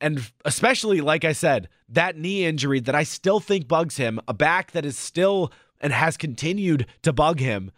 and 0.00 0.32
especially 0.44 1.00
like 1.00 1.24
I 1.24 1.32
said, 1.32 1.68
that 1.88 2.16
knee 2.16 2.44
injury 2.44 2.80
that 2.80 2.94
I 2.94 3.04
still 3.04 3.40
think 3.40 3.68
bugs 3.68 3.96
him, 3.96 4.20
a 4.26 4.34
back 4.34 4.72
that 4.72 4.84
is 4.84 4.98
still 4.98 5.52
and 5.80 5.92
has 5.92 6.16
continued 6.16 6.86
to 7.02 7.12
bug 7.12 7.40
him. 7.40 7.70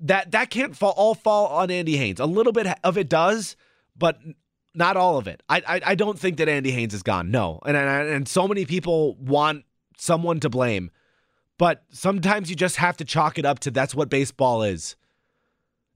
That 0.00 0.30
that 0.30 0.50
can't 0.50 0.76
fall 0.76 0.94
all 0.96 1.14
fall 1.14 1.46
on 1.46 1.70
Andy 1.70 1.96
Haines. 1.96 2.20
A 2.20 2.26
little 2.26 2.52
bit 2.52 2.66
of 2.84 2.96
it 2.96 3.08
does, 3.08 3.56
but 3.96 4.18
not 4.74 4.96
all 4.96 5.18
of 5.18 5.26
it. 5.26 5.42
I 5.48 5.62
I, 5.66 5.80
I 5.86 5.94
don't 5.94 6.18
think 6.18 6.36
that 6.36 6.48
Andy 6.48 6.70
Haines 6.70 6.94
is 6.94 7.02
gone. 7.02 7.30
No, 7.30 7.60
and, 7.66 7.76
and 7.76 8.08
and 8.08 8.28
so 8.28 8.46
many 8.46 8.64
people 8.64 9.16
want 9.16 9.64
someone 9.96 10.38
to 10.40 10.48
blame, 10.48 10.90
but 11.58 11.82
sometimes 11.90 12.48
you 12.48 12.56
just 12.56 12.76
have 12.76 12.96
to 12.98 13.04
chalk 13.04 13.38
it 13.38 13.44
up 13.44 13.58
to 13.60 13.70
that's 13.70 13.94
what 13.94 14.08
baseball 14.08 14.62
is. 14.62 14.94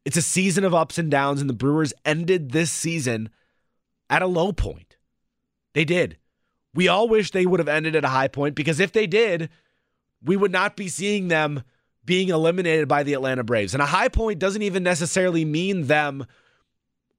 It's 0.05 0.17
a 0.17 0.23
season 0.23 0.65
of 0.65 0.75
ups 0.75 0.99
and 0.99 1.11
downs, 1.11 1.41
and 1.41 1.49
the 1.49 1.55
Brewers 1.55 1.93
ended 2.05 2.51
this 2.51 2.73
season 2.73 3.31
at 4.11 4.23
a 4.23 4.27
low 4.27 4.53
point. 4.53 4.97
They 5.75 5.85
did. 5.85 6.19
We 6.75 6.89
all 6.89 7.09
wish 7.09 7.31
they 7.31 7.47
would 7.47 7.61
have 7.61 7.69
ended 7.69 7.95
at 7.95 8.05
a 8.05 8.09
high 8.09 8.29
point 8.29 8.55
because 8.55 8.81
if 8.81 8.93
they 8.93 9.07
did, 9.07 9.49
we 10.23 10.37
would 10.37 10.53
not 10.53 10.77
be 10.77 10.89
seeing 10.89 11.29
them 11.29 11.63
being 12.05 12.29
eliminated 12.29 12.89
by 12.89 13.03
the 13.03 13.15
Atlanta 13.15 13.45
Braves. 13.45 13.75
And 13.75 13.83
a 13.83 13.87
high 13.87 14.09
point 14.09 14.39
doesn't 14.39 14.63
even 14.63 14.83
necessarily 14.83 15.45
mean 15.45 15.87
them 15.87 16.27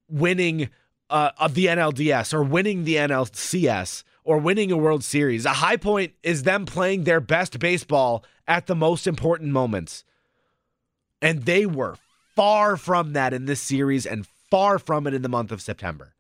winning 0.10 0.70
uh, 1.10 1.32
of 1.38 1.54
the 1.54 1.68
NLDS 1.68 2.34
or 2.34 2.44
winning 2.44 2.84
the 2.84 2.96
NLCS 2.96 4.04
or 4.24 4.38
winning 4.38 4.72
a 4.72 4.78
World 4.78 5.04
Series. 5.04 5.46
A 5.46 5.54
high 5.54 5.78
point 5.78 6.14
is 6.24 6.44
them 6.44 6.66
playing 6.66 7.04
their 7.04 7.20
best 7.20 7.60
baseball 7.60 8.24
at 8.48 8.68
the 8.68 8.76
most 8.76 9.08
important 9.08 9.52
moments. 9.52 10.04
And 11.22 11.44
they 11.44 11.66
were 11.66 11.96
far 12.36 12.78
from 12.78 13.14
that 13.14 13.34
in 13.34 13.46
this 13.46 13.62
series 13.62 14.06
and 14.06 14.28
far 14.50 14.80
from 14.80 15.08
it 15.08 15.14
in 15.14 15.22
the 15.22 15.30
month 15.30 15.52
of 15.52 15.62
September. 15.62 16.14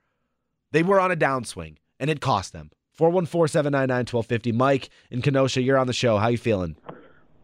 They 0.71 0.83
were 0.83 0.99
on 0.99 1.11
a 1.11 1.15
downswing, 1.15 1.77
and 1.99 2.09
it 2.09 2.21
cost 2.21 2.53
them. 2.53 2.71
414-799-1250. 2.97 4.53
Mike 4.53 4.89
in 5.09 5.21
Kenosha, 5.21 5.61
you're 5.61 5.77
on 5.77 5.87
the 5.87 5.93
show. 5.93 6.17
How 6.17 6.29
you 6.29 6.37
feeling? 6.37 6.75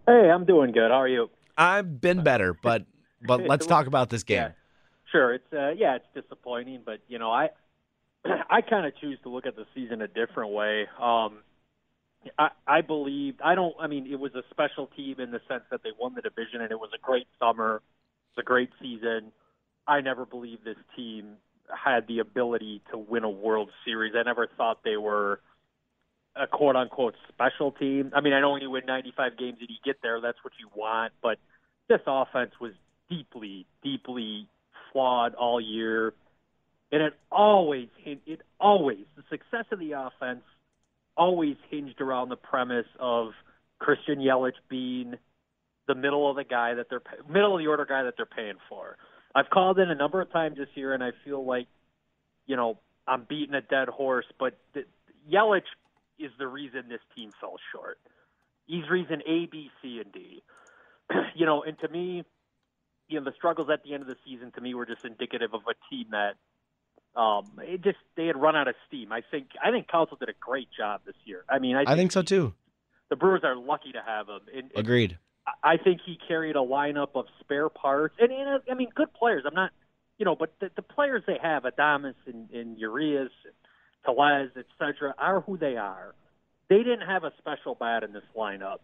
Hey, 0.09 0.31
I'm 0.31 0.43
doing 0.43 0.71
good. 0.71 0.89
How 0.89 1.01
are 1.01 1.07
you? 1.07 1.29
I've 1.55 2.01
been 2.01 2.23
better, 2.23 2.55
but 2.63 2.87
but 3.21 3.45
let's 3.45 3.67
talk 3.67 3.85
about 3.85 4.09
this 4.09 4.23
game. 4.23 4.37
Yeah. 4.37 4.51
Sure, 5.11 5.35
it's 5.35 5.53
uh, 5.53 5.69
yeah, 5.77 5.97
it's 5.97 6.05
disappointing, 6.15 6.81
but 6.83 6.99
you 7.07 7.19
know, 7.19 7.31
I 7.31 7.49
I 8.25 8.61
kind 8.61 8.87
of 8.87 8.97
choose 8.99 9.19
to 9.21 9.29
look 9.29 9.45
at 9.45 9.55
the 9.55 9.65
season 9.75 10.01
a 10.01 10.07
different 10.07 10.51
way. 10.51 10.87
Um, 10.99 11.43
I, 12.39 12.49
I 12.65 12.81
believe 12.81 13.35
I 13.43 13.53
don't. 13.53 13.75
I 13.79 13.85
mean, 13.85 14.07
it 14.11 14.19
was 14.19 14.33
a 14.33 14.41
special 14.49 14.87
team 14.97 15.19
in 15.19 15.29
the 15.29 15.41
sense 15.47 15.63
that 15.69 15.83
they 15.83 15.91
won 15.99 16.15
the 16.15 16.21
division, 16.21 16.61
and 16.61 16.71
it 16.71 16.79
was 16.79 16.89
a 16.95 16.99
great 16.99 17.27
summer. 17.37 17.83
It's 18.31 18.39
a 18.39 18.43
great 18.43 18.71
season. 18.81 19.31
I 19.87 20.01
never 20.01 20.25
believed 20.25 20.65
this 20.65 20.77
team 20.95 21.33
had 21.67 22.07
the 22.07 22.17
ability 22.17 22.81
to 22.91 22.97
win 22.97 23.23
a 23.23 23.29
World 23.29 23.69
Series. 23.85 24.13
I 24.17 24.23
never 24.23 24.47
thought 24.57 24.79
they 24.83 24.97
were 24.97 25.39
a 26.35 26.47
quote 26.47 26.75
unquote 26.75 27.15
special 27.27 27.71
team. 27.71 28.11
I 28.15 28.21
mean, 28.21 28.33
I 28.33 28.41
know 28.41 28.51
when 28.51 28.61
you 28.61 28.69
win 28.69 28.85
95 28.85 29.37
games 29.37 29.57
and 29.59 29.69
you 29.69 29.75
get 29.83 30.01
there, 30.01 30.21
that's 30.21 30.37
what 30.43 30.53
you 30.59 30.69
want, 30.75 31.13
but 31.21 31.37
this 31.87 32.01
offense 32.05 32.51
was 32.61 32.73
deeply, 33.09 33.65
deeply 33.83 34.47
flawed 34.91 35.35
all 35.35 35.59
year. 35.59 36.13
And 36.91 37.01
it 37.03 37.13
always, 37.31 37.89
it 38.05 38.41
always, 38.59 39.05
the 39.15 39.23
success 39.29 39.65
of 39.71 39.79
the 39.79 39.91
offense 39.91 40.41
always 41.15 41.57
hinged 41.69 42.01
around 42.01 42.29
the 42.29 42.35
premise 42.35 42.87
of 42.99 43.31
Christian 43.77 44.19
Yelich 44.19 44.53
being 44.69 45.15
the 45.87 45.95
middle 45.95 46.29
of 46.29 46.35
the 46.35 46.43
guy 46.43 46.75
that 46.75 46.87
they're 46.89 47.01
middle 47.27 47.55
of 47.55 47.59
the 47.59 47.67
order 47.67 47.85
guy 47.85 48.03
that 48.03 48.13
they're 48.15 48.25
paying 48.25 48.57
for. 48.69 48.97
I've 49.35 49.49
called 49.49 49.79
in 49.79 49.89
a 49.89 49.95
number 49.95 50.21
of 50.21 50.31
times 50.31 50.57
this 50.57 50.69
year, 50.75 50.93
and 50.93 51.03
I 51.03 51.11
feel 51.23 51.45
like, 51.45 51.67
you 52.47 52.55
know, 52.55 52.79
I'm 53.07 53.25
beating 53.27 53.53
a 53.53 53.61
dead 53.61 53.87
horse. 53.87 54.25
But 54.39 54.57
the, 54.73 54.85
Yelich 55.31 55.61
is 56.19 56.31
the 56.37 56.47
reason 56.47 56.83
this 56.89 57.01
team 57.15 57.31
fell 57.39 57.55
short. 57.73 57.99
He's 58.65 58.89
reason 58.89 59.21
A, 59.25 59.47
B, 59.47 59.69
C, 59.81 59.99
and 60.03 60.11
D. 60.11 60.43
you 61.35 61.45
know, 61.45 61.63
and 61.63 61.77
to 61.79 61.87
me, 61.87 62.23
you 63.07 63.19
know, 63.19 63.25
the 63.25 63.33
struggles 63.35 63.69
at 63.71 63.83
the 63.83 63.93
end 63.93 64.03
of 64.03 64.07
the 64.07 64.17
season 64.25 64.51
to 64.51 64.61
me 64.61 64.73
were 64.73 64.85
just 64.85 65.03
indicative 65.03 65.53
of 65.53 65.61
a 65.67 65.73
team 65.89 66.07
that 66.11 66.35
um, 67.19 67.45
it 67.59 67.81
just 67.81 67.97
they 68.15 68.27
had 68.27 68.37
run 68.37 68.55
out 68.55 68.67
of 68.67 68.75
steam. 68.87 69.11
I 69.11 69.21
think 69.31 69.47
I 69.63 69.71
think 69.71 69.87
Counsell 69.87 70.17
did 70.17 70.29
a 70.29 70.33
great 70.39 70.67
job 70.77 71.01
this 71.05 71.15
year. 71.25 71.43
I 71.49 71.59
mean, 71.59 71.75
I 71.75 71.79
think, 71.79 71.89
I 71.89 71.95
think 71.95 72.11
so 72.11 72.21
too. 72.21 72.53
The 73.09 73.15
Brewers 73.15 73.41
are 73.43 73.55
lucky 73.55 73.91
to 73.93 74.01
have 74.05 74.27
him. 74.27 74.41
And, 74.53 74.71
and 74.71 74.71
Agreed. 74.75 75.17
I 75.63 75.77
think 75.77 76.01
he 76.05 76.19
carried 76.27 76.55
a 76.55 76.59
lineup 76.59 77.09
of 77.15 77.25
spare 77.39 77.69
parts, 77.69 78.15
and, 78.19 78.31
and 78.31 78.61
I 78.69 78.75
mean, 78.75 78.89
good 78.93 79.11
players. 79.13 79.43
I'm 79.47 79.55
not, 79.55 79.71
you 80.19 80.25
know, 80.25 80.35
but 80.35 80.53
the, 80.59 80.69
the 80.75 80.83
players 80.83 81.23
they 81.25 81.39
have, 81.41 81.63
Adames 81.63 82.13
and, 82.27 82.51
and 82.51 82.77
Urias, 82.77 83.31
Tellez, 84.05 84.49
etc., 84.55 85.13
are 85.17 85.41
who 85.41 85.57
they 85.57 85.75
are. 85.75 86.13
They 86.69 86.77
didn't 86.77 87.07
have 87.07 87.23
a 87.23 87.33
special 87.39 87.75
bat 87.75 88.03
in 88.03 88.13
this 88.13 88.23
lineup. 88.35 88.79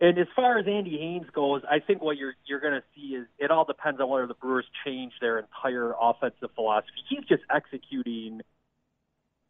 And 0.00 0.18
as 0.18 0.28
far 0.34 0.58
as 0.58 0.66
Andy 0.66 0.96
Haines 0.96 1.28
goes, 1.34 1.62
I 1.70 1.78
think 1.80 2.00
what 2.00 2.16
you're 2.16 2.34
you're 2.46 2.60
going 2.60 2.74
to 2.74 2.82
see 2.94 3.16
is 3.16 3.26
it 3.38 3.50
all 3.50 3.66
depends 3.66 4.00
on 4.00 4.08
whether 4.08 4.26
the 4.26 4.34
Brewers 4.34 4.64
change 4.84 5.12
their 5.20 5.38
entire 5.38 5.92
offensive 6.00 6.48
philosophy. 6.54 7.04
He's 7.08 7.24
just 7.28 7.42
executing 7.54 8.40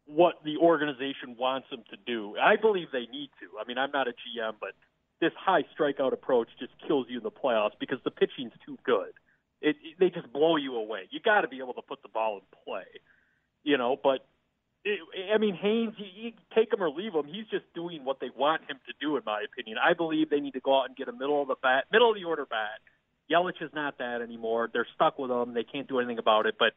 what 0.05 0.43
the 0.43 0.57
organization 0.57 1.37
wants 1.39 1.67
him 1.71 1.83
to 1.89 1.97
do. 2.05 2.35
I 2.37 2.57
believe 2.57 2.87
they 2.91 3.07
need 3.11 3.29
to. 3.39 3.47
I 3.61 3.65
mean, 3.65 3.77
I'm 3.77 3.91
not 3.91 4.09
a 4.09 4.11
GM, 4.11 4.55
but 4.59 4.71
this 5.21 5.31
high 5.39 5.63
strikeout 5.77 6.11
approach 6.11 6.49
just 6.59 6.73
kills 6.85 7.07
you 7.09 7.19
in 7.19 7.23
the 7.23 7.31
playoffs 7.31 7.79
because 7.79 7.99
the 8.03 8.11
pitching's 8.11 8.51
too 8.65 8.77
good. 8.83 9.13
It, 9.61 9.77
it 9.81 9.99
they 9.99 10.09
just 10.09 10.33
blow 10.33 10.57
you 10.57 10.75
away. 10.75 11.07
You 11.11 11.21
got 11.21 11.41
to 11.41 11.47
be 11.47 11.59
able 11.59 11.75
to 11.75 11.81
put 11.81 12.01
the 12.01 12.09
ball 12.09 12.37
in 12.37 12.57
play, 12.65 12.87
you 13.63 13.77
know. 13.77 13.95
But 14.01 14.25
I 14.85 15.37
mean, 15.37 15.55
Haines, 15.55 15.93
you, 15.97 16.05
you 16.15 16.31
take 16.55 16.73
him 16.73 16.81
or 16.81 16.89
leave 16.89 17.13
him. 17.13 17.25
He's 17.25 17.45
just 17.51 17.65
doing 17.75 18.03
what 18.03 18.19
they 18.19 18.29
want 18.35 18.61
him 18.61 18.79
to 18.87 18.93
do, 18.99 19.15
in 19.15 19.23
my 19.25 19.43
opinion. 19.43 19.77
I 19.77 19.93
believe 19.93 20.29
they 20.29 20.39
need 20.39 20.53
to 20.53 20.59
go 20.59 20.79
out 20.79 20.87
and 20.87 20.95
get 20.95 21.07
a 21.07 21.11
middle 21.11 21.41
of 21.41 21.47
the 21.47 21.55
bat, 21.61 21.85
middle 21.91 22.09
of 22.09 22.15
the 22.15 22.23
order 22.23 22.45
bat. 22.45 22.79
Yelich 23.31 23.61
is 23.61 23.69
not 23.73 23.99
that 23.99 24.21
anymore. 24.21 24.69
They're 24.73 24.87
stuck 24.95 25.19
with 25.19 25.31
him. 25.31 25.53
They 25.53 25.63
can't 25.63 25.87
do 25.87 25.99
anything 25.99 26.17
about 26.17 26.47
it. 26.47 26.55
But 26.57 26.73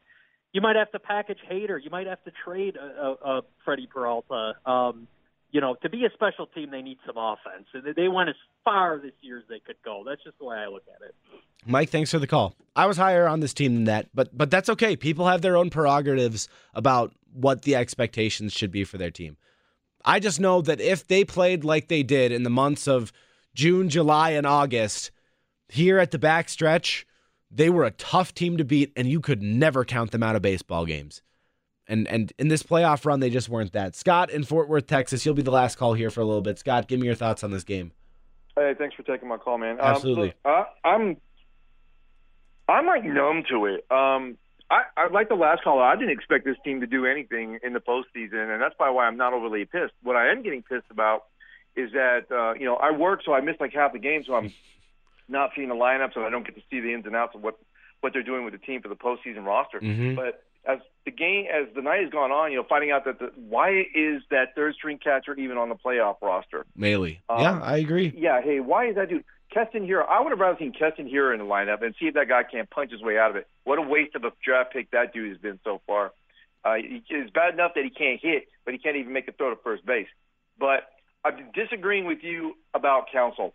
you 0.53 0.61
might 0.61 0.75
have 0.75 0.91
to 0.91 0.99
package 0.99 1.39
Hader. 1.51 1.83
You 1.83 1.89
might 1.89 2.07
have 2.07 2.23
to 2.23 2.31
trade 2.45 2.77
uh, 2.77 2.83
uh, 2.83 2.87
uh, 2.87 3.15
a, 3.25 3.25
a, 3.25 3.37
a 3.39 3.41
Freddie 3.65 3.87
Peralta. 3.87 4.53
Um, 4.65 5.07
you 5.51 5.61
know, 5.61 5.75
to 5.83 5.89
be 5.89 6.05
a 6.05 6.09
special 6.13 6.47
team, 6.47 6.69
they 6.69 6.81
need 6.81 6.97
some 7.05 7.15
offense. 7.17 7.65
They 7.95 8.09
went 8.09 8.29
as 8.29 8.35
far 8.65 8.99
this 8.99 9.13
year 9.21 9.37
as 9.37 9.45
they 9.47 9.59
could 9.59 9.77
go. 9.85 10.03
That's 10.05 10.21
just 10.23 10.37
the 10.37 10.45
way 10.45 10.57
I 10.57 10.67
look 10.67 10.83
at 10.93 11.01
it. 11.07 11.15
Mike, 11.65 11.89
thanks 11.89 12.11
for 12.11 12.19
the 12.19 12.27
call. 12.27 12.55
I 12.75 12.85
was 12.87 12.97
higher 12.97 13.27
on 13.27 13.39
this 13.39 13.53
team 13.53 13.73
than 13.73 13.85
that, 13.85 14.07
but 14.13 14.37
but 14.37 14.51
that's 14.51 14.69
okay. 14.69 14.97
People 14.97 15.27
have 15.27 15.41
their 15.41 15.55
own 15.55 15.69
prerogatives 15.69 16.49
about 16.73 17.13
what 17.35 17.63
the 17.63 17.75
expectations 17.75 18.53
should 18.53 18.71
be 18.71 18.83
for 18.83 18.97
their 18.97 19.11
team. 19.11 19.37
I 20.03 20.19
just 20.19 20.39
know 20.39 20.61
that 20.61 20.79
if 20.79 21.07
they 21.07 21.25
played 21.25 21.63
like 21.63 21.87
they 21.87 22.03
did 22.03 22.31
in 22.31 22.43
the 22.43 22.49
months 22.49 22.87
of 22.87 23.11
June, 23.53 23.89
July, 23.89 24.31
and 24.31 24.45
August, 24.45 25.11
here 25.67 25.97
at 25.97 26.11
the 26.11 26.19
back 26.19 26.49
stretch, 26.49 27.07
they 27.49 27.69
were 27.69 27.85
a 27.85 27.91
tough 27.91 28.33
team 28.33 28.57
to 28.57 28.65
beat, 28.65 28.91
and 28.95 29.09
you 29.09 29.19
could 29.19 29.41
never 29.41 29.83
count 29.83 30.11
them 30.11 30.23
out 30.23 30.35
of 30.35 30.41
baseball 30.41 30.85
games. 30.85 31.21
And 31.87 32.07
and 32.07 32.33
in 32.39 32.47
this 32.47 32.63
playoff 32.63 33.05
run, 33.05 33.19
they 33.19 33.29
just 33.29 33.49
weren't 33.49 33.73
that. 33.73 33.95
Scott 33.95 34.31
in 34.31 34.43
Fort 34.43 34.67
Worth, 34.67 34.87
Texas, 34.87 35.25
you'll 35.25 35.35
be 35.35 35.43
the 35.43 35.51
last 35.51 35.77
call 35.77 35.93
here 35.93 36.09
for 36.09 36.21
a 36.21 36.25
little 36.25 36.41
bit. 36.41 36.57
Scott, 36.57 36.87
give 36.87 36.99
me 36.99 37.05
your 37.05 37.15
thoughts 37.15 37.43
on 37.43 37.51
this 37.51 37.63
game. 37.63 37.91
Hey, 38.55 38.73
thanks 38.77 38.95
for 38.95 39.03
taking 39.03 39.27
my 39.27 39.37
call, 39.37 39.57
man. 39.57 39.77
Absolutely. 39.79 40.33
Um, 40.45 40.53
look, 40.57 40.67
I, 40.83 40.89
I'm 40.89 41.17
I'm 42.67 42.85
like 42.87 43.03
numb 43.03 43.43
to 43.49 43.65
it. 43.65 43.85
Um, 43.91 44.37
I, 44.69 44.83
I 44.97 45.07
like 45.11 45.29
the 45.29 45.35
last 45.35 45.63
caller. 45.63 45.83
I 45.83 45.95
didn't 45.95 46.11
expect 46.11 46.45
this 46.45 46.57
team 46.63 46.81
to 46.81 46.87
do 46.87 47.05
anything 47.05 47.59
in 47.63 47.73
the 47.73 47.79
postseason, 47.79 48.51
and 48.51 48.61
that's 48.61 48.73
probably 48.75 48.95
why 48.95 49.05
I'm 49.05 49.17
not 49.17 49.33
overly 49.33 49.65
pissed. 49.65 49.93
What 50.01 50.15
I 50.15 50.31
am 50.31 50.41
getting 50.41 50.63
pissed 50.63 50.89
about 50.89 51.25
is 51.75 51.91
that 51.91 52.25
uh, 52.31 52.53
you 52.53 52.65
know 52.65 52.75
I 52.75 52.91
work, 52.91 53.21
so 53.23 53.33
I 53.33 53.41
missed 53.41 53.61
like 53.61 53.73
half 53.73 53.93
the 53.93 53.99
game, 53.99 54.23
so 54.25 54.33
I'm 54.33 54.51
not 55.29 55.51
seeing 55.55 55.69
the 55.69 55.75
lineup, 55.75 56.13
so 56.13 56.23
I 56.23 56.29
don't 56.29 56.45
get 56.45 56.55
to 56.55 56.61
see 56.69 56.79
the 56.79 56.93
ins 56.93 57.05
and 57.05 57.15
outs 57.15 57.35
of 57.35 57.43
what 57.43 57.59
what 58.01 58.13
they're 58.13 58.23
doing 58.23 58.43
with 58.43 58.53
the 58.53 58.59
team 58.59 58.81
for 58.81 58.89
the 58.89 58.95
postseason 58.95 59.45
roster. 59.45 59.79
Mhm. 59.79 60.15
But 60.15 60.43
as 60.67 60.79
the 61.05 61.11
game, 61.11 61.45
as 61.45 61.73
the 61.75 61.81
night 61.81 62.01
has 62.01 62.09
gone 62.11 62.31
on, 62.31 62.51
you 62.51 62.57
know, 62.57 62.65
finding 62.67 62.91
out 62.91 63.05
that 63.05 63.19
the, 63.19 63.31
why 63.35 63.85
is 63.93 64.23
that 64.31 64.55
third 64.55 64.73
string 64.73 64.97
catcher 64.97 65.35
even 65.35 65.57
on 65.57 65.69
the 65.69 65.75
playoff 65.75 66.15
roster? 66.21 66.65
Maile. 66.75 67.17
Um, 67.29 67.39
yeah, 67.39 67.59
I 67.61 67.77
agree. 67.77 68.13
Yeah, 68.17 68.41
hey, 68.41 68.59
why 68.59 68.87
is 68.87 68.95
that 68.95 69.09
dude? 69.09 69.23
Keston 69.53 69.87
Hiura, 69.87 70.05
I 70.07 70.21
would 70.21 70.31
have 70.31 70.39
rather 70.39 70.57
seen 70.59 70.73
Keston 70.73 71.09
Hiura 71.09 71.33
in 71.33 71.39
the 71.39 71.45
lineup 71.45 71.83
and 71.83 71.95
see 71.99 72.07
if 72.07 72.15
that 72.15 72.27
guy 72.27 72.43
can't 72.43 72.69
punch 72.69 72.91
his 72.91 73.01
way 73.01 73.17
out 73.17 73.29
of 73.29 73.37
it. 73.37 73.47
What 73.63 73.79
a 73.79 73.81
waste 73.81 74.15
of 74.15 74.23
a 74.23 74.31
draft 74.43 74.73
pick 74.73 74.91
that 74.91 75.13
dude 75.13 75.29
has 75.29 75.37
been 75.37 75.59
so 75.63 75.81
far. 75.87 76.11
Uh, 76.63 76.75
it's 76.77 77.31
bad 77.31 77.53
enough 77.53 77.73
that 77.75 77.83
he 77.83 77.91
can't 77.91 78.19
hit, 78.19 78.47
but 78.65 78.73
he 78.73 78.79
can't 78.79 78.97
even 78.97 79.13
make 79.13 79.27
a 79.27 79.31
throw 79.31 79.51
to 79.51 79.61
first 79.63 79.85
base. 79.85 80.07
But 80.59 80.87
I'm 81.23 81.51
disagreeing 81.53 82.05
with 82.05 82.19
you 82.21 82.55
about 82.73 83.05
Counsell. 83.11 83.53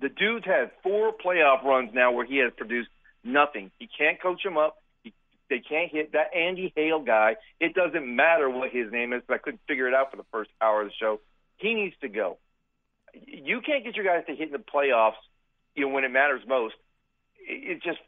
The 0.00 0.08
dude's 0.08 0.46
had 0.46 0.70
four 0.82 1.12
playoff 1.12 1.62
runs 1.62 1.90
now 1.94 2.12
where 2.12 2.24
he 2.24 2.38
has 2.38 2.52
produced 2.56 2.88
nothing. 3.22 3.70
He 3.78 3.86
can't 3.86 4.20
coach 4.20 4.44
him 4.44 4.56
up. 4.56 4.76
He, 5.04 5.12
they 5.48 5.60
can't 5.60 5.92
hit 5.92 6.12
that 6.12 6.34
Andy 6.34 6.72
Hale 6.74 7.00
guy. 7.00 7.36
It 7.60 7.74
doesn't 7.74 8.04
matter 8.04 8.48
what 8.50 8.70
his 8.70 8.90
name 8.90 9.12
is. 9.12 9.22
But 9.26 9.34
I 9.34 9.38
couldn't 9.38 9.60
figure 9.68 9.86
it 9.86 9.94
out 9.94 10.10
for 10.10 10.16
the 10.16 10.26
first 10.32 10.50
hour 10.60 10.82
of 10.82 10.88
the 10.88 10.94
show. 10.98 11.20
He 11.58 11.74
needs 11.74 11.94
to 12.00 12.08
go. 12.08 12.38
You 13.14 13.60
can't 13.60 13.84
get 13.84 13.96
your 13.96 14.04
guys 14.04 14.24
to 14.26 14.34
hit 14.34 14.48
in 14.48 14.52
the 14.52 14.58
playoffs, 14.58 15.20
you 15.74 15.86
know, 15.86 15.92
when 15.92 16.04
it 16.04 16.10
matters 16.10 16.42
most. 16.46 16.74
It's 17.38 17.84
just 17.84 17.98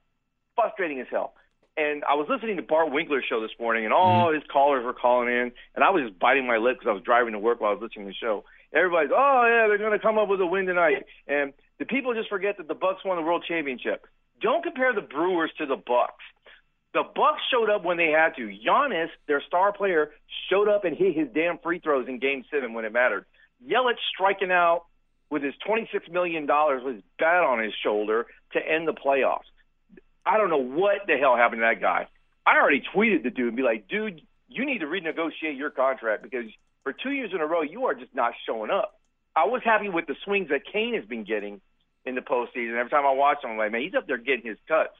frustrating 0.55 1.01
as 1.01 1.07
hell. 1.11 1.35
And 1.77 2.05
I 2.05 2.15
was 2.15 2.29
listening 2.31 2.57
to 2.57 2.63
Bart 2.63 2.93
Winkler's 2.93 3.25
show 3.29 3.41
this 3.41 3.51
morning, 3.59 3.85
and 3.85 3.93
all 3.93 4.27
mm-hmm. 4.27 4.35
his 4.35 4.45
callers 4.51 4.85
were 4.85 4.95
calling 4.95 5.29
in, 5.29 5.51
and 5.75 5.83
I 5.83 5.91
was 5.91 6.05
just 6.07 6.19
biting 6.21 6.47
my 6.47 6.59
lip 6.59 6.77
because 6.79 6.91
I 6.91 6.95
was 6.95 7.03
driving 7.03 7.33
to 7.33 7.39
work 7.39 7.61
while 7.61 7.71
I 7.71 7.75
was 7.75 7.83
listening 7.83 8.07
to 8.07 8.13
the 8.13 8.17
show. 8.17 8.45
Everybody's, 8.73 9.11
oh 9.13 9.43
yeah, 9.47 9.67
they're 9.67 9.79
going 9.79 9.99
to 9.99 9.99
come 9.99 10.19
up 10.19 10.29
with 10.29 10.41
a 10.41 10.47
win 10.47 10.67
tonight, 10.67 11.05
and 11.27 11.53
the 11.79 11.85
people 11.85 12.15
just 12.15 12.29
forget 12.29 12.59
that 12.59 12.69
the 12.69 12.75
Bucks 12.75 13.05
won 13.05 13.17
the 13.17 13.23
World 13.23 13.45
Championship. 13.47 14.07
Don't 14.41 14.63
compare 14.63 14.95
the 14.95 15.01
Brewers 15.01 15.51
to 15.59 15.67
the 15.67 15.77
Bucks. 15.77 16.23
The 16.93 17.03
Bucks 17.03 17.43
showed 17.51 17.71
up 17.71 17.85
when 17.85 17.97
they 17.97 18.11
had 18.15 18.37
to. 18.37 18.47
Giannis, 18.47 19.09
their 19.27 19.43
star 19.47 19.73
player, 19.73 20.13
showed 20.49 20.69
up 20.69 20.85
and 20.85 20.97
hit 20.97 21.17
his 21.17 21.29
damn 21.35 21.59
free 21.59 21.81
throws 21.81 22.07
in 22.09 22.21
Game 22.21 22.45
Seven 22.53 22.73
when 22.73 22.85
it 22.85 22.93
mattered. 22.93 23.25
Yelich 23.65 23.99
striking 24.15 24.53
out 24.53 24.85
with 25.31 25.43
his 25.43 25.55
$26 25.67 26.11
million 26.11 26.47
with 26.85 26.95
his 26.97 27.05
bat 27.19 27.43
on 27.43 27.63
his 27.63 27.73
shoulder 27.83 28.27
to 28.53 28.59
end 28.59 28.87
the 28.87 28.93
playoffs. 28.93 29.49
I 30.27 30.39
don't 30.39 30.51
know 30.51 30.63
what 30.63 31.07
the 31.07 31.17
hell 31.17 31.37
happened 31.37 31.61
to 31.61 31.67
that 31.67 31.81
guy. 31.81 32.09
I 32.47 32.57
already 32.57 32.83
tweeted 32.95 33.23
the 33.23 33.31
dude 33.31 33.49
and 33.49 33.57
be 33.57 33.63
like, 33.63 33.89
dude, 33.89 34.21
you 34.49 34.65
need 34.65 34.79
to 34.79 34.87
renegotiate 34.87 35.57
your 35.57 35.71
contract 35.71 36.23
because 36.23 36.47
for 36.83 36.93
two 36.93 37.11
years 37.11 37.31
in 37.35 37.41
a 37.41 37.47
row, 37.47 37.63
you 37.63 37.87
are 37.87 37.95
just 37.95 38.15
not 38.15 38.33
showing 38.47 38.71
up. 38.71 39.01
I 39.35 39.47
was 39.47 39.63
happy 39.65 39.89
with 39.89 40.07
the 40.07 40.15
swings 40.25 40.49
that 40.51 40.61
Cain 40.71 40.95
has 40.95 41.05
been 41.05 41.25
getting 41.25 41.61
in 42.05 42.15
the 42.15 42.21
postseason. 42.21 42.79
Every 42.79 42.91
time 42.91 43.07
I 43.07 43.13
watch 43.13 43.43
him, 43.43 43.51
I'm 43.51 43.59
like, 43.59 43.73
man, 43.73 43.83
he's 43.83 43.95
up 43.95 44.07
there 44.07 44.19
getting 44.19 44.47
his 44.47 44.59
cuts. 44.69 44.93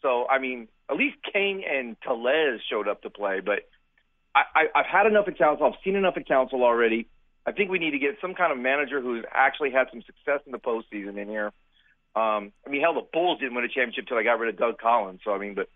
So, 0.00 0.26
I 0.28 0.38
mean, 0.38 0.68
at 0.90 0.96
least 0.96 1.16
Cain 1.32 1.62
and 1.68 1.96
Tellez 2.02 2.60
showed 2.70 2.88
up 2.88 3.02
to 3.02 3.10
play. 3.10 3.40
But 3.40 3.68
I, 4.34 4.42
I, 4.54 4.80
I've 4.80 4.86
had 4.86 5.06
enough 5.06 5.28
at 5.28 5.38
Counsell. 5.38 5.66
I've 5.66 5.80
seen 5.84 5.96
enough 5.96 6.14
at 6.16 6.26
Counsell 6.26 6.62
already. 6.62 7.08
I 7.46 7.52
think 7.52 7.70
we 7.70 7.78
need 7.78 7.90
to 7.92 7.98
get 7.98 8.18
some 8.20 8.34
kind 8.34 8.52
of 8.52 8.58
manager 8.58 9.00
who's 9.00 9.24
actually 9.32 9.70
had 9.72 9.88
some 9.90 10.02
success 10.02 10.40
in 10.46 10.52
the 10.52 10.58
postseason 10.58 11.16
in 11.20 11.28
here. 11.28 11.52
Um, 12.14 12.52
I 12.66 12.70
mean, 12.70 12.82
hell, 12.82 12.94
the 12.94 13.06
Bulls 13.12 13.40
didn't 13.40 13.54
win 13.54 13.64
a 13.64 13.68
championship 13.68 14.04
until 14.04 14.18
I 14.18 14.22
got 14.22 14.38
rid 14.38 14.54
of 14.54 14.60
Doug 14.60 14.78
Collins. 14.78 15.20
So, 15.24 15.32
I 15.32 15.38
mean, 15.38 15.54
but 15.54 15.68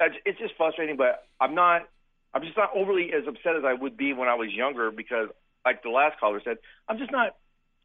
it's, 0.00 0.16
it's 0.24 0.38
just 0.38 0.54
frustrating. 0.56 0.96
But 0.96 1.24
I'm 1.40 1.54
not, 1.54 1.88
I'm 2.34 2.42
just 2.42 2.56
not 2.56 2.70
overly 2.74 3.12
as 3.12 3.26
upset 3.26 3.56
as 3.56 3.64
I 3.64 3.72
would 3.72 3.96
be 3.96 4.12
when 4.12 4.28
I 4.28 4.34
was 4.34 4.52
younger 4.52 4.90
because, 4.90 5.28
like 5.64 5.82
the 5.82 5.90
last 5.90 6.18
caller 6.20 6.40
said, 6.44 6.58
I'm 6.88 6.98
just 6.98 7.12
not. 7.12 7.36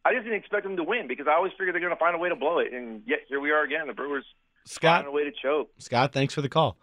I 0.06 0.14
just 0.14 0.26
didn't 0.26 0.40
expect 0.40 0.64
them 0.64 0.76
to 0.76 0.84
win 0.84 1.08
because 1.08 1.28
I 1.30 1.36
always 1.36 1.54
figured 1.54 1.74
they're 1.74 1.82
going 1.82 1.94
to 1.94 2.00
find 2.00 2.14
a 2.14 2.20
way 2.20 2.28
to 2.28 2.36
blow 2.36 2.60
it, 2.60 2.74
and 2.74 3.04
yet 3.06 3.20
here 3.30 3.40
we 3.40 3.52
are 3.52 3.64
again. 3.64 3.88
The 3.88 3.94
Brewers 3.94 4.26
Scott, 4.66 5.04
find 5.04 5.08
a 5.08 5.12
way 5.12 5.24
to 5.24 5.32
choke. 5.32 5.70
Scott, 5.78 6.12
thanks 6.12 6.34
for 6.34 6.42
the 6.42 6.50
call. 6.50 6.78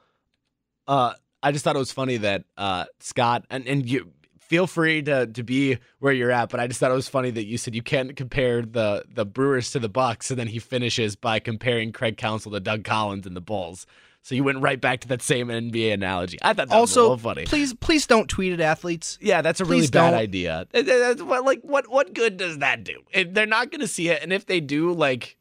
Uh, 0.86 1.12
I 1.42 1.52
just 1.52 1.64
thought 1.64 1.76
it 1.76 1.80
was 1.80 1.92
funny 1.92 2.18
that 2.18 2.44
uh, 2.56 2.86
Scott 3.00 3.44
and 3.50 3.66
and 3.66 3.88
you 3.88 4.12
feel 4.50 4.66
free 4.66 5.00
to 5.00 5.28
to 5.28 5.42
be 5.44 5.78
where 6.00 6.12
you're 6.12 6.32
at, 6.32 6.48
but 6.50 6.58
I 6.58 6.66
just 6.66 6.80
thought 6.80 6.90
it 6.90 6.94
was 6.94 7.08
funny 7.08 7.30
that 7.30 7.46
you 7.46 7.56
said 7.56 7.72
you 7.74 7.82
can't 7.82 8.16
compare 8.16 8.62
the 8.62 9.04
the 9.08 9.24
Brewers 9.24 9.70
to 9.70 9.78
the 9.78 9.88
Bucks, 9.88 10.28
and 10.30 10.38
then 10.40 10.48
he 10.48 10.58
finishes 10.58 11.14
by 11.14 11.38
comparing 11.38 11.92
Craig 11.92 12.16
Counsell 12.16 12.50
to 12.50 12.58
Doug 12.60 12.82
Collins 12.82 13.26
and 13.28 13.36
the 13.36 13.40
Bulls. 13.40 13.86
So 14.22 14.34
you 14.34 14.42
went 14.44 14.60
right 14.60 14.78
back 14.78 15.00
to 15.02 15.08
that 15.08 15.22
same 15.22 15.46
NBA 15.48 15.94
analogy. 15.94 16.36
I 16.42 16.48
thought 16.48 16.56
that 16.56 16.68
was 16.68 16.74
a 16.74 16.76
also, 16.78 17.02
little 17.02 17.16
funny. 17.16 17.44
please, 17.46 17.72
please 17.72 18.06
don't 18.06 18.28
tweet 18.28 18.52
at 18.52 18.60
athletes. 18.60 19.16
Yeah, 19.22 19.40
that's 19.40 19.60
a 19.60 19.64
really 19.64 19.78
Please 19.82 19.90
bad 19.92 20.10
don't. 20.10 20.20
idea. 20.20 20.66
It- 20.74 20.86
it's 20.88 21.22
what- 21.22 21.44
Like, 21.46 21.60
what 21.62 21.88
what 21.88 22.12
good 22.12 22.36
does 22.36 22.58
that 22.58 22.84
do? 22.84 22.98
They're 23.14 23.46
not 23.46 23.70
going 23.70 23.80
to 23.80 23.86
see 23.88 24.08
it, 24.10 24.22
and 24.22 24.30
if 24.30 24.44
they 24.44 24.60
do, 24.60 24.92
like, 24.92 25.38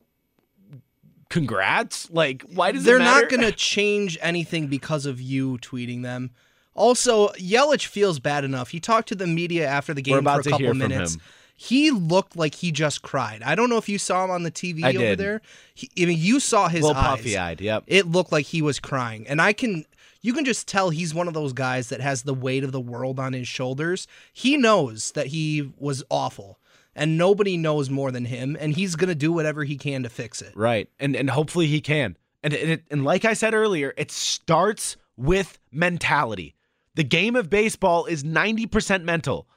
congrats. 1.30 2.10
Like, 2.10 2.44
why 2.44 2.72
does 2.72 2.84
They're 2.84 2.95
it 2.98 2.99
matter? 2.99 3.22
not 3.22 3.30
going 3.30 3.41
to 3.44 3.52
change 3.52 4.18
anything 4.22 4.68
because 4.68 5.06
of 5.06 5.19
you 5.22 5.57
tweeting 5.57 6.02
them. 6.03 6.31
Also, 6.80 7.27
Yelich 7.34 7.88
feels 7.88 8.19
bad 8.19 8.45
enough. 8.45 8.69
He 8.69 8.80
talked 8.80 9.10
to 9.10 9.15
the 9.15 9.27
media 9.27 9.68
after 9.68 9.93
the 9.93 10.01
game 10.01 10.23
for 10.23 10.39
a 10.39 10.43
to 10.43 10.49
couple 10.49 10.73
minutes. 10.73 11.18
He 11.53 11.91
looked 11.91 12.38
like 12.38 12.56
he 12.56 12.72
just 12.72 13.01
cried. 13.01 13.43
I 13.43 13.53
don't 13.53 13.69
know 13.69 13.76
if 13.76 13.89
you 13.89 13.97
saw 13.97 14.23
him 14.23 14.31
on 14.31 14.43
the 14.43 14.51
TV 14.51 14.85
I 14.85 14.91
over 14.91 14.99
did. 14.99 15.19
there. 15.19 15.41
He, 15.76 15.89
I 16.01 16.06
mean, 16.06 16.18
you 16.18 16.39
saw 16.39 16.69
his 16.69 16.84
little 16.84 16.95
eyes. 16.95 17.18
puffy-eyed. 17.18 17.60
Yep. 17.60 17.84
It 17.85 18.07
looked 18.07 18.31
like 18.31 18.45
he 18.45 18.61
was 18.61 18.80
crying, 18.80 19.27
and 19.27 19.41
I 19.41 19.51
can. 19.51 19.84
You 20.22 20.31
can 20.31 20.45
just 20.45 20.69
tell 20.69 20.89
he's 20.89 21.14
one 21.14 21.27
of 21.27 21.34
those 21.34 21.51
guys 21.51 21.89
that 21.89 21.99
has 21.99 22.23
the 22.23 22.34
weight 22.34 22.64
of 22.64 22.72
the 22.72 22.80
world 22.80 23.19
on 23.19 23.34
his 23.34 23.47
shoulders. 23.47 24.07
He 24.31 24.56
knows 24.56 25.11
that 25.11 25.27
he 25.27 25.73
was 25.77 26.01
awful, 26.10 26.60
and 26.95 27.18
nobody 27.18 27.57
knows 27.57 27.89
more 27.89 28.10
than 28.10 28.23
him, 28.23 28.56
and 28.57 28.73
he's 28.73 28.95
gonna 28.95 29.14
do 29.14 29.34
whatever 29.34 29.65
he 29.65 29.76
can 29.76 30.03
to 30.03 30.10
fix 30.10 30.41
it. 30.41 30.53
Right. 30.56 30.89
And 30.97 31.14
and 31.14 31.30
hopefully 31.30 31.68
he 31.68 31.81
can. 31.81 32.15
And 32.41 32.53
and, 32.53 32.72
it, 32.72 32.84
and 32.89 33.03
like 33.03 33.26
I 33.26 33.34
said 33.34 33.53
earlier, 33.53 33.93
it 33.97 34.11
starts 34.11 34.95
with 35.18 35.60
mentality. 35.73 36.56
The 36.95 37.03
game 37.03 37.36
of 37.36 37.49
baseball 37.49 38.06
is 38.06 38.24
90% 38.24 39.03
mental. 39.03 39.48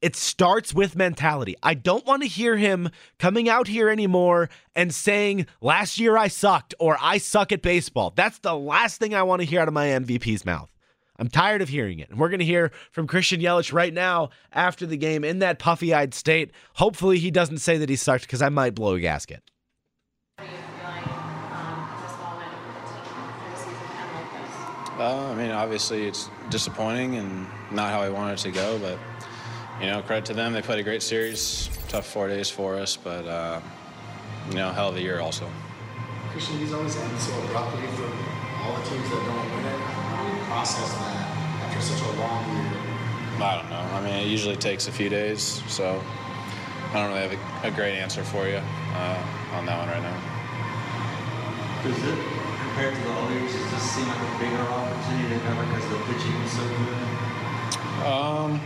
It 0.00 0.14
starts 0.14 0.72
with 0.72 0.94
mentality. 0.94 1.56
I 1.62 1.74
don't 1.74 2.06
want 2.06 2.22
to 2.22 2.28
hear 2.28 2.56
him 2.56 2.90
coming 3.18 3.48
out 3.48 3.66
here 3.66 3.88
anymore 3.88 4.48
and 4.76 4.94
saying, 4.94 5.46
last 5.60 5.98
year 5.98 6.16
I 6.16 6.28
sucked 6.28 6.74
or 6.78 6.96
I 7.00 7.18
suck 7.18 7.50
at 7.50 7.62
baseball. 7.62 8.12
That's 8.14 8.38
the 8.38 8.54
last 8.54 8.98
thing 9.00 9.14
I 9.14 9.24
want 9.24 9.40
to 9.40 9.46
hear 9.46 9.60
out 9.60 9.68
of 9.68 9.74
my 9.74 9.86
MVP's 9.86 10.44
mouth. 10.44 10.70
I'm 11.18 11.28
tired 11.28 11.62
of 11.62 11.68
hearing 11.68 11.98
it. 11.98 12.10
And 12.10 12.18
we're 12.18 12.28
going 12.28 12.38
to 12.38 12.44
hear 12.44 12.70
from 12.92 13.08
Christian 13.08 13.40
Yelich 13.40 13.72
right 13.72 13.92
now 13.92 14.30
after 14.52 14.86
the 14.86 14.96
game 14.96 15.24
in 15.24 15.40
that 15.40 15.58
puffy 15.58 15.92
eyed 15.92 16.14
state. 16.14 16.52
Hopefully 16.74 17.18
he 17.18 17.32
doesn't 17.32 17.58
say 17.58 17.76
that 17.78 17.88
he 17.88 17.96
sucked 17.96 18.22
because 18.22 18.42
I 18.42 18.50
might 18.50 18.76
blow 18.76 18.94
a 18.94 19.00
gasket. 19.00 19.42
Uh, 24.98 25.30
I 25.30 25.34
mean, 25.36 25.52
obviously 25.52 26.08
it's 26.08 26.28
disappointing 26.50 27.16
and 27.16 27.46
not 27.70 27.90
how 27.90 28.00
I 28.00 28.08
wanted 28.08 28.34
it 28.34 28.42
to 28.42 28.50
go, 28.50 28.78
but 28.78 28.98
you 29.80 29.86
know, 29.86 30.02
credit 30.02 30.24
to 30.26 30.34
them. 30.34 30.52
They 30.52 30.62
played 30.62 30.80
a 30.80 30.82
great 30.82 31.02
series. 31.02 31.70
Tough 31.88 32.04
four 32.06 32.26
days 32.26 32.50
for 32.50 32.74
us, 32.74 32.96
but 32.96 33.24
uh, 33.26 33.60
you 34.48 34.56
know, 34.56 34.72
hell 34.72 34.88
of 34.88 34.96
a 34.96 35.00
year 35.00 35.20
also. 35.20 35.48
Christian, 36.32 36.58
these 36.58 36.72
always 36.72 36.96
end 36.96 37.18
so 37.20 37.32
abruptly 37.44 37.86
for 37.96 38.10
all 38.62 38.76
the 38.76 38.82
teams 38.90 39.08
that 39.08 39.24
don't 39.24 39.50
win 39.54 39.64
it. 39.66 39.78
How 39.78 40.24
do 40.24 40.36
you 40.36 40.44
process 40.46 40.92
that 40.94 41.28
after 41.62 41.80
such 41.80 42.02
a 42.02 42.12
long 42.18 42.44
year? 42.56 42.88
I 43.40 43.56
don't 43.60 43.70
know. 43.70 43.76
I 43.76 44.00
mean, 44.02 44.14
it 44.14 44.26
usually 44.26 44.56
takes 44.56 44.88
a 44.88 44.92
few 44.92 45.08
days, 45.08 45.62
so 45.68 46.02
I 46.90 46.94
don't 46.94 47.08
really 47.10 47.28
have 47.28 47.64
a, 47.64 47.68
a 47.68 47.70
great 47.70 47.96
answer 47.96 48.24
for 48.24 48.48
you 48.48 48.56
uh, 48.56 49.26
on 49.52 49.64
that 49.66 49.78
one 49.78 49.88
right 49.88 50.02
now. 50.02 50.20
Does 51.84 52.02
it, 52.02 52.47
compared 52.78 52.94
to 52.94 53.02
the 53.02 53.10
other 53.10 53.34
years, 53.34 53.52
does 53.52 53.70
this 53.72 53.82
seem 53.90 54.06
like 54.06 54.22
a 54.22 54.38
bigger 54.38 54.62
opportunity 54.70 55.34
than 55.34 55.40
ever 55.50 55.66
because 55.66 55.88
the 55.90 55.98
pitching 56.06 56.30
is 56.46 56.52
so 56.52 56.62
good? 56.62 58.06
Um, 58.06 58.60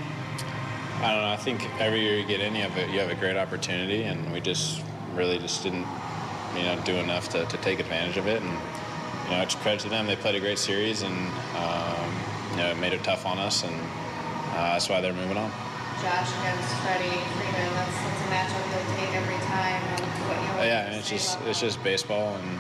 I 1.01 1.13
don't 1.13 1.23
know. 1.25 1.33
I 1.33 1.39
think 1.41 1.67
every 1.81 2.01
year 2.01 2.19
you 2.19 2.27
get 2.27 2.41
in, 2.41 2.55
you 2.55 2.61
have 2.61 2.77
a, 2.77 2.93
you 2.93 3.01
have 3.01 3.09
a 3.09 3.15
great 3.15 3.39
opportunity, 3.39 4.03
and 4.03 4.31
we 4.31 4.43
just 4.43 4.83
really 5.15 5.39
just 5.39 5.63
didn't, 5.63 5.87
you 6.55 6.63
know, 6.63 6.79
do 6.85 6.97
enough 6.97 7.31
to, 7.31 7.47
to 7.47 7.57
take 7.57 7.81
advantage 7.81 8.19
of 8.19 8.27
it. 8.27 8.43
And 8.43 8.51
you 8.51 9.31
know, 9.31 9.41
it's 9.41 9.55
credit 9.55 9.81
to 9.81 9.89
them. 9.89 10.07
They 10.07 10.17
played 10.17 10.35
a 10.35 10.41
great 10.41 10.59
series, 10.59 11.01
and 11.01 11.17
um, 11.57 12.13
you 12.51 12.57
know, 12.59 12.69
it 12.69 12.77
made 12.77 12.93
it 12.93 13.03
tough 13.03 13.25
on 13.25 13.39
us, 13.39 13.65
and 13.65 13.75
uh, 14.53 14.77
that's 14.77 14.91
why 14.91 15.01
they're 15.01 15.15
moving 15.15 15.39
on. 15.39 15.51
Josh 16.03 16.29
against 16.37 16.69
Freddie 16.85 17.17
Freeman. 17.33 17.73
That's, 17.81 17.97
that's 17.97 18.21
a 18.21 18.29
matchup 18.29 18.61
you'll 18.77 18.97
take 18.99 19.15
every 19.17 19.41
time. 19.49 19.81
What, 20.29 20.37
you 20.37 20.49
know, 20.49 20.65
yeah, 20.65 20.85
and 20.85 20.97
it's 20.97 21.09
just 21.09 21.41
it's 21.47 21.61
just 21.61 21.83
baseball, 21.83 22.37
and 22.37 22.59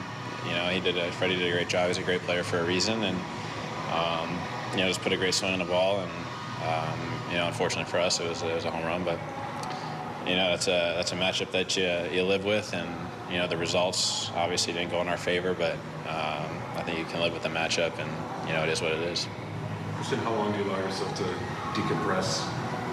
you 0.52 0.58
know, 0.58 0.68
he 0.68 0.80
did 0.80 0.98
a, 0.98 1.10
Freddie 1.12 1.36
did 1.36 1.48
a 1.48 1.52
great 1.52 1.68
job. 1.68 1.88
He's 1.88 1.96
a 1.96 2.02
great 2.02 2.20
player 2.22 2.42
for 2.42 2.58
a 2.58 2.64
reason, 2.64 3.02
and 3.02 3.16
um, 3.90 4.38
you 4.72 4.78
know, 4.78 4.88
just 4.88 5.00
put 5.00 5.12
a 5.12 5.16
great 5.16 5.32
swing 5.32 5.54
on 5.54 5.58
the 5.58 5.64
ball, 5.64 6.00
and 6.00 6.10
um, 6.62 6.98
you 7.30 7.36
know, 7.36 7.46
unfortunately 7.46 7.90
for 7.90 7.98
us, 7.98 8.20
it 8.20 8.28
was 8.28 8.42
it 8.42 8.54
was 8.54 8.66
a 8.66 8.70
home 8.70 8.84
run, 8.84 9.02
but 9.02 9.18
you 10.28 10.36
know, 10.36 10.50
that's 10.50 10.68
a 10.68 10.94
that's 10.96 11.12
a 11.12 11.16
matchup 11.16 11.50
that 11.52 11.76
you 11.76 12.14
you 12.14 12.22
live 12.22 12.44
with, 12.44 12.74
and 12.74 12.88
you 13.30 13.38
know, 13.38 13.46
the 13.46 13.56
results 13.56 14.30
obviously 14.34 14.74
didn't 14.74 14.90
go 14.90 15.00
in 15.00 15.08
our 15.08 15.16
favor, 15.16 15.54
but 15.54 15.72
um, 16.06 16.50
I 16.76 16.82
think 16.84 16.98
you 16.98 17.04
can 17.06 17.20
live 17.20 17.32
with 17.32 17.42
the 17.42 17.48
matchup, 17.48 17.98
and 17.98 18.10
you 18.46 18.52
know, 18.52 18.62
it 18.62 18.68
is 18.68 18.82
what 18.82 18.92
it 18.92 19.00
is. 19.00 19.26
Christian, 19.96 20.18
how 20.18 20.34
long 20.34 20.52
do 20.52 20.58
you 20.58 20.64
allow 20.64 20.78
yourself 20.80 21.14
to 21.16 21.24
decompress 21.72 22.42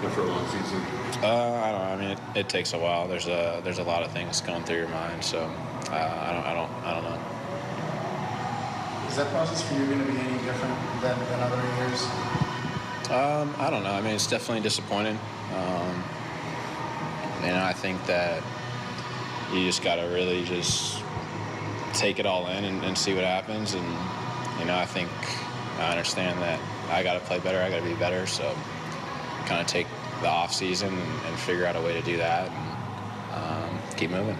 after 0.02 0.22
a 0.22 0.24
long 0.24 0.46
season? 0.46 0.80
Uh, 1.22 1.60
I 1.62 1.70
don't 1.72 1.80
know. 1.80 1.92
I 1.92 1.96
mean, 1.96 2.10
it, 2.12 2.18
it 2.34 2.48
takes 2.48 2.72
a 2.72 2.78
while. 2.78 3.06
There's 3.06 3.26
a 3.26 3.60
there's 3.62 3.80
a 3.80 3.84
lot 3.84 4.02
of 4.02 4.12
things 4.12 4.40
going 4.40 4.64
through 4.64 4.78
your 4.78 4.88
mind, 4.88 5.22
so 5.22 5.40
uh, 5.90 5.92
I 5.92 6.32
don't 6.32 6.46
I 6.46 6.54
don't 6.54 6.70
I 6.86 6.94
don't 6.94 7.04
know. 7.04 7.39
Is 9.10 9.16
that 9.16 9.26
process 9.32 9.60
for 9.60 9.74
you 9.74 9.86
going 9.86 9.98
to 9.98 10.04
be 10.04 10.18
any 10.18 10.38
different 10.44 10.72
than, 11.02 11.18
than 11.18 11.40
other 11.40 11.60
years? 11.78 12.04
Um, 13.10 13.52
I 13.58 13.68
don't 13.68 13.82
know. 13.82 13.90
I 13.90 14.00
mean, 14.00 14.14
it's 14.14 14.28
definitely 14.28 14.62
disappointing. 14.62 15.18
Um, 15.52 16.04
you 17.42 17.48
know, 17.48 17.64
I 17.64 17.72
think 17.72 18.06
that 18.06 18.40
you 19.52 19.66
just 19.66 19.82
got 19.82 19.96
to 19.96 20.02
really 20.02 20.44
just 20.44 21.02
take 21.92 22.20
it 22.20 22.24
all 22.24 22.46
in 22.46 22.64
and, 22.64 22.84
and 22.84 22.96
see 22.96 23.12
what 23.12 23.24
happens. 23.24 23.74
And 23.74 23.84
you 24.60 24.66
know, 24.66 24.76
I 24.76 24.86
think 24.86 25.10
I 25.80 25.90
understand 25.90 26.40
that 26.42 26.60
I 26.88 27.02
got 27.02 27.14
to 27.14 27.20
play 27.20 27.40
better. 27.40 27.60
I 27.60 27.68
got 27.68 27.82
to 27.82 27.88
be 27.88 27.96
better. 27.96 28.28
So 28.28 28.54
kind 29.46 29.60
of 29.60 29.66
take 29.66 29.88
the 30.22 30.28
off 30.28 30.54
season 30.54 30.96
and, 30.96 31.26
and, 31.26 31.38
figure 31.40 31.66
out 31.66 31.74
a 31.74 31.80
way 31.80 31.94
to 31.94 32.02
do 32.02 32.16
that 32.18 32.48
and 32.48 33.70
um, 33.72 33.78
keep 33.96 34.10
moving. 34.10 34.38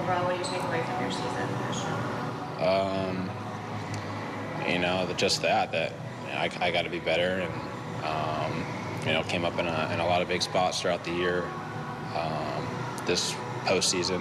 Overall, 0.00 0.24
what 0.26 0.32
do 0.32 0.38
you 0.38 0.44
take 0.44 0.62
away 0.64 0.82
from 0.82 1.00
your 1.00 1.10
season, 1.10 1.48
Christian? 1.64 2.08
Um, 2.60 3.30
you 4.68 4.78
know, 4.78 5.08
just 5.16 5.42
that 5.42 5.72
that 5.72 5.92
you 6.26 6.32
know, 6.32 6.38
I, 6.38 6.50
I 6.60 6.70
got 6.70 6.82
to 6.82 6.90
be 6.90 7.00
better 7.00 7.46
and 7.46 7.52
um, 8.04 8.64
you 9.06 9.12
know 9.12 9.22
came 9.24 9.44
up 9.44 9.58
in 9.58 9.66
a, 9.66 9.90
in 9.92 10.00
a 10.00 10.06
lot 10.06 10.22
of 10.22 10.28
big 10.28 10.42
spots 10.42 10.80
throughout 10.80 11.04
the 11.04 11.12
year. 11.12 11.44
Um, 12.14 12.66
this 13.06 13.32
postseason 13.64 14.20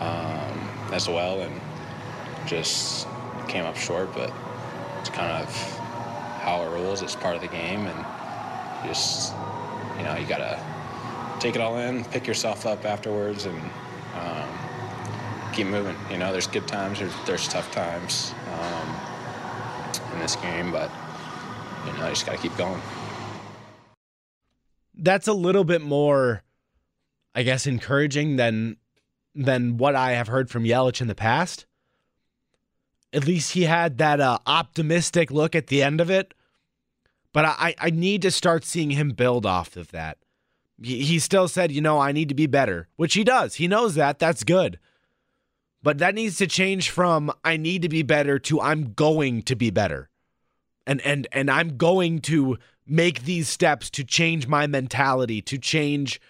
um, 0.00 0.92
as 0.92 1.08
well, 1.08 1.42
and 1.42 1.60
just 2.46 3.06
came 3.48 3.64
up 3.64 3.76
short. 3.76 4.12
But 4.14 4.32
it's 5.00 5.10
kind 5.10 5.30
of 5.42 5.78
how 6.40 6.62
it 6.62 6.70
rolls. 6.70 7.02
It's 7.02 7.16
part 7.16 7.36
of 7.36 7.42
the 7.42 7.48
game, 7.48 7.86
and 7.86 8.86
just 8.86 9.34
you 9.98 10.04
know 10.04 10.16
you 10.16 10.26
gotta 10.26 10.60
take 11.38 11.54
it 11.54 11.60
all 11.60 11.78
in, 11.78 12.04
pick 12.04 12.26
yourself 12.26 12.66
up 12.66 12.84
afterwards, 12.84 13.46
and 13.46 13.58
um, 14.14 14.48
keep 15.52 15.66
moving. 15.66 15.96
You 16.10 16.18
know, 16.18 16.32
there's 16.32 16.46
good 16.46 16.66
times, 16.66 16.98
there's, 16.98 17.14
there's 17.26 17.48
tough 17.48 17.70
times 17.72 18.32
um, 18.52 19.05
in 20.16 20.22
this 20.22 20.36
game, 20.36 20.72
but 20.72 20.90
you 21.86 21.92
know, 21.92 22.04
you 22.04 22.10
just 22.10 22.26
gotta 22.26 22.38
keep 22.38 22.56
going. 22.56 22.80
That's 24.94 25.28
a 25.28 25.32
little 25.32 25.64
bit 25.64 25.82
more, 25.82 26.42
I 27.34 27.42
guess, 27.42 27.66
encouraging 27.66 28.36
than 28.36 28.78
than 29.34 29.76
what 29.76 29.94
I 29.94 30.12
have 30.12 30.28
heard 30.28 30.50
from 30.50 30.64
Yelich 30.64 31.00
in 31.00 31.08
the 31.08 31.14
past. 31.14 31.66
At 33.12 33.26
least 33.26 33.52
he 33.52 33.62
had 33.62 33.98
that 33.98 34.20
uh, 34.20 34.38
optimistic 34.46 35.30
look 35.30 35.54
at 35.54 35.68
the 35.68 35.82
end 35.82 36.00
of 36.00 36.10
it. 36.10 36.34
But 37.32 37.44
I, 37.44 37.74
I 37.78 37.90
need 37.90 38.22
to 38.22 38.30
start 38.30 38.64
seeing 38.64 38.90
him 38.90 39.10
build 39.10 39.44
off 39.44 39.76
of 39.76 39.90
that. 39.92 40.16
He, 40.82 41.02
he 41.02 41.18
still 41.18 41.48
said, 41.48 41.70
you 41.70 41.82
know, 41.82 41.98
I 41.98 42.12
need 42.12 42.30
to 42.30 42.34
be 42.34 42.46
better, 42.46 42.88
which 42.96 43.12
he 43.12 43.24
does. 43.24 43.56
He 43.56 43.68
knows 43.68 43.94
that. 43.96 44.18
That's 44.18 44.42
good. 44.42 44.78
But 45.82 45.98
that 45.98 46.14
needs 46.14 46.38
to 46.38 46.46
change 46.46 46.90
from 46.90 47.32
I 47.44 47.56
need 47.56 47.82
to 47.82 47.88
be 47.88 48.02
better 48.02 48.38
to 48.40 48.60
I'm 48.60 48.92
going 48.94 49.42
to 49.42 49.56
be 49.56 49.70
better. 49.70 50.08
And 50.86 51.00
and 51.02 51.26
and 51.32 51.50
I'm 51.50 51.76
going 51.76 52.20
to 52.22 52.58
make 52.86 53.24
these 53.24 53.48
steps 53.48 53.90
to 53.90 54.04
change 54.04 54.46
my 54.46 54.66
mentality, 54.66 55.42
to 55.42 55.58
change 55.58 56.20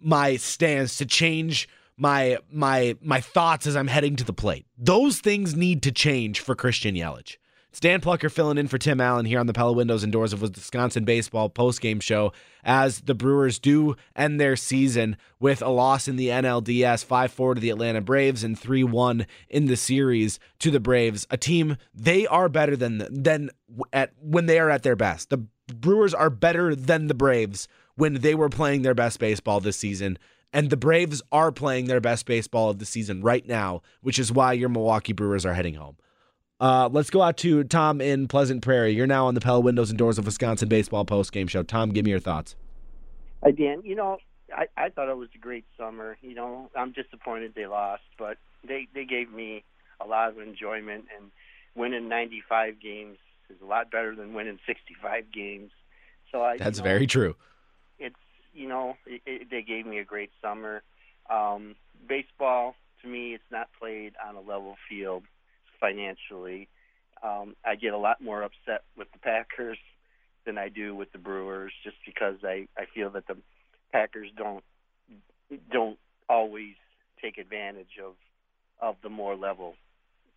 my 0.00 0.36
stance, 0.36 0.96
to 0.98 1.06
change 1.06 1.68
my 1.96 2.38
my 2.50 2.96
my 3.00 3.20
thoughts 3.20 3.66
as 3.66 3.76
I'm 3.76 3.88
heading 3.88 4.16
to 4.16 4.24
the 4.24 4.32
plate. 4.32 4.66
Those 4.78 5.18
things 5.20 5.54
need 5.54 5.82
to 5.82 5.92
change 5.92 6.40
for 6.40 6.54
Christian 6.54 6.94
Yelich. 6.94 7.36
It's 7.74 7.80
Dan 7.80 8.00
Plocher 8.00 8.30
filling 8.30 8.56
in 8.56 8.68
for 8.68 8.78
Tim 8.78 9.00
Allen 9.00 9.26
here 9.26 9.40
on 9.40 9.48
the 9.48 9.52
Pella 9.52 9.72
Windows 9.72 10.04
and 10.04 10.12
Doors 10.12 10.32
of 10.32 10.40
Wisconsin 10.40 11.04
Baseball 11.04 11.50
postgame 11.50 12.00
show 12.00 12.32
as 12.62 13.00
the 13.00 13.16
Brewers 13.16 13.58
do 13.58 13.96
end 14.14 14.40
their 14.40 14.54
season 14.54 15.16
with 15.40 15.60
a 15.60 15.68
loss 15.68 16.06
in 16.06 16.14
the 16.14 16.28
NLDS 16.28 17.04
5 17.04 17.32
4 17.32 17.54
to 17.56 17.60
the 17.60 17.70
Atlanta 17.70 18.00
Braves 18.00 18.44
and 18.44 18.56
3 18.56 18.84
1 18.84 19.26
in 19.48 19.64
the 19.64 19.76
series 19.76 20.38
to 20.60 20.70
the 20.70 20.78
Braves, 20.78 21.26
a 21.30 21.36
team 21.36 21.76
they 21.92 22.28
are 22.28 22.48
better 22.48 22.76
than, 22.76 23.08
than 23.10 23.50
at 23.92 24.12
when 24.20 24.46
they 24.46 24.60
are 24.60 24.70
at 24.70 24.84
their 24.84 24.94
best. 24.94 25.30
The 25.30 25.44
Brewers 25.74 26.14
are 26.14 26.30
better 26.30 26.76
than 26.76 27.08
the 27.08 27.12
Braves 27.12 27.66
when 27.96 28.20
they 28.20 28.36
were 28.36 28.48
playing 28.48 28.82
their 28.82 28.94
best 28.94 29.18
baseball 29.18 29.58
this 29.58 29.78
season. 29.78 30.16
And 30.52 30.70
the 30.70 30.76
Braves 30.76 31.22
are 31.32 31.50
playing 31.50 31.86
their 31.86 32.00
best 32.00 32.24
baseball 32.24 32.70
of 32.70 32.78
the 32.78 32.86
season 32.86 33.20
right 33.20 33.44
now, 33.44 33.82
which 34.00 34.20
is 34.20 34.30
why 34.30 34.52
your 34.52 34.68
Milwaukee 34.68 35.12
Brewers 35.12 35.44
are 35.44 35.54
heading 35.54 35.74
home. 35.74 35.96
Uh, 36.60 36.88
let's 36.92 37.10
go 37.10 37.20
out 37.20 37.36
to 37.38 37.64
Tom 37.64 38.00
in 38.00 38.28
Pleasant 38.28 38.62
Prairie. 38.62 38.92
You're 38.92 39.06
now 39.06 39.26
on 39.26 39.34
the 39.34 39.40
Pella 39.40 39.60
Windows 39.60 39.90
and 39.90 39.98
Doors 39.98 40.18
of 40.18 40.24
Wisconsin 40.24 40.68
baseball 40.68 41.04
post 41.04 41.32
game 41.32 41.48
show. 41.48 41.62
Tom, 41.62 41.90
give 41.90 42.04
me 42.04 42.10
your 42.12 42.20
thoughts. 42.20 42.54
Hi, 43.42 43.50
Dan. 43.50 43.82
You 43.84 43.96
know, 43.96 44.18
I, 44.56 44.66
I 44.76 44.88
thought 44.90 45.08
it 45.08 45.16
was 45.16 45.28
a 45.34 45.38
great 45.38 45.64
summer. 45.76 46.16
You 46.22 46.34
know, 46.34 46.70
I'm 46.76 46.92
disappointed 46.92 47.54
they 47.56 47.66
lost, 47.66 48.04
but 48.18 48.38
they 48.66 48.86
they 48.94 49.04
gave 49.04 49.32
me 49.32 49.64
a 50.00 50.06
lot 50.06 50.30
of 50.30 50.38
enjoyment. 50.38 51.06
And 51.16 51.30
winning 51.74 52.08
95 52.08 52.80
games 52.80 53.18
is 53.50 53.56
a 53.60 53.66
lot 53.66 53.90
better 53.90 54.14
than 54.14 54.32
winning 54.32 54.60
65 54.66 55.32
games. 55.32 55.72
So 56.30 56.42
I. 56.42 56.56
That's 56.56 56.78
you 56.78 56.84
know, 56.84 56.90
very 56.90 57.06
true. 57.08 57.34
It's 57.98 58.14
you 58.54 58.68
know 58.68 58.96
it, 59.06 59.22
it, 59.26 59.50
they 59.50 59.62
gave 59.62 59.86
me 59.86 59.98
a 59.98 60.04
great 60.04 60.30
summer. 60.40 60.82
Um, 61.28 61.74
baseball 62.08 62.76
to 63.02 63.08
me, 63.08 63.34
it's 63.34 63.44
not 63.50 63.68
played 63.78 64.14
on 64.24 64.36
a 64.36 64.40
level 64.40 64.76
field 64.88 65.24
financially. 65.84 66.68
Um, 67.22 67.56
I 67.64 67.74
get 67.74 67.92
a 67.92 67.98
lot 67.98 68.20
more 68.20 68.42
upset 68.42 68.84
with 68.96 69.10
the 69.12 69.18
Packers 69.18 69.78
than 70.46 70.58
I 70.58 70.68
do 70.68 70.94
with 70.94 71.12
the 71.12 71.18
Brewers, 71.18 71.72
just 71.82 71.96
because 72.04 72.36
I 72.42 72.68
I 72.76 72.84
feel 72.94 73.10
that 73.10 73.26
the 73.26 73.36
Packers 73.92 74.28
don't 74.36 74.64
don't 75.70 75.98
always 76.28 76.74
take 77.22 77.38
advantage 77.38 77.98
of 78.04 78.14
of 78.80 78.96
the 79.02 79.08
more 79.08 79.36
level 79.36 79.74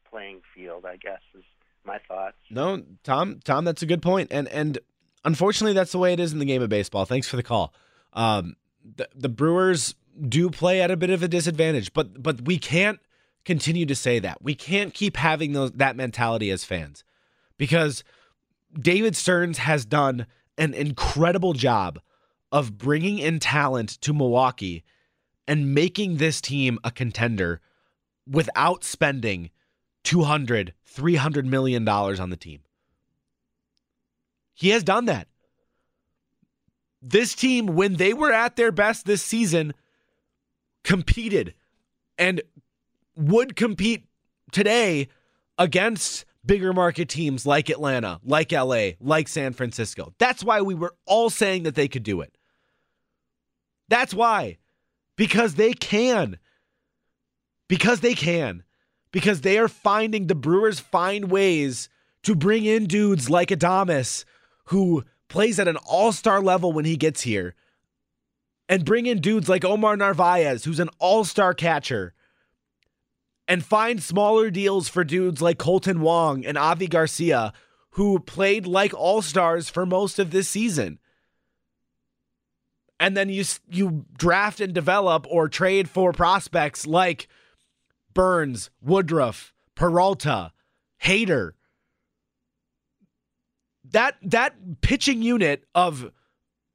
playing 0.10 0.42
field. 0.56 0.86
I 0.86 0.98
guess 0.98 1.22
is 1.34 1.44
my 1.86 2.00
thoughts. 2.08 2.38
No, 2.50 2.84
Tom, 3.04 3.40
Tom, 3.44 3.66
that's 3.66 3.82
a 3.82 3.86
good 3.88 4.02
point, 4.02 4.30
and 4.32 4.48
and 4.50 4.80
unfortunately, 5.26 5.74
that's 5.74 5.92
the 5.92 6.00
way 6.00 6.14
it 6.14 6.20
is 6.20 6.34
in 6.34 6.40
the 6.40 6.46
game 6.46 6.62
of 6.62 6.70
baseball. 6.70 7.06
Thanks 7.06 7.28
for 7.28 7.36
the 7.36 7.44
call. 7.44 7.74
Um, 8.14 8.56
the, 8.96 9.10
the 9.16 9.30
Brewers 9.30 9.96
do 10.28 10.50
play 10.50 10.82
at 10.82 10.90
a 10.90 10.98
bit 10.98 11.10
of 11.10 11.24
a 11.24 11.28
disadvantage, 11.28 11.94
but 11.94 12.22
but 12.22 12.42
we 12.42 12.58
can't 12.58 13.00
continue 13.48 13.86
to 13.86 13.96
say 13.96 14.20
that. 14.20 14.44
We 14.44 14.54
can't 14.54 14.94
keep 14.94 15.16
having 15.16 15.54
those 15.54 15.72
that 15.72 15.96
mentality 15.96 16.52
as 16.52 16.66
fans 16.66 17.06
because 17.58 18.04
David 18.78 19.16
Stearns 19.16 19.60
has 19.60 19.86
done 19.86 20.28
an 20.58 20.74
incredible 20.74 21.54
job 21.54 22.00
of 22.52 22.78
bringing 22.78 23.20
in 23.20 23.40
talent 23.40 24.02
to 24.02 24.14
Milwaukee 24.14 24.84
and 25.48 25.74
making 25.74 26.18
this 26.18 26.42
team 26.42 26.78
a 26.84 26.92
contender 26.92 27.62
without 28.30 28.84
spending 28.84 29.50
200 30.04 30.74
300 30.84 31.46
million 31.46 31.86
dollars 31.86 32.20
on 32.20 32.30
the 32.30 32.36
team. 32.36 32.60
He 34.54 34.70
has 34.70 34.84
done 34.84 35.06
that. 35.06 35.30
This 37.02 37.34
team 37.34 37.68
when 37.68 37.94
they 37.94 38.14
were 38.14 38.34
at 38.34 38.58
their 38.58 38.74
best 38.74 39.06
this 39.06 39.24
season 39.24 39.74
competed 40.84 41.54
and 42.18 42.42
would 43.18 43.56
compete 43.56 44.06
today 44.52 45.08
against 45.58 46.26
bigger 46.46 46.72
market 46.72 47.10
teams 47.10 47.46
like 47.46 47.70
Atlanta, 47.70 48.20
like 48.24 48.52
LA, 48.52 48.92
like 49.00 49.28
San 49.28 49.54
Francisco. 49.54 50.14
That's 50.18 50.44
why 50.44 50.62
we 50.62 50.74
were 50.74 50.96
all 51.06 51.30
saying 51.30 51.64
that 51.64 51.76
they 51.76 51.88
could 51.88 52.04
do 52.04 52.22
it. 52.22 52.36
That's 53.90 54.14
why. 54.14 54.58
Because 55.16 55.56
they 55.56 55.74
can. 55.74 56.38
Because 57.68 58.00
they 58.00 58.16
can. 58.16 58.64
Because 59.12 59.42
they 59.42 59.58
are 59.58 59.68
finding 59.68 60.28
the 60.28 60.36
Brewers 60.36 60.80
find 60.80 61.30
ways 61.32 61.90
to 62.24 62.36
bring 62.36 62.66
in 62.66 62.86
dudes 62.86 63.30
like 63.30 63.50
Adames 63.50 64.26
who 64.66 65.04
plays 65.28 65.60
at 65.60 65.68
an 65.68 65.78
all-star 65.78 66.42
level 66.42 66.72
when 66.74 66.86
he 66.86 66.98
gets 66.98 67.22
here 67.22 67.56
and 68.70 68.86
bring 68.86 69.06
in 69.06 69.20
dudes 69.20 69.48
like 69.48 69.64
Omar 69.64 69.96
Narvaez 69.98 70.64
who's 70.64 70.80
an 70.80 70.90
all-star 71.00 71.54
catcher 71.54 72.14
and 73.48 73.64
find 73.64 74.04
smaller 74.04 74.50
deals 74.52 74.90
for 74.90 75.04
dudes 75.04 75.42
like 75.42 75.58
Kolten 75.58 76.00
Wong 76.00 76.46
and 76.46 76.58
Avi 76.58 76.88
Garcia, 76.88 77.54
who 77.92 78.20
played 78.20 78.68
like 78.68 78.94
all 78.94 79.22
stars 79.22 79.70
for 79.70 79.86
most 79.86 80.20
of 80.20 80.32
this 80.32 80.50
season. 80.50 81.00
And 83.00 83.16
then 83.16 83.30
you 83.30 83.46
you 83.70 84.06
draft 84.18 84.60
and 84.60 84.74
develop 84.74 85.26
or 85.30 85.48
trade 85.48 85.90
for 85.90 86.12
prospects 86.12 86.86
like 86.88 87.28
Burnes, 88.14 88.70
Woodruff, 88.82 89.54
Peralta, 89.76 90.52
Hader. 91.04 91.52
That 93.92 94.16
that 94.24 94.82
pitching 94.82 95.22
unit 95.22 95.64
of 95.76 96.12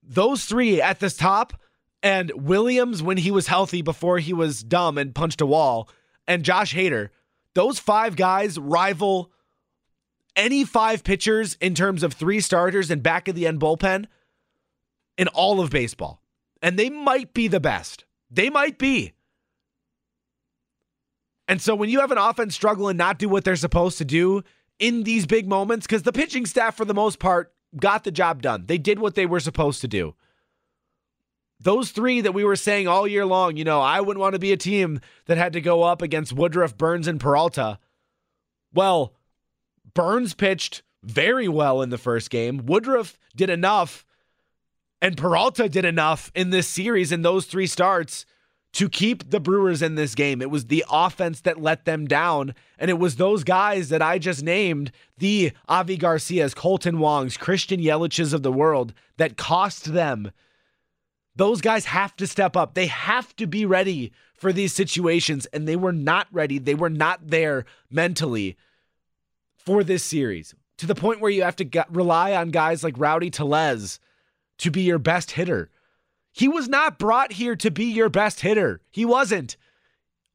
those 0.03 0.45
three 0.45 0.81
at 0.81 1.01
the 1.01 1.11
top 1.11 1.53
and 2.03 2.33
Williams 2.35 3.03
when 3.03 3.17
he 3.17 3.31
was 3.31 3.49
healthy 3.49 3.83
before 3.83 4.19
he 4.19 4.33
was 4.33 4.63
dumb 4.63 4.99
and 4.99 5.15
punched 5.15 5.41
a 5.41 5.47
wall 5.47 5.89
and 6.27 6.45
Josh 6.45 6.75
Hader, 6.75 7.11
those 7.55 7.79
five 7.79 8.17
guys 8.17 8.59
rival 8.59 9.31
any 10.35 10.65
five 10.65 11.05
pitchers 11.05 11.57
in 11.61 11.75
terms 11.75 12.03
of 12.03 12.15
three 12.15 12.41
starters 12.41 12.91
and 12.91 13.03
back 13.03 13.29
of 13.29 13.35
the 13.35 13.47
end 13.47 13.61
bullpen 13.61 14.07
in 15.19 15.29
all 15.29 15.61
of 15.61 15.71
baseball. 15.71 16.23
And 16.63 16.79
they 16.79 16.91
might 16.91 17.35
be 17.35 17.49
the 17.49 17.61
best. 17.61 18.05
They 18.31 18.49
might 18.49 18.79
be. 18.79 19.13
And 21.49 21.61
so 21.61 21.75
when 21.75 21.91
you 21.91 22.01
have 22.01 22.13
an 22.13 22.19
offense 22.19 22.55
struggle 22.55 22.89
and 22.89 22.97
not 22.97 23.19
do 23.19 23.29
what 23.29 23.45
they're 23.45 23.57
supposed 23.57 23.99
to 23.99 24.05
do 24.05 24.43
in 24.79 25.03
these 25.03 25.27
big 25.27 25.49
moments, 25.49 25.87
because 25.87 26.03
the 26.03 26.13
pitching 26.13 26.47
staff, 26.47 26.77
for 26.77 26.85
the 26.85 26.95
most 26.95 27.19
part, 27.19 27.53
got 27.77 28.05
the 28.05 28.11
job 28.11 28.41
done. 28.41 28.65
They 28.67 28.79
did 28.79 28.99
what 28.99 29.15
they 29.15 29.27
were 29.27 29.41
supposed 29.41 29.81
to 29.83 29.89
do 29.89 30.15
those 31.63 31.91
three 31.91 32.21
that 32.21 32.33
we 32.33 32.45
were 32.45 32.57
saying 32.57 32.89
all 32.89 33.07
year 33.07 33.25
long, 33.25 33.57
you 33.57 33.65
know, 33.65 33.81
I 33.81 34.01
wouldn't 34.01 34.21
want 34.21 34.35
to 34.35 34.39
be 34.39 34.53
a 34.53 34.57
team 34.57 35.01
that 35.27 35.39
had 35.39 35.53
to 35.55 35.61
go 35.61 35.83
up 35.83 36.03
against 36.03 36.33
Woodruff, 36.33 36.77
Burnes, 36.77 37.07
and 37.07 37.21
Peralta. 37.21 37.79
Well, 38.75 39.15
Burnes 39.95 40.35
pitched 40.35 40.83
very 41.03 41.49
well 41.49 41.83
in 41.83 41.91
the 41.91 41.99
first 41.99 42.31
game. 42.31 42.67
Woodruff 42.67 43.19
did 43.37 43.51
enough, 43.51 44.05
and 45.01 45.17
Peralta 45.17 45.69
did 45.69 45.85
enough 45.85 46.31
in 46.35 46.51
this 46.51 46.69
series 46.69 47.13
in 47.13 47.23
those 47.23 47.47
three 47.47 47.67
starts 47.67 48.27
to 48.73 48.89
keep 48.89 49.31
the 49.31 49.41
Brewers 49.41 49.83
in 49.83 49.97
this 49.97 50.15
game. 50.15 50.41
It 50.41 50.51
was 50.51 50.67
the 50.67 50.85
offense 50.91 51.43
that 51.43 51.61
let 51.61 51.85
them 51.85 52.07
down. 52.07 52.55
And 52.79 52.91
it 52.91 52.99
was 52.99 53.17
those 53.17 53.45
guys 53.45 53.91
that 53.91 54.01
I 54.01 54.19
just 54.19 54.43
named 54.43 54.91
the 55.19 55.53
Avi 55.69 55.99
Garcias, 55.99 56.55
Kolten 56.55 56.97
Wongs, 56.97 57.39
Christian 57.39 57.81
Yelich's 57.81 58.33
of 58.33 58.43
the 58.43 58.53
world 58.53 58.95
that 59.19 59.37
cost 59.37 59.93
them. 59.93 60.33
Those 61.35 61.61
guys 61.61 61.87
have 61.87 62.15
to 62.17 62.27
step 62.27 62.57
up. 62.57 62.75
They 62.75 62.87
have 62.87 63.35
to 63.37 63.47
be 63.47 63.65
ready 63.65 64.13
for 64.35 64.53
these 64.53 64.73
situations. 64.73 65.47
And 65.47 65.67
they 65.67 65.77
were 65.77 65.93
not 65.93 66.27
ready. 66.31 66.59
They 66.59 66.75
were 66.75 66.91
not 66.91 67.29
there 67.29 67.65
mentally 67.91 68.57
for 69.57 69.83
this 69.85 70.05
series 70.05 70.55
to 70.79 70.87
the 70.87 70.95
point 70.95 71.21
where 71.21 71.31
you 71.31 71.43
have 71.43 71.57
to 71.57 71.85
rely 71.91 72.35
on 72.35 72.51
guys 72.51 72.83
like 72.83 72.99
Rowdy 72.99 73.31
Tellez 73.31 74.01
to 74.59 74.71
be 74.71 74.83
your 74.83 74.99
best 74.99 75.33
hitter. 75.33 75.71
He 76.33 76.49
was 76.49 76.69
not 76.69 76.99
brought 76.99 77.33
here 77.33 77.55
to 77.57 77.71
be 77.71 77.85
your 77.85 78.09
best 78.09 78.41
hitter. 78.41 78.81
He 78.91 79.05
wasn't. 79.05 79.57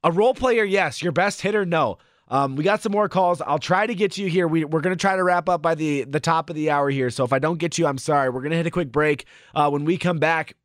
A 0.03 0.11
role 0.11 0.33
player, 0.33 0.63
yes. 0.63 1.01
Your 1.01 1.11
best 1.11 1.41
hitter, 1.41 1.65
no. 1.65 1.97
Um, 2.29 2.55
we 2.55 2.63
got 2.63 2.81
some 2.81 2.91
more 2.91 3.09
calls. 3.09 3.41
I'll 3.41 3.59
try 3.59 3.87
to 3.87 3.95
get 3.95 4.13
to 4.13 4.21
you 4.21 4.29
here. 4.29 4.47
We, 4.47 4.63
are 4.63 4.67
going 4.67 4.83
to 4.83 4.95
try 4.95 5.15
to 5.15 5.23
wrap 5.23 5.49
up 5.49 5.61
by 5.61 5.75
the, 5.75 6.03
the 6.03 6.19
top 6.19 6.49
of 6.49 6.55
the 6.55 6.69
hour 6.69 6.89
here. 6.89 7.09
So 7.09 7.23
if 7.23 7.33
I 7.33 7.39
don't 7.39 7.57
get 7.57 7.77
you, 7.77 7.87
I'm 7.87 7.97
sorry. 7.97 8.29
We're 8.29 8.41
going 8.41 8.51
to 8.51 8.57
hit 8.57 8.67
a 8.67 8.71
quick 8.71 8.91
break. 8.91 9.25
Uh, 9.55 9.69
when 9.69 9.85
we 9.85 9.97
come 9.97 10.19
back, 10.19 10.55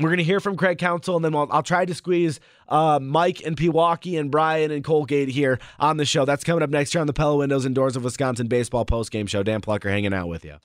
we're 0.00 0.08
going 0.08 0.18
to 0.18 0.24
hear 0.24 0.40
from 0.40 0.56
Craig 0.56 0.78
Counsell, 0.78 1.16
and 1.16 1.24
then 1.24 1.34
I'll, 1.34 1.48
I'll 1.50 1.62
try 1.62 1.84
to 1.84 1.94
squeeze 1.94 2.40
uh, 2.68 2.98
Mike 3.00 3.42
and 3.44 3.56
Pewaukee 3.56 4.18
and 4.18 4.30
Brian 4.30 4.70
and 4.70 4.82
Colgate 4.82 5.28
here 5.28 5.58
on 5.78 5.98
the 5.98 6.04
show. 6.04 6.24
That's 6.24 6.42
coming 6.42 6.62
up 6.62 6.70
next 6.70 6.92
here 6.92 7.00
on 7.00 7.06
the 7.06 7.12
Pella 7.12 7.36
Windows 7.36 7.64
and 7.64 7.74
Doors 7.74 7.96
of 7.96 8.04
Wisconsin 8.04 8.48
Baseball 8.48 8.84
Post 8.84 9.10
Game 9.10 9.26
Show. 9.26 9.42
Dan 9.42 9.60
Plocher 9.60 9.90
hanging 9.90 10.14
out 10.14 10.28
with 10.28 10.44
you. 10.44 10.56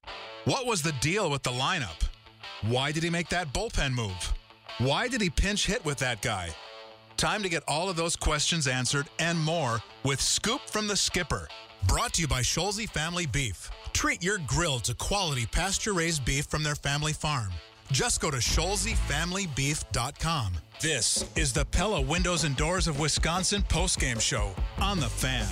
What 0.45 0.66
was 0.66 0.82
the 0.82 0.94
deal 0.94 1.30
with 1.30 1.44
the 1.44 1.52
lineup? 1.52 2.02
Why 2.62 2.91
did 2.91 3.03
he 3.03 3.10
make 3.10 3.30
that 3.30 3.53
bullpen 3.53 3.94
move? 3.94 4.34
Why 4.78 5.07
did 5.07 5.22
he 5.22 5.30
pinch 5.30 5.66
hit 5.66 5.84
with 5.86 5.98
that 5.99 6.22
guy? 6.22 6.49
Time 7.18 7.44
to 7.44 7.49
get 7.49 7.64
all 7.68 7.90
of 7.90 7.95
those 7.95 8.16
questions 8.16 8.68
answered 8.68 9.07
and 9.20 9.40
more 9.40 9.80
with 10.03 10.20
Scoop 10.20 10.62
from 10.70 10.88
the 10.88 10.98
Skipper. 10.98 11.48
Brought 11.88 12.14
to 12.14 12.22
you 12.22 12.28
by 12.28 12.41
Scholze 12.41 12.90
Family 12.90 13.26
Beef. 13.26 13.70
Treat 13.94 14.24
your 14.24 14.40
grill 14.48 14.80
to 14.80 14.94
quality 14.94 15.45
pasture 15.45 15.94
raised 15.94 16.26
beef 16.26 16.45
from 16.48 16.64
their 16.64 16.76
family 16.76 17.14
farm. 17.14 17.52
Just 17.91 18.22
go 18.22 18.32
to 18.32 18.38
ScholzeFamilyBeef.com. 18.38 20.53
This 20.82 21.30
is 21.36 21.53
the 21.53 21.66
Pella 21.66 22.02
Windows 22.02 22.44
and 22.44 22.57
Doors 22.57 22.88
of 22.88 22.99
Wisconsin 22.99 23.62
postgame 23.64 24.20
show 24.20 24.52
on 24.80 24.99
the 24.99 25.07
fan. 25.07 25.48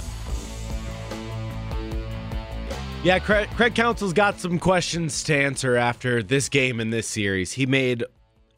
Yeah, 3.03 3.19
Craig, 3.19 3.49
Craig 3.55 3.75
Counsell's 3.75 4.13
got 4.13 4.39
some 4.39 4.59
questions 4.59 5.23
to 5.23 5.35
answer 5.35 5.75
after 5.75 6.23
this 6.23 6.49
game 6.49 6.79
in 6.79 6.89
this 6.89 7.07
series. 7.07 7.53
He 7.53 7.65
made 7.65 8.03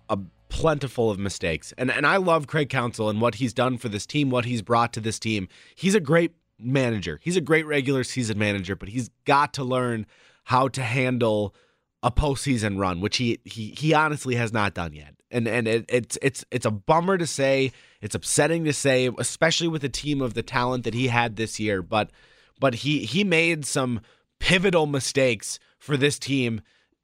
a 0.10 0.18
plentiful 0.50 1.10
of 1.10 1.20
mistakes. 1.20 1.74
And 1.78 1.92
and 1.92 2.06
I 2.06 2.18
love 2.18 2.48
Craig 2.48 2.70
Counsell 2.70 3.10
and 3.10 3.20
what 3.20 3.36
he's 3.36 3.54
done 3.54 3.78
for 3.78 3.90
this 3.90 4.06
team, 4.06 4.30
what 4.30 4.46
he's 4.46 4.62
brought 4.62 4.94
to 4.94 5.00
this 5.00 5.20
team. 5.20 5.48
He's 5.76 5.96
a 5.96 6.00
great 6.00 6.32
manager. 6.60 7.20
He's 7.24 7.36
a 7.36 7.42
great 7.42 7.66
regular 7.66 8.04
season 8.04 8.38
manager, 8.38 8.76
but 8.76 8.90
he's 8.90 9.10
got 9.26 9.54
to 9.54 9.64
learn 9.64 10.06
how 10.46 10.68
to 10.70 10.84
handle 10.84 11.56
a 12.06 12.12
postseason 12.12 12.78
run, 12.78 13.02
which 13.02 13.18
he 13.18 13.40
he 13.46 13.74
he 13.76 13.92
honestly 13.96 14.36
has 14.36 14.54
not 14.54 14.76
done 14.76 14.94
yet. 14.94 15.16
And 15.32 15.48
and 15.48 15.68
it, 15.68 15.86
it's 15.90 16.20
it's 16.22 16.46
it's 16.52 16.66
a 16.66 16.72
bummer 16.72 17.18
to 17.18 17.26
say, 17.26 17.72
it's 18.00 18.14
upsetting 18.14 18.64
to 18.66 18.74
say, 18.74 19.10
especially 19.18 19.68
with 19.68 19.84
a 19.84 19.90
team 19.90 20.22
of 20.22 20.36
the 20.36 20.44
talent 20.44 20.84
that 20.84 20.94
he 20.94 21.08
had 21.08 21.36
this 21.36 21.60
year. 21.60 21.82
But 21.82 22.12
but 22.60 22.76
he 22.76 23.06
he 23.06 23.24
made 23.24 23.66
some 23.66 24.02
pivotal 24.40 24.86
mistakes 24.86 25.58
for 25.80 25.98
this 25.98 26.20
team 26.20 26.62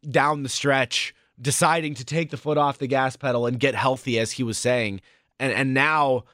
down 0.07 0.43
the 0.43 0.49
stretch, 0.49 1.15
deciding 1.41 1.95
to 1.95 2.05
take 2.05 2.29
the 2.29 2.37
foot 2.37 2.59
off 2.59 2.77
the 2.77 2.85
gas 2.85 3.15
pedal 3.15 3.47
and 3.47 3.59
get 3.59 3.73
healthy, 3.73 4.19
as 4.19 4.33
he 4.33 4.43
was 4.43 4.59
saying. 4.59 5.01
And 5.39 5.51
and 5.51 5.73
now 5.73 6.25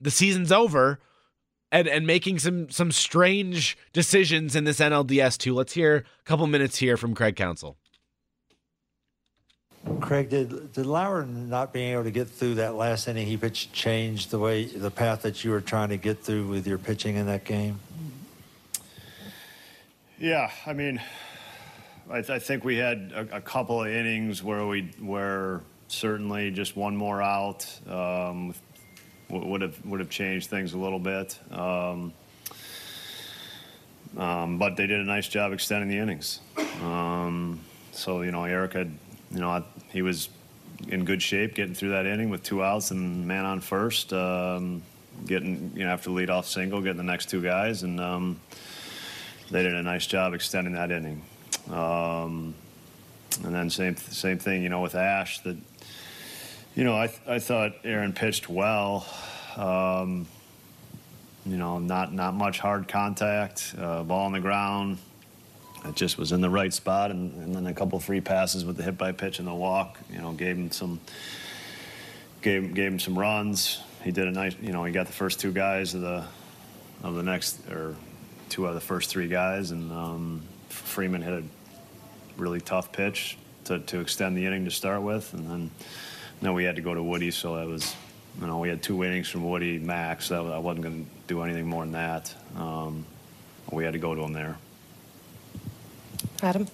the 0.00 0.10
season's 0.10 0.50
over 0.50 0.98
and 1.70 1.86
and 1.86 2.06
making 2.06 2.38
some 2.38 2.70
some 2.70 2.90
strange 2.90 3.76
decisions 3.92 4.56
in 4.56 4.64
this 4.64 4.80
NLDS 4.80 5.36
too. 5.36 5.54
Let's 5.54 5.74
hear 5.74 6.06
a 6.20 6.24
couple 6.24 6.46
minutes 6.46 6.78
here 6.78 6.96
from 6.96 7.14
Craig 7.14 7.36
Counsell. 7.36 7.76
Craig, 10.00 10.30
did 10.30 10.72
did 10.72 10.86
Lauer 10.86 11.24
not 11.24 11.72
being 11.72 11.92
able 11.92 12.04
to 12.04 12.10
get 12.10 12.28
through 12.28 12.56
that 12.56 12.74
last 12.74 13.08
inning 13.08 13.26
he 13.26 13.36
pitched 13.36 13.72
change 13.72 14.28
the 14.28 14.38
way 14.38 14.64
the 14.64 14.90
path 14.90 15.22
that 15.22 15.42
you 15.42 15.50
were 15.50 15.60
trying 15.60 15.88
to 15.88 15.96
get 15.96 16.22
through 16.22 16.46
with 16.46 16.66
your 16.66 16.78
pitching 16.78 17.16
in 17.16 17.26
that 17.26 17.44
game? 17.44 17.80
Yeah, 20.18 20.52
I 20.66 20.72
mean, 20.72 21.00
I, 22.08 22.18
th- 22.20 22.30
I 22.30 22.38
think 22.38 22.64
we 22.64 22.76
had 22.76 23.12
a, 23.12 23.36
a, 23.36 23.40
couple 23.40 23.82
of 23.82 23.88
innings 23.88 24.40
where 24.40 24.64
we 24.66 24.82
where 25.00 25.62
certainly 25.88 26.52
just 26.52 26.76
one 26.76 26.96
more 26.96 27.20
out 27.20 27.66
um, 27.88 28.54
would 29.30 29.62
have 29.62 29.84
would 29.84 29.98
have 29.98 30.10
changed 30.10 30.48
things 30.48 30.74
a 30.74 30.78
little 30.78 31.00
bit. 31.00 31.36
Um, 31.50 32.12
um, 34.16 34.58
but 34.58 34.76
they 34.76 34.86
did 34.86 35.00
a 35.00 35.04
nice 35.04 35.26
job 35.26 35.52
extending 35.52 35.88
the 35.88 35.98
innings. 35.98 36.40
Um, 36.82 37.58
so 37.92 38.22
you 38.22 38.30
know, 38.30 38.44
Eric 38.44 38.74
had, 38.74 38.96
you 39.32 39.40
know, 39.40 39.64
he 39.90 40.02
was 40.02 40.28
in 40.88 41.04
good 41.04 41.22
shape 41.22 41.54
getting 41.54 41.74
through 41.74 41.90
that 41.90 42.06
inning 42.06 42.30
with 42.30 42.42
two 42.42 42.62
outs 42.62 42.90
and 42.90 43.26
man 43.26 43.44
on 43.44 43.60
first, 43.60 44.12
um, 44.12 44.82
getting 45.26 45.72
you 45.74 45.84
know 45.84 45.90
after 45.90 46.10
lead 46.10 46.30
off 46.30 46.46
single, 46.46 46.80
getting 46.80 46.96
the 46.96 47.02
next 47.02 47.30
two 47.30 47.42
guys 47.42 47.82
and 47.82 48.00
um, 48.00 48.40
they 49.50 49.62
did 49.62 49.74
a 49.74 49.82
nice 49.82 50.06
job 50.06 50.34
extending 50.34 50.74
that 50.74 50.90
inning. 50.90 51.22
Um, 51.70 52.54
and 53.44 53.54
then 53.54 53.70
same 53.70 53.96
same 53.96 54.38
thing, 54.38 54.62
you 54.62 54.68
know, 54.68 54.80
with 54.80 54.94
Ash. 54.94 55.40
That 55.40 55.56
you 56.74 56.84
know, 56.84 56.94
I 56.94 57.12
I 57.26 57.38
thought 57.38 57.72
Aaron 57.84 58.12
pitched 58.12 58.48
well. 58.48 59.06
Um, 59.56 60.26
you 61.44 61.56
know, 61.56 61.78
not 61.78 62.12
not 62.12 62.34
much 62.34 62.58
hard 62.58 62.88
contact, 62.88 63.74
uh, 63.78 64.02
ball 64.02 64.26
on 64.26 64.32
the 64.32 64.40
ground. 64.40 64.98
It 65.84 65.96
just 65.96 66.16
was 66.16 66.32
in 66.32 66.40
the 66.40 66.50
right 66.50 66.72
spot, 66.72 67.10
and, 67.10 67.34
and 67.42 67.54
then 67.54 67.66
a 67.66 67.74
couple 67.74 67.98
free 67.98 68.20
passes 68.20 68.64
with 68.64 68.76
the 68.76 68.82
hit 68.84 68.96
by 68.96 69.12
pitch 69.12 69.38
and 69.40 69.48
the 69.48 69.54
walk. 69.54 69.98
You 70.10 70.20
know, 70.20 70.32
gave 70.32 70.56
him 70.56 70.70
some 70.70 71.00
gave 72.40 72.74
gave 72.74 72.92
him 72.92 72.98
some 73.00 73.18
runs. 73.18 73.80
He 74.04 74.12
did 74.12 74.28
a 74.28 74.30
nice. 74.30 74.54
You 74.60 74.72
know, 74.72 74.84
he 74.84 74.92
got 74.92 75.06
the 75.06 75.12
first 75.12 75.40
two 75.40 75.52
guys 75.52 75.94
of 75.94 76.02
the 76.02 76.24
of 77.02 77.14
the 77.14 77.22
next 77.22 77.68
or 77.68 77.96
two 78.48 78.66
out 78.66 78.70
of 78.70 78.74
the 78.74 78.80
first 78.80 79.10
three 79.10 79.28
guys, 79.28 79.70
and 79.70 79.90
um, 79.92 80.42
Freeman 80.68 81.22
hit 81.22 81.32
a 81.32 81.42
really 82.36 82.60
tough 82.60 82.92
pitch 82.92 83.36
to, 83.64 83.78
to 83.80 84.00
extend 84.00 84.36
the 84.36 84.46
inning 84.46 84.64
to 84.64 84.70
start 84.70 85.02
with, 85.02 85.32
and 85.34 85.48
then 85.48 85.70
then 86.40 86.54
we 86.54 86.64
had 86.64 86.76
to 86.76 86.82
go 86.82 86.94
to 86.94 87.02
Woody, 87.02 87.30
so 87.30 87.56
that 87.56 87.66
was 87.66 87.94
you 88.40 88.46
know 88.46 88.58
we 88.58 88.68
had 88.68 88.82
two 88.82 89.02
innings 89.02 89.28
from 89.28 89.48
Woody 89.48 89.78
max. 89.78 90.28
That 90.28 90.40
I 90.40 90.58
wasn't 90.58 90.84
going 90.84 91.04
to 91.04 91.10
do 91.26 91.42
anything 91.42 91.66
more 91.66 91.82
than 91.84 91.92
that. 91.92 92.34
Um, 92.56 93.04
we 93.72 93.84
had 93.84 93.94
to 93.94 93.98
go 93.98 94.14
to 94.14 94.22
him 94.22 94.32
there. 94.32 94.58
Adam. 96.42 96.66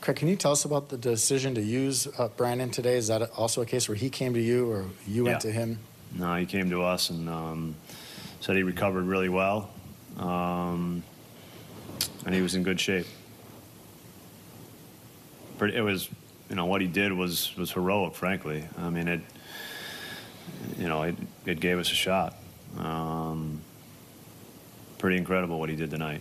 Craig, 0.00 0.16
can 0.16 0.28
you 0.28 0.36
tell 0.36 0.52
us 0.52 0.64
about 0.64 0.88
the 0.90 0.96
decision 0.96 1.54
to 1.56 1.62
use 1.62 2.06
uh, 2.18 2.28
Brandon 2.28 2.70
today? 2.70 2.96
Is 2.96 3.08
that 3.08 3.30
also 3.36 3.62
a 3.62 3.66
case 3.66 3.88
where 3.88 3.96
he 3.96 4.10
came 4.10 4.34
to 4.34 4.40
you 4.40 4.70
or 4.70 4.84
you 5.08 5.24
went 5.24 5.40
to 5.40 5.50
him? 5.50 5.78
No, 6.12 6.36
he 6.36 6.46
came 6.46 6.70
to 6.70 6.82
us 6.82 7.10
and 7.10 7.28
um, 7.28 7.74
said 8.40 8.56
he 8.56 8.62
recovered 8.62 9.04
really 9.04 9.28
well 9.28 9.70
um, 10.18 11.02
and 12.24 12.34
he 12.34 12.40
was 12.42 12.54
in 12.54 12.62
good 12.62 12.80
shape. 12.80 13.06
It 15.60 15.80
was, 15.82 16.08
you 16.50 16.56
know, 16.56 16.66
what 16.66 16.80
he 16.80 16.86
did 16.86 17.12
was 17.12 17.56
was 17.56 17.70
heroic. 17.72 18.14
Frankly, 18.14 18.64
I 18.76 18.90
mean, 18.90 19.08
it, 19.08 19.20
you 20.76 20.88
know, 20.88 21.02
it 21.02 21.16
it 21.46 21.60
gave 21.60 21.78
us 21.78 21.90
a 21.90 21.94
shot. 21.94 22.36
Um, 22.76 23.62
pretty 24.98 25.16
incredible 25.16 25.58
what 25.58 25.70
he 25.70 25.76
did 25.76 25.90
tonight. 25.90 26.20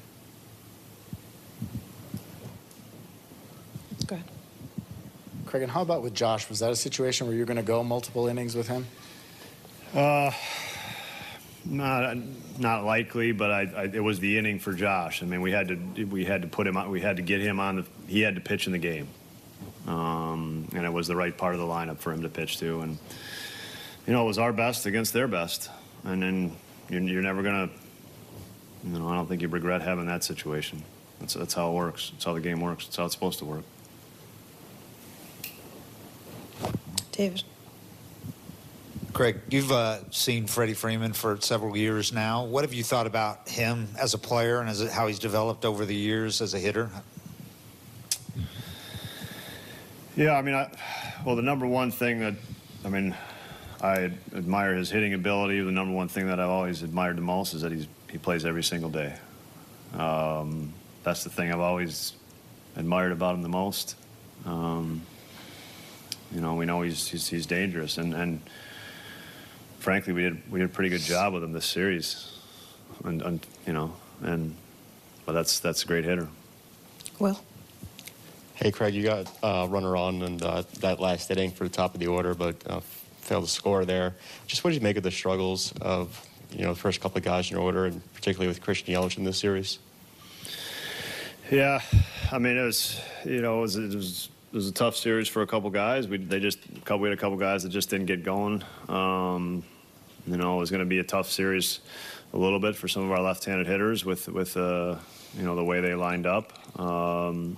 Go 4.05 4.15
ahead. 4.15 4.27
Craig, 5.53 5.61
and 5.61 5.71
how 5.71 5.83
about 5.83 6.01
with 6.01 6.15
Josh? 6.15 6.49
Was 6.49 6.61
that 6.61 6.71
a 6.71 6.75
situation 6.75 7.27
where 7.27 7.35
you're 7.35 7.45
going 7.45 7.57
to 7.57 7.61
go 7.61 7.83
multiple 7.83 8.25
innings 8.25 8.55
with 8.55 8.67
him? 8.67 8.87
Uh, 9.93 10.31
not 11.63 12.17
not 12.57 12.83
likely, 12.85 13.33
but 13.33 13.51
I, 13.51 13.61
I, 13.61 13.83
it 13.83 14.03
was 14.03 14.19
the 14.19 14.39
inning 14.39 14.57
for 14.57 14.73
Josh. 14.73 15.21
I 15.21 15.27
mean, 15.27 15.41
we 15.41 15.51
had 15.51 15.67
to 15.67 16.05
we 16.05 16.25
had 16.25 16.41
to 16.41 16.47
put 16.47 16.65
him 16.65 16.75
on. 16.75 16.89
We 16.89 17.01
had 17.01 17.17
to 17.17 17.21
get 17.21 17.39
him 17.39 17.59
on. 17.59 17.75
The, 17.75 17.85
he 18.07 18.21
had 18.21 18.33
to 18.33 18.41
pitch 18.41 18.65
in 18.65 18.71
the 18.71 18.79
game, 18.79 19.07
um, 19.85 20.69
and 20.73 20.87
it 20.87 20.91
was 20.91 21.05
the 21.05 21.15
right 21.15 21.37
part 21.37 21.53
of 21.53 21.59
the 21.59 21.67
lineup 21.67 21.99
for 21.99 22.11
him 22.11 22.23
to 22.23 22.29
pitch 22.29 22.57
to. 22.57 22.81
And 22.81 22.97
you 24.07 24.13
know, 24.13 24.23
it 24.23 24.27
was 24.27 24.39
our 24.39 24.53
best 24.53 24.87
against 24.87 25.13
their 25.13 25.27
best. 25.27 25.69
And 26.03 26.23
then 26.23 26.57
you're, 26.89 27.01
you're 27.01 27.21
never 27.21 27.43
gonna. 27.43 27.69
You 28.83 28.97
know, 28.97 29.07
I 29.07 29.13
don't 29.13 29.27
think 29.27 29.43
you 29.43 29.49
regret 29.49 29.83
having 29.83 30.07
that 30.07 30.23
situation. 30.23 30.81
That's 31.19 31.35
that's 31.35 31.53
how 31.53 31.69
it 31.69 31.73
works. 31.75 32.09
That's 32.09 32.25
how 32.25 32.33
the 32.33 32.41
game 32.41 32.59
works. 32.59 32.85
That's 32.85 32.95
how 32.95 33.05
it's 33.05 33.13
supposed 33.13 33.37
to 33.37 33.45
work. 33.45 33.65
David. 37.13 37.43
Craig, 39.13 39.39
you've 39.49 39.71
uh, 39.71 40.09
seen 40.09 40.47
Freddie 40.47 40.73
Freeman 40.73 41.13
for 41.13 41.39
several 41.39 41.77
years 41.77 42.11
now. 42.11 42.45
What 42.45 42.63
have 42.63 42.73
you 42.73 42.83
thought 42.83 43.05
about 43.05 43.47
him 43.47 43.89
as 43.99 44.15
a 44.15 44.17
player 44.17 44.59
and 44.59 44.67
as 44.67 44.81
a, 44.81 44.91
how 44.91 45.05
he's 45.05 45.19
developed 45.19 45.65
over 45.65 45.85
the 45.85 45.95
years 45.95 46.41
as 46.41 46.55
a 46.55 46.59
hitter? 46.59 46.89
Yeah, 50.15 50.35
I 50.35 50.41
mean, 50.41 50.55
I, 50.55 50.71
well, 51.23 51.35
the 51.35 51.43
number 51.43 51.67
one 51.67 51.91
thing 51.91 52.19
that, 52.21 52.33
I 52.83 52.89
mean, 52.89 53.15
I 53.81 54.11
admire 54.35 54.75
his 54.75 54.89
hitting 54.89 55.13
ability. 55.13 55.61
The 55.61 55.71
number 55.71 55.93
one 55.93 56.07
thing 56.07 56.27
that 56.27 56.39
I've 56.39 56.49
always 56.49 56.81
admired 56.81 57.17
the 57.17 57.21
most 57.21 57.53
is 57.53 57.61
that 57.61 57.71
he's 57.71 57.87
he 58.09 58.17
plays 58.19 58.45
every 58.45 58.63
single 58.63 58.91
day. 58.91 59.15
Um, 59.97 60.71
that's 61.03 61.23
the 61.23 61.31
thing 61.31 61.51
I've 61.51 61.59
always 61.59 62.13
admired 62.75 63.11
about 63.11 63.33
him 63.35 63.41
the 63.41 63.49
most. 63.49 63.95
Um, 64.45 65.01
you 66.33 66.41
know, 66.41 66.55
we 66.55 66.65
know 66.65 66.81
he's 66.81 67.07
he's, 67.07 67.27
he's 67.27 67.45
dangerous, 67.45 67.97
and, 67.97 68.13
and 68.13 68.41
frankly, 69.79 70.13
we 70.13 70.23
did 70.23 70.51
we 70.51 70.59
did 70.59 70.65
a 70.65 70.73
pretty 70.73 70.89
good 70.89 71.01
job 71.01 71.33
with 71.33 71.43
him 71.43 71.53
this 71.53 71.65
series, 71.65 72.37
and, 73.03 73.21
and 73.21 73.45
you 73.67 73.73
know, 73.73 73.93
and 74.21 74.55
but 75.25 75.33
that's 75.33 75.59
that's 75.59 75.83
a 75.83 75.87
great 75.87 76.05
hitter. 76.05 76.27
Well. 77.19 77.41
Hey, 78.55 78.71
Craig, 78.71 78.93
you 78.93 79.03
got 79.03 79.27
uh, 79.43 79.67
runner 79.69 79.97
on 79.97 80.21
and 80.21 80.41
uh, 80.41 80.63
that 80.79 80.99
last 80.99 81.29
inning 81.31 81.51
for 81.51 81.63
the 81.63 81.71
top 81.71 81.95
of 81.95 81.99
the 81.99 82.07
order, 82.07 82.35
but 82.35 82.55
uh, 82.67 82.81
failed 83.17 83.45
to 83.45 83.49
score 83.49 83.83
there. 83.83 84.15
Just 84.45 84.63
what 84.63 84.69
did 84.69 84.77
you 84.77 84.83
make 84.83 84.95
of 84.95 85.03
the 85.03 85.11
struggles 85.11 85.73
of 85.81 86.25
you 86.51 86.63
know 86.63 86.73
the 86.73 86.79
first 86.79 87.01
couple 87.01 87.17
of 87.17 87.23
guys 87.23 87.49
in 87.49 87.57
your 87.57 87.63
order, 87.65 87.85
and 87.85 88.13
particularly 88.13 88.47
with 88.47 88.61
Christian 88.61 88.93
Yelich 88.93 89.17
in 89.17 89.23
this 89.23 89.37
series? 89.37 89.79
Yeah, 91.51 91.81
I 92.31 92.37
mean 92.37 92.57
it 92.57 92.63
was 92.63 93.01
you 93.25 93.41
know 93.41 93.59
it 93.59 93.61
was 93.61 93.75
it 93.75 93.95
was, 93.95 94.29
it 94.53 94.57
was 94.57 94.67
a 94.67 94.71
tough 94.71 94.95
series 94.95 95.27
for 95.27 95.41
a 95.41 95.47
couple 95.47 95.71
guys. 95.71 96.07
We 96.07 96.17
they 96.17 96.39
just 96.39 96.59
we 96.87 97.09
had 97.09 97.17
a 97.17 97.19
couple 97.19 97.37
guys 97.37 97.63
that 97.63 97.69
just 97.69 97.89
didn't 97.89 98.05
get 98.05 98.23
going. 98.23 98.63
Um, 98.87 99.63
you 100.27 100.37
know 100.37 100.57
it 100.57 100.59
was 100.59 100.69
going 100.69 100.81
to 100.81 100.85
be 100.85 100.99
a 100.99 101.03
tough 101.03 101.27
series 101.31 101.79
a 102.33 102.37
little 102.37 102.59
bit 102.59 102.75
for 102.75 102.87
some 102.87 103.03
of 103.03 103.11
our 103.11 103.19
left-handed 103.19 103.65
hitters 103.65 104.05
with 104.05 104.27
with 104.27 104.55
uh, 104.55 104.97
you 105.35 105.43
know 105.43 105.55
the 105.55 105.63
way 105.63 105.81
they 105.81 105.95
lined 105.95 106.27
up. 106.27 106.79
Um, 106.79 107.57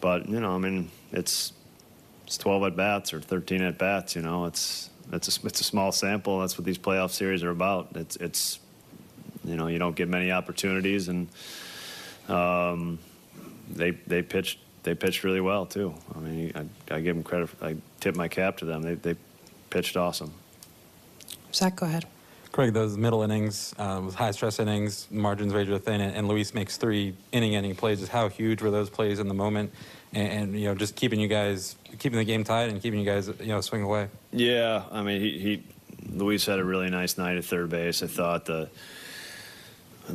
but 0.00 0.28
you 0.28 0.40
know, 0.40 0.56
I 0.56 0.58
mean, 0.58 0.90
it's 1.12 1.52
it's 2.26 2.36
12 2.36 2.64
at 2.64 2.76
bats 2.76 3.14
or 3.14 3.20
13 3.20 3.62
at 3.62 3.78
bats. 3.78 4.16
You 4.16 4.22
know, 4.22 4.46
it's 4.46 4.90
it's 5.12 5.38
a, 5.38 5.46
it's 5.46 5.60
a 5.60 5.64
small 5.64 5.92
sample. 5.92 6.40
That's 6.40 6.58
what 6.58 6.64
these 6.64 6.78
playoff 6.78 7.10
series 7.10 7.44
are 7.44 7.50
about. 7.50 7.90
It's 7.94 8.16
it's 8.16 8.58
you 9.44 9.54
know 9.54 9.68
you 9.68 9.78
don't 9.78 9.94
get 9.94 10.08
many 10.08 10.32
opportunities, 10.32 11.06
and 11.06 11.28
um, 12.26 12.98
they 13.70 13.92
they 14.08 14.22
pitched 14.22 14.58
they 14.82 14.94
pitched 14.94 15.24
really 15.24 15.40
well 15.40 15.66
too. 15.66 15.94
I 16.14 16.18
mean, 16.18 16.52
I, 16.54 16.94
I 16.94 17.00
give 17.00 17.16
them 17.16 17.24
credit. 17.24 17.48
For, 17.48 17.64
I 17.64 17.76
tip 18.00 18.16
my 18.16 18.28
cap 18.28 18.56
to 18.58 18.64
them. 18.64 18.82
They 18.82 18.94
they 18.94 19.16
pitched 19.70 19.96
awesome. 19.96 20.32
Zach, 21.52 21.76
go 21.76 21.86
ahead. 21.86 22.06
Craig, 22.52 22.72
those 22.72 22.96
middle 22.96 23.22
innings, 23.22 23.74
uh, 23.78 24.00
with 24.04 24.16
high 24.16 24.32
stress 24.32 24.58
innings, 24.58 25.06
margins 25.10 25.54
razor 25.54 25.78
thin, 25.78 26.00
and, 26.00 26.16
and 26.16 26.26
Luis 26.26 26.52
makes 26.52 26.76
three 26.76 27.14
inning 27.30 27.54
ending 27.54 27.76
plays. 27.76 28.00
Just 28.00 28.10
how 28.10 28.28
huge 28.28 28.60
were 28.60 28.72
those 28.72 28.90
plays 28.90 29.20
in 29.20 29.28
the 29.28 29.34
moment? 29.34 29.72
And, 30.12 30.32
and, 30.32 30.60
you 30.60 30.66
know, 30.66 30.74
just 30.74 30.96
keeping 30.96 31.20
you 31.20 31.28
guys, 31.28 31.76
keeping 32.00 32.18
the 32.18 32.24
game 32.24 32.42
tight 32.42 32.68
and 32.68 32.82
keeping 32.82 32.98
you 32.98 33.06
guys, 33.06 33.28
you 33.38 33.46
know, 33.46 33.60
swing 33.60 33.82
away. 33.82 34.08
Yeah, 34.32 34.82
I 34.90 35.02
mean, 35.02 35.20
he, 35.20 35.38
he 35.38 35.62
Luis 36.12 36.44
had 36.46 36.58
a 36.58 36.64
really 36.64 36.90
nice 36.90 37.16
night 37.16 37.36
at 37.36 37.44
third 37.44 37.70
base. 37.70 38.02
I 38.02 38.08
thought 38.08 38.46
the 38.46 38.68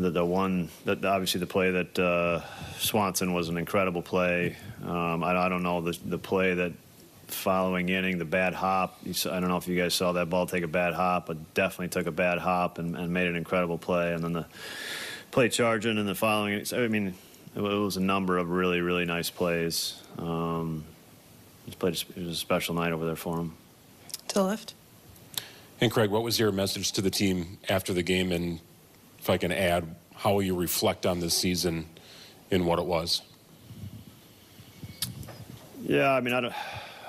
the, 0.03 0.09
the 0.11 0.25
one 0.25 0.69
that 0.85 1.03
obviously 1.03 1.39
the 1.39 1.47
play 1.47 1.71
that 1.71 1.99
uh, 1.99 2.41
Swanson 2.77 3.33
was 3.33 3.49
an 3.49 3.57
incredible 3.57 4.01
play. 4.01 4.55
Um, 4.83 5.23
I, 5.23 5.45
I 5.45 5.49
don't 5.49 5.63
know 5.63 5.81
the 5.81 5.97
the 6.05 6.17
play 6.17 6.53
that 6.53 6.73
following 7.27 7.89
inning, 7.89 8.17
the 8.17 8.25
bad 8.25 8.53
hop. 8.53 8.99
I 9.03 9.39
don't 9.39 9.47
know 9.47 9.57
if 9.57 9.67
you 9.67 9.79
guys 9.79 9.93
saw 9.93 10.11
that 10.13 10.29
ball 10.29 10.45
take 10.45 10.63
a 10.63 10.67
bad 10.67 10.93
hop, 10.93 11.27
but 11.27 11.53
definitely 11.53 11.89
took 11.89 12.07
a 12.07 12.11
bad 12.11 12.37
hop 12.37 12.77
and, 12.77 12.95
and 12.95 13.11
made 13.11 13.27
an 13.27 13.35
incredible 13.35 13.77
play. 13.77 14.13
And 14.13 14.23
then 14.23 14.33
the 14.33 14.45
play 15.31 15.49
charging 15.49 15.97
and 15.97 16.07
the 16.07 16.15
following. 16.15 16.65
I 16.73 16.87
mean, 16.87 17.13
it 17.55 17.61
was 17.61 17.97
a 17.97 18.01
number 18.01 18.37
of 18.37 18.49
really, 18.49 18.81
really 18.81 19.05
nice 19.05 19.29
plays. 19.29 20.01
Um, 20.17 20.85
it 21.67 21.81
was 21.81 22.05
a 22.17 22.35
special 22.35 22.75
night 22.75 22.91
over 22.91 23.05
there 23.05 23.15
for 23.15 23.37
him. 23.37 23.55
To 24.29 24.35
the 24.35 24.43
left. 24.43 24.73
And 25.81 25.91
Craig, 25.91 26.09
what 26.09 26.23
was 26.23 26.39
your 26.39 26.51
message 26.51 26.91
to 26.93 27.01
the 27.01 27.09
team 27.09 27.57
after 27.67 27.91
the 27.91 28.03
game? 28.03 28.31
And 28.31 28.59
if 29.25 29.29
I 29.31 29.39
can 29.39 29.51
add, 29.51 29.95
how 30.13 30.33
will 30.33 30.43
you 30.43 30.55
reflect 30.55 31.07
on 31.07 31.19
this 31.19 31.35
season 31.35 31.89
in 32.51 32.63
what 32.63 32.77
it 32.77 32.85
was? 32.85 33.23
Yeah, 35.81 36.11
I 36.11 36.21
mean, 36.21 36.31
I 36.31 36.41
don't 36.41 36.53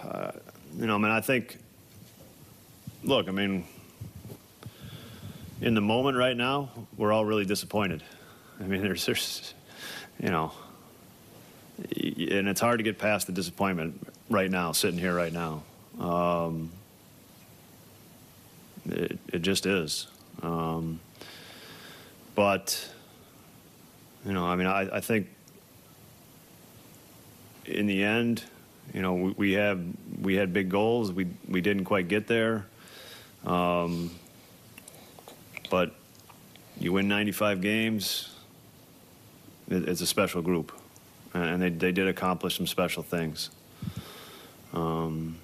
uh, 0.02 0.30
you 0.78 0.86
know, 0.86 0.94
I 0.94 0.98
mean, 0.98 1.10
I 1.10 1.20
think, 1.20 1.58
look, 3.04 3.28
I 3.28 3.32
mean, 3.32 3.66
in 5.60 5.74
the 5.74 5.82
moment 5.82 6.16
right 6.16 6.34
now, 6.34 6.70
we're 6.96 7.12
all 7.12 7.26
really 7.26 7.44
disappointed. 7.44 8.02
I 8.60 8.62
mean, 8.62 8.80
there's, 8.82 9.04
there's, 9.04 9.52
you 10.18 10.30
know, 10.30 10.52
and 11.76 12.48
it's 12.48 12.62
hard 12.62 12.78
to 12.78 12.82
get 12.82 12.98
past 12.98 13.26
the 13.26 13.34
disappointment 13.34 14.10
right 14.30 14.50
now, 14.50 14.72
sitting 14.72 14.98
here 14.98 15.14
right 15.14 15.34
now. 15.34 15.64
Um, 16.00 16.70
it, 18.86 19.18
it 19.34 19.42
just 19.42 19.66
is. 19.66 20.06
Um, 20.42 21.00
but, 22.36 22.88
you 24.24 24.32
know, 24.32 24.46
I 24.46 24.54
mean, 24.54 24.68
I, 24.68 24.96
I 24.96 25.00
think 25.00 25.26
in 27.64 27.86
the 27.86 28.04
end, 28.04 28.44
you 28.94 29.02
know, 29.02 29.14
we, 29.14 29.30
we 29.32 29.52
have 29.54 29.80
we 30.20 30.34
had 30.36 30.52
big 30.52 30.68
goals. 30.68 31.12
We 31.12 31.26
we 31.48 31.60
didn't 31.60 31.84
quite 31.84 32.08
get 32.08 32.26
there. 32.26 32.66
Um, 33.44 34.10
but 35.70 35.94
you 36.78 36.92
win 36.92 37.08
95 37.08 37.60
games. 37.60 38.34
It, 39.68 39.88
it's 39.88 40.00
a 40.00 40.06
special 40.06 40.42
group, 40.42 40.72
and 41.34 41.60
they 41.60 41.70
they 41.70 41.92
did 41.92 42.06
accomplish 42.06 42.56
some 42.56 42.66
special 42.66 43.02
things. 43.02 43.50
Um, 44.72 45.36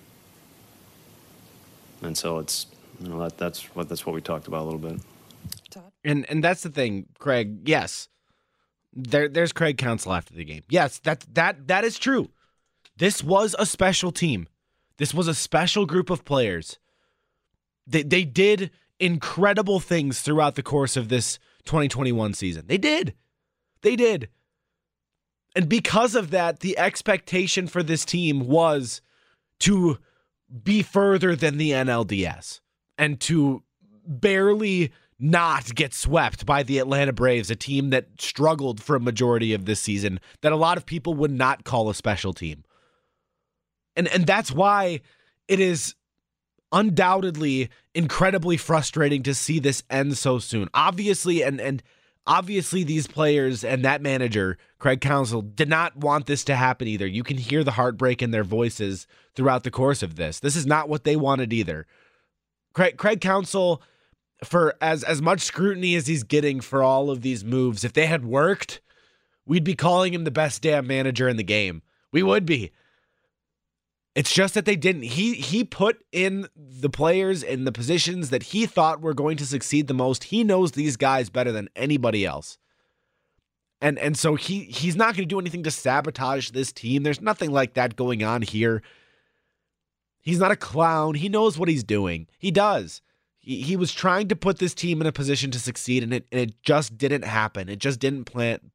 and 2.02 2.16
so 2.16 2.39
it's 2.39 2.66
you 3.01 3.09
know 3.09 3.19
that 3.20 3.39
that's 3.39 3.64
what 3.74 3.89
that's 3.89 4.06
what 4.06 4.14
we 4.14 4.20
talked 4.20 4.47
about 4.47 4.62
a 4.62 4.64
little 4.64 4.78
bit. 4.78 5.01
And 6.05 6.29
and 6.29 6.43
that's 6.43 6.62
the 6.62 6.70
thing, 6.70 7.07
Craig. 7.19 7.69
Yes, 7.69 8.09
there 8.93 9.29
there's 9.29 9.53
Craig 9.53 9.79
Counsell 9.79 10.12
after 10.12 10.35
the 10.35 10.45
game. 10.45 10.62
Yes, 10.69 10.99
that 11.01 11.24
that 11.33 11.69
that 11.69 11.85
is 11.85 11.99
true. 11.99 12.31
This 12.97 13.23
was 13.23 13.55
a 13.59 13.66
special 13.66 14.12
team. 14.12 14.49
This 14.99 15.15
was 15.15 15.29
a 15.29 15.35
special 15.35 15.87
group 15.87 16.11
of 16.11 16.24
players. 16.24 16.79
They 17.87 18.03
they 18.03 18.24
did 18.24 18.70
incredible 18.99 19.81
things 19.81 20.20
throughout 20.20 20.55
the 20.55 20.62
course 20.62 20.97
of 20.97 21.09
this 21.09 21.39
2021 21.65 22.35
season. 22.35 22.66
They 22.66 22.79
did. 22.79 23.15
They 23.83 23.97
did. 23.97 24.29
And 25.55 25.69
because 25.69 26.15
of 26.15 26.31
that, 26.31 26.61
the 26.61 26.79
expectation 26.79 27.66
for 27.66 27.83
this 27.83 28.05
team 28.05 28.47
was 28.47 29.03
to 29.61 29.99
be 30.62 30.83
further 30.83 31.37
than 31.37 31.59
the 31.59 31.70
NLDS 31.70 32.61
and 32.97 33.20
to 33.20 33.62
barely 34.07 34.93
not 35.23 35.73
get 35.74 35.94
swept 35.94 36.44
by 36.44 36.65
the 36.65 36.78
Atlanta 36.78 37.12
Braves, 37.12 37.51
a 37.51 37.57
team 37.57 37.90
that 37.90 38.20
struggled 38.20 38.82
for 38.82 38.97
a 38.97 39.01
majority 39.01 39.55
of 39.55 39.66
this 39.66 39.78
season, 39.78 40.19
that 40.40 40.53
a 40.53 40.57
lot 40.57 40.77
of 40.77 40.85
people 40.85 41.15
would 41.15 41.31
not 41.31 41.65
call 41.65 41.89
a 41.89 41.94
special 41.94 42.32
team. 42.32 42.65
And 43.94 44.09
and 44.09 44.27
that's 44.27 44.51
why 44.51 45.01
it 45.47 45.61
is 45.61 45.94
undoubtedly 46.73 47.70
incredibly 47.94 48.57
frustrating 48.57 49.23
to 49.23 49.35
see 49.35 49.61
this 49.61 49.85
end 49.89 50.19
so 50.19 50.39
soon. 50.39 50.69
Obviously 50.74 51.43
and 51.43 51.61
and 51.61 51.82
obviously 52.27 52.82
these 52.82 53.07
players 53.07 53.62
and 53.62 53.85
that 53.85 54.03
manager, 54.03 54.59
Craig 54.78 55.01
Counsell, 55.01 55.43
did 55.43 55.69
not 55.69 55.97
want 55.97 56.27
this 56.27 56.43
to 56.44 56.57
happen 56.57 56.89
either. 56.89 57.07
You 57.07 57.23
can 57.23 57.36
hear 57.36 57.62
the 57.62 57.73
heartbreak 57.73 58.23
in 58.23 58.32
their 58.32 58.44
voices 58.44 59.07
throughout 59.36 59.62
the 59.62 59.70
course 59.70 60.03
of 60.03 60.16
this. 60.16 60.40
This 60.40 60.57
is 60.57 60.66
not 60.66 60.89
what 60.89 61.05
they 61.05 61.16
wanted 61.16 61.53
either. 61.53 61.86
Craig 62.73 62.97
Craig 62.97 63.20
Counsell 63.20 63.82
for 64.44 64.74
as 64.81 65.05
as 65.05 65.23
much 65.23 65.40
scrutiny 65.40 65.94
as 65.94 66.06
he's 66.06 66.24
getting 66.24 66.60
for 66.60 66.82
all 66.82 67.10
of 67.10 67.23
these 67.23 67.44
moves, 67.44 67.85
if 67.85 67.93
they 67.93 68.06
had 68.06 68.24
worked, 68.24 68.81
we'd 69.47 69.64
be 69.64 69.74
calling 69.74 70.12
him 70.14 70.24
the 70.24 70.31
best 70.31 70.62
damn 70.62 70.86
manager 70.86 71.28
in 71.28 71.36
the 71.36 71.43
game. 71.43 71.82
We 72.12 72.23
would 72.23 72.47
be. 72.47 72.73
It's 74.14 74.32
just 74.32 74.55
that 74.55 74.66
they 74.66 74.77
didn't. 74.77 75.02
He 75.02 75.35
he 75.35 75.64
put 75.64 76.05
in 76.12 76.48
the 76.55 76.90
players 76.90 77.43
in 77.43 77.64
the 77.64 77.73
positions 77.73 78.31
that 78.31 78.43
he 78.43 78.66
thought 78.66 79.01
were 79.01 79.14
going 79.14 79.39
to 79.39 79.47
succeed 79.47 79.86
the 79.86 79.94
most. 79.94 80.24
He 80.24 80.44
knows 80.44 80.73
these 80.73 80.97
guys 80.97 81.31
better 81.31 81.51
than 81.52 81.70
anybody 81.74 82.27
else. 82.27 82.59
And 83.81 83.98
and 83.98 84.16
so 84.16 84.35
he 84.35 84.64
he's 84.64 84.97
not 84.97 85.16
going 85.16 85.27
to 85.28 85.35
do 85.35 85.40
anything 85.40 85.62
to 85.62 85.70
sabotage 85.70 86.51
this 86.51 86.73
team. 86.73 87.02
There's 87.02 87.23
nothing 87.23 87.51
like 87.51 87.74
that 87.74 87.97
going 87.97 88.23
on 88.23 88.43
here. 88.43 88.82
He's 90.20 90.39
not 90.39 90.52
a 90.52 90.56
clown. 90.56 91.14
He 91.14 91.28
knows 91.28 91.59
what 91.59 91.69
he's 91.69 91.82
doing. 91.82 92.28
He 92.39 92.51
does. 92.51 93.01
He, 93.43 93.60
he 93.60 93.77
was 93.77 93.93
trying 93.93 94.28
to 94.28 94.36
put 94.36 94.59
this 94.59 94.74
team 94.74 95.01
in 95.01 95.06
a 95.06 95.12
position 95.12 95.51
to 95.51 95.59
succeed 95.59 96.02
and 96.02 96.14
it 96.14 96.27
and 96.32 96.40
it 96.40 96.62
just 96.62 96.97
didn't 96.97 97.24
happen. 97.24 97.69
It 97.69 97.78
just 97.78 98.01
didn't 98.01 98.24
plan 98.24 98.70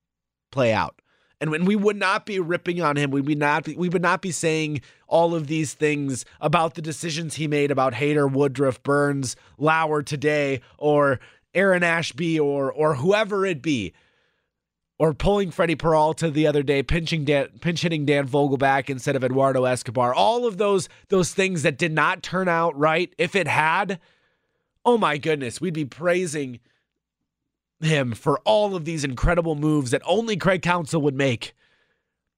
play 0.52 0.72
out. 0.73 1.02
And 1.39 1.52
when 1.52 1.65
we 1.65 1.76
would 1.76 1.98
not 1.98 2.26
be 2.26 2.39
ripping 2.39 2.81
on 2.81 2.95
him, 2.95 3.11
we 3.11 3.22
would 3.22 3.38
not 3.38 3.64
be, 3.64 3.76
we 3.76 3.89
would 3.89 4.02
not 4.02 4.22
be 4.22 4.31
saying 4.31 4.81
all 5.07 5.35
of 5.35 5.48
these 5.48 5.73
things 5.73 6.26
about 6.41 6.73
the 6.73 6.81
decisions 6.81 7.35
he 7.35 7.48
made 7.48 7.69
about 7.69 7.94
Hader, 7.94 8.31
Woodruff, 8.31 8.81
Burnes, 8.81 9.35
Lauer 9.57 10.02
today, 10.02 10.61
or 10.77 11.19
Aaron 11.53 11.84
Ashby, 11.84 12.39
or 12.39 12.72
or 12.72 12.95
whoever 12.95 13.45
it 13.45 13.61
be, 13.61 13.94
or 14.98 15.14
pulling 15.14 15.52
Freddie 15.52 15.76
Peralta 15.76 16.31
the 16.31 16.48
other 16.48 16.64
day, 16.64 16.81
pinching 16.81 17.23
Dan, 17.23 17.49
pinch 17.61 17.81
hitting 17.81 18.06
Dan 18.06 18.27
Vogelbach 18.27 18.89
instead 18.89 19.15
of 19.15 19.23
Eduardo 19.23 19.65
Escobar. 19.65 20.14
All 20.14 20.45
of 20.45 20.57
those 20.57 20.89
those 21.10 21.34
things 21.34 21.61
that 21.61 21.77
did 21.77 21.91
not 21.91 22.23
turn 22.23 22.48
out 22.48 22.77
right. 22.77 23.14
If 23.19 23.35
it 23.35 23.48
had, 23.48 23.99
oh 24.88 24.98
my 24.98 25.18
goodness, 25.18 25.60
we'd 25.60 25.74
be 25.74 25.84
praising 25.84 26.62
him 27.82 28.14
for 28.14 28.40
all 28.46 28.74
of 28.74 28.86
these 28.86 29.04
incredible 29.04 29.54
moves 29.54 29.92
that 29.92 30.02
only 30.06 30.38
Craig 30.38 30.62
Counsell 30.62 31.02
would 31.02 31.14
make. 31.14 31.54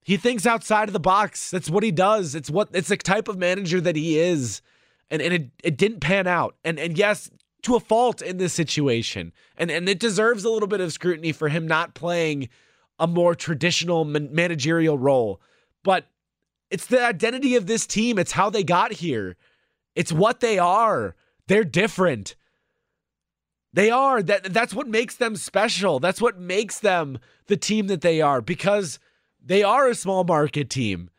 He 0.01 0.17
thinks 0.17 0.47
outside 0.47 0.89
of 0.89 0.93
the 0.93 0.99
box. 0.99 1.51
That's 1.51 1.69
what 1.69 1.83
he 1.83 1.91
does. 1.91 2.33
It's 2.33 2.49
what 2.49 2.69
it's 2.73 2.89
the 2.89 2.97
type 2.97 3.27
of 3.27 3.37
manager 3.37 3.79
that 3.79 3.95
he 3.95 4.17
is. 4.17 4.63
And 5.11 5.21
and 5.21 5.33
it, 5.33 5.49
it 5.63 5.77
didn't 5.77 5.99
pan 5.99 6.25
out. 6.25 6.55
And 6.65 6.79
and 6.79 6.97
yes, 6.97 7.29
to 7.61 7.75
a 7.75 7.79
fault 7.79 8.19
in 8.21 8.37
this 8.37 8.53
situation. 8.53 9.31
And 9.55 9.69
and 9.69 9.87
it 9.87 9.99
deserves 9.99 10.43
a 10.43 10.49
little 10.49 10.67
bit 10.67 10.81
of 10.81 10.91
scrutiny 10.91 11.31
for 11.31 11.49
him 11.49 11.67
not 11.67 11.93
playing 11.93 12.49
a 12.97 13.05
more 13.05 13.35
traditional 13.35 14.05
man- 14.05 14.33
managerial 14.33 14.97
role. 14.97 15.39
But 15.83 16.07
it's 16.71 16.87
the 16.87 17.05
identity 17.05 17.55
of 17.55 17.67
this 17.67 17.85
team. 17.85 18.17
It's 18.17 18.31
how 18.31 18.49
they 18.49 18.63
got 18.63 18.93
here. 18.93 19.37
It's 19.93 20.11
what 20.11 20.39
they 20.39 20.57
are. 20.57 21.15
They're 21.45 21.63
different. 21.63 22.35
They 23.73 23.91
are. 23.91 24.23
That 24.23 24.53
that's 24.53 24.73
what 24.73 24.87
makes 24.87 25.15
them 25.15 25.35
special. 25.35 25.99
That's 25.99 26.21
what 26.21 26.39
makes 26.39 26.79
them 26.79 27.19
the 27.47 27.57
team 27.57 27.87
that 27.87 28.01
they 28.01 28.21
are 28.21 28.41
because 28.41 28.99
they 29.43 29.63
are 29.63 29.87
a 29.87 29.95
small 29.95 30.23
market 30.23 30.69
team. 30.69 31.09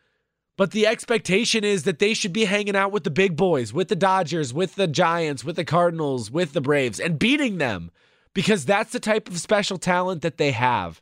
But 0.57 0.71
the 0.71 0.85
expectation 0.85 1.63
is 1.63 1.83
that 1.83 1.99
they 1.99 2.13
should 2.13 2.33
be 2.33 2.45
hanging 2.45 2.75
out 2.75 2.91
with 2.91 3.03
the 3.03 3.09
big 3.09 3.35
boys, 3.35 3.73
with 3.73 3.87
the 3.87 3.95
Dodgers, 3.95 4.53
with 4.53 4.75
the 4.75 4.87
Giants, 4.87 5.43
with 5.43 5.55
the 5.55 5.65
Cardinals, 5.65 6.29
with 6.29 6.53
the 6.53 6.61
Braves 6.61 6.99
and 6.99 7.17
beating 7.17 7.57
them 7.57 7.89
because 8.33 8.65
that's 8.65 8.91
the 8.91 8.99
type 8.99 9.27
of 9.27 9.39
special 9.39 9.77
talent 9.77 10.21
that 10.21 10.37
they 10.37 10.51
have. 10.51 11.01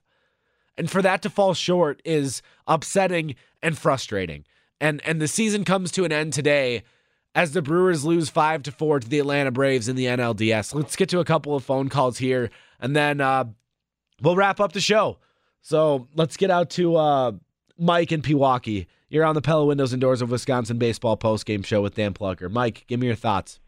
And 0.78 0.90
for 0.90 1.02
that 1.02 1.22
to 1.24 1.30
fall 1.30 1.54
short 1.54 2.02
is 2.06 2.42
upsetting 2.68 3.36
and 3.62 3.78
frustrating. 3.78 4.46
And 4.80 5.02
and 5.04 5.20
the 5.20 5.28
season 5.28 5.66
comes 5.66 5.92
to 5.92 6.06
an 6.06 6.12
end 6.12 6.32
today 6.32 6.84
as 7.36 7.52
the 7.52 7.62
Brewers 7.62 8.06
lose 8.06 8.30
5 8.30 8.64
to 8.64 8.72
4 8.72 9.02
to 9.02 9.10
the 9.10 9.20
Atlanta 9.20 9.52
Braves 9.52 9.88
in 9.88 9.96
the 9.96 10.06
NLDS. 10.06 10.74
Let's 10.74 10.96
get 10.96 11.10
to 11.10 11.20
a 11.20 11.26
couple 11.26 11.56
of 11.56 11.64
phone 11.64 11.90
calls 11.90 12.18
here 12.18 12.50
and 12.80 12.96
then 12.96 13.22
uh, 13.22 13.46
we'll 14.22 14.36
wrap 14.36 14.60
up 14.60 14.74
the 14.74 14.82
show. 14.82 15.18
So, 15.62 16.08
let's 16.16 16.38
get 16.38 16.50
out 16.50 16.70
to 16.72 16.96
uh, 16.96 17.32
Mike 17.78 18.14
in 18.14 18.22
Pewaukee. 18.22 18.88
You're 19.10 19.26
on 19.26 19.36
the 19.36 19.42
Pella 19.42 19.66
Windows 19.66 19.92
and 19.92 20.00
Doors 20.00 20.22
of 20.22 20.32
Wisconsin 20.32 20.78
baseball 20.78 21.18
post 21.18 21.46
game 21.46 21.64
show 21.64 21.82
with 21.82 21.96
Dan 21.96 22.14
Plocher. 22.14 22.50
Mike, 22.50 22.86
give 22.88 23.00
me 23.00 23.08
your 23.08 23.16
thoughts. 23.16 23.60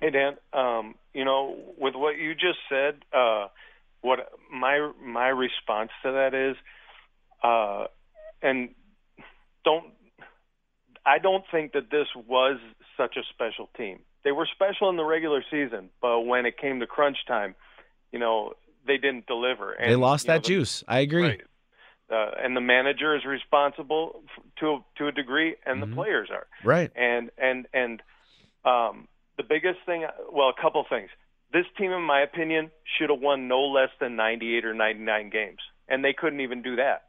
Hey 0.00 0.10
Dan, 0.10 0.36
um, 0.52 0.94
you 1.12 1.24
know, 1.24 1.56
with 1.76 1.94
what 1.96 2.16
you 2.16 2.34
just 2.34 2.58
said, 2.68 3.04
uh, 3.12 3.48
what 4.00 4.30
my 4.52 4.92
my 5.04 5.28
response 5.28 5.90
to 6.04 6.12
that 6.12 6.34
is, 6.34 6.56
uh, 7.42 7.86
and 8.40 8.70
don't 9.64 9.86
I 11.06 11.18
don't 11.18 11.44
think 11.50 11.72
that 11.72 11.90
this 11.90 12.06
was 12.26 12.58
such 12.96 13.16
a 13.16 13.22
special 13.32 13.68
team. 13.76 14.00
They 14.24 14.32
were 14.32 14.48
special 14.52 14.90
in 14.90 14.96
the 14.96 15.04
regular 15.04 15.42
season, 15.50 15.90
but 16.02 16.20
when 16.20 16.46
it 16.46 16.58
came 16.58 16.80
to 16.80 16.86
crunch 16.86 17.18
time, 17.26 17.54
you 18.12 18.18
know, 18.18 18.54
they 18.86 18.96
didn't 18.96 19.26
deliver. 19.26 19.72
And, 19.72 19.90
they 19.90 19.96
lost 19.96 20.26
that 20.26 20.34
know, 20.34 20.40
the, 20.40 20.48
juice. 20.48 20.84
I 20.88 21.00
agree. 21.00 21.22
Right. 21.22 21.40
Uh, 22.10 22.30
and 22.42 22.56
the 22.56 22.60
manager 22.60 23.14
is 23.14 23.24
responsible 23.26 24.22
to 24.60 24.78
to 24.96 25.08
a 25.08 25.12
degree, 25.12 25.56
and 25.66 25.80
mm-hmm. 25.80 25.90
the 25.90 25.94
players 25.94 26.30
are 26.32 26.46
right. 26.64 26.90
And 26.96 27.30
and 27.36 27.66
and 27.74 28.02
um, 28.64 29.08
the 29.36 29.42
biggest 29.42 29.78
thing, 29.84 30.06
well, 30.32 30.48
a 30.48 30.60
couple 30.60 30.84
things. 30.88 31.10
This 31.52 31.66
team, 31.76 31.92
in 31.92 32.02
my 32.02 32.22
opinion, 32.22 32.70
should 32.98 33.10
have 33.10 33.20
won 33.20 33.48
no 33.48 33.60
less 33.60 33.88
than 34.00 34.16
98 34.16 34.64
or 34.66 34.74
99 34.74 35.30
games, 35.30 35.58
and 35.88 36.04
they 36.04 36.12
couldn't 36.12 36.40
even 36.40 36.62
do 36.62 36.76
that. 36.76 37.04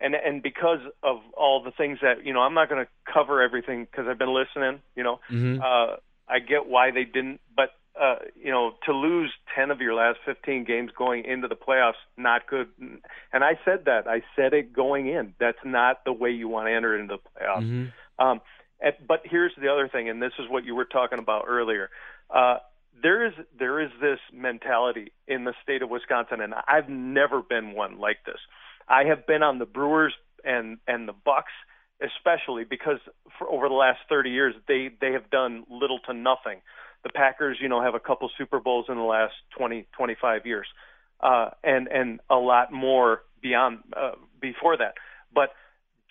And 0.00 0.14
and 0.14 0.42
because 0.42 0.80
of 1.02 1.18
all 1.36 1.62
the 1.62 1.70
things 1.70 1.98
that 2.02 2.24
you 2.24 2.32
know, 2.32 2.40
I'm 2.40 2.54
not 2.54 2.68
going 2.68 2.84
to 2.84 3.12
cover 3.12 3.40
everything 3.40 3.86
because 3.90 4.06
I've 4.08 4.18
been 4.18 4.34
listening. 4.34 4.80
You 4.96 5.04
know, 5.04 5.20
mm-hmm. 5.30 5.60
uh, 5.60 5.96
I 6.28 6.40
get 6.40 6.66
why 6.66 6.90
they 6.90 7.04
didn't, 7.04 7.40
but 7.56 7.70
uh, 8.00 8.16
you 8.34 8.50
know, 8.50 8.72
to 8.86 8.92
lose 8.92 9.32
10 9.54 9.70
of 9.70 9.80
your 9.80 9.94
last 9.94 10.18
15 10.24 10.64
games 10.64 10.90
going 10.98 11.24
into 11.24 11.46
the 11.46 11.54
playoffs, 11.54 11.92
not 12.16 12.46
good. 12.48 12.66
And 13.32 13.44
I 13.44 13.52
said 13.64 13.84
that. 13.86 14.08
I 14.08 14.22
said 14.34 14.52
it 14.52 14.72
going 14.72 15.06
in. 15.06 15.34
That's 15.38 15.58
not 15.64 16.04
the 16.04 16.12
way 16.12 16.30
you 16.30 16.48
want 16.48 16.66
to 16.66 16.72
enter 16.72 16.98
into 16.98 17.16
the 17.16 17.40
playoffs. 17.40 17.62
Mm-hmm. 17.62 18.24
Um, 18.24 18.40
and, 18.80 18.94
but 19.06 19.22
here's 19.24 19.52
the 19.60 19.68
other 19.68 19.88
thing, 19.88 20.08
and 20.08 20.20
this 20.20 20.32
is 20.40 20.46
what 20.50 20.64
you 20.64 20.74
were 20.74 20.84
talking 20.84 21.20
about 21.20 21.44
earlier. 21.46 21.88
Uh, 22.34 22.56
there 23.00 23.26
is 23.26 23.32
there 23.58 23.80
is 23.80 23.90
this 24.00 24.18
mentality 24.32 25.12
in 25.26 25.44
the 25.44 25.52
state 25.62 25.82
of 25.82 25.90
Wisconsin, 25.90 26.40
and 26.40 26.54
I've 26.66 26.88
never 26.88 27.42
been 27.42 27.72
one 27.72 27.98
like 27.98 28.18
this. 28.24 28.38
I 28.88 29.04
have 29.04 29.26
been 29.26 29.42
on 29.42 29.58
the 29.58 29.66
Brewers 29.66 30.14
and 30.44 30.78
and 30.86 31.08
the 31.08 31.12
Bucks, 31.12 31.52
especially 32.00 32.64
because 32.64 32.98
for 33.38 33.48
over 33.48 33.68
the 33.68 33.74
last 33.74 34.00
30 34.08 34.30
years 34.30 34.54
they 34.68 34.90
they 35.00 35.12
have 35.12 35.30
done 35.30 35.64
little 35.68 35.98
to 36.06 36.12
nothing 36.12 36.60
the 37.04 37.10
Packers, 37.10 37.58
you 37.60 37.68
know, 37.68 37.80
have 37.82 37.94
a 37.94 38.00
couple 38.00 38.28
Super 38.36 38.58
Bowls 38.58 38.86
in 38.88 38.96
the 38.96 39.02
last 39.02 39.34
20, 39.56 39.86
25 39.96 40.46
years, 40.46 40.66
uh, 41.20 41.50
and 41.62 41.86
and 41.86 42.20
a 42.28 42.36
lot 42.36 42.72
more 42.72 43.22
beyond 43.40 43.80
uh, 43.96 44.12
before 44.40 44.76
that. 44.78 44.94
But 45.32 45.50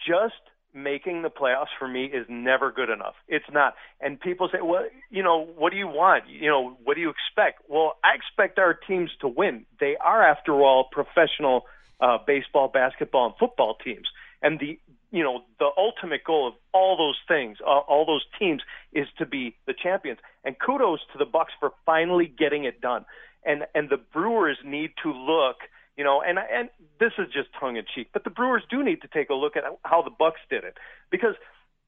just 0.07 0.35
making 0.73 1.21
the 1.21 1.29
playoffs 1.29 1.73
for 1.77 1.87
me 1.87 2.05
is 2.05 2.25
never 2.29 2.71
good 2.71 2.89
enough. 2.89 3.15
It's 3.27 3.45
not. 3.51 3.73
And 3.99 4.19
people 4.19 4.49
say, 4.51 4.59
well, 4.61 4.85
you 5.11 5.21
know, 5.21 5.45
what 5.57 5.71
do 5.71 5.77
you 5.77 5.87
want? 5.87 6.23
You 6.27 6.49
know, 6.49 6.77
what 6.83 6.95
do 6.95 7.01
you 7.01 7.11
expect? 7.11 7.63
Well, 7.67 7.97
I 8.03 8.15
expect 8.15 8.57
our 8.57 8.73
teams 8.73 9.11
to 9.21 9.27
win. 9.27 9.65
They 9.79 9.95
are, 10.03 10.23
after 10.23 10.53
all, 10.61 10.87
professional 10.91 11.65
uh, 12.03 12.17
baseball, 12.27 12.67
basketball, 12.67 13.27
and 13.27 13.35
football 13.39 13.75
teams. 13.83 14.07
And 14.41 14.59
the 14.59 14.77
you 15.11 15.23
know 15.23 15.43
the 15.59 15.69
ultimate 15.77 16.23
goal 16.25 16.49
of 16.49 16.53
all 16.73 16.97
those 16.97 17.17
things, 17.27 17.57
uh, 17.65 17.79
all 17.79 18.05
those 18.05 18.25
teams, 18.37 18.61
is 18.91 19.07
to 19.17 19.25
be 19.25 19.55
the 19.65 19.73
champions. 19.73 20.19
And 20.43 20.55
kudos 20.59 20.99
to 21.13 21.17
the 21.17 21.25
Bucks 21.25 21.53
for 21.59 21.71
finally 21.85 22.27
getting 22.27 22.65
it 22.65 22.81
done. 22.81 23.05
And 23.45 23.63
and 23.73 23.89
the 23.89 23.97
Brewers 23.97 24.57
need 24.65 24.91
to 25.03 25.11
look, 25.13 25.57
you 25.95 26.03
know, 26.03 26.21
and 26.21 26.37
and 26.37 26.69
this 26.99 27.13
is 27.17 27.27
just 27.31 27.47
tongue 27.57 27.77
in 27.77 27.85
cheek, 27.95 28.09
but 28.11 28.25
the 28.25 28.29
Brewers 28.29 28.63
do 28.69 28.83
need 28.83 29.01
to 29.01 29.07
take 29.07 29.29
a 29.29 29.33
look 29.33 29.55
at 29.55 29.63
how 29.85 30.01
the 30.01 30.11
Bucks 30.11 30.41
did 30.49 30.63
it 30.63 30.77
because. 31.09 31.35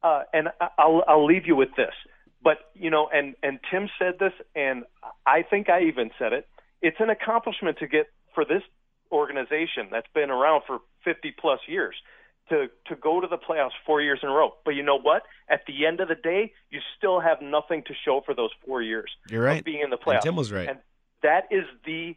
Uh, 0.04 0.22
and 0.34 0.50
I'll 0.78 1.04
I'll 1.08 1.26
leave 1.26 1.48
you 1.48 1.56
with 1.56 1.70
this, 1.76 1.94
but 2.44 2.58
you 2.76 2.92
know, 2.92 3.10
and 3.12 3.34
and 3.42 3.58
Tim 3.72 3.90
said 3.98 4.20
this, 4.20 4.34
and 4.54 4.84
I 5.26 5.42
think 5.42 5.68
I 5.68 5.82
even 5.86 6.12
said 6.20 6.32
it. 6.32 6.48
It's 6.84 6.98
an 7.00 7.10
accomplishment 7.10 7.80
to 7.80 7.88
get 7.88 8.06
for 8.36 8.46
this 8.46 8.62
organization 9.12 9.88
that's 9.92 10.08
been 10.14 10.30
around 10.30 10.64
for 10.68 10.80
50 11.04 11.34
plus 11.40 11.60
years 11.68 11.96
to 12.50 12.68
to 12.88 12.96
go 12.96 13.22
to 13.22 13.28
the 13.28 13.38
playoffs 13.38 13.72
four 13.86 14.02
years 14.02 14.20
in 14.22 14.30
a 14.30 14.32
row. 14.32 14.54
But 14.64 14.72
you 14.72 14.84
know 14.84 15.00
what? 15.00 15.24
At 15.50 15.62
the 15.68 15.86
end 15.86 16.00
of 16.00 16.08
the 16.08 16.16
day, 16.16 16.54
you 16.70 16.80
still 16.98 17.20
have 17.20 17.42
nothing 17.42 17.84
to 17.88 17.94
show 18.06 18.22
for 18.26 18.36
those 18.36 18.52
four 18.66 18.82
years. 18.82 19.12
You're 19.30 19.44
right. 19.44 19.64
being 19.64 19.82
in 19.82 19.90
the 19.90 19.98
playoffs. 19.98 20.16
And 20.16 20.22
Tim 20.24 20.36
was 20.36 20.52
right. 20.52 20.70
And 20.70 20.80
that 21.24 21.46
is 21.52 21.64
the 21.86 22.16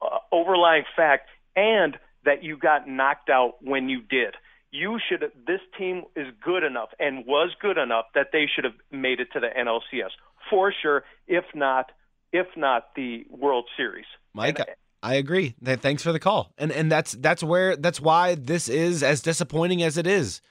uh, 0.00 0.18
overlying 0.30 0.84
fact, 0.96 1.28
and 1.54 1.96
that 2.24 2.42
you 2.42 2.56
got 2.56 2.88
knocked 2.88 3.30
out 3.30 3.54
when 3.60 3.88
you 3.88 4.02
did. 4.02 4.34
You 4.70 4.98
should. 5.08 5.20
This 5.46 5.60
team 5.78 6.04
is 6.14 6.26
good 6.42 6.62
enough 6.62 6.90
and 7.00 7.24
was 7.26 7.50
good 7.60 7.78
enough 7.78 8.06
that 8.14 8.28
they 8.32 8.46
should 8.52 8.64
have 8.64 8.74
made 8.92 9.20
it 9.20 9.28
to 9.32 9.40
the 9.40 9.48
NLCS 9.48 10.10
for 10.50 10.72
sure. 10.82 11.04
If 11.26 11.44
not, 11.54 11.92
if 12.32 12.46
not 12.56 12.94
the 12.94 13.24
World 13.30 13.66
Series. 13.76 14.04
Mike, 14.34 14.58
and, 14.58 14.68
I 15.06 15.14
agree. 15.14 15.54
Thanks 15.62 16.02
for 16.02 16.10
the 16.10 16.18
call. 16.18 16.52
And 16.58 16.72
and 16.72 16.90
that's 16.90 17.12
that's 17.12 17.40
where 17.40 17.76
that's 17.76 18.00
why 18.00 18.34
this 18.34 18.68
is 18.68 19.04
as 19.04 19.22
disappointing 19.22 19.80
as 19.80 19.96
it 19.96 20.04
is. 20.04 20.42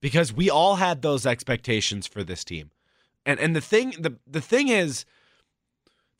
Because 0.00 0.32
we 0.32 0.50
all 0.50 0.74
had 0.74 1.02
those 1.02 1.24
expectations 1.24 2.08
for 2.08 2.24
this 2.24 2.42
team. 2.42 2.72
And 3.24 3.38
and 3.38 3.54
the 3.54 3.60
thing 3.60 3.94
the 4.00 4.16
the 4.26 4.40
thing 4.40 4.66
is 4.66 5.04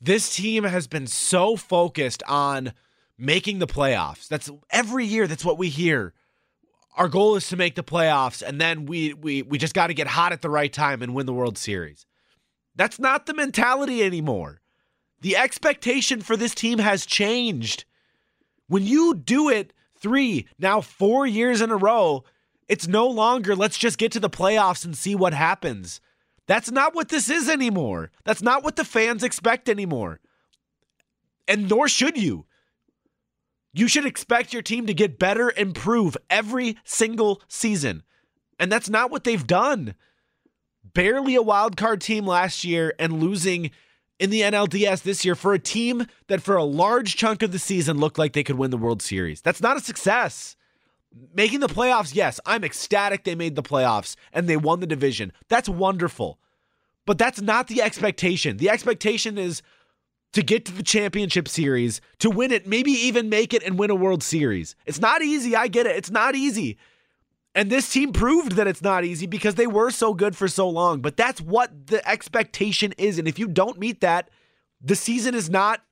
this 0.01 0.37
team 0.37 0.63
has 0.63 0.87
been 0.87 1.09
so 1.09 1.57
focused 1.57 2.23
on 2.29 2.73
making 3.19 3.59
the 3.59 3.67
playoffs. 3.67 4.29
That's 4.29 4.49
every 4.71 5.05
year 5.05 5.27
that's 5.27 5.45
what 5.45 5.59
we 5.59 5.69
hear. 5.69 6.15
Our 6.97 7.09
goal 7.09 7.35
is 7.35 7.49
to 7.49 7.57
make 7.57 7.75
the 7.75 7.83
playoffs 7.83 8.43
and 8.47 8.61
then 8.61 8.87
we 8.87 9.13
we 9.13 9.43
we 9.43 9.59
just 9.59 9.75
got 9.75 9.89
to 9.89 9.95
get 9.95 10.07
hot 10.07 10.31
at 10.31 10.41
the 10.41 10.51
right 10.51 10.73
time 10.73 11.03
and 11.03 11.17
win 11.17 11.27
the 11.27 11.35
World 11.35 11.59
Series. 11.59 12.07
That's 12.77 13.01
not 13.01 13.27
the 13.27 13.35
mentality 13.35 14.05
anymore. 14.05 14.62
The 15.23 15.37
expectation 15.37 16.21
for 16.21 16.37
this 16.37 16.53
team 16.53 16.81
has 16.81 17.07
changed. 17.07 17.85
When 18.67 18.85
you 18.85 19.15
do 19.15 19.49
it 19.49 19.73
three, 19.97 20.49
now 20.59 20.81
four 20.81 21.27
years 21.27 21.61
in 21.61 21.71
a 21.71 21.77
row, 21.77 22.25
it's 22.69 22.89
no 22.89 23.07
longer 23.07 23.55
let's 23.55 23.79
just 23.79 23.99
get 23.99 24.11
to 24.13 24.21
the 24.21 24.29
playoffs 24.29 24.85
and 24.85 24.97
see 24.97 25.15
what 25.15 25.33
happens. 25.33 26.01
That's 26.49 26.73
not 26.73 26.93
what 26.93 27.09
this 27.09 27.31
is 27.31 27.49
anymore. 27.49 28.11
That's 28.25 28.43
not 28.43 28.65
what 28.65 28.75
the 28.75 28.85
fans 28.85 29.23
expect 29.23 29.69
anymore. 29.69 30.19
And 31.47 31.69
nor 31.69 31.89
should 31.89 32.19
you. 32.19 32.47
You 33.73 33.87
should 33.87 34.05
expect 34.05 34.53
your 34.53 34.63
team 34.63 34.89
to 34.89 34.95
get 34.95 35.21
better, 35.21 35.53
improve 35.57 36.17
every 36.31 36.77
single 36.83 37.41
season. 37.47 38.03
And 38.59 38.73
that's 38.73 38.91
not 38.91 39.13
what 39.13 39.23
they've 39.23 39.47
done. 39.47 39.95
Barely 40.95 41.37
a 41.37 41.43
wild 41.43 41.77
card 41.77 42.01
team 42.01 42.27
last 42.27 42.65
year 42.65 42.93
and 42.99 43.23
losing 43.23 43.71
in 44.23 44.31
the 44.31 44.43
NLDS 44.43 45.03
this 45.03 45.25
year 45.25 45.35
for 45.35 45.53
a 45.53 45.59
team 45.59 46.07
that 46.29 46.41
for 46.41 46.55
a 46.55 46.63
large 46.63 47.17
chunk 47.17 47.43
of 47.43 47.51
the 47.51 47.59
season 47.59 47.99
looked 47.99 48.19
like 48.19 48.35
they 48.35 48.45
could 48.45 48.55
win 48.55 48.71
the 48.71 48.79
World 48.79 49.03
Series. 49.03 49.41
That's 49.41 49.61
not 49.61 49.77
a 49.77 49.81
success. 49.81 50.55
Making 51.35 51.59
the 51.59 51.67
playoffs, 51.67 52.15
yes, 52.15 52.39
I'm 52.47 52.63
ecstatic 52.63 53.25
they 53.25 53.35
made 53.35 53.57
the 53.57 53.65
playoffs 53.65 54.15
and 54.33 54.49
they 54.49 54.57
won 54.57 54.79
the 54.79 54.87
division. 54.87 55.33
That's 55.49 55.69
wonderful. 55.69 56.39
But 57.05 57.19
that's 57.19 57.41
not 57.41 57.67
the 57.67 57.83
expectation. 57.83 58.59
The 58.59 58.71
expectation 58.71 59.39
is 59.39 59.61
to 60.35 60.43
get 60.45 60.67
to 60.67 60.73
the 60.73 60.85
championship 60.85 61.49
series, 61.49 62.01
to 62.21 62.31
win 62.31 62.53
it, 62.53 62.65
maybe 62.65 62.93
even 62.93 63.29
make 63.29 63.53
it 63.53 63.65
and 63.65 63.77
win 63.77 63.91
a 63.91 63.97
World 63.97 64.23
Series. 64.23 64.77
It's 64.87 65.01
not 65.01 65.23
easy. 65.23 65.57
I 65.57 65.67
get 65.67 65.87
it. 65.87 65.97
It's 65.97 66.13
not 66.13 66.37
easy. 66.37 66.79
And 67.55 67.71
this 67.71 67.91
team 67.91 68.13
proved 68.13 68.53
that 68.53 68.67
it's 68.67 68.81
not 68.81 69.05
easy 69.05 69.27
because 69.27 69.57
they 69.57 69.67
were 69.67 69.91
so 69.91 70.15
good 70.15 70.35
for 70.35 70.49
so 70.49 70.69
long. 70.69 71.01
But 71.01 71.17
that's 71.17 71.41
what 71.41 71.89
the 71.89 72.07
expectation 72.09 72.93
is. 72.97 73.19
And 73.19 73.29
if 73.29 73.39
you 73.39 73.47
don't 73.47 73.79
meet 73.79 74.01
that, 74.01 74.31
the 74.81 74.97
season 74.97 75.35
is 75.35 75.51
not 75.51 75.83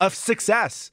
a 0.00 0.10
success. 0.10 0.92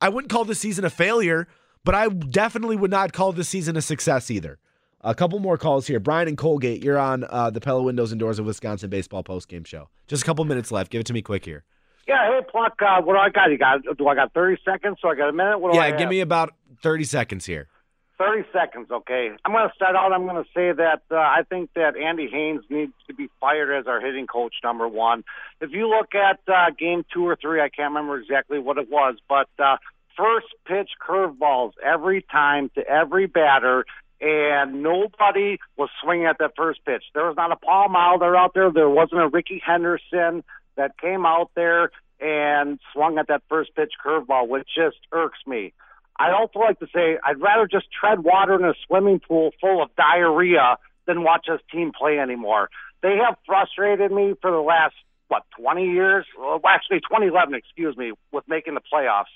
I 0.00 0.10
wouldn't 0.10 0.30
call 0.30 0.44
the 0.44 0.54
season 0.54 0.84
a 0.84 0.90
failure, 0.90 1.48
but 1.84 1.94
I 1.94 2.08
definitely 2.08 2.76
would 2.76 2.90
not 2.90 3.12
call 3.12 3.32
the 3.32 3.44
season 3.44 3.76
a 3.76 3.82
success 3.82 4.30
either. 4.30 4.58
A 5.00 5.14
couple 5.14 5.38
more 5.38 5.56
calls 5.56 5.86
here. 5.86 6.00
Brian 6.00 6.28
and 6.28 6.36
Colgate, 6.36 6.82
you're 6.82 6.98
on 6.98 7.24
uh, 7.28 7.50
the 7.50 7.60
Pella 7.60 7.82
Windows 7.82 8.12
and 8.12 8.18
Doors 8.18 8.38
of 8.38 8.46
Wisconsin 8.46 8.90
Baseball 8.90 9.22
postgame 9.22 9.66
show. 9.66 9.88
Just 10.06 10.22
a 10.22 10.26
couple 10.26 10.44
minutes 10.44 10.70
left. 10.70 10.90
Give 10.90 11.00
it 11.00 11.06
to 11.06 11.12
me 11.12 11.22
quick 11.22 11.44
here. 11.44 11.64
Yeah, 12.06 12.26
hey 12.30 12.46
Pluck, 12.50 12.74
uh, 12.82 13.00
what 13.00 13.14
do 13.14 13.18
I 13.18 13.30
got? 13.30 13.50
You 13.50 13.56
got? 13.56 13.80
Do 13.96 14.08
I 14.08 14.14
got 14.14 14.34
thirty 14.34 14.60
seconds? 14.62 14.98
So 15.00 15.08
I 15.08 15.14
got 15.14 15.30
a 15.30 15.32
minute? 15.32 15.58
What 15.58 15.72
do 15.72 15.78
I 15.78 15.88
Yeah, 15.88 15.96
give 15.96 16.10
me 16.10 16.20
about 16.20 16.52
30 16.82 17.04
seconds 17.04 17.46
here. 17.46 17.68
Thirty 18.16 18.46
seconds. 18.52 18.88
Okay, 18.90 19.30
I'm 19.44 19.52
going 19.52 19.68
to 19.68 19.74
start 19.74 19.96
out. 19.96 20.12
I'm 20.12 20.24
going 20.24 20.42
to 20.42 20.48
say 20.54 20.70
that 20.70 21.02
uh, 21.10 21.16
I 21.16 21.40
think 21.48 21.70
that 21.74 21.96
Andy 21.96 22.28
Haines 22.30 22.62
needs 22.70 22.92
to 23.08 23.14
be 23.14 23.28
fired 23.40 23.76
as 23.76 23.88
our 23.88 24.00
hitting 24.00 24.28
coach, 24.28 24.54
number 24.62 24.86
one. 24.86 25.24
If 25.60 25.72
you 25.72 25.88
look 25.88 26.14
at 26.14 26.38
uh, 26.46 26.70
game 26.78 27.04
two 27.12 27.26
or 27.26 27.36
three, 27.36 27.60
I 27.60 27.68
can't 27.68 27.92
remember 27.92 28.16
exactly 28.20 28.60
what 28.60 28.78
it 28.78 28.88
was, 28.88 29.16
but 29.28 29.48
uh, 29.58 29.78
first 30.16 30.46
pitch 30.64 30.90
curveballs 31.04 31.72
every 31.84 32.22
time 32.22 32.70
to 32.76 32.86
every 32.86 33.26
batter. 33.26 33.84
And 34.20 34.82
nobody 34.82 35.58
was 35.76 35.90
swinging 36.02 36.26
at 36.26 36.38
that 36.38 36.52
first 36.56 36.84
pitch. 36.86 37.02
There 37.14 37.26
was 37.26 37.36
not 37.36 37.50
a 37.50 37.56
Paul 37.56 37.88
Molitor 37.88 38.38
out 38.38 38.54
there. 38.54 38.70
There 38.70 38.88
wasn't 38.88 39.20
a 39.22 39.28
Rickey 39.28 39.60
Henderson 39.62 40.44
that 40.76 40.96
came 40.98 41.26
out 41.26 41.50
there 41.56 41.90
and 42.20 42.78
swung 42.92 43.18
at 43.18 43.26
that 43.26 43.42
first 43.48 43.74
pitch 43.74 43.92
curveball, 44.02 44.48
which 44.48 44.68
just 44.74 44.96
irks 45.12 45.40
me. 45.46 45.74
I 46.16 46.32
also 46.32 46.60
like 46.60 46.78
to 46.78 46.86
say 46.94 47.18
I'd 47.24 47.40
rather 47.40 47.66
just 47.66 47.86
tread 47.98 48.20
water 48.20 48.54
in 48.54 48.64
a 48.64 48.74
swimming 48.86 49.20
pool 49.20 49.50
full 49.60 49.82
of 49.82 49.94
diarrhea 49.96 50.78
than 51.06 51.22
watch 51.22 51.46
this 51.48 51.60
team 51.72 51.92
play 51.96 52.18
anymore. 52.18 52.70
They 53.02 53.16
have 53.16 53.36
frustrated 53.46 54.10
me 54.12 54.34
for 54.40 54.50
the 54.50 54.60
last 54.60 54.94
what 55.28 55.42
20 55.58 55.90
years, 55.90 56.26
well, 56.38 56.60
actually 56.66 57.00
2011, 57.00 57.54
excuse 57.54 57.96
me, 57.96 58.12
with 58.32 58.44
making 58.46 58.74
the 58.74 58.80
playoffs. 58.80 59.32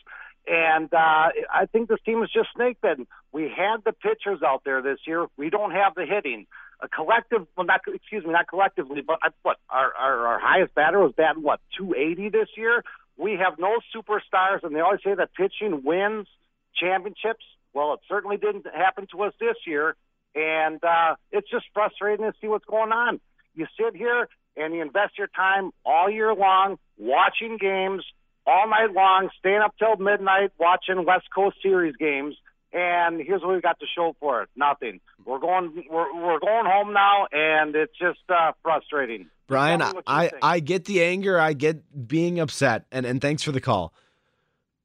And 0.46 0.92
uh, 0.94 1.28
I 1.52 1.66
think 1.70 1.88
this 1.88 1.98
team 2.04 2.22
is 2.22 2.30
just 2.32 2.48
snake 2.54 2.80
bitten. 2.80 3.06
We 3.32 3.52
had 3.54 3.84
the 3.84 3.92
pitchers 3.92 4.40
out 4.42 4.62
there 4.64 4.80
this 4.80 4.98
year. 5.06 5.26
We 5.36 5.50
don't 5.50 5.72
have 5.72 5.94
the 5.94 6.06
hitting. 6.06 6.46
A 6.80 6.88
collective, 6.88 7.46
well, 7.56 7.66
not 7.66 7.80
excuse 7.92 8.24
me, 8.24 8.32
not 8.32 8.46
collectively, 8.48 9.02
but 9.04 9.18
I, 9.20 9.28
what 9.42 9.58
our, 9.68 9.92
our 9.94 10.26
our 10.28 10.38
highest 10.40 10.74
batter 10.74 11.00
was 11.00 11.12
batting 11.16 11.42
what 11.42 11.60
280 11.76 12.28
this 12.30 12.48
year. 12.56 12.84
We 13.16 13.32
have 13.32 13.58
no 13.58 13.80
superstars, 13.94 14.62
and 14.62 14.74
they 14.74 14.80
always 14.80 15.00
say 15.02 15.12
that 15.14 15.34
pitching 15.34 15.82
wins 15.84 16.28
championships. 16.74 17.44
Well, 17.74 17.94
it 17.94 18.00
certainly 18.08 18.36
didn't 18.36 18.66
happen 18.66 19.06
to 19.12 19.22
us 19.22 19.34
this 19.38 19.56
year, 19.66 19.94
and 20.34 20.82
uh, 20.82 21.16
it's 21.30 21.50
just 21.50 21.66
frustrating 21.74 22.24
to 22.26 22.32
see 22.40 22.48
what's 22.48 22.64
going 22.64 22.92
on. 22.92 23.20
You 23.54 23.66
sit 23.78 23.96
here 23.96 24.28
and 24.56 24.74
you 24.74 24.82
invest 24.82 25.18
your 25.18 25.28
time 25.28 25.70
all 25.84 26.10
year 26.10 26.34
long 26.34 26.78
watching 26.96 27.58
games 27.58 28.04
all 28.46 28.68
night 28.68 28.92
long, 28.94 29.28
staying 29.38 29.60
up 29.62 29.74
till 29.78 29.96
midnight 29.96 30.52
watching 30.58 31.04
West 31.04 31.26
Coast 31.34 31.56
Series 31.62 31.94
games. 31.96 32.34
And 32.72 33.20
here's 33.20 33.42
what 33.42 33.54
we 33.54 33.60
got 33.60 33.78
to 33.80 33.86
show 33.94 34.14
for 34.20 34.42
it: 34.42 34.48
nothing. 34.56 35.00
We're 35.24 35.38
going, 35.38 35.84
we're, 35.90 36.14
we're 36.14 36.38
going 36.38 36.66
home 36.66 36.92
now, 36.92 37.26
and 37.32 37.74
it's 37.74 37.96
just 37.98 38.20
uh, 38.28 38.52
frustrating. 38.62 39.28
Brian, 39.46 39.80
Tell 39.80 39.88
me 39.88 39.94
what 39.94 40.04
you 40.06 40.14
I, 40.14 40.28
think. 40.28 40.44
I 40.44 40.60
get 40.60 40.84
the 40.84 41.02
anger. 41.02 41.38
I 41.38 41.54
get 41.54 42.08
being 42.08 42.38
upset, 42.40 42.84
and, 42.92 43.06
and 43.06 43.20
thanks 43.22 43.42
for 43.42 43.52
the 43.52 43.60
call. 43.60 43.94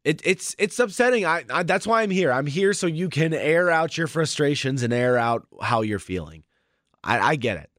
It, 0.04 0.22
it's 0.26 0.56
it's 0.60 0.80
upsetting. 0.80 1.26
I, 1.26 1.46
I 1.50 1.64
that's 1.64 1.88
why 1.88 2.02
I'm 2.02 2.10
here. 2.10 2.32
I'm 2.32 2.46
here 2.46 2.74
so 2.74 2.88
you 2.88 3.10
can 3.10 3.34
air 3.34 3.70
out 3.70 3.98
your 3.98 4.08
frustrations 4.08 4.84
and 4.84 4.92
air 4.92 5.18
out 5.18 5.48
how 5.62 5.82
you're 5.82 6.00
feeling. 6.00 6.44
I, 7.04 7.20
I 7.20 7.36
get 7.36 7.58
it, 7.58 7.70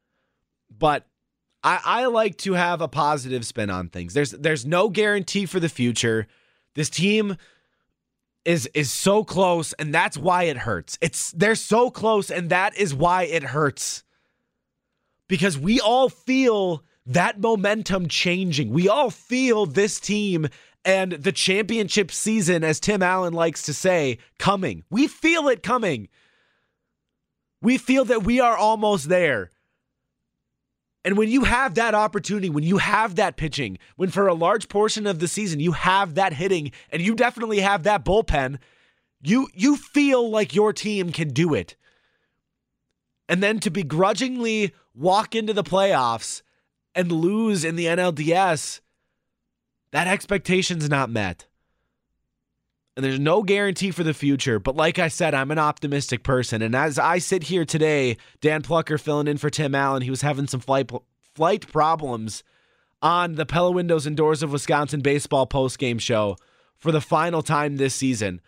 but 0.71 1.07
I, 1.63 1.81
I 1.85 2.07
like 2.07 2.39
to 2.39 2.55
have 2.55 2.81
a 2.81 2.89
positive 2.89 3.45
spin 3.45 3.71
on 3.71 3.89
things. 3.89 4.15
There's 4.15 4.31
there's 4.31 4.65
no 4.65 4.89
guarantee 4.89 5.47
for 5.47 5.61
the 5.61 5.69
future. 5.69 6.27
This 6.75 6.89
team 6.89 7.37
is 8.47 8.69
is 8.75 8.91
so 8.91 9.23
close, 9.23 9.75
and 9.75 9.93
that's 9.93 10.17
why 10.17 10.45
it 10.45 10.59
hurts. 10.59 10.99
It's 11.03 11.31
they're 11.33 11.55
so 11.55 11.91
close, 11.91 12.31
and 12.31 12.49
that 12.51 12.77
is 12.77 12.95
why 12.95 13.25
it 13.25 13.43
hurts 13.43 14.03
because 15.29 15.59
we 15.59 15.81
all 15.81 16.09
feel 16.09 16.85
that 17.07 17.41
momentum 17.41 18.09
changing. 18.09 18.71
We 18.71 18.89
all 18.89 19.11
feel 19.11 19.67
this 19.67 20.01
team 20.01 20.49
and 20.85 21.13
the 21.13 21.33
championship 21.33 22.11
season, 22.11 22.63
as 22.63 22.79
Tim 22.79 23.03
Allen 23.03 23.33
likes 23.33 23.63
to 23.63 23.75
say, 23.75 24.19
coming. 24.39 24.85
We 24.91 25.07
feel 25.07 25.49
it 25.49 25.63
coming. 25.63 26.09
We 27.63 27.79
feel 27.79 28.05
that 28.07 28.25
we 28.25 28.41
are 28.41 28.57
almost 28.57 29.09
there. 29.09 29.51
And 31.05 31.19
when 31.19 31.29
you 31.29 31.45
have 31.45 31.75
that 31.75 31.95
opportunity, 31.95 32.49
when 32.49 32.65
you 32.65 32.79
have 32.79 33.17
that 33.17 33.37
pitching, 33.37 33.79
when 33.97 34.11
for 34.11 34.27
a 34.27 34.35
large 34.35 34.69
portion 34.69 35.07
of 35.07 35.19
the 35.19 35.29
season 35.29 35.61
you 35.61 35.73
have 35.73 36.15
that 36.15 36.33
hitting 36.33 36.73
and 36.91 37.03
you 37.03 37.15
definitely 37.15 37.61
have 37.61 37.83
that 37.83 38.05
bullpen, 38.05 38.59
you 39.23 39.49
you 39.55 39.77
feel 39.77 40.31
like 40.31 40.55
your 40.55 40.73
team 40.73 41.13
can 41.13 41.29
do 41.29 41.55
it. 41.55 41.77
And 43.29 43.43
then 43.43 43.61
to 43.61 43.71
begrudgingly 43.71 44.75
walk 44.95 45.35
into 45.35 45.53
the 45.53 45.65
playoffs 45.65 46.43
and 46.95 47.11
lose 47.11 47.65
in 47.65 47.77
the 47.77 47.87
NLDS, 47.87 48.81
that 49.95 50.09
expectation's 50.09 50.91
not 50.91 51.09
met. 51.09 51.47
And 52.97 53.05
there's 53.05 53.21
no 53.21 53.45
guarantee 53.45 53.93
for 53.93 54.03
the 54.03 54.13
future. 54.13 54.59
But 54.59 54.75
like 54.75 54.99
I 54.99 55.07
said, 55.07 55.35
I'm 55.35 55.53
an 55.53 55.59
optimistic 55.61 56.25
person. 56.25 56.63
And 56.63 56.75
as 56.75 56.99
I 56.99 57.19
sit 57.19 57.45
here 57.45 57.65
today, 57.65 58.17
Dan 58.41 58.63
Plocher 58.63 59.01
filling 59.01 59.29
in 59.29 59.39
for 59.39 59.51
Tim 59.51 59.73
Allen, 59.73 60.03
he 60.03 60.11
was 60.11 60.23
having 60.23 60.49
some 60.49 60.59
flight 60.59 60.91
flight 61.37 61.71
problems 61.71 62.43
on 63.03 63.37
the 63.37 63.47
Pella 63.47 63.71
Windows 63.71 64.05
and 64.05 64.17
Doors 64.17 64.43
of 64.43 64.51
Wisconsin 64.51 65.01
baseball 65.01 65.47
postgame 65.47 66.01
show 66.01 66.37
for 66.77 66.91
the 66.91 67.01
final 67.01 67.43
time 67.43 67.77
this 67.77 67.95
season. 67.95 68.41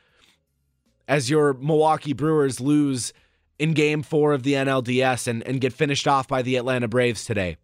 As 1.06 1.30
your 1.30 1.54
Milwaukee 1.54 2.12
Brewers 2.12 2.60
lose 2.60 3.12
in 3.56 3.72
game 3.72 4.02
four 4.02 4.32
of 4.32 4.42
the 4.42 4.54
NLDS 4.54 5.28
and, 5.28 5.46
and 5.46 5.60
get 5.60 5.72
finished 5.72 6.08
off 6.08 6.26
by 6.26 6.42
the 6.42 6.56
Atlanta 6.56 6.88
Braves 6.88 7.24
today. 7.24 7.56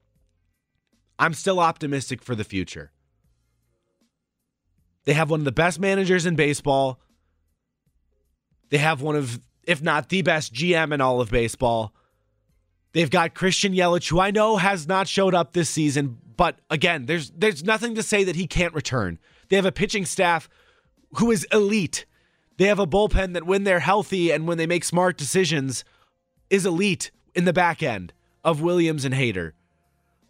I'm 1.18 1.34
still 1.34 1.58
optimistic 1.58 2.22
for 2.22 2.36
the 2.36 2.44
future. 2.44 2.91
They 5.04 5.14
have 5.14 5.30
one 5.30 5.40
of 5.40 5.44
the 5.44 5.52
best 5.52 5.80
managers 5.80 6.26
in 6.26 6.36
baseball. 6.36 7.00
They 8.70 8.78
have 8.78 9.02
one 9.02 9.16
of, 9.16 9.40
if 9.64 9.82
not 9.82 10.08
the 10.08 10.22
best 10.22 10.54
GM 10.54 10.92
in 10.92 11.00
all 11.00 11.20
of 11.20 11.30
baseball. 11.30 11.92
They've 12.92 13.10
got 13.10 13.34
Christian 13.34 13.72
Yelich, 13.72 14.08
who 14.08 14.20
I 14.20 14.30
know 14.30 14.56
has 14.58 14.86
not 14.86 15.08
showed 15.08 15.34
up 15.34 15.52
this 15.52 15.70
season, 15.70 16.18
but 16.36 16.58
again, 16.70 17.06
there's 17.06 17.30
there's 17.30 17.64
nothing 17.64 17.94
to 17.94 18.02
say 18.02 18.24
that 18.24 18.36
he 18.36 18.46
can't 18.46 18.74
return. 18.74 19.18
They 19.48 19.56
have 19.56 19.66
a 19.66 19.72
pitching 19.72 20.04
staff 20.04 20.48
who 21.16 21.30
is 21.30 21.46
elite. 21.52 22.04
They 22.58 22.66
have 22.66 22.78
a 22.78 22.86
bullpen 22.86 23.32
that, 23.32 23.46
when 23.46 23.64
they're 23.64 23.80
healthy 23.80 24.30
and 24.30 24.46
when 24.46 24.58
they 24.58 24.66
make 24.66 24.84
smart 24.84 25.16
decisions, 25.16 25.84
is 26.50 26.66
elite 26.66 27.10
in 27.34 27.44
the 27.44 27.52
back 27.52 27.82
end 27.82 28.12
of 28.44 28.60
Williams 28.60 29.04
and 29.04 29.14
Hader. 29.14 29.52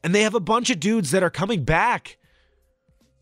And 0.04 0.14
they 0.14 0.22
have 0.22 0.34
a 0.34 0.40
bunch 0.40 0.70
of 0.70 0.80
dudes 0.80 1.10
that 1.10 1.22
are 1.22 1.30
coming 1.30 1.64
back. 1.64 2.16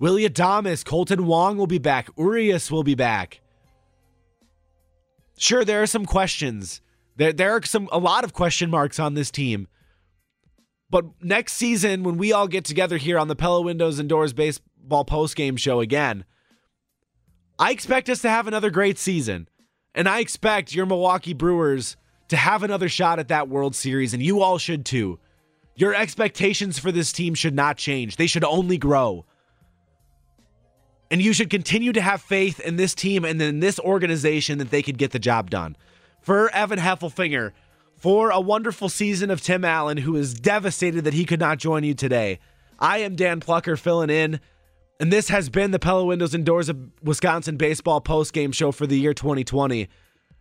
Willie 0.00 0.28
Adames, 0.28 0.82
Kolten 0.82 1.20
Wong 1.20 1.58
will 1.58 1.66
be 1.66 1.78
back. 1.78 2.08
Urias 2.16 2.70
will 2.70 2.82
be 2.82 2.94
back. 2.94 3.40
Sure, 5.38 5.64
there 5.64 5.82
are 5.82 5.86
some 5.86 6.06
questions. 6.06 6.80
There, 7.16 7.34
there 7.34 7.52
are 7.52 7.62
some 7.62 7.88
a 7.92 7.98
lot 7.98 8.24
of 8.24 8.32
question 8.32 8.70
marks 8.70 8.98
on 8.98 9.12
this 9.12 9.30
team. 9.30 9.68
But 10.88 11.04
next 11.22 11.52
season, 11.52 12.02
when 12.02 12.16
we 12.16 12.32
all 12.32 12.48
get 12.48 12.64
together 12.64 12.96
here 12.96 13.18
on 13.18 13.28
the 13.28 13.36
Pella 13.36 13.60
Windows 13.60 13.98
and 13.98 14.08
Doors 14.08 14.32
Baseball 14.32 15.04
Postgame 15.04 15.58
Show 15.58 15.80
again, 15.80 16.24
I 17.58 17.70
expect 17.70 18.08
us 18.08 18.22
to 18.22 18.30
have 18.30 18.48
another 18.48 18.70
great 18.70 18.98
season. 18.98 19.48
And 19.94 20.08
I 20.08 20.20
expect 20.20 20.74
your 20.74 20.86
Milwaukee 20.86 21.34
Brewers 21.34 21.96
to 22.28 22.36
have 22.36 22.62
another 22.62 22.88
shot 22.88 23.18
at 23.18 23.28
that 23.28 23.48
World 23.48 23.74
Series, 23.74 24.14
and 24.14 24.22
you 24.22 24.40
all 24.40 24.56
should 24.56 24.86
too. 24.86 25.18
Your 25.76 25.94
expectations 25.94 26.78
for 26.78 26.90
this 26.90 27.12
team 27.12 27.34
should 27.34 27.54
not 27.54 27.76
change, 27.76 28.16
they 28.16 28.26
should 28.26 28.44
only 28.44 28.78
grow. 28.78 29.26
And 31.10 31.20
you 31.20 31.32
should 31.32 31.50
continue 31.50 31.92
to 31.92 32.00
have 32.00 32.22
faith 32.22 32.60
in 32.60 32.76
this 32.76 32.94
team 32.94 33.24
and 33.24 33.40
in 33.42 33.60
this 33.60 33.80
organization 33.80 34.58
that 34.58 34.70
they 34.70 34.82
could 34.82 34.96
get 34.96 35.10
the 35.10 35.18
job 35.18 35.50
done. 35.50 35.76
For 36.20 36.50
Evan 36.50 36.78
Heffelfinger, 36.78 37.52
for 37.96 38.30
a 38.30 38.40
wonderful 38.40 38.88
season 38.88 39.30
of 39.30 39.40
Tim 39.40 39.64
Allen, 39.64 39.98
who 39.98 40.14
is 40.16 40.34
devastated 40.34 41.02
that 41.04 41.14
he 41.14 41.24
could 41.24 41.40
not 41.40 41.58
join 41.58 41.82
you 41.82 41.94
today, 41.94 42.38
I 42.78 42.98
am 42.98 43.16
Dan 43.16 43.40
Plocher 43.40 43.78
filling 43.78 44.10
in. 44.10 44.40
And 45.00 45.12
this 45.12 45.28
has 45.30 45.48
been 45.48 45.70
the 45.70 45.78
Pella 45.78 46.04
Windows 46.04 46.34
and 46.34 46.44
Doors 46.44 46.68
of 46.68 46.78
Wisconsin 47.02 47.56
Baseball 47.56 48.00
post 48.00 48.32
game 48.32 48.52
show 48.52 48.70
for 48.70 48.86
the 48.86 48.98
year 48.98 49.14
2020. 49.14 49.88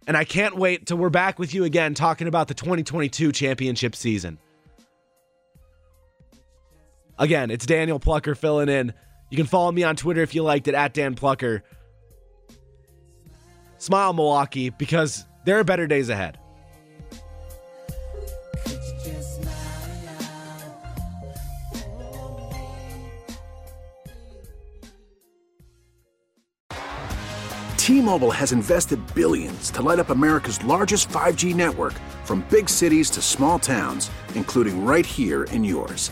And 0.05 0.17
I 0.17 0.23
can't 0.23 0.55
wait 0.55 0.85
till 0.85 0.97
we're 0.97 1.09
back 1.09 1.39
with 1.39 1.53
you 1.53 1.63
again 1.63 1.93
talking 1.93 2.27
about 2.27 2.47
the 2.47 2.53
2022 2.53 3.31
championship 3.31 3.95
season. 3.95 4.37
Again, 7.17 7.51
it's 7.51 7.65
Daniel 7.65 7.99
Plocher 7.99 8.37
filling 8.37 8.69
in. 8.69 8.93
You 9.29 9.37
can 9.37 9.45
follow 9.45 9.71
me 9.71 9.83
on 9.83 9.95
Twitter 9.95 10.21
if 10.21 10.33
you 10.33 10.43
liked 10.43 10.67
it 10.67 10.75
at 10.75 10.93
Dan 10.93 11.15
Plocher. 11.15 11.61
Smile, 13.77 14.13
Milwaukee, 14.13 14.69
because 14.69 15.25
there 15.45 15.59
are 15.59 15.63
better 15.63 15.87
days 15.87 16.09
ahead. 16.09 16.37
T-Mobile 27.77 28.29
has 28.29 28.51
invested 28.51 28.99
billions 29.15 29.71
to 29.71 29.81
light 29.81 29.97
up 29.97 30.11
America's 30.11 30.63
largest 30.63 31.09
5G 31.09 31.55
network 31.55 31.93
from 32.23 32.45
big 32.51 32.69
cities 32.69 33.09
to 33.09 33.21
small 33.21 33.57
towns, 33.57 34.11
including 34.35 34.85
right 34.85 35.05
here 35.05 35.45
in 35.45 35.63
yours. 35.63 36.11